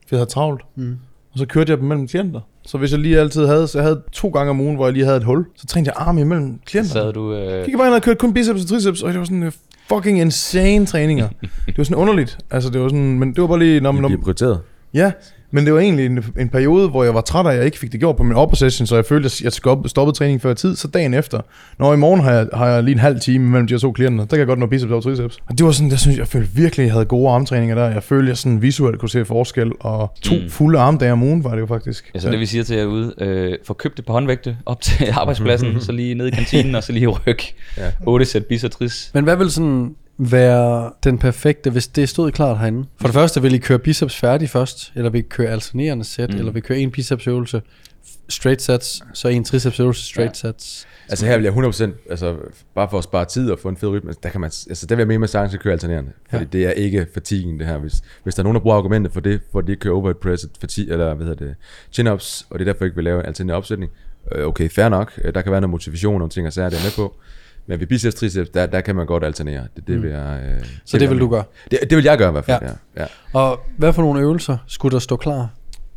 For 0.08 0.16
jeg 0.16 0.18
havde 0.18 0.30
travlt. 0.30 0.62
Mm. 0.76 0.96
Og 1.32 1.38
så 1.38 1.46
kørte 1.46 1.70
jeg 1.70 1.78
dem 1.78 1.88
mellem 1.88 2.08
klienter. 2.08 2.40
Så 2.66 2.78
hvis 2.78 2.92
jeg 2.92 3.00
lige 3.00 3.18
altid 3.20 3.46
havde, 3.46 3.68
så 3.68 3.78
jeg 3.78 3.84
havde 3.86 4.02
to 4.12 4.28
gange 4.28 4.50
om 4.50 4.60
ugen, 4.60 4.76
hvor 4.76 4.86
jeg 4.86 4.92
lige 4.92 5.04
havde 5.04 5.16
et 5.16 5.24
hul, 5.24 5.46
så 5.56 5.66
trænede 5.66 5.92
jeg 5.96 6.06
arme 6.06 6.20
imellem 6.20 6.60
klienter. 6.66 6.92
Sad 6.92 7.12
du... 7.12 7.34
Øh, 7.34 7.64
Gik 7.66 7.76
bare 7.76 7.86
ind 7.86 7.94
og 7.94 8.02
kørte 8.02 8.18
kun 8.18 8.34
biceps 8.34 8.62
og 8.62 8.68
triceps, 8.68 9.02
og 9.02 9.12
det 9.12 9.18
var 9.18 9.24
sådan 9.24 9.42
øh, 9.42 9.52
fucking 9.88 10.20
insane 10.20 10.86
træninger. 10.86 11.28
det 11.66 11.78
var 11.78 11.84
sådan 11.84 11.96
underligt. 11.96 12.38
Altså 12.50 12.70
det 12.70 12.80
var 12.80 12.88
sådan, 12.88 13.18
men 13.18 13.34
det 13.34 13.40
var 13.40 13.48
bare 13.48 13.58
lige, 13.58 13.80
når, 13.80 13.92
Det 13.92 14.00
når, 14.00 14.08
bliver 14.08 14.22
prioriteret. 14.22 14.60
Ja, 14.94 15.12
men 15.54 15.64
det 15.66 15.74
var 15.74 15.80
egentlig 15.80 16.06
en, 16.06 16.24
en 16.38 16.48
periode, 16.48 16.88
hvor 16.88 17.04
jeg 17.04 17.14
var 17.14 17.20
træt 17.20 17.46
af, 17.46 17.50
at 17.50 17.56
jeg 17.56 17.64
ikke 17.64 17.78
fik 17.78 17.92
det 17.92 18.00
gjort 18.00 18.16
på 18.16 18.22
min 18.22 18.36
upper 18.36 18.56
session, 18.56 18.86
så 18.86 18.94
jeg 18.94 19.04
følte, 19.04 19.26
at 19.26 19.40
jeg 19.42 19.52
stoppede, 19.52 20.16
træningen 20.16 20.40
før 20.40 20.54
tid. 20.54 20.76
Så 20.76 20.88
dagen 20.88 21.14
efter, 21.14 21.40
når 21.78 21.94
i 21.94 21.96
morgen 21.96 22.20
har 22.20 22.32
jeg, 22.32 22.46
har 22.54 22.66
jeg 22.68 22.82
lige 22.82 22.92
en 22.92 22.98
halv 22.98 23.20
time 23.20 23.50
mellem 23.50 23.66
de 23.66 23.74
her 23.74 23.78
to 23.78 23.92
klienter, 23.92 24.24
der 24.24 24.28
kan 24.30 24.38
jeg 24.38 24.46
godt 24.46 24.58
nå 24.58 24.66
biceps 24.66 24.92
og 24.92 25.02
triceps. 25.02 25.38
Og 25.50 25.58
det 25.58 25.66
var 25.66 25.72
sådan, 25.72 25.90
jeg 25.90 25.98
synes, 25.98 26.18
jeg 26.18 26.28
følte 26.28 26.50
virkelig, 26.54 26.82
at 26.82 26.86
jeg 26.86 26.92
havde 26.92 27.04
gode 27.04 27.30
armtræninger 27.30 27.74
der. 27.74 27.88
Jeg 27.90 28.02
følte, 28.02 28.22
at 28.24 28.28
jeg 28.28 28.36
sådan 28.36 28.62
visuelt 28.62 28.98
kunne 28.98 29.08
se 29.10 29.24
forskel, 29.24 29.72
og 29.80 30.12
to 30.22 30.34
Mm. 30.34 30.50
fulde 30.50 30.78
armdage 30.78 31.12
om 31.12 31.22
ugen 31.22 31.44
var 31.44 31.50
det 31.54 31.60
jo 31.60 31.66
faktisk. 31.66 32.10
Ja, 32.14 32.20
så 32.20 32.30
det 32.30 32.40
vi 32.40 32.46
siger 32.46 32.64
til 32.64 32.76
jer 32.76 32.84
ude, 32.84 33.14
øh, 33.20 33.52
få 33.66 33.72
købt 33.74 33.98
et 33.98 34.04
par 34.06 34.12
håndvægte 34.12 34.56
op 34.66 34.80
til 34.80 35.06
arbejdspladsen, 35.20 35.80
så 35.80 35.92
lige 35.92 36.14
ned 36.14 36.26
i 36.26 36.30
kantinen, 36.30 36.74
og 36.74 36.82
så 36.82 36.92
lige 36.92 37.06
ryg 37.06 37.38
Ja. 37.78 37.82
8 38.06 38.24
sæt 38.26 38.46
bis 38.46 38.64
og 38.64 38.70
tris. 38.70 39.10
Men 39.14 39.24
hvad 39.24 39.36
vil 39.36 39.50
sådan 39.50 39.94
være 40.18 40.92
den 41.04 41.18
perfekte, 41.18 41.70
hvis 41.70 41.86
det 41.86 42.08
stod 42.08 42.30
klart 42.32 42.58
herinde? 42.58 42.84
For 43.00 43.08
det 43.08 43.14
første, 43.14 43.42
vil 43.42 43.54
I 43.54 43.58
køre 43.58 43.78
biceps 43.78 44.16
færdig 44.16 44.50
først, 44.50 44.92
eller 44.94 45.10
vil 45.10 45.18
I 45.18 45.22
køre 45.30 45.48
alternerende 45.50 46.04
sæt, 46.04 46.30
Mm. 46.32 46.38
eller 46.38 46.52
vil 46.52 46.58
I 46.58 46.66
køre 46.66 46.78
en 46.78 46.90
bicepsøvelse 46.90 47.62
straight 48.28 48.62
sets, 48.62 49.02
så 49.14 49.28
en 49.28 49.44
triceps 49.44 49.80
øvelse 49.80 50.04
straight 50.04 50.44
Ja. 50.44 50.48
sets. 50.52 50.86
Altså 51.08 51.26
her 51.26 51.36
vil 51.36 51.44
jeg 51.44 51.52
100%, 51.52 51.94
altså 52.10 52.36
bare 52.74 52.90
for 52.90 52.98
at 52.98 53.04
spare 53.04 53.24
tid 53.24 53.50
og 53.50 53.58
få 53.58 53.68
en 53.68 53.76
fed 53.76 53.88
rytme, 53.88 54.12
der 54.22 54.28
kan 54.28 54.40
man, 54.40 54.50
altså 54.68 54.86
der 54.86 54.94
vil 54.94 55.00
jeg 55.00 55.06
mene, 55.08 55.14
at 55.16 55.20
man 55.20 55.28
sagtens 55.28 55.50
kan 55.52 55.58
køre 55.60 55.72
alternerende. 55.72 56.10
Fordi 56.30 56.44
Ja. 56.44 56.48
det 56.52 56.66
er 56.66 56.70
ikke 56.70 57.06
fatiguen 57.14 57.58
det 57.58 57.66
her. 57.66 57.78
Hvis, 57.78 57.92
hvis 58.22 58.34
der 58.34 58.40
er 58.40 58.44
nogen, 58.44 58.54
der 58.54 58.60
bruger 58.62 58.76
argumentet 58.76 59.12
for 59.12 59.20
det, 59.20 59.40
for 59.52 59.58
at 59.58 59.66
de 59.66 59.72
ikke 59.72 59.80
kører 59.80 59.94
overhead 59.94 60.14
press, 60.14 60.46
fatigue, 60.60 60.92
eller 60.92 61.14
hvad 61.14 61.26
hedder 61.26 61.46
det, 61.46 61.54
chin-ups, 61.92 62.46
og 62.50 62.58
det 62.58 62.68
er 62.68 62.72
derfor 62.72 62.84
ikke 62.84 62.94
vil 62.94 63.04
lave 63.04 63.20
en 63.20 63.26
alternerende 63.26 63.54
opsætning, 63.56 63.92
øh, 64.32 64.46
okay, 64.46 64.68
fair 64.70 64.88
nok. 64.88 65.12
Øh, 65.24 65.34
Der 65.34 65.42
kan 65.42 65.52
være 65.52 65.60
noget 65.60 65.70
motivation 65.70 66.22
og 66.22 66.30
ting 66.30 66.46
og 66.46 66.52
sager, 66.52 66.68
det 66.70 66.78
er 66.78 66.82
med 66.84 66.92
på. 66.96 67.14
Men 67.66 67.80
ved 67.80 67.86
biceps 67.86 68.14
triceps, 68.14 68.50
der, 68.50 68.66
der 68.66 68.80
kan 68.80 68.96
man 68.96 69.06
godt 69.06 69.24
alternere. 69.24 69.62
Det, 69.76 69.86
det 69.88 70.02
vil 70.02 70.10
jeg... 70.10 70.40
Øh, 70.48 70.64
Så 70.84 70.98
det 70.98 71.10
vil 71.10 71.20
du 71.20 71.28
gøre. 71.28 71.44
Det, 71.70 71.78
det 71.90 71.96
vil 71.96 72.04
jeg 72.04 72.18
gøre 72.18 72.28
i 72.28 72.32
hvert 72.32 72.44
fald, 72.44 72.62
Ja. 72.62 72.66
ja. 72.68 72.72
ja. 72.96 73.02
ja. 73.02 73.38
Og 73.40 73.60
hvad 73.76 73.92
for 73.92 74.02
nogle 74.02 74.20
øvelser 74.20 74.56
skulle 74.66 74.92
der 74.92 74.98
stå 74.98 75.16
klar? 75.16 75.48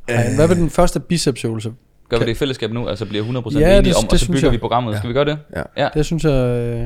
Øh. 0.09 0.15
Hvad 0.35 0.47
vil 0.47 0.57
den 0.57 0.69
første 0.69 0.99
bicepsøvelse? 0.99 1.73
Gør 2.09 2.17
vi 2.19 2.25
det 2.25 2.31
i 2.31 2.33
fællesskab 2.33 2.71
nu? 2.71 2.87
Altså 2.87 3.05
bliver 3.05 3.23
100% 3.23 3.59
Ja, 3.59 3.77
enige 3.77 3.89
det- 3.89 3.95
om, 3.95 4.03
det 4.03 4.13
og 4.13 4.19
så 4.19 4.27
bygger 4.27 4.41
jeg. 4.43 4.51
vi 4.51 4.57
programmet. 4.57 4.91
Ja. 4.93 4.97
Skal 4.97 5.07
vi 5.07 5.13
gøre 5.13 5.25
det? 5.25 5.37
Ja. 5.55 5.61
ja. 5.77 5.89
Det 5.93 6.05
synes 6.05 6.23
jeg... 6.23 6.31
Øh, 6.31 6.85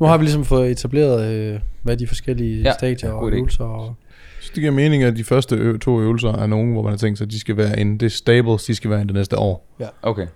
nu 0.00 0.06
har 0.06 0.16
vi 0.18 0.24
ligesom 0.24 0.44
fået 0.44 0.70
etableret, 0.70 1.32
øh, 1.34 1.60
hvad 1.82 1.96
de 1.96 2.06
forskellige 2.06 2.62
Ja, 2.62 2.72
stadier 2.72 3.08
ja, 3.10 3.14
og 3.16 3.30
øvelser. 3.32 3.64
Og, 3.64 3.94
Så 4.40 4.50
det 4.54 4.60
giver 4.60 4.72
mening, 4.72 5.02
at 5.02 5.16
de 5.16 5.24
første 5.24 5.56
ø- 5.56 5.78
to 5.78 6.00
øvelser 6.00 6.32
er 6.32 6.46
nogen, 6.46 6.72
hvor 6.72 6.82
man 6.82 6.90
har 6.92 6.96
tænkt 6.96 7.18
sig, 7.18 7.24
at 7.24 7.30
de 7.30 7.40
skal 7.40 7.56
være 7.56 7.78
en, 7.78 7.98
det 8.00 8.06
er 8.06 8.10
stables, 8.10 8.64
de 8.64 8.74
skal 8.74 8.90
være 8.90 9.00
en 9.00 9.06
det 9.06 9.14
næste 9.14 9.38
år. 9.38 9.66
Okay. 10.02 10.26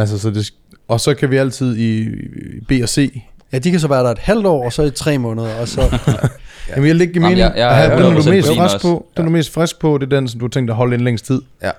Altså, 0.00 0.18
så 0.18 0.30
det, 0.30 0.52
og 0.88 1.00
så 1.00 1.14
kan 1.14 1.30
vi 1.30 1.36
altid 1.36 1.76
i, 1.76 2.00
i 2.00 2.60
B 2.68 2.72
og 2.82 2.88
C. 2.88 3.22
ja, 3.52 3.58
de 3.58 3.70
kan 3.70 3.80
så 3.80 3.88
være 3.88 4.04
der 4.04 4.10
et 4.10 4.18
halvt 4.18 4.46
år, 4.46 4.64
og 4.64 4.72
så 4.72 4.82
i 4.82 4.90
tre 4.90 5.18
måneder, 5.18 5.54
og 5.60 5.68
så... 5.68 5.80
Ja. 6.68 6.74
Jamen, 6.76 6.88
jeg 6.88 7.00
Jamen, 7.00 7.22
mening. 7.22 7.38
jeg- 7.38 7.52
jeg 7.56 7.86
er 7.86 7.96
den, 7.96 8.14
du 8.14 8.20
100% 8.20 8.28
er 8.28 8.32
mest 8.32 8.48
frisk 8.56 8.82
på. 8.82 9.06
Den, 9.16 9.24
du 9.24 9.30
er 9.30 9.32
mest 9.32 9.52
frisk 9.52 9.78
på, 9.78 9.98
det 9.98 10.12
er 10.12 10.16
den, 10.16 10.28
som 10.28 10.40
du 10.40 10.46
har 10.46 10.50
tænkt 10.50 10.70
at 10.70 10.76
holde 10.76 10.94
ind 10.94 11.02
længst 11.02 11.26
tid. 11.26 11.42
ja. 11.62 11.70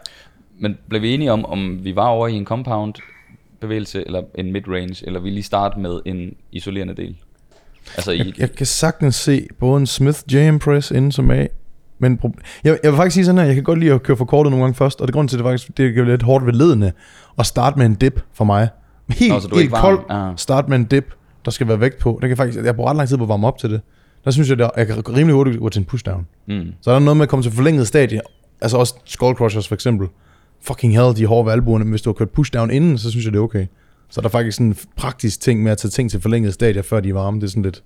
Men 0.62 0.78
blev 0.90 1.02
vi 1.02 1.14
enige 1.14 1.32
om, 1.32 1.46
om 1.46 1.80
vi 1.84 1.96
var 1.96 2.08
over 2.08 2.28
i 2.28 2.34
en 2.34 2.46
compound 2.46 2.94
bevægelse, 3.62 4.04
eller 4.06 4.22
en 4.36 4.52
mid-range, 4.52 5.06
eller 5.08 5.20
vi 5.20 5.30
lige 5.30 5.44
starte 5.44 5.80
med 5.80 6.00
en 6.06 6.34
isolerende 6.52 6.96
del? 6.96 7.16
Altså 7.98 8.12
i... 8.12 8.18
Jeg, 8.18 8.40
jeg 8.40 8.52
kan 8.52 8.66
sagtens 8.66 9.16
se 9.16 9.48
både 9.60 9.80
en 9.80 9.88
Smith 9.88 10.20
JM 10.34 10.60
Press 10.60 10.92
inden 10.92 11.12
som 11.12 11.32
A, 11.32 11.46
men 12.00 12.20
jeg, 12.64 12.80
jeg 12.84 12.92
vil 12.92 12.98
faktisk 12.98 13.14
sige 13.14 13.26
sådan 13.26 13.40
her, 13.40 13.46
jeg 13.46 13.56
kan 13.56 13.64
godt 13.64 13.80
lide 13.80 13.92
at 13.94 14.04
køre 14.04 14.18
for 14.18 14.26
kortet 14.26 14.52
nogle 14.52 14.64
gange 14.64 14.76
først, 14.76 15.02
og 15.02 15.08
det 15.08 15.14
er 15.14 15.16
grund 15.16 15.30
til, 15.30 15.36
at 15.36 15.40
det 15.40 15.46
faktisk 15.46 15.78
det 15.78 15.98
er 15.98 16.04
lidt 16.04 16.24
hårdt 16.24 16.46
ved 16.46 16.54
ledene 16.54 16.92
at 17.40 17.46
starte 17.46 17.78
med 17.78 17.86
en 17.86 17.96
dip 17.96 18.22
for 18.34 18.44
mig. 18.46 18.70
Helt, 19.10 19.34
Nå, 19.34 19.40
så 19.40 19.48
du 19.48 19.56
helt 19.58 19.74
kold, 19.74 20.00
Ah. 20.10 20.34
start 20.38 20.70
med 20.70 20.78
en 20.78 20.84
dip, 20.86 21.14
der 21.46 21.52
skal 21.52 21.68
være 21.68 21.80
vægt 21.80 21.98
på. 22.00 22.20
Det 22.22 22.30
kan 22.30 22.38
faktisk, 22.38 22.64
jeg 22.66 22.76
bruger 22.76 22.90
ret 22.90 22.98
lang 22.98 23.10
tid 23.10 23.18
på 23.18 23.24
at 23.24 23.30
varme 23.30 23.48
op 23.48 23.58
til 23.58 23.70
det. 23.72 23.82
Der 24.26 24.32
synes 24.32 24.50
jeg, 24.50 24.60
at 24.62 24.72
jeg 24.78 24.88
kan 24.88 25.08
rimelig 25.10 25.34
hurtigt 25.34 25.60
gå 25.60 25.70
til 25.70 25.80
en 25.80 25.86
pushdown. 25.86 26.28
Mm. 26.48 26.74
Så 26.82 26.90
er 26.90 26.96
der 26.96 27.00
noget 27.00 27.18
med 27.18 27.24
at 27.24 27.30
komme 27.30 27.44
til 27.44 27.52
forlænget 27.52 27.88
stadie. 27.88 28.22
Altså 28.62 28.78
også 28.78 28.96
skull 29.06 29.36
crushers 29.36 29.68
for 29.68 29.76
eksempel. 29.76 30.08
Fucking 30.62 30.94
hell, 30.94 31.16
de 31.18 31.26
hårde 31.26 31.46
ved 31.46 31.54
albuerne, 31.54 31.86
men 31.86 31.90
hvis 31.92 32.02
du 32.02 32.10
har 32.10 32.14
kørt 32.14 32.30
pushdown 32.30 32.72
inden, 32.72 32.98
så 32.98 33.12
synes 33.12 33.26
jeg, 33.26 33.34
det 33.34 33.40
er 33.40 33.44
okay. 33.44 33.66
Så 34.10 34.20
er 34.20 34.22
der 34.22 34.30
faktisk 34.30 34.58
sådan 34.58 34.68
en 34.68 34.78
praktisk 34.96 35.42
ting 35.42 35.64
med 35.64 35.72
at 35.72 35.78
tage 35.78 35.90
ting 35.90 36.12
til 36.12 36.22
forlænget 36.22 36.54
stadier, 36.54 36.82
før 36.82 37.00
de 37.00 37.10
er 37.10 37.14
varme. 37.14 37.38
Det 37.40 37.44
er 37.44 37.50
sådan 37.50 37.64
lidt 37.64 37.84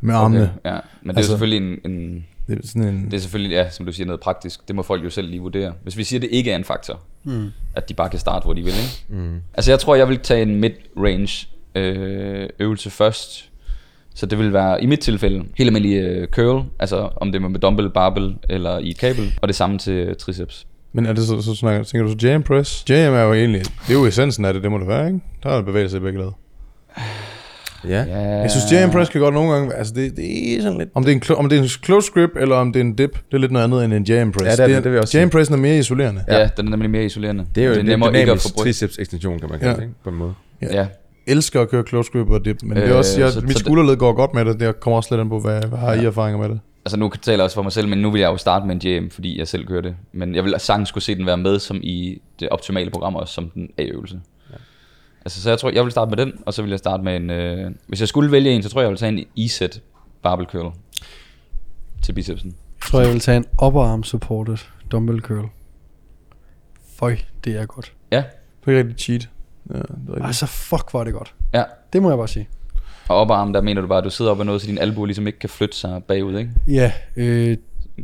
med 0.00 0.14
armene. 0.14 0.40
Okay, 0.60 0.70
ja. 0.70 0.78
Men 1.02 1.08
det 1.08 1.14
er 1.14 1.16
Altså- 1.16 1.30
selvfølgelig 1.32 1.78
en, 1.84 1.90
en... 1.92 2.24
Det 2.48 2.58
er 2.64 2.66
sådan 2.66 2.82
en... 2.82 3.04
Det 3.04 3.14
er 3.14 3.18
selvfølgelig, 3.18 3.50
ja, 3.54 3.70
som 3.70 3.86
du 3.86 3.92
siger, 3.92 4.06
noget 4.06 4.20
praktisk. 4.20 4.68
Det 4.68 4.76
må 4.76 4.82
folk 4.82 5.04
jo 5.04 5.10
selv 5.10 5.28
lige 5.28 5.40
vurdere. 5.40 5.72
Hvis 5.82 5.96
vi 5.96 6.04
siger, 6.04 6.18
at 6.18 6.22
det 6.22 6.28
ikke 6.32 6.50
er 6.52 6.56
en 6.56 6.64
faktor, 6.64 7.00
Mm. 7.24 7.46
at 7.74 7.88
de 7.88 7.94
bare 7.94 8.08
kan 8.10 8.18
starte, 8.18 8.44
hvor 8.44 8.52
de 8.52 8.62
vil, 8.62 8.72
ikke? 8.72 9.04
Mm. 9.22 9.36
Altså 9.54 9.70
jeg 9.70 9.78
tror, 9.80 9.94
jeg 9.94 10.08
vil 10.08 10.18
tage 10.18 10.42
en 10.42 10.60
mid-range 10.60 11.46
øh, 11.74 12.48
øvelse 12.58 12.90
først. 12.90 13.50
Så 14.14 14.26
det 14.26 14.38
vil 14.38 14.52
være, 14.52 14.82
i 14.82 14.86
mit 14.86 15.00
tilfælde, 15.00 15.44
helt 15.56 15.68
almindelig 15.68 15.96
øh, 15.96 16.28
curl, 16.28 16.64
altså 16.78 17.08
om 17.16 17.32
det 17.32 17.42
er 17.42 17.48
med 17.48 17.60
dumbbell, 17.60 17.90
barbell 17.90 18.36
eller 18.48 18.78
i 18.78 18.90
et 18.90 18.98
kabel, 18.98 19.32
og 19.42 19.48
det 19.48 19.56
samme 19.56 19.78
til 19.78 20.16
triceps. 20.16 20.66
Men 20.92 21.06
er 21.06 21.12
det 21.12 21.24
så, 21.26 21.42
så 21.42 21.54
snakker, 21.54 21.82
tænker 21.84 22.06
du 22.06 22.18
så 22.20 22.26
jam 22.26 22.42
press? 22.42 22.84
Jam 22.88 23.14
er 23.14 23.22
jo 23.22 23.32
egentlig, 23.34 23.60
det 23.64 23.90
er 23.94 23.98
jo 23.98 24.06
essensen 24.06 24.44
af 24.44 24.52
det, 24.54 24.62
det 24.62 24.70
må 24.70 24.78
det 24.78 24.88
være, 24.88 25.06
ikke? 25.06 25.20
Der 25.42 25.50
er 25.50 25.62
bevægelse 25.62 25.96
i 25.96 26.00
begge 26.00 26.18
led. 26.18 26.30
Ja. 27.84 28.04
Ja, 28.04 28.18
Jeg 28.18 28.50
synes, 28.50 28.72
jam 28.72 28.90
press 28.90 29.10
kan 29.10 29.20
godt 29.20 29.34
nogle 29.34 29.52
gange, 29.52 29.74
altså 29.74 29.94
det, 29.94 30.16
det 30.16 30.56
er 30.56 30.62
sådan 30.62 30.78
lidt, 30.78 30.88
om 30.94 31.04
det 31.04 31.12
er, 31.12 31.16
en, 31.30 31.36
om 31.36 31.48
det 31.48 31.58
er 31.58 31.62
en 31.62 31.68
close 31.68 32.12
grip, 32.12 32.30
eller 32.36 32.56
om 32.56 32.72
det 32.72 32.80
er 32.80 32.84
en 32.84 32.94
dip, 32.94 33.10
det 33.12 33.34
er 33.34 33.38
lidt 33.38 33.52
noget 33.52 33.64
andet 33.64 33.84
end 33.84 33.92
en 33.94 34.04
jam 34.04 34.32
press. 34.32 34.44
Ja, 34.44 34.50
det 34.50 34.60
er 34.60 34.66
det, 34.66 34.76
det 34.76 34.84
vil 34.84 34.92
jeg 34.92 35.02
også 35.02 35.18
Jam 35.18 35.26
sige. 35.28 35.38
pressen 35.38 35.54
er 35.54 35.58
mere 35.58 35.78
isolerende. 35.78 36.24
Ja, 36.28 36.48
den 36.56 36.66
er 36.66 36.70
nemlig 36.70 36.90
mere 36.90 37.04
isolerende. 37.04 37.46
Det 37.54 37.62
er 37.62 37.66
jo 37.66 37.70
det 37.70 37.76
er 37.76 37.80
en 37.80 37.86
nemmere 37.86 38.18
ikke 38.20 38.32
at 38.32 38.40
få 38.40 38.48
triceps 38.64 38.98
ekstension, 38.98 39.38
kan 39.38 39.48
man 39.50 39.58
kalde 39.58 39.74
Ja. 39.74 39.80
det? 39.86 39.90
På 40.04 40.10
en 40.10 40.16
måde. 40.16 40.34
Ja. 40.62 40.86
elsker 41.26 41.60
at 41.60 41.68
køre 41.70 41.84
close 41.88 42.10
grip 42.12 42.30
og 42.30 42.44
dip, 42.44 42.56
men 42.62 42.70
øh, 42.72 42.76
det 42.76 42.84
er 42.84 42.92
Øh, 42.92 42.98
også, 42.98 43.20
jeg, 43.20 43.32
så- 43.32 43.40
mit 43.40 43.52
så- 43.52 43.58
skulderled 43.58 43.96
går 43.96 44.12
godt 44.12 44.34
med 44.34 44.44
det, 44.44 44.60
det 44.60 44.80
kommer 44.80 44.96
også 44.96 45.08
lidt 45.14 45.20
an 45.20 45.28
på, 45.28 45.40
hvad, 45.40 45.62
hvad 45.68 45.78
har 45.78 45.92
I 45.94 46.04
erfaringer 46.04 46.38
med 46.40 46.48
det? 46.48 46.60
Altså 46.84 46.98
nu 46.98 47.10
taler 47.22 47.36
jeg 47.38 47.44
også 47.44 47.54
for 47.54 47.62
mig 47.62 47.72
selv, 47.72 47.88
men 47.88 47.98
nu 47.98 48.10
vil 48.10 48.20
jeg 48.20 48.28
jo 48.28 48.36
starte 48.36 48.66
med 48.66 48.74
en 48.74 48.80
jam, 48.92 49.10
fordi 49.10 49.38
jeg 49.38 49.48
selv 49.48 49.66
kører 49.66 49.80
det. 49.82 49.94
Men 50.12 50.34
jeg 50.34 50.44
vil 50.44 50.54
sagtens 50.58 50.88
skulle 50.88 51.04
se 51.04 51.14
den 51.14 51.26
være 51.26 51.36
med 51.36 51.58
som 51.58 51.80
i 51.82 52.22
det 52.40 52.48
optimale 52.48 52.90
program 52.90 53.14
også, 53.16 53.34
som 53.34 53.50
den 53.54 53.68
A-øvelse. 53.78 54.20
Altså 55.28 55.42
så 55.42 55.48
jeg 55.50 55.58
tror, 55.58 55.70
jeg 55.70 55.82
vil 55.84 55.90
starte 55.90 56.08
med 56.08 56.16
den, 56.16 56.32
og 56.46 56.54
så 56.54 56.62
vil 56.62 56.68
jeg 56.70 56.78
starte 56.78 57.02
med 57.02 57.16
en... 57.16 57.30
Øh, 57.30 57.70
hvis 57.86 58.00
jeg 58.00 58.08
skulle 58.08 58.32
vælge 58.32 58.50
en, 58.50 58.62
så 58.62 58.68
tror 58.68 58.80
jeg, 58.80 58.84
jeg 58.84 58.90
vil 58.90 58.98
tage 58.98 59.12
en 59.12 59.44
E-set 59.44 59.82
barbell 60.22 60.48
curl 60.48 60.72
til 62.02 62.12
bicepsen. 62.12 62.48
Jeg 62.50 62.90
tror, 62.90 63.00
jeg 63.00 63.12
vil 63.12 63.20
tage 63.20 63.36
en 63.36 63.44
upper 63.64 63.82
arm 63.82 64.04
supported 64.04 64.56
dumbbell 64.92 65.20
curl. 65.20 65.44
Føj, 66.98 67.16
det 67.44 67.56
er 67.60 67.66
godt. 67.66 67.92
Ja, 68.12 68.24
Det 68.66 68.74
er 68.74 68.78
rigtig 68.78 68.98
cheat. 68.98 69.28
Ja, 69.70 69.74
det 69.74 69.80
er 69.82 70.08
rigtigt. 70.08 70.26
Altså, 70.26 70.46
fuck, 70.46 70.94
er 70.94 71.04
det 71.04 71.12
godt. 71.12 71.34
ja. 71.54 71.62
Det 71.92 72.02
må 72.02 72.08
jeg 72.08 72.18
bare 72.18 72.28
sige. 72.28 72.48
Og 73.08 73.16
oparm, 73.16 73.52
der 73.52 73.60
mener 73.60 73.80
du 73.80 73.86
bare, 73.88 73.98
at 73.98 74.04
du 74.04 74.10
sidder 74.10 74.30
op 74.30 74.40
ad 74.40 74.44
noget, 74.44 74.60
så 74.60 74.66
din 74.66 74.78
albu 74.78 75.04
ligesom 75.04 75.26
ikke 75.26 75.38
kan 75.38 75.48
flytte 75.48 75.76
sig 75.76 76.02
bagud, 76.08 76.38
ikke? 76.38 76.50
Ja, 76.68 76.92
øh, 77.16 77.56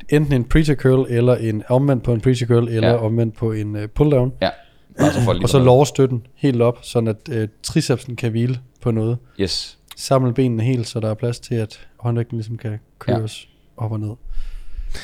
enten 0.09 0.33
en 0.33 0.45
preacher 0.45 0.75
curl, 0.75 1.07
eller 1.11 1.35
en 1.37 1.63
omvendt 1.69 2.05
på 2.05 2.13
en 2.13 2.21
preacher 2.21 2.47
curl, 2.47 2.69
eller 2.69 2.89
Ja. 2.91 2.97
omvendt 2.97 3.37
på 3.37 3.53
en 3.53 3.77
øh, 3.77 3.89
pull 3.89 4.11
down. 4.11 4.33
Ja. 4.43 4.51
Bare 4.99 5.13
så 5.13 5.21
folk 5.21 5.37
lige 5.37 5.45
Og 5.45 5.49
så 5.49 5.59
ved. 5.59 5.65
lower 5.67 5.85
støtten 5.85 6.27
helt 6.35 6.63
op, 6.63 6.79
sådan 6.83 7.09
at 7.09 7.17
øh, 7.31 7.49
tricepsen 7.63 8.17
kan 8.17 8.31
hvile 8.31 8.59
på 8.83 8.91
noget. 8.91 9.19
Yes. 9.41 9.79
Samle 9.97 10.33
benene 10.35 10.63
helt, 10.63 10.87
så 10.89 11.01
der 11.01 11.11
er 11.11 11.15
plads 11.15 11.41
til, 11.41 11.55
at 11.55 11.87
håndvægten 11.97 12.37
ligesom 12.39 12.57
kan 12.59 12.79
køres 12.99 13.49
ja. 13.79 13.85
op 13.85 13.93
og 13.93 14.01
ned. 14.01 14.11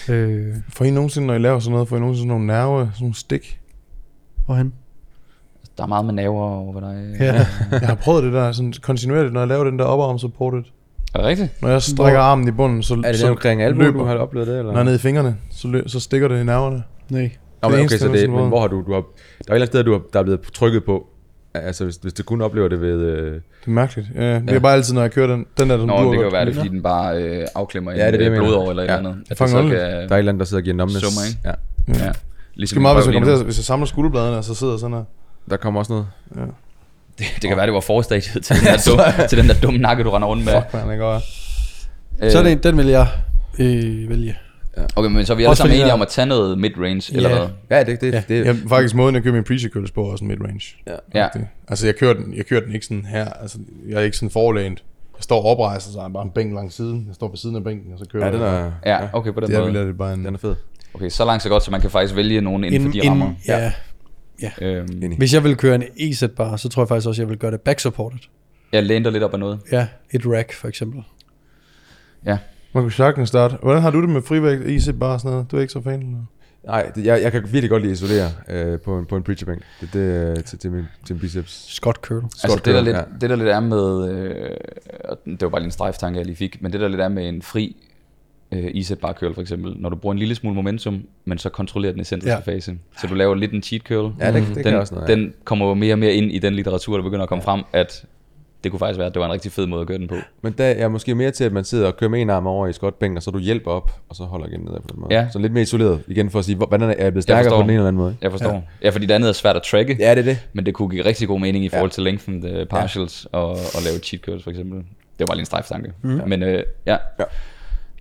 Øh, 0.09 0.57
Får 0.69 0.85
I 0.85 0.91
nogensinde, 0.91 1.27
når 1.27 1.35
I 1.35 1.39
laver 1.39 1.59
sådan 1.59 1.73
noget, 1.73 1.89
får 1.89 1.97
I 1.97 2.01
nogensinde 2.01 2.29
sådan 2.31 2.41
nogle 2.41 2.47
nerve, 2.47 2.79
sådan 2.95 3.05
nogle 3.05 3.15
stik? 3.15 3.61
hvorhen? 4.47 4.73
Der 5.79 5.83
er 5.83 5.89
meget 5.89 6.05
med 6.05 6.15
naver 6.15 6.43
over 6.43 6.81
dig. 6.81 7.17
Ja. 7.21 7.33
Jeg 7.81 7.89
har 7.89 7.95
prøvet 7.95 8.25
det 8.25 8.33
der 8.33 8.53
sådan 8.53 8.73
kontinuerligt, 8.83 9.33
når 9.33 9.41
jeg 9.41 9.49
laver 9.49 9.65
den 9.65 9.79
der 9.79 9.85
oparm 9.85 10.19
supported. 10.19 10.59
Er 11.15 11.19
det 11.19 11.27
rigtigt? 11.27 11.63
Når 11.63 11.69
jeg 11.69 11.83
strækker 11.83 12.19
Hvor- 12.19 12.25
armen 12.27 12.49
i 12.49 12.51
bunden, 12.51 12.83
så, 12.83 12.95
Er 12.95 12.99
det 13.03 13.17
så 13.17 13.25
det 13.27 13.31
omkring 13.31 13.63
albuen, 13.63 13.87
løber, 13.87 13.99
du 13.99 14.05
har 14.05 14.15
oplevet 14.17 14.47
det? 14.49 14.59
Eller? 14.59 14.65
når 14.65 14.73
jeg 14.73 14.81
er 14.81 14.85
nede 14.85 14.97
i 14.97 14.99
fingrene, 14.99 15.37
så, 15.51 15.69
lø, 15.69 15.83
så 15.87 16.01
stikker 16.01 16.29
det 16.29 16.41
i 16.41 16.45
nerverne. 16.45 16.83
Nej. 17.11 17.31
Nå, 17.63 17.69
det 17.69 17.77
men, 17.77 17.85
okay, 17.87 17.97
så 17.97 18.09
det, 18.09 18.31
men 18.31 18.49
hvor 18.49 18.61
har 18.61 18.67
du, 18.69 18.83
du 18.87 18.93
har, 18.93 19.01
der 19.01 19.03
er 19.03 19.03
et 19.03 19.45
eller 19.49 19.55
andet 19.55 19.67
sted, 19.69 19.85
du 19.85 19.93
har, 19.93 20.01
der 20.13 20.19
er 20.19 20.23
blevet 20.23 20.41
trykket 20.55 20.85
på, 20.85 21.07
altså 21.55 21.85
hvis, 21.85 21.97
hvis 21.97 22.13
du 22.13 22.23
kun 22.23 22.41
oplever 22.43 22.69
det 22.69 22.81
ved, 22.81 23.01
øh, 23.01 23.33
Det 23.33 23.43
er 23.67 23.71
mærkeligt. 23.71 24.09
Ja, 24.15 24.35
det 24.35 24.51
Ja. 24.51 24.55
er 24.55 24.59
bare 24.59 24.73
altid, 24.75 24.95
når 24.95 25.01
jeg 25.01 25.11
kører 25.13 25.27
den, 25.27 25.47
den 25.59 25.71
der, 25.71 25.79
som 25.79 25.89
Nå, 25.89 25.97
du 26.03 26.09
det 26.11 26.13
kan 26.19 26.23
jo 26.25 26.29
være 26.31 26.45
det, 26.45 26.55
fordi 26.55 26.69
den 26.69 26.83
bare 26.83 27.23
øh, 27.23 27.47
afklemmer 27.55 27.93
Ja, 27.93 27.99
ja, 27.99 28.07
det 28.07 28.15
er 28.15 28.19
det, 28.19 28.27
en 28.27 28.33
jeg 28.33 28.41
øh, 28.43 28.47
blodår 28.47 28.71
eller 28.71 28.83
et 28.83 28.87
Ja. 28.89 28.97
eller 28.97 29.11
andet. 29.11 29.23
At 29.23 29.29
det 29.29 29.39
fanger 29.39 29.57
så 29.57 29.63
kan 29.63 29.71
der 29.71 29.77
er 29.79 29.97
et 29.99 30.03
eller 30.03 30.17
andet, 30.19 30.39
der 30.39 30.45
sidder 30.45 30.61
og 30.61 30.65
giver 30.65 30.77
numbness. 30.77 31.07
Summer, 31.07 31.27
ikke? 31.29 31.41
Ja. 31.45 32.05
Ja. 32.05 32.09
Det 32.11 32.17
Ligesom 32.55 32.75
skal 32.75 32.83
meget, 32.83 32.97
hvis 32.97 33.07
jeg, 33.07 33.15
kommer 33.15 33.37
til, 33.37 33.45
hvis 33.45 33.59
jeg 33.59 33.65
samler 33.65 33.87
skulderbladene, 33.87 34.37
og 34.37 34.45
så 34.45 34.55
sidder 34.55 34.77
sådan 34.77 34.97
her. 34.97 35.05
Der 35.51 35.57
kommer 35.57 35.81
også 35.81 35.93
noget. 35.93 36.07
Ja. 36.37 36.41
Det, 37.19 37.27
det 37.43 37.49
kan 37.49 37.57
være, 37.57 37.67
det 37.67 37.75
var 37.75 37.81
forstadiet 37.81 38.45
til 38.45 38.57
den 38.57 38.65
der, 38.65 38.77
dum, 38.89 39.01
til 39.29 39.39
den 39.39 39.49
der 39.49 39.55
dumme 39.63 39.79
nakke, 39.79 40.05
du 40.05 40.11
render 40.11 40.29
rundt 40.29 40.45
med. 40.45 40.53
Fuck, 40.53 40.75
man, 40.75 40.91
det 40.91 40.99
går. 40.99 41.15
Øh, 42.23 42.31
Så 42.31 42.39
er 42.39 42.43
det, 42.43 42.53
en- 42.53 42.59
den 42.63 42.77
vil 42.77 42.87
jeg 42.87 43.07
øh, 43.61 44.09
vælge. 44.11 44.37
Okay, 44.97 45.11
men 45.11 45.27
så 45.27 45.33
er 45.33 45.37
vi 45.37 45.43
alle 45.43 45.51
Også 45.51 45.61
sammen 45.61 45.77
enige 45.77 45.87
der- 45.87 45.93
om 45.93 46.03
at 46.03 46.09
tage 46.09 46.27
noget 46.27 46.59
mid-range, 46.59 47.17
eller 47.17 47.31
Ja. 47.31 47.39
hvad? 47.39 47.49
Ja, 47.79 47.85
det, 47.85 48.01
det, 48.01 48.13
Ja. 48.15 48.23
det, 48.29 48.47
Jeg, 48.47 48.57
faktisk 48.69 48.95
måden, 48.95 49.15
jeg 49.15 49.23
kører 49.23 49.35
min 49.35 49.45
preacher 49.45 49.71
curls 49.71 49.91
på, 49.91 50.07
er 50.07 50.11
også 50.13 50.25
midrange. 50.25 50.77
Ja. 51.15 51.29
Det. 51.35 51.47
Altså, 51.69 51.87
jeg 51.87 51.97
kører, 51.97 52.15
den, 52.15 52.35
jeg 52.35 52.47
kører 52.47 52.61
den 52.61 52.75
ikke 52.75 52.87
sådan 52.87 53.05
her. 53.05 53.25
Altså, 53.31 53.59
jeg 53.89 53.97
er 54.01 54.05
ikke 54.05 54.17
sådan 54.17 54.31
forlænt. 54.31 54.85
Jeg 55.17 55.23
står 55.23 55.43
oprejst, 55.45 55.87
og 55.87 55.93
så 55.93 56.01
er 56.01 56.09
bare 56.09 56.23
en 56.25 56.31
bænk 56.31 56.55
langs 56.55 56.75
siden. 56.75 57.05
Jeg 57.09 57.15
står 57.15 57.29
på 57.29 57.37
siden 57.37 57.57
af 57.57 57.65
bænken, 57.65 57.93
og 57.93 57.99
så 57.99 58.05
kører 58.13 58.27
ja, 58.27 58.33
den 58.33 58.41
jeg. 58.41 58.73
er, 58.83 58.93
Ja, 59.01 59.09
okay, 59.13 59.33
på 59.33 59.41
den 59.41 59.49
Det 59.49 59.57
er 59.57 59.61
måde. 59.61 59.75
vel 59.75 59.87
lidt 59.87 59.99
bare 59.99 60.15
en... 60.15 60.25
den 60.25 60.35
er 60.35 60.39
fed. 60.39 60.55
Okay, 60.95 61.09
så 61.09 61.25
langt 61.25 61.43
så 61.43 61.49
godt, 61.49 61.63
så 61.63 61.71
man 61.71 61.81
kan 61.81 61.91
faktisk 61.91 62.17
vælge 62.17 62.41
nogen 62.41 62.65
inden 62.65 62.83
for 62.93 63.01
de 63.01 63.09
rammer. 63.11 63.33
ja. 63.49 63.73
Øhm, 64.63 64.89
Enig. 65.03 65.19
Hvis 65.19 65.35
jeg 65.35 65.45
vil 65.45 65.57
køre 65.57 65.75
en 65.75 65.83
E-set 66.01 66.31
bar, 66.31 66.57
så 66.57 66.69
tror 66.69 66.83
jeg 66.83 66.89
faktisk 66.89 67.09
også, 67.09 67.23
at 67.23 67.25
jeg 67.25 67.31
vil 67.31 67.39
gøre 67.39 67.51
det 67.51 67.61
back 67.61 67.81
supported. 67.81 68.19
jeg 68.73 68.83
læner 68.83 69.11
lidt 69.11 69.23
op 69.23 69.33
af 69.33 69.39
noget. 69.41 69.59
Ja, 69.73 69.87
et 70.11 70.23
rack 70.27 70.53
for 70.53 70.69
eksempel. 70.69 71.03
Ja. 72.27 72.39
Man 72.73 72.83
kunne 72.85 72.93
sagtens 72.93 73.29
starte. 73.29 73.57
Hvordan 73.63 73.83
har 73.83 73.91
du 73.91 74.01
det 74.03 74.09
med 74.09 74.23
frivægt, 74.23 74.67
IC 74.67 74.89
bare 75.01 75.19
sådan 75.19 75.31
noget? 75.31 75.51
Du 75.51 75.57
er 75.57 75.61
ikke 75.61 75.73
så 75.73 75.81
fan? 75.83 76.01
Eller? 76.01 76.19
Nej, 76.65 76.91
det, 76.95 77.05
jeg, 77.07 77.23
jeg 77.23 77.33
kan 77.33 77.43
virkelig 77.43 77.71
godt 77.71 77.83
lide 77.83 77.93
at 77.93 77.99
isolere 78.03 78.29
øh, 78.49 78.81
på, 78.81 78.99
en, 78.99 79.07
på 79.07 79.17
en 79.17 79.23
preacher 79.23 79.47
bank. 79.47 79.63
Det, 79.81 79.93
det 79.93 80.45
til, 80.45 80.59
til, 80.59 80.71
min, 80.73 80.85
til 81.07 81.15
min 81.15 81.21
biceps. 81.21 81.53
Scott 81.75 81.97
curl. 81.97 82.25
Altså 82.25 82.47
Scott 82.49 82.65
det 82.65 82.75
der, 82.75 82.81
curl, 82.81 82.85
lidt, 82.85 82.97
ja. 82.97 83.03
det 83.21 83.31
der 83.31 83.37
lidt 83.37 83.49
er 83.49 83.61
med, 83.61 84.11
øh, 84.13 84.51
og 85.05 85.19
det 85.25 85.43
var 85.43 85.49
bare 85.49 85.61
lige 85.61 85.67
en 85.67 85.71
strejftanke, 85.71 86.19
jeg 86.19 86.27
lige 86.27 86.37
fik, 86.37 86.63
men 86.63 86.73
det 86.73 86.81
der 86.81 86.89
lidt 86.89 87.01
er 87.01 87.09
med 87.09 87.29
en 87.29 87.43
fri 87.43 87.77
øh, 88.53 88.71
iset 88.75 88.99
bar 88.99 89.13
curl 89.13 89.35
for 89.35 89.41
eksempel, 89.41 89.75
når 89.77 89.89
du 89.89 89.97
bruger 89.97 90.13
en 90.13 90.19
lille 90.19 90.35
smule 90.35 90.55
momentum, 90.57 91.03
men 91.25 91.39
så 91.39 91.49
kontrollerer 91.49 91.93
den 91.93 92.01
essentielle 92.01 92.33
Ja. 92.33 92.43
ja. 92.47 92.55
fase. 92.57 92.79
Så 93.01 93.07
du 93.07 93.15
laver 93.15 93.35
lidt 93.35 93.53
en 93.53 93.63
cheat 93.63 93.83
curl. 93.83 94.13
Ja, 94.21 94.33
det, 94.33 94.47
det 94.47 94.55
den, 94.55 94.65
kan 94.65 94.75
også 94.75 94.95
noget. 94.95 95.09
ja. 95.09 95.15
den 95.15 95.33
kommer 95.45 95.69
jo 95.69 95.75
mere 95.75 95.95
og 95.95 95.99
mere 95.99 96.13
ind 96.13 96.33
i 96.33 96.39
den 96.39 96.55
litteratur, 96.55 96.97
der 96.97 97.03
begynder 97.03 97.23
at 97.23 97.29
komme 97.29 97.43
frem, 97.43 97.63
at 97.73 98.05
det 98.65 98.71
kunne 98.73 98.79
faktisk 98.79 98.99
være, 98.99 99.07
at 99.07 99.15
det 99.15 99.21
var 99.21 99.27
en 99.27 99.33
rigtig 99.33 99.53
fed 99.53 99.67
måde 99.67 99.81
at 99.81 99.87
gøre 99.87 99.99
den 99.99 100.09
på. 100.09 100.15
Men 100.43 100.53
der 100.59 100.65
er 100.65 100.89
måske 100.89 101.15
mere 101.15 101.31
til, 101.31 101.45
at 101.45 101.53
man 101.53 101.65
sidder 101.65 101.87
og 101.87 101.97
kører 101.97 102.11
med 102.11 102.21
en 102.23 102.31
arm 102.31 102.47
over 102.47 102.67
i 102.67 102.73
squatbænken, 102.73 103.17
og 103.17 103.23
så 103.23 103.31
du 103.31 103.39
hjælper 103.39 103.71
op, 103.71 104.01
og 104.09 104.17
så 104.17 104.25
holder 104.25 104.47
igen 104.47 104.61
nedad 104.61 104.81
på 104.81 104.89
den 104.93 105.01
måde. 105.01 105.15
Ja. 105.15 105.29
Så 105.33 105.39
lidt 105.39 105.53
mere 105.53 105.63
isoleret, 105.63 106.03
igen 106.09 106.31
for 106.31 106.39
at 106.39 106.45
sige, 106.45 106.57
hvor- 106.57 106.67
hvordan 106.67 106.91
er 106.91 107.03
jeg 107.05 107.13
blevet 107.13 107.23
stærkere 107.23 107.51
på 107.51 107.57
den 107.57 107.65
ene 107.65 107.73
eller 107.75 107.89
anden 107.89 108.03
måde. 108.03 108.17
Jeg 108.23 108.31
forstår. 108.31 108.53
Ja, 108.53 108.61
ja 108.83 108.91
fordi 108.91 109.07
det 109.07 109.15
andet 109.15 109.29
er 109.29 109.33
svært 109.33 109.57
at 109.57 109.63
tracke, 109.63 109.97
Ja, 110.01 110.11
det 110.11 110.19
er 110.19 110.23
det. 110.23 110.47
men 110.53 110.67
det 110.67 110.75
kunne 110.75 110.89
give 110.89 111.05
rigtig 111.05 111.29
god 111.29 111.41
mening 111.41 111.65
i 111.65 111.69
forhold 111.69 111.91
til 111.91 112.03
lengthen 112.03 112.45
uh, 112.61 112.67
partials 112.67 113.27
og, 113.33 113.51
og 113.51 113.83
lave 113.85 113.99
cheat 113.99 114.23
codes 114.25 114.43
for 114.43 114.51
eksempel. 114.51 114.79
Det 115.19 115.29
var 115.29 115.35
lige 115.35 115.41
en 115.43 115.47
strejftanke. 115.47 115.93
Mm. 116.03 116.21
Men 116.27 116.43
øh, 116.43 116.63
ja. 116.87 116.97
Ja. 117.19 117.25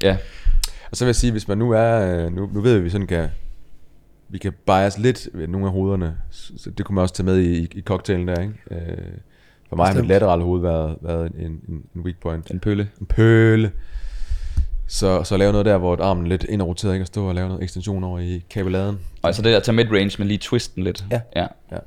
ja. 0.03 0.17
Og 0.91 0.97
så 0.97 1.05
vil 1.05 1.07
jeg 1.09 1.15
sige, 1.15 1.31
hvis 1.31 1.47
man 1.47 1.57
nu 1.57 1.71
er, 1.71 2.15
øh, 2.25 2.33
nu, 2.35 2.49
nu 2.53 2.61
ved 2.61 2.71
vi, 2.73 2.77
at 2.77 2.83
vi 2.83 2.89
sådan 2.89 3.07
kan, 3.07 3.27
vi 4.29 4.37
kan 4.37 4.53
bias 4.65 4.97
lidt 4.97 5.29
ved 5.33 5.47
nogle 5.47 5.67
af 5.67 5.73
hovederne, 5.73 6.15
så 6.31 6.69
det 6.77 6.85
kunne 6.85 6.95
man 6.95 7.01
også 7.01 7.13
tage 7.15 7.25
med 7.25 7.37
i, 7.39 7.67
i 7.75 7.81
cocktailen 7.81 8.27
der, 8.27 8.41
ikke? 8.41 8.53
Øh, 8.71 8.97
for 9.69 9.75
mig 9.75 9.85
har 9.85 9.93
mit 9.93 9.95
Bestemt. 9.95 10.07
laterale 10.09 10.43
hoved 10.43 10.61
været, 10.61 10.95
været 11.01 11.31
en, 11.39 11.41
en, 11.45 11.81
en 11.95 12.01
weak 12.01 12.15
point. 12.21 12.51
En 12.51 12.59
pølle. 12.59 12.89
En 13.01 13.05
pøle. 13.05 13.71
Så, 14.87 15.23
så 15.23 15.37
lave 15.37 15.51
noget 15.51 15.65
der, 15.65 15.77
hvor 15.77 16.01
armen 16.03 16.27
lidt 16.27 16.43
ind 16.49 16.61
og 16.61 16.67
roteret, 16.67 16.93
ikke? 16.93 17.03
Og 17.03 17.07
stå 17.07 17.27
og 17.27 17.35
lave 17.35 17.47
noget 17.47 17.63
ekstension 17.63 18.03
over 18.03 18.19
i 18.19 18.43
kabeladen. 18.49 18.99
Og 19.21 19.27
altså 19.27 19.41
det 19.41 19.53
der 19.53 19.59
til 19.59 19.73
midrange, 19.73 20.15
men 20.19 20.27
lige 20.27 20.37
twist 20.37 20.75
den 20.75 20.83
lidt. 20.83 21.05
Ja. 21.11 21.21
ja. 21.35 21.47
Ja. 21.71 21.77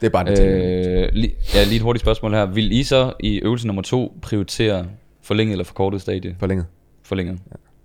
Det 0.00 0.06
er 0.06 0.10
bare 0.10 0.28
en 0.30 0.36
ting. 0.36 0.48
Øh, 0.48 1.08
lige, 1.12 1.32
ja, 1.54 1.64
lige 1.64 1.76
et 1.76 1.82
hurtigt 1.82 2.00
spørgsmål 2.00 2.32
her. 2.34 2.46
Vil 2.46 2.72
I 2.72 2.82
så 2.82 3.12
i 3.20 3.38
øvelse 3.40 3.66
nummer 3.66 3.82
to 3.82 4.18
prioritere 4.22 4.86
forlænget 5.22 5.52
eller 5.52 5.64
forkortet 5.64 6.00
stadie? 6.00 6.36
Forlænget. 6.40 6.66
Forlænget. 7.02 7.38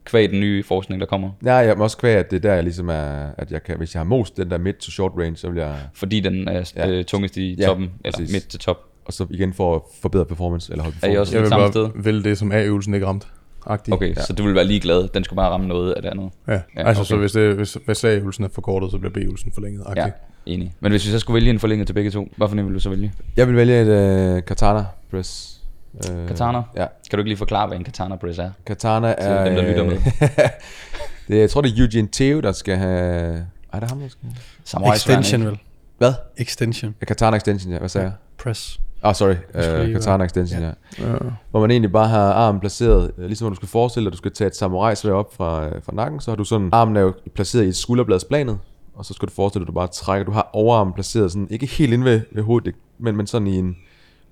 Kvæg 0.06 0.30
den 0.30 0.40
nye 0.40 0.64
forskning, 0.64 1.02
der 1.02 1.08
kommer. 1.08 1.30
Ja, 1.46 1.54
jeg 1.56 1.78
må 1.78 1.84
også 1.84 1.98
kvære, 1.98 2.20
at 2.20 2.32
det 2.32 2.38
er 2.38 2.42
der, 2.42 2.54
jeg 2.54 2.64
ligesom 2.64 2.90
er, 2.90 3.26
at 3.38 3.52
jeg 3.52 3.64
kan, 3.64 3.78
hvis 3.78 3.94
jeg 3.96 4.00
har 4.00 4.06
most 4.06 4.38
den 4.38 4.52
der 4.52 4.58
mid 4.58 4.74
to 4.74 4.92
short 4.92 5.12
range, 5.18 5.36
så 5.38 5.50
vil 5.50 5.58
jeg, 5.60 5.76
Fordi 5.94 6.20
den 6.20 6.48
er 6.48 6.72
Ja. 6.76 6.90
øh, 6.90 7.06
tungest 7.06 7.38
i 7.38 7.56
Ja, 7.60 7.66
toppen, 7.66 7.90
eller 8.06 8.18
præcis. 8.18 8.34
midt 8.34 8.48
til 8.48 8.60
top. 8.60 8.78
Og 9.08 9.14
så 9.14 9.26
igen 9.30 9.54
for 9.54 9.76
at 9.76 9.82
forbedre 10.02 10.26
performance, 10.26 10.72
eller 10.72 10.84
holde 10.84 10.98
Er 11.02 11.08
I 11.08 11.10
performance. 11.10 11.22
også 11.22 11.36
Jeg 11.36 11.42
vil 11.42 11.50
samme 11.50 11.64
bare 11.64 11.72
sted? 11.72 12.04
vælge 12.04 12.24
det, 12.24 12.38
som 12.38 12.52
A-øvelsen 12.52 12.94
ikke 12.94 13.08
ramt. 13.08 13.28
Agtigt. 13.66 13.94
Okay, 13.96 14.16
ja. 14.16 14.22
så 14.22 14.34
du 14.34 14.44
vil 14.44 14.56
være 14.56 14.66
ligeglad. 14.66 15.08
Den 15.08 15.24
skulle 15.24 15.38
bare 15.38 15.50
ramme 15.50 15.68
noget 15.68 15.94
af 15.94 16.02
det 16.02 16.10
andet. 16.10 16.30
Ja, 16.48 16.54
Ja, 16.54 16.60
ja 16.78 16.88
altså 16.88 17.02
okay. 17.02 17.08
så 17.08 17.18
hvis, 17.18 17.32
det, 17.32 17.56
hvis, 17.56 17.78
hvis 17.86 18.04
A-øvelsen 18.04 18.44
er 18.44 18.48
forkortet, 18.54 18.92
så 18.92 18.98
bliver 18.98 19.14
B-øvelsen 19.14 19.52
forlænget. 19.54 19.84
Ja, 19.96 20.02
Agtigt. 20.02 20.16
enig. 20.46 20.74
Men 20.80 20.92
hvis 20.92 21.06
vi 21.06 21.12
så 21.12 21.20
skulle 21.20 21.36
vælge 21.36 21.50
en 21.50 21.60
forlænget 21.60 21.88
til 21.88 21.94
begge 21.94 22.12
to, 22.12 22.28
hvad 22.38 22.48
for 22.48 22.56
en 22.56 22.66
vil 22.66 22.74
du 22.74 22.80
så 22.80 22.90
vælge? 22.90 23.14
Jeg 23.38 23.48
vil 23.48 23.56
vælge 23.56 23.82
et 23.82 24.38
uh, 24.38 24.44
katana 24.44 24.86
press. 25.12 25.62
Uh, 25.94 26.28
Katana? 26.28 26.58
Ja. 26.76 26.86
Kan 27.10 27.18
du 27.18 27.18
ikke 27.18 27.30
lige 27.30 27.38
forklare, 27.38 27.68
hvad 27.68 27.78
en 27.78 27.84
katana 27.84 28.16
press 28.16 28.40
er? 28.40 28.52
Katana 28.66 29.16
er... 29.18 29.46
dem, 29.46 29.56
der 29.56 29.62
lytter 29.70 29.84
med. 29.84 29.98
det, 31.28 31.38
jeg 31.40 31.50
tror, 31.50 31.62
det 31.62 31.74
er 31.74 31.82
Eugene 31.82 32.08
Theo, 32.12 32.40
der 32.40 32.52
skal 32.52 32.78
have... 32.78 33.46
Ej, 33.74 33.80
det 33.80 33.84
er 33.84 33.90
ham, 33.90 34.00
der 34.00 34.08
skal 34.08 34.20
have... 34.24 34.36
Samurai 34.64 34.96
Extension 34.96 35.46
vel? 35.46 35.58
Hvad? 35.98 36.14
Extension. 36.38 36.96
Ja, 37.02 37.06
Katana 37.06 37.38
Extension, 37.38 37.72
ja. 37.74 37.80
Hvad 37.80 37.90
sagde 37.90 38.06
jeg? 38.06 38.14
Press. 38.38 38.80
Ah, 39.08 39.16
sorry. 39.16 39.36
Uh, 39.56 39.86
lige 39.86 39.94
katana 39.94 40.24
Extension, 40.24 40.62
ja. 40.62 40.72
Ja. 41.00 41.16
Hvor 41.52 41.60
man 41.60 41.72
egentlig 41.72 41.92
bare 41.92 42.08
har 42.08 42.34
armen 42.34 42.60
placeret, 42.60 43.12
øh, 43.18 43.26
ligesom 43.26 43.46
når 43.46 43.50
du 43.50 43.56
skal 43.56 43.68
forestille 43.68 44.06
dig, 44.06 44.10
at 44.10 44.14
du 44.14 44.18
skal 44.18 44.32
tage 44.32 44.48
et 44.48 44.56
samurai 44.56 44.96
svær 44.96 45.14
op 45.14 45.34
fra, 45.34 45.68
øh, 45.68 45.84
fra 45.84 45.92
nakken, 45.96 46.20
så 46.20 46.32
har 46.32 46.36
du 46.36 46.44
sådan, 46.44 46.70
armen 46.72 46.96
er 46.96 47.02
jo 47.02 47.14
placeret 47.36 47.66
i 47.66 47.68
et 47.68 47.76
skulderbladsplanet, 47.76 48.60
og 48.96 49.06
så 49.06 49.14
skal 49.14 49.28
du 49.28 49.34
forestille 49.34 49.62
dig, 49.66 49.70
at 49.70 49.74
du 49.74 49.80
bare 49.80 49.88
trækker, 49.88 50.26
du 50.26 50.32
har 50.32 50.50
overarmen 50.54 50.94
placeret 50.94 51.32
sådan, 51.32 51.48
ikke 51.50 51.66
helt 51.66 51.94
inde 51.94 52.06
ved, 52.06 52.22
ved 52.32 52.44
hovedet, 52.44 52.76
men, 53.00 53.18
men 53.18 53.28
sådan 53.28 53.48
i 53.48 53.58
en, 53.58 53.78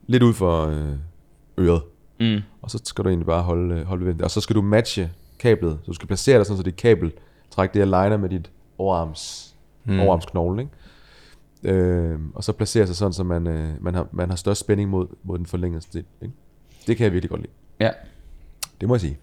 lidt 0.07 0.23
ud 0.23 0.33
for 0.33 0.65
øh, 0.65 0.95
øret. 1.57 1.81
Mm. 2.19 2.41
Og 2.61 2.71
så 2.71 2.81
skal 2.83 3.03
du 3.03 3.09
egentlig 3.09 3.25
bare 3.25 3.41
holde, 3.41 3.75
øh, 3.75 3.85
holde 3.85 4.05
ved 4.05 4.13
det. 4.13 4.21
Og 4.21 4.31
så 4.31 4.41
skal 4.41 4.55
du 4.55 4.61
matche 4.61 5.11
kablet, 5.39 5.77
så 5.81 5.87
du 5.87 5.93
skal 5.93 6.07
placere 6.07 6.37
dig 6.37 6.45
sådan, 6.45 6.57
så 6.57 6.63
dit 6.63 6.75
kabel 6.75 7.11
trækker 7.51 7.73
det 7.73 7.81
aligner 7.81 8.17
med 8.17 8.29
dit 8.29 8.51
overarms, 8.77 9.53
mm. 9.85 9.99
overarmsknogle, 9.99 10.61
ikke? 10.61 10.73
Øh, 11.65 12.19
og 12.35 12.43
så 12.43 12.51
placere 12.51 12.87
sig 12.87 12.95
sådan, 12.95 13.13
så 13.13 13.23
man, 13.23 13.47
øh, 13.47 13.69
man, 13.81 13.95
har, 13.95 14.07
man 14.11 14.29
har 14.29 14.35
størst 14.35 14.59
spænding 14.59 14.89
mod, 14.89 15.07
mod 15.23 15.37
den 15.37 15.45
forlængede 15.45 15.81
stil. 15.81 16.03
Ikke? 16.21 16.33
Det 16.87 16.97
kan 16.97 17.03
jeg 17.03 17.13
virkelig 17.13 17.29
godt 17.29 17.41
lide. 17.41 17.51
Ja, 17.79 17.89
Det 18.81 18.87
må 18.87 18.95
jeg 18.95 19.01
sige. 19.01 19.17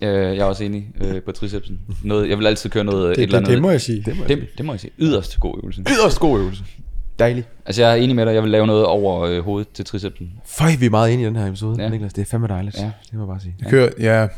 øh, 0.00 0.08
jeg 0.14 0.36
er 0.38 0.44
også 0.44 0.64
enig 0.64 0.88
øh, 1.00 1.22
på 1.22 1.32
tricepsen. 1.32 1.80
Noget, 2.04 2.28
jeg 2.28 2.38
vil 2.38 2.46
altid 2.46 2.70
køre 2.70 2.84
noget, 2.84 3.10
et 3.10 3.16
Det, 3.16 3.22
eller 3.22 3.38
det, 3.38 3.44
andet. 3.46 3.50
det 3.54 3.62
må 3.62 3.70
jeg 3.70 3.80
sige. 3.80 4.02
Det 4.06 4.16
må 4.16 4.22
jeg 4.22 4.28
det, 4.36 4.48
det 4.58 4.66
må 4.66 4.72
jeg 4.72 4.80
sige. 4.80 4.90
Yderst 4.98 5.40
god 5.40 5.60
øvelse. 5.62 5.82
Yderst 5.90 6.20
god 6.20 6.40
øvelse. 6.40 6.64
Dejlig. 7.18 7.44
Altså 7.66 7.82
jeg 7.82 7.90
er 7.90 7.94
enig 7.94 8.16
med 8.16 8.26
dig, 8.26 8.34
jeg 8.34 8.42
vil 8.42 8.50
lave 8.50 8.66
noget 8.66 8.84
over 8.86 9.20
øh, 9.20 9.44
hovedet 9.44 9.68
til 9.74 9.84
tricepsen. 9.84 10.32
Føj, 10.44 10.68
vi 10.80 10.86
er 10.86 10.90
meget 10.90 11.12
enige 11.12 11.24
i 11.24 11.28
den 11.28 11.36
her 11.36 11.46
episode, 11.46 11.82
Ja. 11.82 11.88
Niklas. 11.88 12.12
Det 12.12 12.22
er 12.22 12.26
fandme 12.26 12.48
dejligt. 12.48 12.76
Ja. 12.78 12.82
Det 13.10 13.12
må 13.14 13.20
jeg 13.20 13.28
bare 13.28 13.40
sige. 13.40 13.54
Jeg 13.60 13.70
kører, 13.70 13.88
ja, 14.00 14.28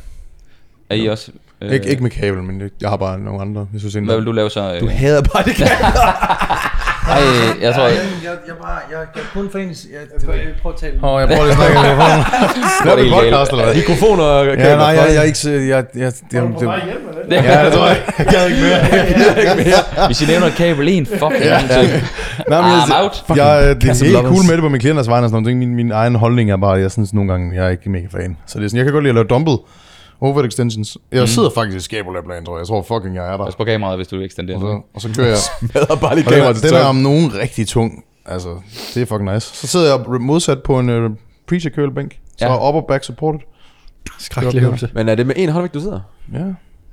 Er 0.91 0.95
I 0.95 1.07
også? 1.07 1.33
Øh, 1.61 1.73
ikke, 1.73 1.89
ikke 1.89 2.03
med 2.03 2.11
kabel, 2.11 2.43
men 2.43 2.71
jeg- 2.81 2.89
har 2.91 2.97
bare 2.97 3.19
nogle 3.19 3.41
andre. 3.41 3.69
Jeg 3.73 3.81
synes, 3.81 3.95
Hvad 3.95 4.17
vil 4.17 4.27
du 4.27 4.33
lave 4.33 4.51
så? 4.51 4.75
Øh? 4.75 4.81
Du 4.81 4.89
hader 4.89 5.23
bare 5.23 5.45
det 5.45 5.55
Ej, 7.07 7.21
jeg 7.65 7.75
tror... 7.75 7.87
jeg, 7.89 8.37
jeg, 8.49 8.57
bare, 8.63 8.79
jeg, 8.91 8.99
jeg 9.17 9.25
kun 9.35 9.51
for 9.53 9.59
en... 9.59 9.69
Jeg, 9.69 10.03
jeg, 10.37 10.55
prøv 10.63 10.73
at 10.73 10.79
tale. 10.81 10.95
Åh, 11.03 11.11
oh, 11.11 11.21
jeg 11.21 11.29
prøver 11.29 11.45
lige 11.45 11.53
at 11.53 11.59
snakke 11.59 11.77
i 11.79 11.83
telefonen. 11.89 12.23
Det 12.85 12.93
er 12.93 12.97
helt 13.03 13.15
podcast, 13.15 13.51
eller 13.51 13.65
hvad? 13.65 13.75
Mikrofoner 13.75 14.25
og 14.25 14.47
Ja, 14.47 14.77
nej, 14.77 14.87
jeg, 14.87 15.07
jeg 15.09 15.17
er 15.17 15.23
ikke... 15.23 15.39
Jeg, 15.45 15.55
jeg, 15.69 15.85
jeg, 15.95 16.13
jeg, 16.33 16.43
det, 17.31 17.37
ja, 17.37 17.65
det 17.65 17.73
tror 17.73 17.87
jeg. 17.87 17.99
Jeg 18.19 18.27
gad 18.27 18.49
ikke 18.49 18.61
mere. 19.65 20.07
Hvis 20.09 20.23
I 20.23 20.27
nævner 20.27 20.51
kabel 20.51 20.89
en 20.89 21.07
fucking 21.07 21.45
gang 21.55 21.71
til. 21.71 21.87
Nej, 22.49 22.61
men 22.61 22.71
I'm 22.71 22.95
jeg, 22.95 23.03
out. 23.03 23.25
jeg, 23.29 23.37
jeg, 23.37 23.83
det 23.83 23.91
er 23.91 24.05
helt 24.05 24.27
cool 24.33 24.45
med 24.49 24.55
det 24.55 24.61
på 24.61 24.69
min 24.69 24.81
klienters 24.81 25.09
vegne 25.09 25.25
og 25.27 25.31
sådan 25.31 25.43
noget. 25.43 25.57
Min, 25.57 25.75
min 25.75 25.93
egen 25.93 26.15
holdning 26.15 26.51
er 26.51 26.57
bare, 26.57 26.77
at 26.77 26.83
jeg 26.83 26.91
synes 26.91 27.15
nogle 27.15 27.33
gange, 27.33 27.57
jeg 27.57 27.67
er 27.67 27.71
ikke 27.71 27.91
mega 27.91 28.07
fan. 28.13 28.37
Så 28.47 28.59
det 28.59 28.65
er 28.65 28.69
sådan, 28.69 28.77
jeg 28.79 28.85
kan 28.85 28.93
godt 28.93 29.05
lide 29.05 29.11
at 29.11 29.15
lave 29.15 29.27
dumbbell 29.27 29.59
overhead 30.21 30.47
extensions. 30.47 30.99
Jeg 31.13 31.21
mm. 31.21 31.27
sidder 31.27 31.51
faktisk 31.51 31.77
i 31.77 31.81
skabulærplan, 31.81 32.45
tror 32.45 32.55
jeg. 32.55 32.59
Jeg 32.61 32.67
tror 32.67 32.83
fucking, 32.83 33.15
jeg 33.15 33.33
er 33.33 33.37
der. 33.37 33.45
Pas 33.45 33.57
på 33.57 33.65
kameraet, 33.65 33.99
hvis 33.99 34.09
du 34.09 34.21
ekstenderer. 34.21 34.57
Og 34.57 34.63
så, 34.63 34.81
og 34.95 35.01
så 35.01 35.09
kører 35.17 35.29
jeg... 35.29 35.37
hader 35.75 35.97
bare 35.97 36.15
lige 36.15 36.27
Og 36.27 36.33
den, 36.33 36.43
er, 36.43 36.53
den 36.53 36.75
er 36.75 36.85
om 36.85 36.97
nogen 36.97 37.35
rigtig 37.35 37.69
tung. 37.69 38.05
Altså, 38.27 38.49
det 38.95 39.03
er 39.03 39.07
fucking 39.07 39.35
nice. 39.35 39.57
Så 39.57 39.67
sidder 39.67 39.97
jeg 39.97 40.21
modsat 40.21 40.63
på 40.63 40.79
en 40.79 41.05
uh, 41.05 41.11
preacher 41.49 41.71
curl 41.71 41.95
bænk. 41.95 42.19
Så 42.37 42.47
Ja. 42.47 42.69
upper 42.69 42.81
back 42.89 43.05
supported. 43.05 43.41
Skrækkelig 44.19 44.63
øvelse. 44.63 44.91
Men 44.95 45.09
er 45.09 45.15
det 45.15 45.27
med 45.27 45.35
en 45.39 45.49
håndvægt, 45.49 45.75
du 45.75 45.81
sidder? 45.81 46.01
Ja. 46.33 46.39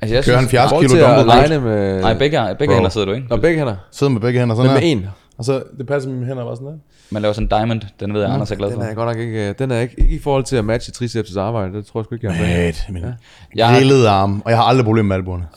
Altså, 0.01 0.15
jeg 0.15 0.23
Kører 0.23 0.37
han 0.37 0.43
70 0.45 0.65
I 0.65 0.69
forhold 0.69 0.87
kilo 0.87 1.07
dumbbell 1.07 1.61
med... 1.61 2.01
Nej, 2.01 2.13
begge, 2.13 2.39
begge 2.59 2.65
Bro. 2.71 2.73
hænder 2.75 2.89
sidder 2.89 3.07
du, 3.07 3.13
ikke? 3.13 3.27
Nå, 3.29 3.37
begge 3.37 3.57
hænder. 3.57 3.75
Sidder 3.91 4.13
med 4.13 4.21
begge 4.21 4.39
hænder 4.39 4.55
Men 4.55 4.65
sådan 4.65 4.73
med 4.73 4.81
her. 4.81 4.91
en. 4.91 5.07
Og 5.37 5.45
så, 5.45 5.63
det 5.77 5.87
passer 5.87 6.09
med 6.09 6.17
mine 6.17 6.27
hænder 6.27 6.45
bare 6.45 6.55
sådan 6.55 6.67
der. 6.71 6.77
Man 7.11 7.21
laver 7.21 7.33
sådan 7.33 7.45
en 7.45 7.49
diamond, 7.49 7.81
den 7.99 8.13
ved 8.13 8.21
jeg, 8.21 8.31
Anders 8.33 8.51
er 8.51 8.55
glad 8.55 8.67
Den 8.69 8.75
for. 8.75 8.83
er 8.83 8.87
jeg 8.87 8.95
godt 8.95 9.07
nok 9.07 9.17
ikke... 9.17 9.49
øh, 9.49 9.55
Den 9.59 9.71
er 9.71 9.79
ikke, 9.79 9.95
ikke 9.99 10.15
i 10.15 10.19
forhold 10.19 10.43
til 10.43 10.55
at 10.55 10.65
matche 10.65 10.93
triceps' 11.05 11.39
arbejde. 11.39 11.73
Det 11.73 11.85
tror 11.85 11.99
jeg 11.99 12.05
sgu 12.05 12.15
ikke, 12.15 12.27
jeg 12.27 12.33
er 12.35 12.37
fan. 12.45 12.57
Mate, 12.65 12.77
min 12.89 13.03
Jeg 13.03 13.13
ja. 13.55 13.65
har- 13.65 13.77
grillede 13.77 14.09
arm. 14.09 14.41
Og 14.45 14.49
jeg 14.51 14.57
har 14.57 14.63
aldrig 14.65 14.85
problemer 14.85 15.07
med 15.07 15.15
albuerne. 15.15 15.47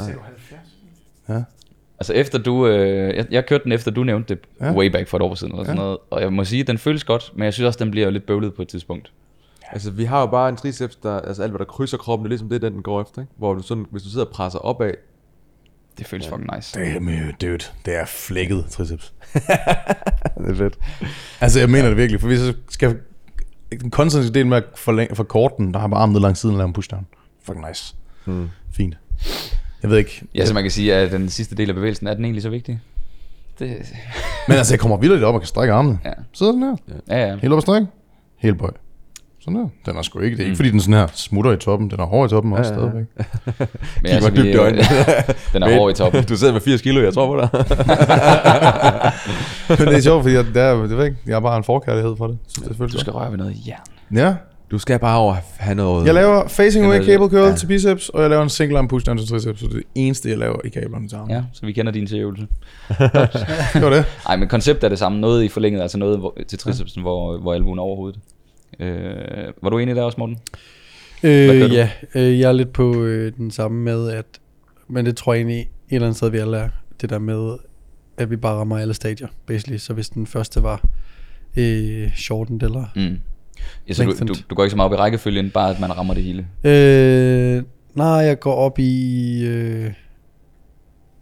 Altså 2.00 2.12
efter 2.12 2.38
du, 2.38 2.66
øh, 2.66 3.16
jeg, 3.16 3.26
jeg 3.30 3.46
kørte 3.46 3.64
den 3.64 3.72
efter 3.72 3.90
du 3.90 4.04
nævnte 4.04 4.34
det 4.34 4.42
Ja. 4.60 4.72
way 4.72 4.86
back 4.86 5.08
for 5.08 5.16
et 5.16 5.22
år 5.22 5.34
siden 5.34 5.52
eller 5.52 5.64
sådan 5.64 5.76
Ja. 5.78 5.82
noget, 5.82 5.98
og 6.10 6.20
jeg 6.22 6.32
må 6.32 6.44
sige, 6.44 6.62
den 6.62 6.78
føles 6.78 7.04
godt, 7.04 7.32
men 7.34 7.44
jeg 7.44 7.52
synes 7.52 7.66
også, 7.66 7.84
den 7.84 7.90
bliver 7.90 8.10
lidt 8.10 8.26
bøvlet 8.26 8.54
på 8.54 8.62
et 8.62 8.68
tidspunkt. 8.68 9.12
Altså, 9.72 9.90
vi 9.90 10.04
har 10.04 10.20
jo 10.20 10.26
bare 10.26 10.48
en 10.48 10.56
triceps, 10.56 10.96
der, 10.96 11.20
altså 11.20 11.42
alt, 11.42 11.52
hvad 11.52 11.58
der 11.58 11.64
krydser 11.64 11.96
kroppen, 11.96 12.24
det 12.24 12.28
er 12.28 12.30
ligesom 12.30 12.48
det, 12.48 12.62
den, 12.62 12.72
den 12.72 12.82
går 12.82 13.02
efter, 13.02 13.20
ikke? 13.22 13.32
Hvor 13.36 13.54
du 13.54 13.62
sådan, 13.62 13.86
hvis 13.90 14.02
du 14.02 14.08
sidder 14.08 14.24
og 14.26 14.32
presser 14.32 14.58
opad, 14.58 14.90
Det 15.98 16.06
føles 16.06 16.26
ja. 16.26 16.30
fucking 16.32 16.50
nice. 16.56 16.80
Damn, 16.80 17.06
dude. 17.40 17.58
Det 17.84 17.96
er 17.96 18.04
flækket 18.06 18.64
triceps. 18.70 19.12
det 19.34 20.50
er 20.50 20.54
fedt. 20.54 20.78
Altså, 21.40 21.58
jeg 21.58 21.70
mener 21.70 21.88
det 21.88 21.96
virkelig. 21.96 22.20
For 22.20 22.28
hvis 22.28 22.40
jeg 22.40 22.54
skal... 22.68 22.96
Den 23.70 23.90
koncentrerede 23.90 24.34
del 24.34 24.46
med 24.46 24.56
at 24.56 24.64
forlænge, 24.76 25.14
for 25.16 25.24
korten, 25.24 25.74
der 25.74 25.80
har 25.80 25.88
bare 25.88 26.00
armen 26.00 26.12
ned 26.12 26.20
langs 26.20 26.40
siden 26.40 26.54
og 26.54 26.58
lave 26.58 26.66
en 26.66 26.72
pushdown. 26.72 27.06
Fucking 27.42 27.68
nice. 27.68 27.94
Hmm. 28.24 28.48
Fint. 28.72 28.98
Jeg 29.82 29.90
ved 29.90 29.98
ikke. 29.98 30.22
Ja, 30.34 30.46
så 30.46 30.54
man 30.54 30.62
kan 30.64 30.70
sige, 30.70 30.94
at 30.94 31.12
den 31.12 31.28
sidste 31.28 31.54
del 31.54 31.68
af 31.68 31.74
bevægelsen, 31.74 32.06
er 32.06 32.14
den 32.14 32.24
egentlig 32.24 32.42
så 32.42 32.50
vigtig? 32.50 32.80
Det, 33.58 33.76
Men 34.48 34.56
altså, 34.56 34.74
jeg 34.74 34.80
kommer 34.80 34.96
vildt 34.96 35.24
op 35.24 35.34
og 35.34 35.40
kan 35.40 35.48
strække 35.48 35.74
armene. 35.74 35.98
ja. 36.04 36.12
Sidder 36.32 36.52
den 36.52 36.62
her. 36.62 36.76
Ja, 37.08 37.26
ja. 37.28 37.36
Helt 37.36 37.52
op 37.52 37.56
og 37.56 37.62
strække. 37.62 37.86
Helt 38.36 38.58
bøj. 38.58 38.70
Sådan 39.40 39.58
der. 39.58 39.68
Den 39.86 39.96
er 39.96 40.02
sgu 40.02 40.18
ikke. 40.20 40.36
Det 40.36 40.42
er 40.42 40.46
ikke, 40.46 40.52
Mm. 40.52 40.56
fordi 40.56 40.70
den 40.70 40.80
sådan 40.80 40.94
her 40.94 41.06
smutter 41.14 41.52
i 41.52 41.56
toppen. 41.56 41.90
Den 41.90 42.00
er 42.00 42.04
hård 42.04 42.28
i 42.28 42.30
toppen 42.30 42.52
også 42.52 42.74
Ja, 42.74 42.80
ja, 42.80 42.84
ja. 42.86 42.90
stadigvæk. 42.90 43.06
Men 44.02 44.12
Kig 44.12 44.22
mig 44.22 44.36
dybt 44.36 44.46
i 44.46 44.56
øjnene. 44.56 44.82
den 45.52 45.62
er 45.62 45.76
hård 45.78 45.90
i 45.90 45.94
toppen. 45.94 46.24
Du 46.24 46.36
sidder 46.36 46.52
med 46.52 46.60
80 46.60 46.82
kilo, 46.82 47.00
jeg 47.02 47.14
tror 47.14 47.26
på 47.26 47.40
dig. 47.40 47.48
Men 49.78 49.88
det 49.88 49.96
er 49.96 50.00
sjovt, 50.00 50.22
fordi 50.22 50.34
jeg, 50.34 50.44
der, 50.54 50.80
det 50.80 50.90
ved 50.90 50.96
jeg, 50.96 51.06
ikke, 51.06 51.18
jeg 51.26 51.34
har 51.34 51.40
bare 51.40 51.56
en 51.56 51.64
forkærlighed 51.64 52.16
for 52.16 52.26
det. 52.26 52.38
Så 52.48 52.60
det 52.68 52.80
er 52.80 52.86
Du 52.86 52.98
skal 52.98 53.12
røre 53.12 53.30
ved 53.30 53.38
noget 53.38 53.56
jern. 53.68 53.80
Ja. 54.14 54.34
Du 54.70 54.78
skal 54.78 54.98
bare 54.98 55.18
over 55.18 55.36
have 55.56 55.74
noget... 55.74 56.06
Jeg 56.06 56.14
laver 56.14 56.48
facing 56.48 56.86
away 56.86 57.04
cable 57.04 57.28
curl 57.28 57.48
ja. 57.48 57.54
til 57.56 57.66
biceps, 57.66 58.08
og 58.08 58.22
jeg 58.22 58.30
laver 58.30 58.42
en 58.42 58.48
single 58.48 58.78
arm 58.78 58.88
push 58.88 59.06
down 59.06 59.18
til 59.18 59.28
triceps. 59.28 59.60
Så 59.60 59.66
det 59.66 59.72
er 59.72 59.76
det 59.76 59.84
eneste, 59.94 60.28
jeg 60.30 60.38
laver 60.38 60.56
i 60.64 60.68
kablerne 60.68 61.08
til 61.08 61.16
armen. 61.16 61.30
Ja, 61.30 61.42
så 61.52 61.66
vi 61.66 61.72
kender 61.72 61.92
din 61.92 62.06
til 62.06 62.18
øvelse. 62.18 62.46
Det 63.74 63.82
var 63.82 63.90
det. 63.90 64.04
Nej, 64.28 64.36
men 64.36 64.48
konceptet 64.48 64.84
er 64.84 64.88
det 64.88 64.98
samme. 64.98 65.20
Noget 65.20 65.44
i 65.44 65.48
forlænget, 65.48 65.82
altså 65.82 65.98
noget 65.98 66.20
til 66.48 66.58
tricepsen, 66.58 67.02
hvor, 67.02 67.38
hvor 67.38 67.54
albuen 67.54 67.78
er 67.78 67.82
over 67.82 67.96
hovedet. 67.96 68.20
Øh, 68.80 69.52
var 69.62 69.70
du 69.70 69.78
enig 69.78 69.96
der 69.96 70.02
også, 70.02 70.18
Morten? 70.18 70.38
Øh, 71.22 71.72
ja, 71.74 71.90
øh, 72.14 72.40
jeg 72.40 72.48
er 72.48 72.52
lidt 72.52 72.72
på 72.72 73.02
øh, 73.04 73.32
den 73.36 73.50
samme 73.50 73.82
med, 73.82 74.10
at, 74.10 74.26
men 74.88 75.06
det 75.06 75.16
tror 75.16 75.32
jeg 75.32 75.38
egentlig 75.40 75.60
et 75.60 75.68
eller 75.90 76.06
andet 76.06 76.16
sted, 76.16 76.30
vi 76.30 76.38
alle 76.38 76.56
er, 76.56 76.68
det 77.00 77.10
der 77.10 77.18
med, 77.18 77.56
at 78.16 78.30
vi 78.30 78.36
bare 78.36 78.54
rammer 78.54 78.78
alle 78.78 78.94
stadier, 78.94 79.28
basically. 79.46 79.76
Så 79.78 79.94
hvis 79.94 80.08
den 80.08 80.26
første 80.26 80.62
var 80.62 80.84
øh, 81.56 82.12
shortened 82.16 82.62
eller... 82.62 82.84
Mm. 82.96 83.18
Ja, 83.88 83.92
så 83.92 84.04
du, 84.04 84.26
du, 84.28 84.34
du 84.50 84.54
går 84.54 84.64
ikke 84.64 84.70
så 84.70 84.76
meget 84.76 84.92
op 84.92 84.92
i 84.92 84.96
rækkefølgen, 84.96 85.50
bare 85.50 85.70
at 85.70 85.80
man 85.80 85.96
rammer 85.96 86.14
det 86.14 86.22
hele. 86.22 86.46
Øh, 86.64 87.62
nej, 87.94 88.06
jeg 88.08 88.40
går 88.40 88.54
op 88.54 88.78
i, 88.78 89.42
øh, 89.46 89.92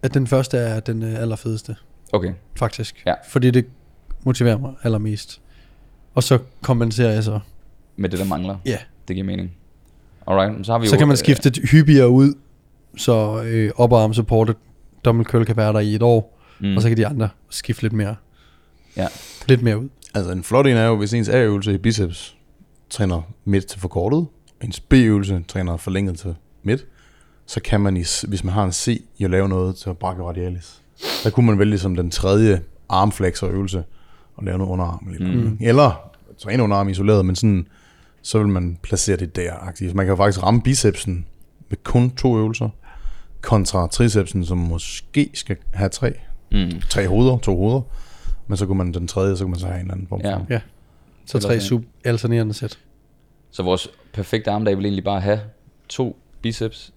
at 0.02 0.14
den 0.14 0.26
første 0.26 0.58
er 0.58 0.80
den 0.80 1.02
øh, 1.02 1.20
allerfedeste, 1.20 1.76
Okay. 2.12 2.32
faktisk. 2.54 3.02
Ja. 3.06 3.14
Fordi 3.28 3.50
det 3.50 3.66
motiverer 4.24 4.58
mig 4.58 4.72
allermest. 4.82 5.40
Og 6.16 6.22
så 6.22 6.38
kompenserer 6.62 7.12
jeg 7.12 7.24
så 7.24 7.40
med 7.96 8.08
det, 8.08 8.18
der 8.18 8.24
mangler. 8.24 8.56
Ja. 8.64 8.78
Det 9.08 9.16
giver 9.16 9.26
mening. 9.26 9.52
Alright, 10.26 10.66
så 10.66 10.72
har 10.72 10.78
vi 10.78 10.86
Så 10.86 10.94
jo, 10.94 10.98
kan 10.98 11.08
man 11.08 11.14
øh, 11.14 11.18
skifte 11.18 11.50
det 11.50 11.70
hyppigere 11.70 12.08
ud, 12.08 12.34
så 12.96 13.42
øh, 13.42 13.70
upper 13.78 14.12
supported 14.12 14.54
dumbbell 15.04 15.26
curl 15.28 15.44
kan 15.44 15.56
være 15.56 15.72
der 15.72 15.80
i 15.80 15.94
et 15.94 16.02
år, 16.02 16.38
mm, 16.60 16.76
og 16.76 16.82
så 16.82 16.88
kan 16.88 16.96
de 16.96 17.06
andre 17.06 17.28
skifte 17.50 17.82
lidt 17.82 17.92
mere. 17.92 18.16
Ja. 18.96 19.06
Lidt 19.48 19.62
mere 19.62 19.78
ud. 19.78 19.88
Altså 20.14 20.32
en 20.32 20.42
flot 20.42 20.66
en 20.66 20.76
er 20.76 20.86
jo, 20.86 20.96
hvis 20.96 21.14
ens 21.14 21.28
A-øvelse 21.28 21.74
i 21.74 21.78
biceps 21.78 22.36
træner 22.90 23.22
midt 23.44 23.66
til 23.66 23.80
forkortet, 23.80 24.18
og 24.60 24.64
ens 24.64 24.80
B-øvelse 24.80 25.44
træner 25.48 25.76
forlænget 25.76 26.18
til 26.18 26.34
midt, 26.62 26.86
så 27.46 27.60
kan 27.60 27.80
man, 27.80 27.96
i, 27.96 28.04
hvis 28.28 28.44
man 28.44 28.54
har 28.54 28.64
en 28.64 28.72
C, 28.72 29.02
jo 29.18 29.28
lave 29.28 29.48
noget 29.48 29.76
til 29.76 29.94
brachioradialis. 29.94 30.82
Der 31.24 31.30
kunne 31.30 31.46
man 31.46 31.58
vælge 31.58 31.78
som 31.78 31.96
den 31.96 32.10
tredje 32.10 32.60
armflexor 32.88 33.48
øvelse, 33.48 33.84
og 34.36 34.44
lave 34.44 34.58
noget 34.58 34.70
underarm. 34.70 35.08
Lidt. 35.10 35.34
Mm. 35.34 35.58
Eller 35.60 36.05
træne 36.38 36.62
underarm 36.62 36.88
isoleret, 36.88 37.26
men 37.26 37.36
sådan, 37.36 37.66
så 38.22 38.38
vil 38.38 38.48
man 38.48 38.78
placere 38.82 39.16
det 39.16 39.36
der. 39.36 39.52
-agtigt. 39.52 39.88
Så 39.88 39.92
man 39.96 40.06
kan 40.06 40.12
jo 40.12 40.16
faktisk 40.16 40.42
ramme 40.42 40.62
bicepsen 40.62 41.26
med 41.68 41.78
kun 41.82 42.10
to 42.10 42.38
øvelser, 42.38 42.68
kontra 43.40 43.86
tricepsen, 43.86 44.44
som 44.44 44.58
måske 44.58 45.30
skal 45.34 45.56
have 45.74 45.88
tre. 45.88 46.12
mm, 46.52 46.70
Tre 46.88 47.08
hoveder, 47.08 47.38
to 47.38 47.56
hoveder. 47.56 47.80
Men 48.46 48.56
så 48.56 48.66
kunne 48.66 48.78
man 48.78 48.92
den 48.92 49.08
tredje, 49.08 49.36
så 49.36 49.44
kunne 49.44 49.50
man 49.50 49.60
så 49.60 49.66
have 49.66 49.76
en 49.76 49.80
eller 49.80 49.94
anden 49.94 50.06
form 50.08 50.20
for 50.20 50.46
ja. 50.50 50.60
Så 51.26 51.38
tre 51.38 51.48
sådan. 51.48 51.60
sub 51.60 51.84
alternerende 52.04 52.54
sæt. 52.54 52.78
Så 53.50 53.62
vores 53.62 53.88
perfekte 54.12 54.50
armdag 54.50 54.76
vil 54.76 54.84
egentlig 54.84 55.04
bare 55.04 55.20
have 55.20 55.40
to 55.88 56.16
biceps, 56.42 56.92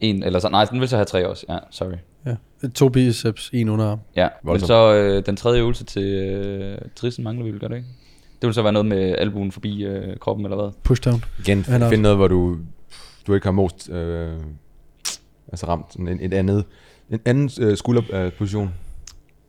en, 0.00 0.22
eller 0.22 0.38
så, 0.38 0.48
nej, 0.48 0.64
den 0.64 0.80
vil 0.80 0.88
så 0.88 0.96
have 0.96 1.04
tre 1.04 1.28
også, 1.28 1.46
ja, 1.48 1.58
sorry. 1.70 1.94
Ja. 2.26 2.36
To 2.74 2.88
biceps, 2.88 3.50
en 3.52 3.68
underarm. 3.68 3.98
Ja, 4.16 4.28
men 4.44 4.60
så 4.60 4.94
øh, 4.94 5.26
den 5.26 5.36
tredje 5.36 5.60
øvelse 5.60 5.84
til 5.84 6.02
øh, 6.02 6.78
trisen 6.96 7.24
mangler 7.24 7.52
vi 7.52 7.58
gør 7.58 7.68
det 7.68 7.76
ikke? 7.76 7.88
Det 8.44 8.48
vil 8.48 8.54
så 8.54 8.62
være 8.62 8.72
noget 8.72 8.86
med 8.86 9.14
albuen 9.18 9.52
forbi 9.52 9.84
øh, 9.84 10.16
kroppen, 10.18 10.46
eller 10.46 10.56
hvad? 10.56 10.70
Pushdown. 10.82 11.24
Igen, 11.38 11.62
Han 11.64 11.80
har- 11.82 11.90
find 11.90 12.02
noget, 12.02 12.16
hvor 12.16 12.28
du, 12.28 12.56
du 13.26 13.34
ikke 13.34 13.46
har 13.46 13.52
most, 13.52 13.90
øh, 13.90 14.32
altså 15.48 15.66
ramt 15.68 15.92
sådan 15.92 16.08
en, 16.08 16.18
et 16.20 16.34
andet, 16.34 16.64
en 17.10 17.20
anden 17.24 17.50
øh, 17.60 17.76
skulderposition. 17.76 18.74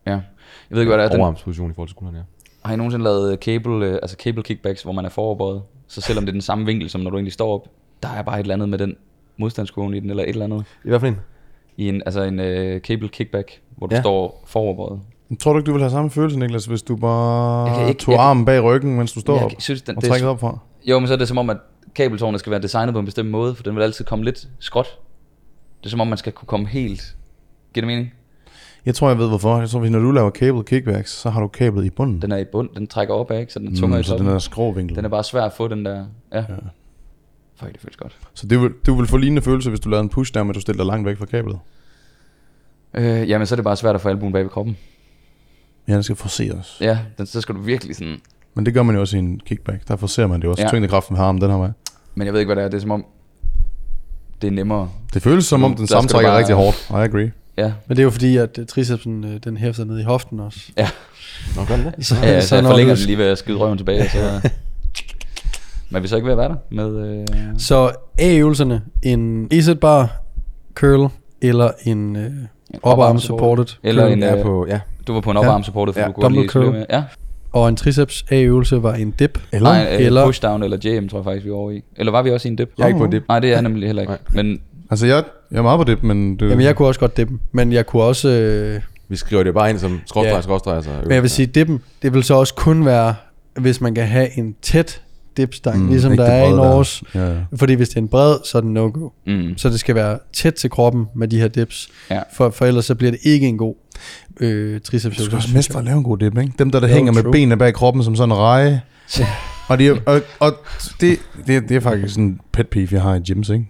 Ja. 0.08 0.12
Jeg 0.12 0.22
ved 0.70 0.82
ikke, 0.82 0.90
hvad 0.90 0.98
det 0.98 1.06
er. 1.06 1.10
Den, 1.10 1.20
Overarmsposition 1.20 1.72
i 1.72 1.74
forhold 1.74 1.90
til 1.90 1.94
skulderen, 1.96 2.16
ja. 2.18 2.22
har 2.66 2.74
I 2.74 2.78
nogensinde 2.78 3.04
lavet 3.04 3.40
cable, 3.40 3.86
øh, 3.86 3.94
altså 3.94 4.16
cable 4.20 4.44
kickbacks, 4.44 4.84
hvor 4.84 4.92
man 4.92 5.06
er 5.06 5.10
foroverbøjet? 5.10 5.62
Så 5.88 6.02
selvom 6.02 6.26
det 6.26 6.30
er 6.30 6.34
den 6.34 6.42
samme 6.42 6.66
vinkel, 6.66 6.90
som 6.90 7.02
når 7.02 7.10
du 7.10 7.18
egentlig 7.18 7.34
står 7.34 7.54
op, 7.54 7.68
der 8.04 8.10
er 8.10 8.22
bare 8.22 8.36
et 8.40 8.44
eller 8.44 8.54
andet 8.54 8.70
med 8.70 8.78
den 8.78 8.96
modstandskurve 9.38 9.98
i 9.98 10.00
den, 10.00 10.10
eller 10.10 10.24
et 10.24 10.30
eller 10.30 10.46
andet. 10.46 10.66
I 10.86 10.90
hvert 10.90 11.02
fald 11.02 11.12
en. 11.14 11.20
I 11.78 11.90
en, 11.90 12.02
altså 12.06 12.22
en 12.24 12.40
øh, 12.40 12.82
cable 12.82 13.08
kickback, 13.10 13.62
hvor 13.78 13.88
du. 13.88 13.96
Ja. 13.96 14.02
står 14.02 14.44
foroverbøjet. 14.48 15.00
Tror 15.40 15.54
du 15.54 15.60
ikke, 15.60 15.68
du 15.68 15.72
vil 15.72 15.82
have 15.82 15.92
samme 15.92 16.10
følelse, 16.10 16.40
Niklas, 16.40 16.66
hvis 16.66 16.82
du 16.84 16.96
bare 16.96 17.88
ikke- 17.90 18.00
tog 18.00 18.12
jeg 18.14 18.22
armen 18.22 18.46
bag 18.46 18.64
ryggen, 18.64 18.96
mens 18.98 19.14
du 19.14 19.20
står 19.20 19.40
op 19.40 19.52
Jeg 19.52 19.62
synes, 19.62 19.82
den, 19.82 19.96
og 19.96 20.02
det 20.02 20.10
trækker 20.10 20.28
er, 20.28 20.32
op 20.32 20.40
fra? 20.40 20.58
jo, 20.86 21.00
men 21.00 21.08
så 21.08 21.14
er 21.14 21.18
det 21.18 21.28
som 21.28 21.38
om, 21.38 21.50
at 21.50 21.58
kabeltårnet 21.96 22.40
skal 22.40 22.52
være 22.52 22.62
designet 22.62 22.94
på 22.94 23.00
en 23.00 23.06
bestemt 23.06 23.30
måde, 23.30 23.56
for 23.56 23.64
den 23.64 23.76
vil 23.76 23.82
altid 23.82 24.06
komme 24.06 24.26
lidt 24.26 24.48
skråt. 24.60 24.88
Det 25.80 25.86
er 25.86 25.90
som 25.90 26.02
om, 26.02 26.08
man 26.08 26.18
skal 26.18 26.34
kunne 26.34 26.48
komme 26.48 26.68
helt... 26.68 27.16
Giver 27.74 27.82
det 27.82 27.88
mening? 27.88 28.14
Jeg 28.86 28.96
tror, 28.96 29.08
jeg 29.10 29.18
ved 29.18 29.28
hvorfor. 29.28 29.60
Jeg 29.60 29.70
tror, 29.70 29.80
hvis 29.80 29.92
når 29.92 30.00
du 30.00 30.12
laver 30.12 30.30
cable 30.32 30.64
kickbacks, 30.64 31.12
så 31.12 31.30
har 31.30 31.42
du 31.42 31.48
kablet 31.48 31.86
i 31.86 31.90
bunden. 31.90 32.22
Den 32.22 32.32
er 32.32 32.38
i 32.38 32.46
bund, 32.52 32.70
den 32.76 32.88
trækker 32.88 33.14
op 33.14 33.32
af, 33.32 33.40
ikke? 33.40 33.54
Så 33.54 33.60
den 33.60 33.68
er 33.76 33.80
tungere 33.80 34.00
i 34.00 34.00
Mm, 34.00 34.04
så 34.04 34.10
toppen. 34.10 34.28
den 34.28 34.36
er 34.36 34.40
skråvinkel. 34.40 34.96
Den 34.96 35.06
er 35.06 35.10
bare 35.10 35.24
svær 35.24 35.42
at 35.42 35.54
få, 35.54 35.68
den 35.68 35.86
der... 35.86 36.06
Ja. 36.34 36.38
ja. 36.38 36.44
Fuck, 37.60 37.72
det 37.74 37.82
føles 37.82 37.98
godt. 37.98 38.18
Så 38.34 38.48
det 38.48 38.62
vil, 38.62 38.72
du 38.88 38.96
vil 38.96 39.08
få 39.08 39.18
lignende 39.18 39.42
følelse, 39.42 39.70
hvis 39.70 39.80
du 39.80 39.90
lavede 39.90 40.04
en 40.04 40.10
push 40.10 40.34
der, 40.34 40.44
men 40.44 40.54
du 40.54 40.60
stiller 40.60 40.84
dig 40.84 40.92
langt 40.92 41.06
væk 41.08 41.18
fra 41.18 41.26
kablet. 41.26 41.60
Øh, 42.94 43.30
jamen, 43.30 43.48
så 43.48 43.56
er 43.56 43.58
det 43.58 43.64
bare 43.64 43.76
svært 43.76 43.96
at 43.96 44.02
få 44.02 44.10
albuen 44.10 44.34
bag 44.34 44.44
ved 44.44 44.50
kroppen. 44.50 44.78
Ja, 45.88 45.94
den 45.94 46.04
skal 46.04 46.16
forceres. 46.16 46.78
Ja, 46.82 46.98
den, 47.18 47.26
så 47.26 47.42
skal 47.42 47.56
du 47.56 47.62
virkelig 47.62 47.96
sådan... 47.96 48.18
Men 48.54 48.66
det 48.66 48.74
gør 48.74 48.84
man 48.84 48.96
jo 48.96 49.02
også 49.02 49.16
i 49.16 49.20
en 49.20 49.40
kickback. 49.46 49.88
Der 49.88 49.96
forcerer 49.96 50.28
man 50.28 50.40
det 50.40 50.46
jo 50.46 50.52
også. 50.52 50.62
Ja. 50.62 50.66
Ja. 50.68 50.72
Tyngdekraften 50.72 51.16
med 51.18 51.24
armen 51.24 51.42
den 51.42 51.50
her 51.52 51.58
vej. 51.58 51.70
Men 52.16 52.26
jeg 52.26 52.34
ved 52.34 52.40
ikke, 52.40 52.48
hvad 52.54 52.56
det 52.56 52.64
er. 52.64 52.70
Det 52.70 52.78
er 52.78 52.82
som 52.82 52.92
om... 52.92 53.06
Det 54.42 54.48
er 54.48 54.52
nemmere. 54.52 54.90
Det 55.14 55.22
føles 55.22 55.46
som 55.46 55.64
om, 55.64 55.72
Mm, 55.72 55.78
den 55.78 55.88
samtrækker 55.88 56.30
bare- 56.30 56.40
rigtig 56.40 56.56
hårdt. 56.56 56.88
I 56.90 56.94
agree. 56.94 57.32
Ja. 57.58 57.72
Men 57.88 57.98
det 57.98 58.00
er 58.00 58.04
jo 58.04 58.10
fordi, 58.10 58.38
at 58.38 58.58
øh, 58.60 58.66
tricepsen, 58.66 59.24
øh, 59.24 59.40
den 59.44 59.58
hæfter 59.58 59.84
ned 59.86 60.00
i 60.00 60.04
hoften 60.04 60.40
også. 60.40 60.60
Ja, 60.78 60.90
Nå, 61.56 61.64
gør 61.66 61.76
den 61.76 61.86
det? 61.86 62.06
Så, 62.06 62.16
ja 62.16 62.42
så, 62.42 62.56
jeg 62.56 62.62
når 62.62 62.70
forlænger 62.70 62.96
du- 62.96 63.00
den 63.00 63.08
lige 63.08 63.18
ved 63.18 63.26
at 63.26 63.38
skyde 63.38 63.58
røven 63.58 63.78
tilbage, 63.78 64.10
så... 64.10 64.50
Men 65.90 65.96
er 65.98 66.00
vi 66.00 66.08
så 66.08 66.16
ikke 66.16 66.26
ved 66.26 66.32
at 66.34 66.38
være 66.38 66.50
der 66.50 66.56
med... 66.70 67.20
Øh... 67.20 67.28
Så 67.58 67.92
A-øvelserne, 68.20 68.82
en 69.04 69.48
EZ 69.52 69.70
bar 69.82 70.22
curl, 70.74 71.10
eller 71.42 71.72
en 71.84 72.16
øh, 72.16 72.32
oparm 72.84 73.20
supported 73.20 73.66
Eller 73.84 74.04
curl, 74.04 74.14
en, 74.14 74.24
er 74.24 74.38
øh, 74.38 74.44
på, 74.44 74.66
ja. 74.70 74.80
Du 75.08 75.14
var 75.14 75.22
på 75.22 75.32
en 75.32 75.38
oparm 75.38 75.64
supported, 75.64 75.94
for 75.94 76.02
Ja, 76.02 76.08
du 76.08 76.12
kunne 76.12 76.40
at 76.40 76.46
isolere 76.46 76.72
med. 76.72 76.86
Ja. 76.90 77.04
og 77.54 77.70
en 77.70 77.76
triceps 77.76 78.26
A-øvelse 78.32 78.84
var 78.84 78.94
en 78.94 79.12
dip. 79.12 79.40
Eller? 79.52 79.70
Nej, 79.70 79.96
øh, 80.00 80.06
eller- 80.06 80.26
pushdown 80.26 80.64
eller 80.64 80.78
JM, 80.84 81.10
tror 81.10 81.18
jeg 81.20 81.24
faktisk, 81.26 81.46
vi 81.46 81.50
er 81.50 81.54
over 81.54 81.72
i. 81.72 81.82
Eller 81.98 82.12
var 82.12 82.22
vi 82.22 82.32
også 82.32 82.48
i 82.48 82.52
en 82.52 82.56
dip? 82.56 82.70
Jeg 82.78 82.84
er 82.84 82.88
ikke 82.88 83.00
på 83.00 83.08
det. 83.08 83.24
Nej, 83.28 83.40
det 83.40 83.48
er 83.50 83.54
jeg 83.54 83.62
nemlig 83.62 83.90
heller 83.90 84.02
ikke. 84.02 84.12
Nej. 84.34 84.44
Men 84.44 84.60
Altså, 84.92 85.08
jeg, 85.08 85.24
jeg 85.52 85.58
er 85.58 85.62
meget 85.62 85.78
på 85.78 85.84
det, 85.84 86.04
men... 86.04 86.40
Det, 86.40 86.50
Jamen 86.50 86.66
jeg 86.66 86.76
kunne 86.76 86.88
også 86.88 87.00
godt 87.00 87.18
dippe, 87.18 87.34
men 87.52 87.74
jeg 87.74 87.86
kunne 87.86 88.04
også... 88.04 88.30
Øh, 88.30 88.82
Vi 89.10 89.16
skriver 89.16 89.44
det 89.44 89.54
bare 89.54 89.70
ind 89.70 89.80
som 89.80 90.00
skråstrej, 90.06 90.34
Ja. 90.36 90.42
skråstrej. 90.42 90.76
Altså, 90.76 90.92
men 91.04 91.12
jeg 91.12 91.22
vil 91.22 91.30
sige, 91.30 91.46
dippen, 91.46 91.82
det 92.02 92.14
vil 92.14 92.24
så 92.24 92.34
også 92.34 92.54
kun 92.56 92.86
være, 92.86 93.16
hvis 93.60 93.82
man 93.82 93.96
kan 93.96 94.08
have 94.08 94.38
en 94.38 94.56
tæt 94.62 95.02
dipstang, 95.38 95.82
mm, 95.84 95.88
ligesom 95.90 96.18
der 96.18 96.24
er 96.26 96.48
i. 96.48 96.52
Norges. 96.52 97.04
Ja, 97.16 97.28
ja. 97.30 97.36
Fordi 97.56 97.74
hvis 97.74 97.90
det 97.90 97.96
er 97.98 98.02
en 98.02 98.08
bred, 98.08 98.36
så 98.46 98.58
er 98.58 98.62
det 98.62 98.70
no-go. 98.70 99.10
mm, 99.28 99.58
Så 99.58 99.70
det 99.70 99.80
skal 99.80 99.96
være 99.96 100.18
tæt 100.34 100.54
til 100.54 100.70
kroppen 100.70 101.06
med 101.16 101.28
de 101.28 101.40
her 101.40 101.48
dips. 101.48 101.90
Ja. 102.12 102.20
For, 102.34 102.50
for 102.50 102.66
ellers 102.66 102.86
så 102.86 102.96
bliver 102.96 103.12
det 103.12 103.20
ikke 103.24 103.48
en 103.48 103.58
god 103.58 103.76
øh, 104.40 104.82
triceps. 104.82 105.18
Du 105.18 105.24
skal 105.26 105.36
også 105.36 105.50
mestre 105.54 105.80
at 105.80 105.86
lave 105.86 105.98
en 105.98 106.04
god 106.04 106.18
dip, 106.18 106.38
ikke? 106.38 106.54
Dem 106.60 106.72
der, 106.72 106.80
der 106.80 106.88
Jo, 106.88 106.94
hænger 106.94 107.12
med 107.14 107.24
true. 107.24 107.32
benene 107.32 107.58
bag 107.58 107.74
kroppen 107.74 108.04
som 108.04 108.16
sådan 108.16 108.32
en 108.32 108.38
reje. 108.38 108.82
og 109.68 109.78
det, 109.78 109.88
er- 109.88 109.98
og, 110.06 110.22
og 110.40 110.54
det, 111.02 111.20
det, 111.48 111.70
det 111.70 111.78
er 111.78 111.80
faktisk 111.82 112.14
sådan 112.14 112.24
en 112.28 112.40
pet 112.52 112.68
peeve, 112.68 112.88
jeg 112.92 113.02
har 113.02 113.16
i 113.16 113.20
gyms, 113.20 113.50
ikke? 113.50 113.66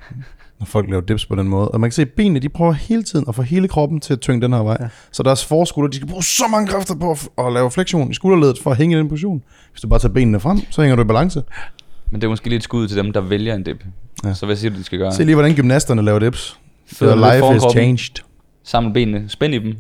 Når 0.60 0.66
folk 0.66 0.90
laver 0.90 1.02
dips 1.02 1.26
på 1.26 1.36
den 1.36 1.48
måde. 1.48 1.68
Og 1.70 1.80
man 1.80 1.90
kan 1.90 1.94
se, 1.96 2.02
at 2.02 2.10
benene, 2.10 2.40
de 2.40 2.50
prøver 2.50 2.72
hele 2.74 3.04
tiden 3.04 3.26
at 3.28 3.36
få 3.36 3.42
hele 3.42 3.68
kroppen 3.68 4.00
til 4.00 4.14
at 4.14 4.20
tynge 4.20 4.42
den 4.42 4.54
her 4.54 4.60
vej. 4.64 4.78
Ja. 4.80 4.84
Ja. 4.84 4.90
Så 5.12 5.24
deres 5.24 5.46
forskulder, 5.46 5.90
de 5.90 5.96
skal 5.96 6.08
bruge 6.08 6.24
så 6.24 6.44
mange 6.52 6.68
kræfter 6.68 6.96
på 6.96 7.12
at, 7.12 7.28
at 7.38 7.54
lave 7.54 7.72
fleksion 7.72 8.12
i 8.12 8.14
skulderledet 8.14 8.60
for 8.64 8.72
at 8.72 8.78
hænge 8.78 8.96
i 8.96 9.00
den 9.00 9.10
position. 9.10 9.44
Hvis 9.72 9.82
du 9.82 9.88
bare 9.88 10.00
tager 10.00 10.14
benene 10.14 10.40
frem, 10.40 10.60
så 10.72 10.82
hænger 10.82 10.96
du 10.96 11.02
i 11.02 11.06
balance. 11.06 11.44
men 12.12 12.22
det 12.22 12.28
er 12.28 12.30
måske 12.30 12.50
lidt 12.50 12.60
et 12.60 12.64
skud 12.64 12.88
til 12.88 12.98
dem, 12.98 13.14
der 13.14 13.22
vælger 13.22 13.56
en 13.56 13.64
dip. 13.64 13.84
Ja. 14.26 14.34
Så 14.34 14.46
hvad 14.46 14.56
siger 14.56 14.72
du, 14.72 14.78
de 14.78 14.84
skal 14.84 15.00
gøre? 15.00 15.14
Se 15.14 15.24
lige, 15.24 15.36
hvordan 15.36 15.56
gymnasterne 15.56 16.02
laver 16.02 16.20
dips. 16.20 16.60
Lidt 17.02 17.02
life 17.18 17.36
is 17.36 17.40
kroppen. 17.42 17.70
changed. 17.72 18.16
Samle 18.64 18.94
benene, 18.94 19.24
spænd 19.28 19.54
i 19.54 19.60
dem. 19.60 19.76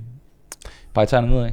Pege 0.96 1.06
tæerne 1.06 1.28
nedad. 1.28 1.52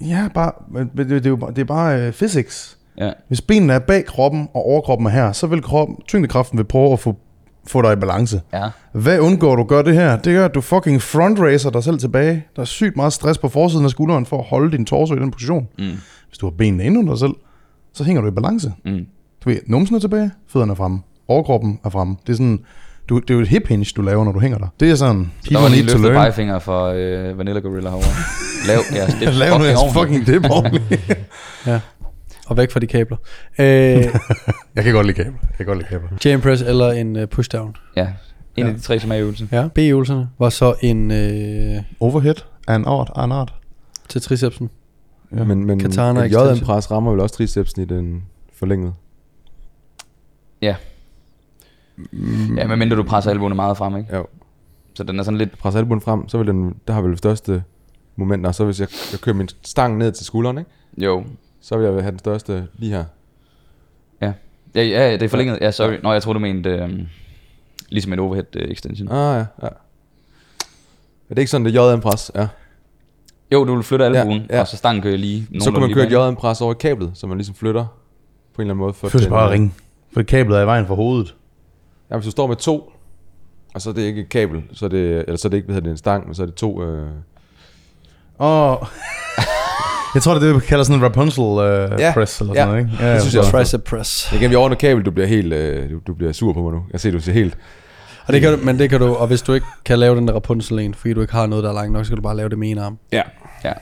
Ja, 0.00 0.28
bare, 0.34 0.52
det, 0.96 1.08
det, 1.08 1.26
er 1.26 1.30
jo 1.30 1.36
bare, 1.36 1.50
det 1.50 1.58
er 1.58 1.64
bare 1.64 2.08
uh, 2.08 2.14
physics. 2.14 2.78
Ja. 2.98 3.12
Hvis 3.28 3.40
benene 3.40 3.72
er 3.72 3.78
bag 3.78 4.04
kroppen, 4.06 4.48
og 4.54 4.66
overkroppen 4.66 5.06
er 5.06 5.10
her, 5.10 5.32
så 5.32 5.46
vil 5.46 5.62
kroppen, 5.62 5.96
tyngdekraften 6.08 6.58
vil 6.58 6.64
prøve 6.64 6.92
at 6.92 7.00
få, 7.00 7.16
få 7.66 7.82
dig 7.82 7.92
i 7.92 7.96
balance. 7.96 8.40
Ja. 8.52 8.68
Hvad 8.92 9.20
undgår 9.20 9.56
du 9.56 9.64
gør 9.64 9.82
det 9.82 9.94
her? 9.94 10.16
Det 10.16 10.34
gør, 10.34 10.44
at 10.44 10.54
du 10.54 10.60
fucking 10.60 11.02
front 11.02 11.40
racer 11.40 11.70
dig 11.70 11.84
selv 11.84 11.98
tilbage. 11.98 12.44
Der 12.56 12.62
er 12.62 12.66
sygt 12.66 12.96
meget 12.96 13.12
stress 13.12 13.38
på 13.38 13.48
forsiden 13.48 13.84
af 13.84 13.90
skulderen 13.90 14.26
for 14.26 14.38
at 14.38 14.44
holde 14.44 14.76
din 14.76 14.84
torso 14.84 15.14
i 15.14 15.18
den 15.18 15.30
position. 15.30 15.68
Mm. 15.78 15.84
Hvis 16.28 16.38
du 16.38 16.46
har 16.46 16.50
benene 16.50 16.84
inde 16.84 16.98
under 16.98 17.12
dig 17.12 17.20
selv, 17.20 17.34
så 17.92 18.04
hænger 18.04 18.22
du 18.22 18.28
i 18.28 18.30
balance. 18.30 18.72
Mm. 18.84 19.06
Du 19.44 19.48
ved, 19.48 19.58
numsen 19.66 19.96
er 19.96 20.00
tilbage, 20.00 20.30
fødderne 20.48 20.72
er 20.72 20.76
fremme, 20.76 21.00
overkroppen 21.28 21.80
er 21.84 21.88
fremme. 21.90 22.16
Det 22.26 22.32
er 22.32 22.36
sådan, 22.36 22.60
du, 23.12 23.18
det 23.18 23.30
er 23.30 23.34
jo 23.34 23.40
et 23.40 23.48
hip 23.48 23.68
hinge, 23.68 23.86
du 23.96 24.02
laver, 24.02 24.24
når 24.24 24.32
du 24.32 24.40
hænger 24.40 24.58
der. 24.58 24.66
Det 24.80 24.90
er 24.90 24.94
sådan, 24.94 25.32
Der 25.48 25.58
var 25.58 25.60
people 25.60 25.76
lige 25.76 25.86
need 25.86 25.94
to 25.96 26.02
learn. 26.02 26.14
pegefinger 26.14 26.58
for 26.58 26.86
øh, 26.86 27.38
Vanilla 27.38 27.60
Gorilla 27.60 27.88
herovre. 27.90 28.08
Lav 28.68 28.78
jeres 28.96 29.14
dip 29.14 29.28
Lav 29.42 29.58
nu 29.58 29.64
jeres 29.64 29.92
fucking 29.92 30.26
dip 30.26 30.44
ordentligt. 30.50 30.84
Og 32.46 32.56
væk 32.56 32.70
fra 32.70 32.80
de 32.80 32.86
kabler. 32.86 33.16
Øh, 33.58 33.64
Jeg 34.76 34.84
kan 34.84 34.92
godt 34.92 35.06
lide 35.06 35.16
kabler. 35.16 35.32
Jeg 35.48 35.56
kan 35.56 35.66
godt 35.66 35.78
lide 35.78 35.88
kabler. 35.88 36.08
jam 36.24 36.40
press 36.40 36.62
eller 36.62 36.90
en 36.90 37.16
uh, 37.16 37.24
pushdown. 37.28 37.76
Ja, 37.96 38.02
en 38.02 38.12
Ja. 38.56 38.68
af 38.68 38.74
de 38.74 38.80
tre, 38.80 38.98
som 39.00 39.10
er 39.10 39.14
i 39.14 39.20
øvelsen. 39.20 39.48
Ja. 39.52 39.68
B-øvelserne 39.74 40.28
var 40.38 40.48
så 40.50 40.74
en 40.80 41.10
øh, 41.10 41.82
Overhead 42.00 42.34
er 42.68 42.74
en 42.76 42.84
art, 42.86 43.10
er 43.16 43.22
en 43.22 43.32
art. 43.32 43.54
til 44.08 44.20
tricepsen. 44.22 44.70
Ja. 45.36 45.44
Men, 45.44 45.64
men 45.66 45.78
Katana 45.80 46.20
extension. 46.24 46.56
JM-pres 46.56 46.90
rammer 46.90 47.10
vel 47.10 47.20
også 47.20 47.34
tricepsen 47.36 47.82
i 47.82 47.84
den 47.84 48.22
forlængede. 48.58 48.92
Ja. 50.62 50.74
Ja, 52.56 52.66
medmindre 52.66 52.96
du 52.96 53.02
presser 53.02 53.30
albuerne 53.30 53.54
meget 53.54 53.76
frem, 53.76 53.96
ikke? 53.96 54.16
Jo. 54.16 54.26
Så 54.94 55.04
den 55.04 55.18
er 55.18 55.22
sådan 55.22 55.38
lidt... 55.38 55.58
Presser 55.58 55.80
albuen 55.80 56.00
frem, 56.00 56.28
så 56.28 56.38
vil 56.38 56.46
den, 56.46 56.74
der 56.86 56.92
har 56.94 57.00
vel 57.02 57.10
det 57.10 57.18
største 57.18 57.62
moment, 58.16 58.46
og 58.46 58.54
så 58.54 58.64
hvis 58.64 58.80
jeg, 58.80 58.88
jeg 59.12 59.20
kører 59.20 59.36
min 59.36 59.48
stang 59.62 59.96
ned 59.98 60.12
til 60.12 60.26
skulderen, 60.26 60.58
ikke? 60.58 60.70
Jo. 60.98 61.24
så 61.60 61.76
vil 61.76 61.84
jeg 61.84 61.92
have 62.02 62.10
den 62.10 62.18
største 62.18 62.66
lige 62.78 62.92
her. 62.92 63.04
Ja, 64.20 64.32
ja, 64.74 64.82
ja 64.82 65.12
det 65.12 65.22
er 65.22 65.28
forlænget. 65.28 65.58
Ja, 65.60 65.70
sorry. 65.70 65.94
Nå, 66.02 66.12
jeg 66.12 66.22
troede, 66.22 66.34
du 66.34 66.40
mente... 66.40 66.70
Øh, 66.70 66.90
ligesom 67.88 68.12
et 68.12 68.18
overhead 68.18 68.56
øh, 68.56 68.68
extension. 68.70 69.08
Ah 69.08 69.34
ja, 69.36 69.38
ja. 69.66 69.68
Er 71.30 71.34
det 71.34 71.38
ikke 71.38 71.50
sådan, 71.50 71.64
det 71.66 71.76
er 71.76 71.92
JM-pres? 71.92 72.30
Ja. 72.34 72.48
Jo, 73.52 73.64
du 73.64 73.74
vil 73.74 73.82
flytte 73.84 74.04
albuen, 74.04 74.46
Ja, 74.50 74.54
ja. 74.56 74.60
og 74.60 74.68
så 74.68 74.76
stangen 74.76 75.02
kører 75.02 75.16
lige. 75.16 75.48
Så 75.60 75.70
kan 75.70 75.80
man 75.80 75.92
køre 75.94 76.06
et 76.06 76.12
JM-pres 76.12 76.60
over 76.60 76.74
i 76.74 76.76
kablet, 76.80 77.10
så 77.14 77.26
man 77.26 77.36
ligesom 77.38 77.54
flytter 77.54 77.84
på 78.54 78.62
en 78.62 78.66
eller 78.66 78.74
anden 78.74 78.78
måde. 78.84 78.92
For 78.94 79.08
Først 79.08 79.24
den- 79.24 79.30
bare 79.32 79.50
ringe. 79.50 79.72
For 80.12 80.22
kablet 80.22 80.58
er 80.58 80.62
i 80.62 80.66
vejen 80.66 80.86
for 80.86 80.94
hovedet. 80.94 81.34
Ja, 82.12 82.16
hvis 82.16 82.24
du 82.24 82.30
står 82.30 82.46
med 82.46 82.56
to, 82.56 82.92
og 83.74 83.80
så 83.82 83.90
er 83.90 83.94
det 83.94 84.02
ikke 84.02 84.20
et 84.20 84.28
kabel, 84.28 84.62
så 84.72 84.84
er 84.84 84.88
det, 84.88 85.18
eller 85.18 85.36
så 85.36 85.48
er 85.48 85.50
det 85.50 85.56
ikke, 85.56 85.66
hvad 85.66 85.74
hedder 85.74 85.84
det, 85.88 85.90
en 85.92 85.96
stang, 85.98 86.26
men 86.26 86.34
så 86.34 86.42
er 86.42 86.46
det 86.46 86.54
to... 86.54 86.82
Øh, 86.82 87.08
Og 88.38 88.86
Jeg 90.14 90.22
tror, 90.22 90.34
det 90.34 90.42
er 90.42 90.46
det, 90.46 90.54
vi 90.56 90.60
kalder 90.60 90.84
sådan 90.84 91.00
en 91.00 91.04
Rapunzel 91.04 91.42
uh, 91.42 91.58
Ja, 92.00 92.12
press 92.14 92.40
eller 92.40 92.54
ja. 92.54 92.60
sådan 92.60 92.68
noget, 92.74 92.78
ikke? 92.92 93.04
Ja, 93.06 93.12
Det 93.14 93.20
synes 93.20 93.34
jeg 93.34 93.40
også. 93.40 93.52
Tricep 93.52 93.84
press. 93.84 94.32
Igen, 94.32 94.50
vi 94.50 94.54
ordner 94.56 94.76
kabel, 94.76 95.02
du 95.04 95.10
bliver 95.10 95.26
helt, 95.26 95.52
øh, 95.52 95.90
du, 95.90 96.00
du 96.06 96.14
bliver 96.14 96.32
sur 96.32 96.52
på 96.52 96.62
mig 96.62 96.72
nu. 96.72 96.82
Jeg 96.92 97.00
ser, 97.00 97.10
du 97.10 97.20
ser 97.20 97.32
helt... 97.32 97.58
Og 98.26 98.32
det 98.32 98.40
kan, 98.40 98.58
du- 98.58 98.64
men 98.64 98.78
det 98.78 98.90
kan 98.90 99.00
du, 99.00 99.14
og 99.14 99.26
hvis 99.26 99.42
du 99.42 99.52
ikke 99.52 99.66
kan 99.84 99.98
lave 99.98 100.16
den 100.16 100.28
der 100.28 100.34
Rapunzel 100.34 100.78
en, 100.78 100.94
fordi 100.94 101.14
du 101.14 101.20
ikke 101.20 101.32
har 101.32 101.46
noget, 101.46 101.64
der 101.64 101.70
er 101.70 101.74
langt 101.74 101.92
nok, 101.92 102.04
så 102.04 102.10
kan 102.10 102.16
du 102.16 102.22
bare 102.22 102.36
lave 102.36 102.48
det 102.48 102.58
med 102.58 102.70
en 102.70 102.78
arm. 102.78 102.98
Ja. 103.12 103.22
Ja, 103.64 103.72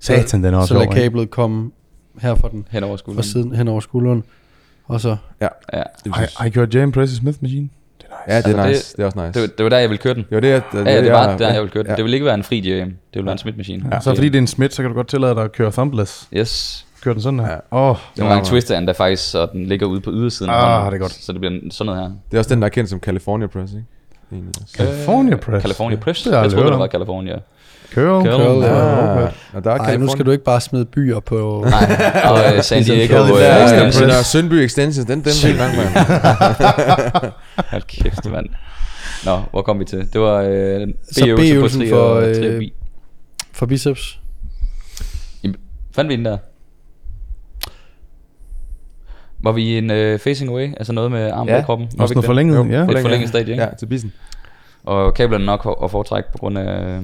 Satan, 0.00 0.44
den 0.44 0.54
er 0.54 0.58
også 0.58 0.74
så 0.74 0.78
lad 0.78 0.86
kablet 0.86 1.30
komme 1.30 1.70
her 2.20 2.34
fra 2.34 2.48
den, 2.48 2.66
hen 2.70 2.84
over 2.84 2.92
fra 2.92 2.98
skulderen. 2.98 3.24
siden, 3.24 3.54
hen 3.54 3.68
over 3.68 3.80
skulderen. 3.80 4.24
Og 4.88 5.00
så, 5.00 5.16
Ja. 5.40 5.48
Det, 6.04 6.14
Har, 6.14 6.44
I 6.46 6.50
gjort 6.50 6.74
Jam 6.74 6.92
Press 6.92 7.16
Smith 7.16 7.38
Machine? 7.40 7.68
Det 8.00 8.06
er 8.10 8.32
nice. 8.32 8.34
ja, 8.34 8.52
det 8.52 8.58
er 8.58 8.62
Altså, 8.62 8.68
nice. 8.78 8.96
Det, 8.96 9.02
er 9.02 9.06
også 9.06 9.18
nice. 9.26 9.32
Det, 9.32 9.40
var- 9.42 9.54
det 9.58 9.64
var 9.64 9.70
der, 9.70 9.78
jeg 9.78 9.88
ville 9.90 9.98
køre 10.02 10.14
den. 10.14 10.24
jo, 10.32 10.38
det 10.40 10.52
er... 10.52 10.60
Det, 10.72 10.86
Ja, 10.86 10.92
ja, 10.94 11.02
det 11.04 11.12
var 11.12 11.36
der, 11.36 11.46
ja, 11.46 11.52
jeg 11.52 11.60
ville 11.62 11.72
køre 11.72 11.82
den. 11.82 11.90
Ja. 11.90 11.96
Det 11.96 12.04
ville 12.04 12.16
ikke 12.16 12.26
være 12.26 12.34
en 12.34 12.42
fri 12.44 12.60
jam. 12.60 12.88
Det 12.88 12.96
ville 13.14 13.24
være 13.26 13.32
en 13.32 13.38
smitmaskine. 13.38 13.88
Ja, 13.92 14.00
så 14.00 14.14
fordi 14.14 14.28
det 14.28 14.34
er 14.34 14.38
en 14.40 14.46
Smith, 14.46 14.74
så 14.74 14.82
kan 14.82 14.90
du 14.90 14.94
godt 14.94 15.08
tillade 15.08 15.34
dig 15.34 15.42
at 15.44 15.52
køre 15.52 15.70
thumbless. 15.70 16.28
Yes. 16.36 16.84
Kør 17.02 17.12
den 17.12 17.22
sådan 17.22 17.40
her. 17.40 17.46
Ja. 17.50 17.56
Åh, 17.72 17.90
oh, 17.90 17.96
Nogle 18.16 18.32
gange 18.34 18.48
twister 18.48 18.74
han 18.74 18.86
der 18.86 18.92
faktisk, 18.92 19.30
så 19.30 19.46
den 19.52 19.66
ligger 19.66 19.86
ude 19.86 20.00
på 20.00 20.10
ydersiden. 20.12 20.50
af 20.50 20.84
Ah, 20.86 20.92
det 20.92 20.96
er 20.96 21.00
godt. 21.00 21.12
Så 21.12 21.32
det 21.32 21.40
bliver 21.40 21.60
sådan 21.70 21.86
noget 21.86 22.02
her. 22.02 22.08
Det 22.30 22.36
er 22.36 22.38
også 22.38 22.54
den, 22.54 22.62
der 22.62 22.66
er 22.66 22.70
kendt 22.70 22.90
som 22.90 23.00
California 23.00 23.46
Press, 23.46 23.72
ikke? 23.72 24.44
California 24.76 25.36
Press. 25.36 25.62
California 25.62 25.96
Press. 25.98 26.22
Det 26.22 26.30
jeg 26.32 26.42
Jeg 26.42 26.50
troede, 26.50 26.70
det 26.70 26.78
var 26.78 26.86
California. 26.86 27.38
Curl. 27.94 28.24
Curl. 28.24 28.24
Curl, 28.24 28.64
Ja, 28.64 29.12
okay. 29.12 29.32
og 29.52 29.64
der 29.64 29.70
er 29.70 29.78
Ej, 29.78 29.96
nu 29.96 30.08
skal 30.08 30.26
du 30.26 30.30
ikke 30.30 30.44
bare 30.44 30.60
smide 30.60 30.84
byer 30.84 31.20
på... 31.20 31.64
Nej, 31.70 32.22
og 32.24 32.56
øh, 32.56 32.62
San 32.62 32.76
Ligesom 32.78 32.96
Diego. 32.96 33.24
Øh. 33.36 33.40
Ja, 33.40 33.64
Extensions. 33.64 33.96
den 33.96 34.08
der 34.08 34.22
Søndby 34.22 34.54
Extensions, 34.54 35.06
den, 35.06 35.18
den 35.20 35.28
er 35.28 35.56
lang, 35.56 35.76
mand. 35.76 35.88
Hold 37.70 37.82
kæft, 37.82 38.30
mand. 38.30 38.46
Nå, 39.24 39.38
hvor 39.50 39.62
kom 39.62 39.80
vi 39.80 39.84
til? 39.84 40.12
Det 40.12 40.20
var 40.20 40.40
øh, 40.40 40.86
B-øvelsen 41.36 41.80
tri 41.80 41.88
for, 41.88 41.96
og 41.96 42.28
øh. 42.28 42.62
For 43.52 43.66
biceps. 43.66 44.20
Fandt 45.94 46.08
vi 46.08 46.16
den 46.16 46.24
der? 46.24 46.36
Var 49.42 49.52
vi 49.52 49.78
en 49.78 49.90
øh, 49.90 50.18
facing 50.18 50.50
away? 50.50 50.68
Altså 50.76 50.92
noget 50.92 51.10
med 51.10 51.30
armen 51.30 51.48
Ja. 51.48 51.56
ja. 51.56 51.62
kroppen? 51.64 51.88
Var 51.96 52.02
Også 52.02 52.14
noget 52.14 52.26
forlænget, 52.26 52.56
Jo, 52.56 52.64
ja. 52.64 52.86
Lidt 52.86 53.00
forlænget 53.00 53.28
stadie, 53.28 53.52
ikke? 53.52 53.62
Ja, 53.64 53.68
til 53.78 53.86
bissen. 53.86 54.12
Og 54.84 55.14
kablerne 55.14 55.46
nok 55.46 55.78
at 55.84 55.90
foretrække 55.90 56.28
på 56.32 56.38
grund 56.38 56.58
af 56.58 57.00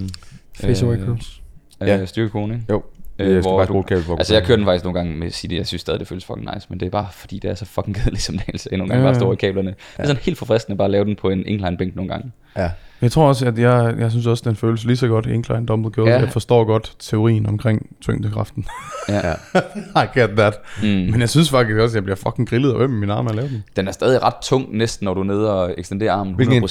Face 0.61 0.87
away 0.87 0.97
curls. 1.05 1.41
øh, 1.83 1.89
Ja. 1.89 2.07
styrkekonen, 2.07 2.55
ikke? 2.55 2.67
Jo. 2.71 2.83
Øh, 3.19 3.27
Jeg 3.33 3.43
skal 3.43 3.51
hvor 3.53 3.59
bare 3.65 3.67
du- 3.97 4.03
for 4.03 4.17
Altså 4.17 4.35
jeg 4.35 4.45
kører 4.45 4.57
den 4.57 4.67
faktisk 4.67 4.85
nogle 4.85 4.99
gange 4.99 5.17
med 5.17 5.49
det, 5.49 5.57
jeg 5.57 5.67
synes 5.67 5.81
stadig, 5.81 6.01
det 6.01 6.09
føles 6.09 6.25
fucking 6.25 6.49
nice, 6.55 6.67
men 6.71 6.81
det 6.81 6.87
er 6.87 6.91
bare 6.91 7.07
fordi, 7.13 7.39
det 7.39 7.51
er 7.51 7.55
så 7.55 7.65
fucking 7.65 7.97
kedeligt, 7.99 8.23
som 8.23 8.39
Daniel 8.39 8.59
sagde 8.59 8.77
nogle 8.77 8.89
gange, 8.91 9.01
Ja, 9.03 9.07
bare 9.07 9.15
ja. 9.15 9.19
stå 9.21 9.33
i 9.33 9.37
kablerne. 9.37 9.69
Det 9.69 9.77
er 9.99 10.07
sådan 10.07 10.23
helt 10.23 10.39
forfriskende 10.39 10.77
bare 10.79 10.85
at 10.85 10.91
lave 10.91 11.05
den 11.05 11.17
på 11.17 11.31
en 11.31 11.47
incline 11.47 11.77
bænk 11.77 11.97
nogle 11.97 12.11
gange. 12.11 12.33
Ja. 12.57 12.71
Jeg 13.03 13.13
tror 13.13 13.29
også, 13.29 13.47
at 13.47 13.59
jeg, 13.59 13.95
jeg 13.99 14.11
synes 14.11 14.27
også, 14.27 14.43
den 14.47 14.57
føles 14.57 14.85
lige 14.85 14.97
så 14.97 15.09
godt 15.09 15.27
i 15.27 15.31
incline 15.31 15.67
dumbbell 15.67 15.95
curls. 15.95 16.09
Ja. 16.09 16.15
Ja. 16.15 16.21
Jeg 16.21 16.33
forstår 16.33 16.65
godt 16.65 16.97
teorien 16.99 17.47
omkring 17.47 17.97
tyngdekraften. 18.01 18.67
Ja. 19.09 19.21
Ja. 19.29 19.35
I 20.03 20.07
get 20.19 20.31
that. 20.37 20.55
Mm. 20.83 20.89
Men 20.89 21.21
jeg 21.21 21.29
synes 21.29 21.51
faktisk 21.51 21.79
også, 21.79 21.93
at 21.93 21.95
jeg 21.95 22.03
bliver 22.05 22.17
fucking 22.17 22.49
grillet 22.49 22.73
og 22.75 22.83
øm 22.83 22.93
i 22.97 23.01
min 23.01 23.11
arme 23.11 23.31
at 23.31 23.37
lave 23.37 23.49
den. 23.49 23.65
Den 23.77 23.89
er 23.89 23.93
stadig 23.93 24.23
ret 24.23 24.35
tung 24.43 24.77
næsten, 24.77 25.05
når 25.05 25.15
du 25.15 25.21
er 25.21 25.25
nede 25.25 25.53
og 25.63 25.75
ekstenderer 25.79 26.13
armen 26.13 26.35
Hvilken 26.35 26.69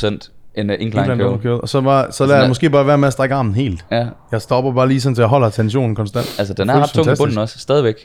en? 0.56 0.70
100% 0.70 0.74
en 0.74 0.80
uh, 0.80 0.82
incline 0.82 1.02
Incline 1.14 1.24
curl. 1.30 1.42
curl. 1.42 1.60
Og 1.62 1.70
så, 1.70 1.82
var, 1.82 2.12
så 2.12 2.24
lader 2.24 2.34
den 2.36 2.40
jeg 2.40 2.44
er- 2.46 2.48
måske 2.48 2.70
bare 2.70 2.88
være 2.88 2.98
med 2.98 3.08
at 3.08 3.14
strække 3.14 3.36
armen 3.36 3.56
helt. 3.56 3.86
Ja, 3.92 4.06
Jeg 4.32 4.42
stopper 4.42 4.74
bare 4.74 4.88
lige 4.88 5.02
sådan, 5.02 5.16
så 5.16 5.22
jeg 5.22 5.30
holder 5.30 5.50
tensionen 5.50 5.96
konstant. 5.96 6.36
altså 6.40 6.54
den 6.54 6.70
er 6.70 6.82
ret 6.84 6.90
tung 6.90 7.12
i 7.12 7.16
bunden 7.18 7.38
også, 7.38 7.60
stadigvæk. 7.60 7.96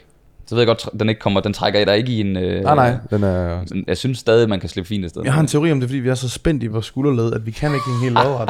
Så 0.47 0.55
ved 0.55 0.61
jeg 0.61 0.67
godt, 0.67 0.89
den 0.99 1.09
ikke 1.09 1.21
kommer, 1.21 1.39
den 1.39 1.53
trækker 1.53 1.85
dig 1.85 1.97
ikke 1.97 2.11
i 2.11 2.19
en... 2.21 2.37
Øh, 2.37 2.63
Nej, 2.63 2.75
nej, 2.75 2.93
den 3.09 3.23
er... 3.23 3.59
men 3.73 3.83
Jeg 3.87 3.97
synes 3.97 4.17
stadig, 4.17 4.49
man 4.49 4.59
kan 4.59 4.69
slippe 4.69 4.87
fint 4.87 5.03
afsted. 5.05 5.21
Jeg 5.23 5.33
har 5.33 5.41
en 5.41 5.47
teori 5.47 5.71
om 5.71 5.79
det, 5.79 5.89
fordi 5.89 5.99
vi 5.99 6.09
er 6.09 6.15
så 6.15 6.29
spændt 6.29 6.63
i 6.63 6.67
vores 6.67 6.85
skulderled, 6.85 7.33
at 7.33 7.45
vi 7.45 7.51
kan 7.51 7.73
ikke 7.73 7.85
hænge 7.85 8.03
helt 8.03 8.13
lodret. 8.25 8.49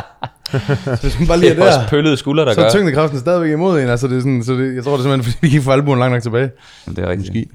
så 0.85 0.97
hvis 1.01 1.19
man 1.19 1.27
bare 1.27 1.39
lige 1.39 1.49
det 1.49 1.59
er 1.59 1.63
er 1.63 1.67
også 1.67 1.79
der, 1.79 1.87
pøllede 1.87 2.17
skuldre, 2.17 2.45
der 2.45 2.53
så 2.53 2.59
gør. 2.59 2.65
er 2.67 2.69
tyngdekraften 2.71 3.19
stadigvæk 3.19 3.51
imod 3.51 3.79
en. 3.81 3.89
Altså, 3.89 4.07
det 4.07 4.15
er 4.17 4.19
sådan, 4.19 4.43
så 4.43 4.53
det, 4.53 4.75
jeg 4.75 4.83
tror 4.83 4.91
det 4.91 4.99
er 4.99 5.03
simpelthen, 5.03 5.23
fordi 5.33 5.37
vi 5.41 5.47
ikke 5.47 5.61
får 5.61 5.71
albuen 5.71 5.99
langt 5.99 6.13
nok 6.13 6.21
tilbage. 6.21 6.51
Jamen, 6.87 6.95
det 6.95 7.03
er 7.03 7.09
rigtigt. 7.09 7.29
Måske. 7.29 7.47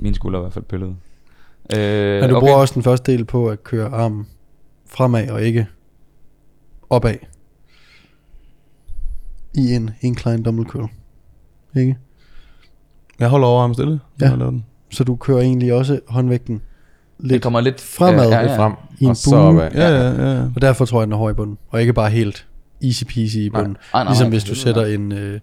Mine 0.00 0.14
skuldre 0.14 0.38
er 0.38 0.42
i 0.42 0.44
hvert 0.44 0.52
fald 0.52 0.64
pøllede. 0.64 0.94
Øh, 1.76 2.20
Men 2.20 2.30
du 2.30 2.36
okay. 2.36 2.40
bruger 2.46 2.56
også 2.60 2.74
den 2.74 2.82
første 2.82 3.12
del 3.12 3.24
på 3.24 3.48
at 3.48 3.64
køre 3.64 3.88
armen 3.88 4.26
fremad 4.90 5.28
og 5.30 5.42
ikke 5.42 5.66
opad. 6.92 7.14
I 9.54 9.74
en 9.74 9.90
incline 10.00 10.42
dumbbell 10.42 10.68
curl. 10.68 10.88
Ikke? 11.76 11.96
Jeg 13.20 13.28
holder 13.28 13.46
overarmen 13.48 13.74
stille. 13.74 14.00
Ja. 14.20 14.24
når 14.24 14.30
jeg 14.30 14.38
laver 14.38 14.50
den. 14.50 14.64
Så 14.90 15.04
du 15.04 15.16
kører 15.16 15.40
egentlig 15.40 15.72
også 15.72 16.00
håndvægten 16.08 16.54
Det 16.54 16.62
lidt 17.30 17.42
kommer 17.42 17.60
lidt 17.60 17.80
fremad. 17.80 18.28
Ja, 18.28 18.34
ja, 18.36 18.42
Lidt 18.42 18.52
ja. 18.52 18.58
frem, 18.58 18.72
I 19.00 19.04
en 19.04 19.10
og 19.10 19.16
så 19.16 19.30
bue. 19.30 19.38
opad. 19.38 19.70
Ja, 19.74 19.88
ja, 19.88 20.32
ja. 20.32 20.42
Og 20.56 20.62
derfor 20.62 20.84
tror 20.84 21.00
jeg, 21.00 21.06
den 21.06 21.12
er 21.12 21.16
hård 21.16 21.30
i 21.30 21.34
bunden. 21.34 21.58
Og 21.68 21.80
ikke 21.80 21.92
bare 21.92 22.10
helt 22.10 22.46
easy 22.84 23.04
peasy 23.04 23.36
i 23.36 23.50
bunden. 23.50 23.76
Nej, 23.92 24.04
nej, 24.04 24.12
ligesom 24.12 24.26
nej, 24.26 24.30
hvis 24.30 24.44
du 24.44 24.50
det 24.50 24.58
sætter 24.58 24.82
er- 24.82 24.86
en, 24.94 25.12
øh, 25.12 25.40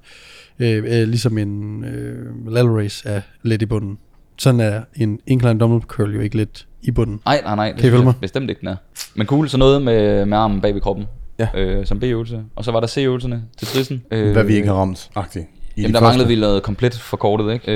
øh, 0.60 0.84
øh, 1.02 1.08
ligesom 1.08 1.38
en 1.38 1.84
øh, 1.84 2.48
lateral 2.52 2.76
race 2.84 3.10
er 3.10 3.22
let 3.44 3.62
i 3.62 3.66
bunden. 3.66 3.98
Sådan 4.38 4.60
er 4.60 4.82
en 4.96 5.20
incline 5.28 5.60
dumbbell 5.60 5.82
curl 5.84 6.16
jo 6.16 6.22
ikke 6.22 6.38
lidt 6.38 6.68
i 6.82 6.92
bunden. 6.92 7.20
Nej, 7.26 7.42
nej, 7.44 7.56
nej. 7.56 7.66
Det 7.72 7.76
Kan 7.76 7.80
I 7.80 7.82
synes 7.82 7.94
følge 7.94 8.06
mig? 8.06 8.14
Bestemt 8.22 8.50
ikke, 8.50 8.60
den 8.60 8.68
er. 8.68 8.76
Men 9.16 9.28
cool, 9.28 9.50
så 9.50 9.58
noget 9.58 9.82
med, 9.82 10.26
med 10.26 10.38
armen 10.38 10.62
bag 10.62 10.74
ved 10.74 10.82
kroppen. 10.82 11.06
Ja. 11.40 11.48
Øh, 11.56 11.86
som 11.86 12.00
B-øvelse. 12.00 12.42
Og 12.56 12.64
så 12.64 12.72
var 12.72 12.80
der 12.80 12.88
C-øvelserne 12.88 13.44
til 13.58 13.68
trissen. 13.68 14.04
Øh, 14.12 14.32
Hvad 14.32 14.44
vi 14.44 14.56
ikke 14.56 14.68
har 14.68 14.76
ramt, 14.76 15.10
agtigt. 15.16 15.46
i 15.76 15.82
Jamen, 15.82 15.90
de 15.90 15.94
der 15.94 16.00
første. 16.00 16.18
manglede 16.18 16.28
vi 16.36 16.42
noget 16.42 16.64
komplet 16.64 16.94
forkortet, 16.94 17.54
ikke? 17.54 17.72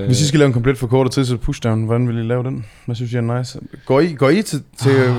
Øh, 0.00 0.06
Hvis 0.06 0.20
I 0.20 0.26
skal 0.26 0.38
lave 0.38 0.46
en 0.46 0.52
komplet 0.52 0.78
forkortet 0.78 1.26
til 1.26 1.38
pushdown, 1.38 1.84
hvordan 1.84 2.08
vil 2.08 2.18
I 2.18 2.22
lave 2.22 2.42
den? 2.44 2.64
Hvad 2.86 2.94
synes 2.96 3.12
I 3.12 3.16
er 3.16 3.38
nice? 3.38 3.60
Går 3.86 4.00
I, 4.00 4.12
går 4.12 4.28
I 4.28 4.42
til, 4.42 4.62
til 4.78 4.92
øh, 4.92 5.14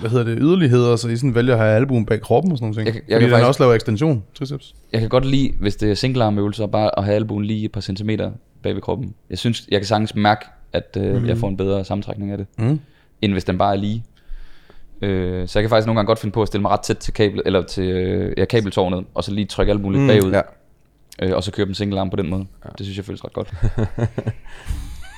hvad 0.00 0.10
hedder 0.10 0.24
det, 0.24 0.38
yderligheder, 0.40 0.96
så 0.96 1.08
I 1.08 1.16
sådan 1.16 1.34
vælger 1.34 1.52
at 1.54 1.58
have 1.60 1.72
albuen 1.76 2.06
bag 2.06 2.20
kroppen 2.20 2.52
og 2.52 2.58
sådan 2.58 2.70
noget? 2.70 2.84
Jeg 2.84 2.92
kan- 2.92 3.02
Fordi 3.02 3.12
jeg 3.12 3.20
kan 3.20 3.28
den 3.28 3.34
faktisk- 3.34 3.48
også 3.48 3.62
laver 3.62 3.74
ekstension, 3.74 4.22
triceps. 4.38 4.74
Jeg 4.92 5.00
kan 5.00 5.08
godt 5.08 5.24
lide, 5.26 5.52
hvis 5.60 5.76
det 5.76 5.90
er 5.90 5.94
single 5.94 6.24
arm 6.24 6.38
øvelser, 6.38 6.66
bare 6.66 6.98
at 6.98 7.04
have 7.04 7.14
albuen 7.14 7.44
lige 7.44 7.64
et 7.64 7.72
par 7.72 7.80
centimeter 7.80 8.30
bag 8.62 8.74
ved 8.74 8.82
kroppen. 8.82 9.14
Jeg 9.30 9.38
synes, 9.38 9.66
jeg 9.70 9.80
kan 9.80 9.86
sagtens 9.86 10.14
mærke, 10.14 10.46
at 10.72 10.96
øh, 11.00 11.22
mm. 11.22 11.28
jeg 11.28 11.38
får 11.38 11.48
en 11.48 11.56
bedre 11.56 11.84
sammentrækning 11.84 12.30
af 12.32 12.38
det, 12.38 12.46
Mm. 12.58 12.80
end 13.22 13.32
hvis 13.32 13.44
den 13.44 13.58
bare 13.58 13.72
er 13.72 13.76
lige. 13.78 14.04
Øh, 15.02 15.48
så 15.48 15.58
jeg 15.58 15.62
kan 15.62 15.70
faktisk 15.70 15.86
nogle 15.86 15.98
gange 15.98 16.06
godt 16.06 16.18
finde 16.18 16.32
på 16.32 16.42
at 16.42 16.48
stille 16.48 16.62
mig 16.62 16.70
ret 16.70 16.80
tæt 16.80 16.96
til 16.96 17.14
kabel, 17.14 17.42
eller 17.46 17.62
til 17.62 17.84
øh, 17.84 18.34
ja, 18.36 18.44
kabeltårnet, 18.44 19.04
og 19.14 19.24
så 19.24 19.32
lige 19.32 19.44
trykke 19.46 19.72
albuen 19.72 19.92
lidt 19.94 20.02
Mm, 20.02 20.08
bagud, 20.08 20.32
Ja. 20.32 20.40
øh, 21.22 21.36
og 21.36 21.42
så 21.44 21.52
køre 21.52 21.66
dem 21.66 21.74
single 21.74 22.00
arm 22.00 22.10
på 22.10 22.16
den 22.16 22.30
måde. 22.30 22.46
Ja. 22.64 22.70
Det 22.78 22.86
synes 22.86 22.96
jeg 22.96 23.04
føles 23.04 23.24
ret 23.24 23.32
godt. 23.32 23.52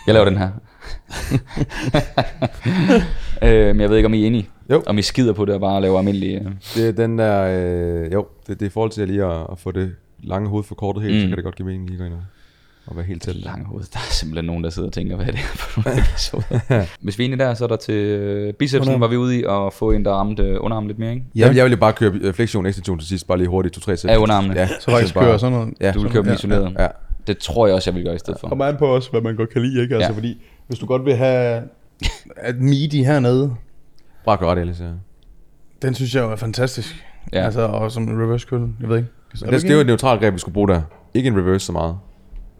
jeg 0.06 0.14
laver 0.14 0.24
den 0.24 0.36
her. 0.38 0.50
øh, 3.42 3.66
men 3.66 3.80
jeg 3.80 3.90
ved 3.90 3.96
ikke, 3.96 4.06
om 4.06 4.14
I 4.14 4.22
er 4.22 4.26
enige. 4.26 4.48
Jo. 4.70 4.82
Om 4.86 4.98
I 4.98 5.02
skider 5.02 5.32
på 5.32 5.44
det 5.44 5.54
og 5.54 5.60
bare 5.60 5.80
laver 5.80 5.98
almindelige... 5.98 6.38
Øh, 6.40 6.52
Det 6.74 6.88
er 6.88 6.92
den 6.92 7.18
der, 7.18 7.42
øh, 8.04 8.12
jo, 8.12 8.26
det, 8.46 8.60
det 8.60 8.66
er 8.66 8.70
i 8.70 8.72
forhold 8.72 8.90
til 8.90 9.08
lige 9.08 9.24
at, 9.24 9.46
at 9.52 9.58
få 9.58 9.70
det 9.72 9.94
lange 10.22 10.48
hoved 10.48 10.64
forkortet 10.64 11.02
helt, 11.02 11.14
mm. 11.14 11.20
så 11.20 11.28
kan 11.28 11.36
det 11.36 11.44
godt 11.44 11.56
give 11.56 11.66
mening 11.66 11.86
lige 11.86 11.94
at 11.94 11.98
gå 11.98 12.04
ind 12.04 12.14
og, 12.14 12.20
og 12.90 12.96
være 12.96 13.04
helt 13.04 13.22
tæt. 13.22 13.34
lange 13.34 13.66
hoved. 13.66 13.84
Der 13.92 13.98
er 13.98 14.10
simpelthen 14.12 14.44
nogen, 14.44 14.64
der 14.64 14.70
sidder 14.70 14.88
og 14.88 14.92
tænker, 14.92 15.16
hvad 15.16 15.26
er 15.26 15.30
det 15.30 15.40
her 15.40 15.46
for 15.56 15.82
nogle 15.86 16.00
episoder? 16.10 16.84
Hvis 17.04 17.18
vi 17.18 17.24
er 17.24 17.32
inde 17.32 17.44
der, 17.44 17.54
så 17.54 17.64
er 17.64 17.68
der 17.68 17.76
til 17.76 17.94
øh, 17.94 18.52
bicepsen, 18.52 18.80
Underarm. 18.80 19.00
var 19.00 19.08
vi 19.08 19.16
ude 19.16 19.38
i 19.40 19.44
at 19.48 19.72
få 19.72 19.90
en, 19.90 20.04
der 20.04 20.10
ramte 20.12 20.42
øh, 20.42 20.56
underarm 20.60 20.86
lidt 20.86 20.98
mere, 20.98 21.10
ikke? 21.12 21.24
Jeg, 21.34 21.56
jeg 21.56 21.64
vil 21.64 21.70
jo 21.72 21.78
bare 21.78 21.92
køre 21.92 22.12
øh, 22.20 22.34
flexion 22.34 22.66
ekstension 22.66 22.98
til 22.98 23.08
sidst, 23.08 23.26
bare 23.26 23.38
lige 23.38 23.48
hurtigt, 23.48 23.76
2-3 23.88 23.94
sæt. 23.94 24.10
Af 24.10 24.16
underarmene. 24.16 24.54
Ja, 24.54 24.68
Så 24.80 24.90
faktisk 24.90 25.14
bare- 25.14 25.24
kører 25.24 25.38
sådan 25.38 25.52
noget. 25.58 25.74
Ja, 25.80 25.92
Du 25.92 26.00
vil 26.02 26.10
køre 26.10 26.22
dem 26.22 26.28
ja, 26.28 26.34
isoleret. 26.34 26.76
ja. 26.78 26.86
Det 27.26 27.38
tror 27.38 27.66
jeg 27.66 27.74
også, 27.76 27.90
jeg 27.90 27.94
vil 27.96 28.04
gøre 28.04 28.14
i 28.14 28.18
stedet 28.18 28.40
for. 28.40 28.48
Kommer 28.48 28.64
an 28.64 28.76
på 28.78 28.86
også, 28.86 29.10
hvad 29.10 29.20
man 29.20 29.36
godt 29.36 29.50
kan 29.50 29.62
lide, 29.62 29.82
ikke? 29.82 29.94
Altså, 29.94 30.10
Ja. 30.10 30.16
fordi 30.16 30.42
hvis 30.66 30.78
du 30.78 30.86
godt 30.86 31.04
vil 31.04 31.16
have 31.16 31.62
at 32.36 32.56
meaty 32.60 32.96
hernede, 32.96 33.54
Bare 34.24 34.36
gør 34.36 34.54
det, 34.54 34.60
Alice. 34.60 34.84
Ja. 34.84 34.90
den 35.82 35.94
synes 35.94 36.14
jeg 36.14 36.20
jo 36.22 36.30
er 36.32 36.36
fantastisk. 36.36 37.04
Ja. 37.32 37.38
Ja. 37.38 37.44
Altså, 37.44 37.60
og 37.60 37.92
som 37.92 38.02
en 38.02 38.22
reverse 38.22 38.46
curl, 38.48 38.68
jeg 38.80 38.88
ved 38.88 38.96
ikke. 38.96 39.08
Men 39.42 39.52
det, 39.52 39.62
det 39.62 39.70
er 39.70 39.74
jo 39.74 39.80
et 39.80 39.86
neutralt 39.86 40.20
greb, 40.20 40.34
vi 40.34 40.38
skulle 40.38 40.52
bruge 40.54 40.68
der. 40.68 40.82
Ikke 41.14 41.26
en 41.26 41.36
reverse 41.38 41.66
så 41.66 41.72
meget. 41.72 41.96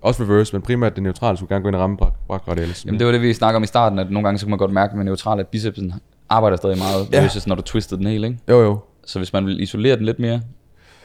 Også 0.02 0.22
reverse, 0.22 0.52
men 0.52 0.62
primært 0.62 0.94
det 0.94 1.02
neutrale, 1.02 1.36
skulle 1.36 1.50
gerne 1.54 1.62
gå 1.62 1.68
ind 1.68 1.76
og 1.76 1.82
ramme 1.82 1.96
brak, 1.96 2.12
brak 2.26 2.42
radialis. 2.48 2.84
Jamen 2.86 2.98
det 2.98 3.06
var 3.06 3.12
det, 3.12 3.22
vi 3.22 3.32
snakker 3.32 3.56
om 3.56 3.62
i 3.62 3.66
starten, 3.66 3.98
at 3.98 4.10
nogle 4.10 4.24
gange 4.26 4.38
så 4.38 4.46
kan 4.46 4.50
man 4.50 4.58
godt 4.58 4.72
mærke 4.72 4.96
med 4.96 5.04
neutral, 5.04 5.40
at 5.40 5.46
bicepsen 5.48 5.92
arbejder 6.28 6.56
stadig 6.56 6.78
meget, 6.78 7.06
Ja. 7.12 7.16
ja. 7.16 7.22
versus 7.22 7.46
når 7.46 7.54
du 7.54 7.62
twistede 7.62 8.00
den 8.00 8.06
helt, 8.10 8.24
ikke? 8.24 8.38
Jo, 8.48 8.60
jo. 8.62 8.78
Så 9.06 9.18
hvis 9.18 9.32
man 9.32 9.46
vil 9.46 9.62
isolere 9.62 9.96
den 9.96 10.04
lidt 10.04 10.18
mere, 10.18 10.40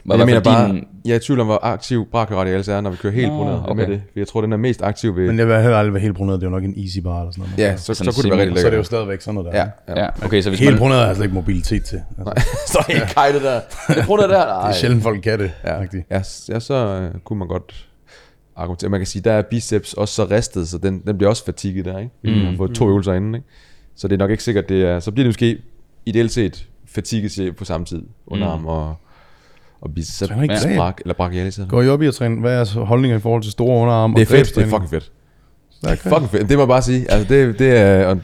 var 0.06 0.14
Men 0.16 0.18
jeg 0.18 0.26
mener 0.26 0.40
bare, 0.40 0.68
din- 0.68 0.84
jeg 1.04 1.12
er 1.12 1.16
i 1.16 1.18
tvivl 1.18 1.40
om, 1.40 1.46
hvor 1.46 1.58
aktiv 1.62 2.06
brachioradialis 2.10 2.68
er, 2.68 2.80
når 2.80 2.90
vi 2.90 2.96
kører 2.96 3.12
helt 3.12 3.28
Nå, 3.28 3.36
bruneret. 3.36 3.62
Okay. 3.68 3.74
Med 3.74 3.86
det. 3.86 4.02
For 4.12 4.18
jeg 4.20 4.28
tror, 4.28 4.40
den 4.40 4.52
er 4.52 4.56
mest 4.56 4.82
aktiv 4.82 5.16
ved... 5.16 5.26
Men 5.26 5.38
jeg 5.38 5.46
vil 5.48 5.56
heller 5.56 5.76
aldrig 5.78 5.94
være 5.94 6.00
helt 6.02 6.16
bruneret, 6.16 6.40
det 6.40 6.46
er 6.46 6.50
jo 6.50 6.54
nok 6.56 6.64
en 6.64 6.74
easy 6.84 6.98
bar 6.98 7.20
eller 7.20 7.32
sådan 7.32 7.42
noget. 7.44 7.58
ja, 7.58 7.76
så, 7.76 7.84
så, 7.84 7.94
Sådan 7.94 8.12
kunne 8.12 8.22
det 8.30 8.30
være 8.38 8.40
rigtig 8.46 8.60
så 8.60 8.66
er 8.66 8.70
det 8.70 8.76
jo 8.76 8.78
lækkert. 8.78 8.86
stadigvæk 8.86 9.20
sådan 9.20 9.34
noget 9.34 9.52
der. 9.52 9.58
Ja, 9.88 9.94
ja. 9.96 10.02
Ja, 10.04 10.08
okay, 10.24 10.40
så 10.42 10.50
hvis 10.50 10.60
Helt 10.60 10.70
man... 10.72 10.78
bruneret 10.78 11.02
er 11.02 11.06
altså 11.06 11.22
ikke 11.22 11.34
mobilitet 11.34 11.84
til. 11.84 12.00
Altså, 12.18 12.48
så 12.72 12.84
helt 12.88 13.04
kajtet 13.14 13.42
der. 13.42 13.60
Det 13.88 13.98
er 13.98 14.06
brunet 14.06 14.28
der. 14.28 14.38
det 14.38 14.46
Nej. 14.46 14.68
er 14.68 14.72
sjældent 14.74 15.02
folk 15.02 15.22
kan 15.22 15.38
det. 15.38 15.50
Ja, 15.64 15.74
Ja. 15.74 15.86
ja, 16.10 16.22
ja 16.48 16.60
så 16.60 16.74
øh, 16.74 17.20
kunne 17.24 17.38
man 17.38 17.48
godt 17.48 17.86
argumentere. 18.56 18.90
Man 18.90 19.00
kan 19.00 19.06
sige, 19.06 19.22
der 19.22 19.32
er 19.32 19.42
biceps 19.42 19.92
også 19.94 20.14
så 20.14 20.24
ristet, 20.30 20.68
så 20.68 20.78
den, 20.78 21.02
den 21.06 21.16
bliver 21.18 21.30
også 21.30 21.44
fatiget 21.44 21.84
der, 21.84 21.98
ikke? 21.98 22.10
Vi 22.22 22.30
Mm. 22.34 22.40
har 22.46 22.56
fået 22.56 22.74
to 22.74 22.88
øvelser 22.88 23.12
inden, 23.12 23.34
ikke? 23.34 23.46
Så 23.96 24.08
det 24.08 24.14
er 24.14 24.18
nok 24.18 24.30
ikke 24.30 24.42
sikkert, 24.42 24.68
det 24.68 24.82
er... 24.82 25.00
Så 25.00 25.10
bliver 25.10 25.24
det 25.24 25.28
måske 25.28 25.58
ideelt 26.06 26.30
set 26.32 26.68
fatiget 26.86 27.56
på 27.56 27.64
samme 27.64 27.86
tid. 27.86 28.02
Underarm 28.26 28.60
Mm. 28.60 28.66
og, 28.66 28.94
og 29.80 29.94
biceps. 29.94 30.32
Brak, 30.76 31.00
eller 31.00 31.14
brachialis. 31.14 31.60
Går 31.68 31.82
I 31.82 31.88
op 31.88 32.02
i 32.02 32.06
at 32.06 32.14
træne? 32.14 32.40
Hvad 32.40 32.50
er 32.50 32.54
jeres 32.56 32.72
holdninger 32.72 33.16
i 33.16 33.20
forhold 33.20 33.42
til 33.42 33.52
store 33.52 33.78
underarm 33.82 34.14
Det 34.14 34.20
er 34.22 34.26
og 34.26 34.28
fedt, 34.44 34.54
det 34.56 34.62
er 34.62 34.66
fucking 34.68 34.90
fedt. 34.90 35.12
Det 35.82 35.90
er 35.90 35.96
Fucking 35.96 36.30
fedt, 36.30 36.48
det 36.48 36.56
må 36.56 36.62
jeg 36.62 36.68
bare 36.68 36.82
sige. 36.82 37.10
Altså, 37.10 37.34
det, 37.34 37.58
det 37.58 37.76
er... 37.76 38.06
Og 38.06 38.18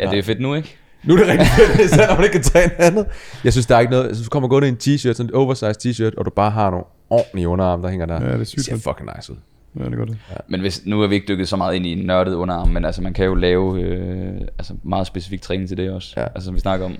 Ja, 0.00 0.10
det 0.10 0.18
er 0.18 0.22
fedt 0.22 0.40
nu, 0.40 0.54
ikke? 0.54 0.76
Nu 1.04 1.14
er 1.14 1.18
det 1.18 1.26
rigtig 1.28 1.46
fedt, 1.46 1.80
især 1.80 2.08
når 2.08 2.14
man 2.14 2.24
ikke 2.24 2.32
kan 2.32 2.42
træne 2.42 2.80
andet. 2.80 3.06
Jeg 3.44 3.52
synes, 3.52 3.66
der 3.66 3.76
er 3.76 3.80
ikke 3.80 3.90
noget... 3.90 4.06
Jeg 4.08 4.16
synes, 4.16 4.28
du 4.28 4.30
kommer 4.30 4.48
gående 4.48 4.68
i 4.68 4.70
en 4.70 4.76
t-shirt, 4.82 5.12
sådan 5.12 5.30
en 5.30 5.34
oversized 5.34 5.86
t-shirt, 5.86 6.18
og 6.18 6.24
du 6.24 6.30
bare 6.30 6.50
har 6.50 6.70
nogle 6.70 6.84
ordentlige 7.10 7.48
underarm, 7.48 7.82
der 7.82 7.88
hænger 7.88 8.06
der. 8.06 8.14
Ja, 8.26 8.32
det 8.32 8.40
er 8.40 8.44
sygt 8.44 8.56
Det 8.56 8.64
ser 8.64 8.90
fucking 8.90 9.10
nice 9.16 9.32
ud. 9.32 9.36
Ja, 9.80 9.84
det 9.84 9.96
gør 9.96 10.04
det. 10.04 10.16
Men 10.48 10.60
hvis, 10.60 10.82
nu 10.86 11.02
er 11.02 11.06
vi 11.06 11.14
ikke 11.14 11.28
dykket 11.28 11.48
så 11.48 11.56
meget 11.56 11.74
ind 11.74 11.86
i 11.86 11.92
en 11.92 12.06
nørdet 12.06 12.34
underarm, 12.34 12.68
men 12.68 12.84
altså, 12.84 13.02
man 13.02 13.12
kan 13.12 13.24
jo 13.24 13.34
lave 13.34 13.80
øh, 13.80 14.40
altså, 14.58 14.74
meget 14.82 15.06
specifik 15.06 15.42
træning 15.42 15.68
til 15.68 15.76
det 15.76 15.90
også. 15.90 16.14
Ja. 16.16 16.22
Altså, 16.24 16.44
som 16.44 16.54
vi 16.54 16.60
snakker 16.60 16.86
om. 16.86 16.94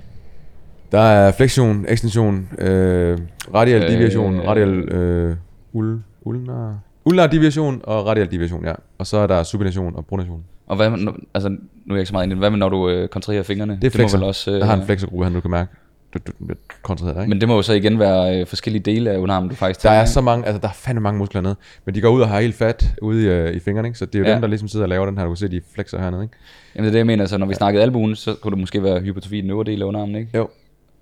Der 0.91 0.99
er 0.99 1.31
flexion, 1.31 1.85
ekstension, 1.87 2.49
øh, 2.57 3.17
radial 3.53 3.83
Øh, 3.83 3.91
deviation, 3.91 4.39
radial 4.41 4.69
øh, 4.69 5.35
ul, 5.73 5.99
ulnar, 6.21 6.79
ulnar 7.05 7.27
deviation 7.27 7.81
og 7.83 8.07
radial 8.07 8.31
deviation, 8.31 8.65
ja. 8.65 8.73
Og 8.97 9.07
så 9.07 9.17
er 9.17 9.27
der 9.27 9.43
supination 9.43 9.95
og 9.95 10.05
pronation. 10.05 10.43
Og 10.67 10.75
hvad, 10.75 10.89
nu- 10.89 11.13
altså, 11.33 11.49
nu 11.49 11.57
er 11.89 11.95
jeg 11.95 11.99
ikke 11.99 12.07
så 12.07 12.13
meget 12.13 12.25
inde 12.25 12.33
i 12.33 12.35
det. 12.35 12.39
Hvad 12.41 12.49
med, 12.49 12.59
når 12.59 12.69
du 12.69 12.89
øh, 12.89 13.07
kontrerer 13.07 13.43
fingrene? 13.43 13.77
Det 13.81 13.87
er 13.87 13.91
flexor. 13.91 14.17
må 14.17 14.21
vel 14.21 14.27
også, 14.27 14.51
øh, 14.51 14.57
Jeg 14.59 14.67
har 14.67 14.73
en 14.77 14.85
flexorgruppe 14.85 15.25
her, 15.25 15.33
du 15.33 15.41
kan 15.41 15.51
mærke. 15.51 15.71
Du, 16.13 16.19
du, 16.27 16.31
du 16.49 16.53
koncentrerer 16.81 17.13
dig, 17.15 17.21
ikke? 17.23 17.29
Men 17.29 17.41
det 17.41 17.47
må 17.49 17.55
jo 17.55 17.61
så 17.61 17.73
igen 17.73 17.99
være 17.99 18.39
øh, 18.39 18.47
forskellige 18.47 18.83
dele 18.83 19.11
af 19.11 19.17
underarmen, 19.17 19.49
du 19.49 19.55
faktisk 19.55 19.83
Der 19.83 19.89
tager, 19.89 19.97
er 19.99 20.03
ikke? 20.03 20.11
så 20.11 20.21
mange, 20.21 20.45
altså 20.45 20.59
der 20.61 20.67
er 20.67 20.71
fandme 20.73 21.01
mange 21.01 21.17
muskler 21.17 21.41
nede. 21.41 21.55
Men 21.85 21.95
de 21.95 22.01
går 22.01 22.09
ud 22.09 22.21
og 22.21 22.27
har 22.29 22.39
helt 22.41 22.55
fat 22.55 22.93
ude 23.01 23.23
i, 23.23 23.27
øh, 23.27 23.53
i 23.55 23.59
fingrene, 23.59 23.87
ikke? 23.87 23.97
Så 23.99 24.05
det 24.05 24.15
er 24.15 24.19
jo 24.19 24.25
Ja. 24.25 24.31
dem, 24.33 24.41
der 24.41 24.47
ligesom 24.47 24.67
sidder 24.67 24.85
og 24.85 24.89
laver 24.89 25.05
den 25.05 25.17
her. 25.17 25.23
Du 25.23 25.29
kan 25.29 25.37
se, 25.37 25.47
de 25.47 25.61
flexer 25.75 25.99
hernede, 25.99 26.23
ikke? 26.23 26.35
Jamen 26.75 26.83
det 26.83 26.87
er 26.89 26.91
det, 26.91 26.97
jeg 26.97 27.05
mener. 27.05 27.25
Så 27.25 27.37
når 27.37 27.45
vi 27.45 27.53
snakkede 27.53 27.83
albuen, 27.83 28.15
så 28.15 28.35
kunne 28.41 28.51
det 28.51 28.59
måske 28.59 28.83
være 28.83 28.99
hypotrofi 29.01 29.37
i 29.37 29.41
den 29.41 29.49
øvre 29.49 29.63
del 29.63 29.81
af 29.81 29.85
underarmen, 29.85 30.15
ikke? 30.15 30.29
Jo. 30.37 30.47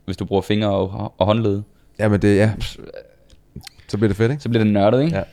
Hvis 0.06 0.18
du 0.18 0.26
bruger 0.26 0.42
fingre 0.42 0.70
og, 0.70 1.14
og 1.18 1.26
håndled, 1.26 1.62
Jamen 2.00 2.22
det, 2.22 2.38
ja. 2.38 2.52
Så 3.88 3.98
bliver 3.98 4.08
det 4.08 4.18
fedt, 4.18 4.32
ikke? 4.32 4.44
så 4.44 4.50
bliver 4.50 4.64
det 4.64 4.74
nørdet, 4.74 5.04
ikke? 5.04 5.16
Ja. 5.18 5.24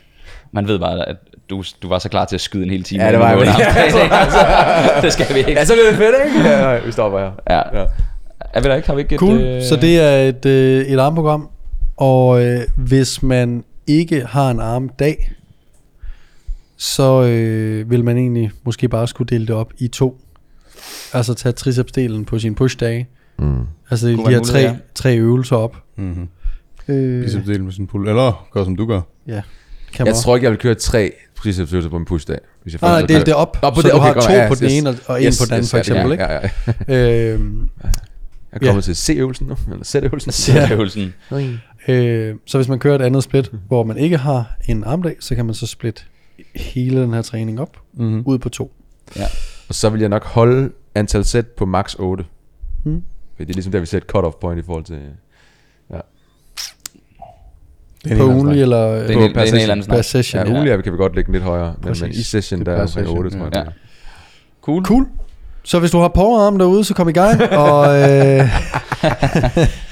Man 0.53 0.69
ved 0.69 0.79
bare, 0.79 1.09
at 1.09 1.17
du, 1.51 1.65
du 1.83 1.89
var 1.89 1.99
så 1.99 2.09
klar 2.09 2.25
til 2.25 2.37
at 2.37 2.41
skyde 2.41 2.65
en 2.65 2.71
hel 2.71 2.83
time. 2.83 3.03
Ja, 3.05 3.09
det 3.13 3.19
med 3.19 3.27
var 3.27 3.29
jeg. 3.31 3.39
underarmstræning, 3.41 4.13
altså, 4.23 4.39
det 5.03 5.13
skal 5.13 5.35
vi 5.35 5.39
ikke. 5.39 5.51
Ja, 5.53 5.65
så 5.65 5.73
bliver 5.73 5.89
det 5.89 5.97
fedt, 5.99 6.15
ikke? 6.37 6.49
Ja, 6.49 6.71
ja, 6.73 6.85
vi 6.85 6.93
stopper 6.93 7.19
her. 7.19 7.31
Ja. 7.51 7.81
Ja. 7.81 7.87
Er 8.55 8.61
vi 8.61 8.69
der 8.69 8.75
ikke? 8.75 8.89
Har 8.89 8.95
vi 8.95 9.01
ikke 9.03 9.15
et... 9.15 9.19
Cool. 9.21 9.41
øh, 9.41 9.63
Så 9.63 9.77
det 9.77 10.01
er 10.01 10.29
et, 10.29 10.47
øh, 10.47 10.85
et 10.87 10.99
armprogram. 10.99 11.49
Og 11.97 12.45
øh, 12.45 12.61
hvis 12.77 13.23
man 13.23 13.65
ikke 13.87 14.25
har 14.27 14.51
en 14.51 14.61
armdag, 14.61 15.33
så 16.77 17.23
øh, 17.23 17.91
vil 17.91 18.05
man 18.05 18.17
egentlig 18.17 18.51
måske 18.65 18.89
bare 18.89 19.09
skulle 19.09 19.29
dele 19.29 19.47
det 19.47 19.55
op 19.55 19.73
i 19.79 19.89
to. 19.89 20.21
Altså 21.13 21.35
tage 21.35 21.53
tricepsdelen 21.53 22.25
på 22.25 22.39
sin 22.39 22.55
pushdage. 22.55 23.09
Mm. 23.39 23.61
Altså 23.91 24.09
de 24.09 24.19
være 24.19 24.31
her 24.31 24.41
tre, 24.41 24.77
tre 24.95 25.17
øvelser 25.17 25.57
op. 25.57 25.77
Mm-hmm. 25.97 26.29
Øh, 26.89 27.25
Bicepsdelen 27.25 27.65
med 27.65 27.73
sin 27.73 27.87
pull. 27.87 28.09
Eller 28.09 28.49
gør 28.53 28.65
som 28.65 28.77
du 28.77 28.87
gør. 28.87 29.01
ja, 29.27 29.43
kan 29.93 30.07
Jeg 30.07 30.15
tror 30.15 30.37
ikke, 30.37 30.45
jeg 30.45 30.51
vil 30.51 30.59
køre 30.59 30.75
tre 30.75 31.13
tricepsøvelser 31.37 31.91
på 31.91 31.97
en 31.97 32.05
pushdag. 32.05 32.39
Hvis 32.63 32.75
jeg 32.75 32.79
Nej, 32.83 33.01
først- 33.01 33.09
del 33.09 33.27
det 33.27 33.35
op, 33.35 33.63
Nå, 33.63 33.71
på 33.71 33.77
så 33.77 33.83
det, 33.83 33.93
du 33.93 33.97
okay, 33.97 34.07
har 34.07 34.15
godt, 34.15 34.25
to 34.25 34.33
ja, 34.33 34.49
på 34.49 34.55
den 34.55 34.65
yes, 34.65 34.73
ene 34.73 34.89
og, 35.07 35.21
en 35.23 35.27
yes, 35.27 35.39
på 35.41 35.45
den 35.45 35.53
anden, 35.53 35.63
yes, 35.65 35.71
for 35.71 35.77
ja, 35.77 35.81
eksempel. 35.81 36.19
Ja, 36.19 36.33
ja, 36.33 36.41
ja. 36.41 36.41
ikke? 36.89 37.33
Øhm, 37.35 37.69
Jeg 38.53 38.59
er 38.63 38.67
kommet 38.67 38.85
til 38.85 38.97
C-øvelsen 38.97 39.47
nu, 39.47 39.57
eller 39.73 39.85
Z-øvelsen. 39.85 40.33
Sætøvelsen. 40.43 41.15
øh, 41.89 42.35
så 42.47 42.59
hvis 42.59 42.69
man 42.69 42.79
kører 42.79 42.95
et 42.95 43.03
andet 43.03 43.23
split, 43.25 43.51
hvor 43.69 43.85
man 43.85 43.97
ikke 43.99 44.17
har 44.17 44.57
en 44.69 44.85
armdag, 44.85 45.17
så 45.21 45.35
kan 45.35 45.45
man 45.47 45.55
så 45.55 45.67
splitte 45.67 46.03
hele 46.57 47.01
den 47.03 47.13
her 47.15 47.23
træning 47.23 47.61
op, 47.61 47.77
Mm-hmm. 47.95 48.23
ud 48.27 48.39
på 48.39 48.49
to. 48.49 48.73
Og 49.69 49.75
så 49.75 49.89
vil 49.91 50.01
jeg 50.01 50.09
nok 50.09 50.25
holde 50.25 50.71
antal 50.95 51.25
sæt 51.25 51.47
på 51.47 51.67
max 51.67 51.95
8. 51.99 52.25
Mm. 52.85 53.03
Fordi 53.37 53.45
det 53.45 53.51
er 53.51 53.55
ligesom 53.55 53.73
der, 53.73 53.81
vi 53.81 53.97
et 53.97 54.05
cut-off 54.17 54.41
point 54.41 54.61
i 54.63 54.67
forhold 54.67 54.85
til... 54.85 54.99
Det 58.05 58.13
er 58.13 58.17
På 58.17 58.25
en 58.25 58.35
ugenlig 58.35 58.63
eller 58.63 58.79
Det 58.93 59.11
er 59.11 59.15
På 59.15 59.21
en, 59.25 59.31
det 59.31 59.37
er 59.37 59.43
en 59.43 59.49
session. 59.49 59.71
anden 59.71 59.87
per 59.87 60.03
session. 60.03 60.41
Ja, 60.43 60.47
Ja, 60.47 60.53
ugenlig 60.53 60.85
kan 60.85 60.93
vi 60.93 60.97
godt 60.97 61.15
lægge 61.17 61.33
lidt 61.33 61.45
højere, 61.45 61.75
men, 61.85 61.95
men 62.01 62.11
i 62.11 62.23
session, 62.23 62.59
Det 62.59 62.67
der 62.67 62.73
er 62.73 62.77
per 62.77 62.83
omkring 62.83 63.07
session, 63.07 63.19
8, 63.19 63.31
tror 63.31 63.45
jeg. 63.45 63.51
ja. 63.55 63.61
Ja. 63.61 63.67
Cool. 64.63 64.85
Cool. 64.85 65.07
Så 65.65 65.79
hvis 65.79 65.91
du 65.91 65.99
har 65.99 66.09
powerarm 66.09 66.59
derude, 66.59 66.85
så 66.85 66.95
kom 66.95 67.09
i 67.09 67.13
gang. 67.13 67.43
og 67.65 68.01
øh, 68.01 68.49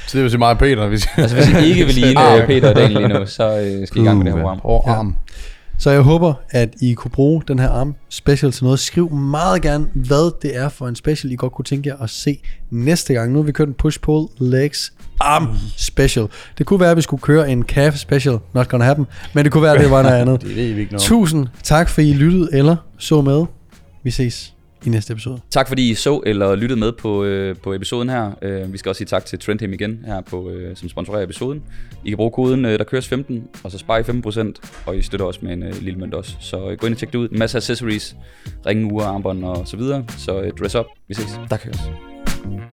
Så 0.06 0.18
det 0.18 0.22
vil 0.22 0.30
sige 0.30 0.38
meget 0.38 0.58
Peter, 0.58 0.86
hvis 0.86 1.06
Altså 1.16 1.36
hvis 1.36 1.48
I 1.48 1.66
ikke 1.70 1.84
vil 1.84 1.94
ligne 2.04 2.20
ah, 2.20 2.46
Peter 2.46 2.68
og 2.68 2.76
Daniel 2.76 2.98
lige 3.00 3.08
nu, 3.18 3.26
så 3.26 3.58
øh, 3.58 3.86
skal 3.86 4.00
I 4.00 4.04
i 4.04 4.06
gang 4.06 4.18
med 4.18 4.26
det 4.26 4.32
her 4.34 4.40
program. 4.40 4.58
Hård 4.62 4.84
arm. 4.86 5.16
Så 5.78 5.90
jeg 5.90 6.00
håber, 6.00 6.34
at 6.50 6.74
I 6.82 6.94
kunne 6.94 7.10
bruge 7.10 7.42
den 7.48 7.58
her 7.58 7.68
arm 7.68 7.94
special 8.08 8.52
til 8.52 8.64
noget. 8.64 8.78
Skriv 8.78 9.12
meget 9.12 9.62
gerne, 9.62 9.86
hvad 9.94 10.40
det 10.42 10.56
er 10.56 10.68
for 10.68 10.88
en 10.88 10.94
special, 10.96 11.32
I 11.32 11.36
godt 11.36 11.52
kunne 11.52 11.64
tænke 11.64 11.88
jer 11.88 11.96
at 11.96 12.10
se 12.10 12.38
næste 12.70 13.14
gang. 13.14 13.32
Nu 13.32 13.38
har 13.38 13.44
vi 13.44 13.52
kørt 13.52 13.68
en 13.68 13.74
push-pull 13.74 14.26
legs 14.40 14.92
arm 15.20 15.48
special. 15.76 16.26
Det 16.58 16.66
kunne 16.66 16.80
være, 16.80 16.90
at 16.90 16.96
vi 16.96 17.02
skulle 17.02 17.20
køre 17.20 17.50
en 17.50 17.62
calf 17.62 17.96
special. 17.96 18.38
Not 18.54 18.68
gonna 18.68 18.84
happen. 18.84 19.06
Men 19.34 19.44
det 19.44 19.52
kunne 19.52 19.62
være, 19.62 19.74
at 19.74 19.80
det 19.80 19.90
var 19.90 20.02
noget 20.02 20.16
andet. 20.20 20.40
Det 20.40 20.56
ved 20.56 20.72
vi 20.72 20.80
ikke 20.80 20.92
noget. 20.92 21.02
Tusind 21.02 21.46
tak, 21.62 21.88
for 21.88 22.00
I 22.00 22.12
lyttede 22.12 22.48
eller 22.52 22.76
så 22.98 23.20
med. 23.20 23.44
Vi 24.04 24.10
ses 24.10 24.54
i 24.84 24.88
næste 24.88 25.12
episode. 25.12 25.40
Tak 25.50 25.68
fordi 25.68 25.90
I 25.90 25.94
så 25.94 26.22
eller 26.26 26.54
lyttede 26.54 26.80
med 26.80 26.92
på, 26.92 27.24
øh, 27.24 27.56
på 27.56 27.74
episoden 27.74 28.08
her. 28.08 28.30
Øh, 28.42 28.72
vi 28.72 28.78
skal 28.78 28.88
også 28.88 28.98
sige 28.98 29.06
tak 29.06 29.24
til 29.24 29.38
Trendham 29.38 29.72
igen 29.72 30.04
her, 30.06 30.20
på, 30.20 30.50
øh, 30.50 30.76
som 30.76 30.88
sponsorerer 30.88 31.24
episoden. 31.24 31.62
I 32.04 32.08
kan 32.08 32.16
bruge 32.16 32.30
koden, 32.30 32.64
øh, 32.64 32.78
der 32.78 32.84
køres 32.84 33.08
15, 33.08 33.48
og 33.64 33.70
så 33.70 33.78
sparer 33.78 33.98
I 33.98 34.02
15%, 34.02 34.60
og 34.86 34.96
I 34.96 35.02
støtter 35.02 35.26
også 35.26 35.40
med 35.42 35.52
en 35.52 35.62
øh, 35.62 35.82
lille 35.82 35.98
mønt 35.98 36.14
også. 36.14 36.36
Så 36.40 36.70
øh, 36.70 36.78
gå 36.78 36.86
ind 36.86 36.94
og 36.94 36.98
tjek 36.98 37.12
det 37.12 37.18
ud. 37.18 37.28
En 37.28 37.38
masse 37.38 37.58
accessories, 37.58 38.16
ringe, 38.66 38.92
ure, 38.92 39.04
armbånd 39.04 39.44
og 39.44 39.68
så 39.68 39.76
videre. 39.76 40.04
Så 40.18 40.40
øh, 40.40 40.52
dress 40.60 40.74
up. 40.74 40.86
Vi 41.08 41.14
ses. 41.14 41.40
Der 41.50 41.56
køres. 41.56 41.80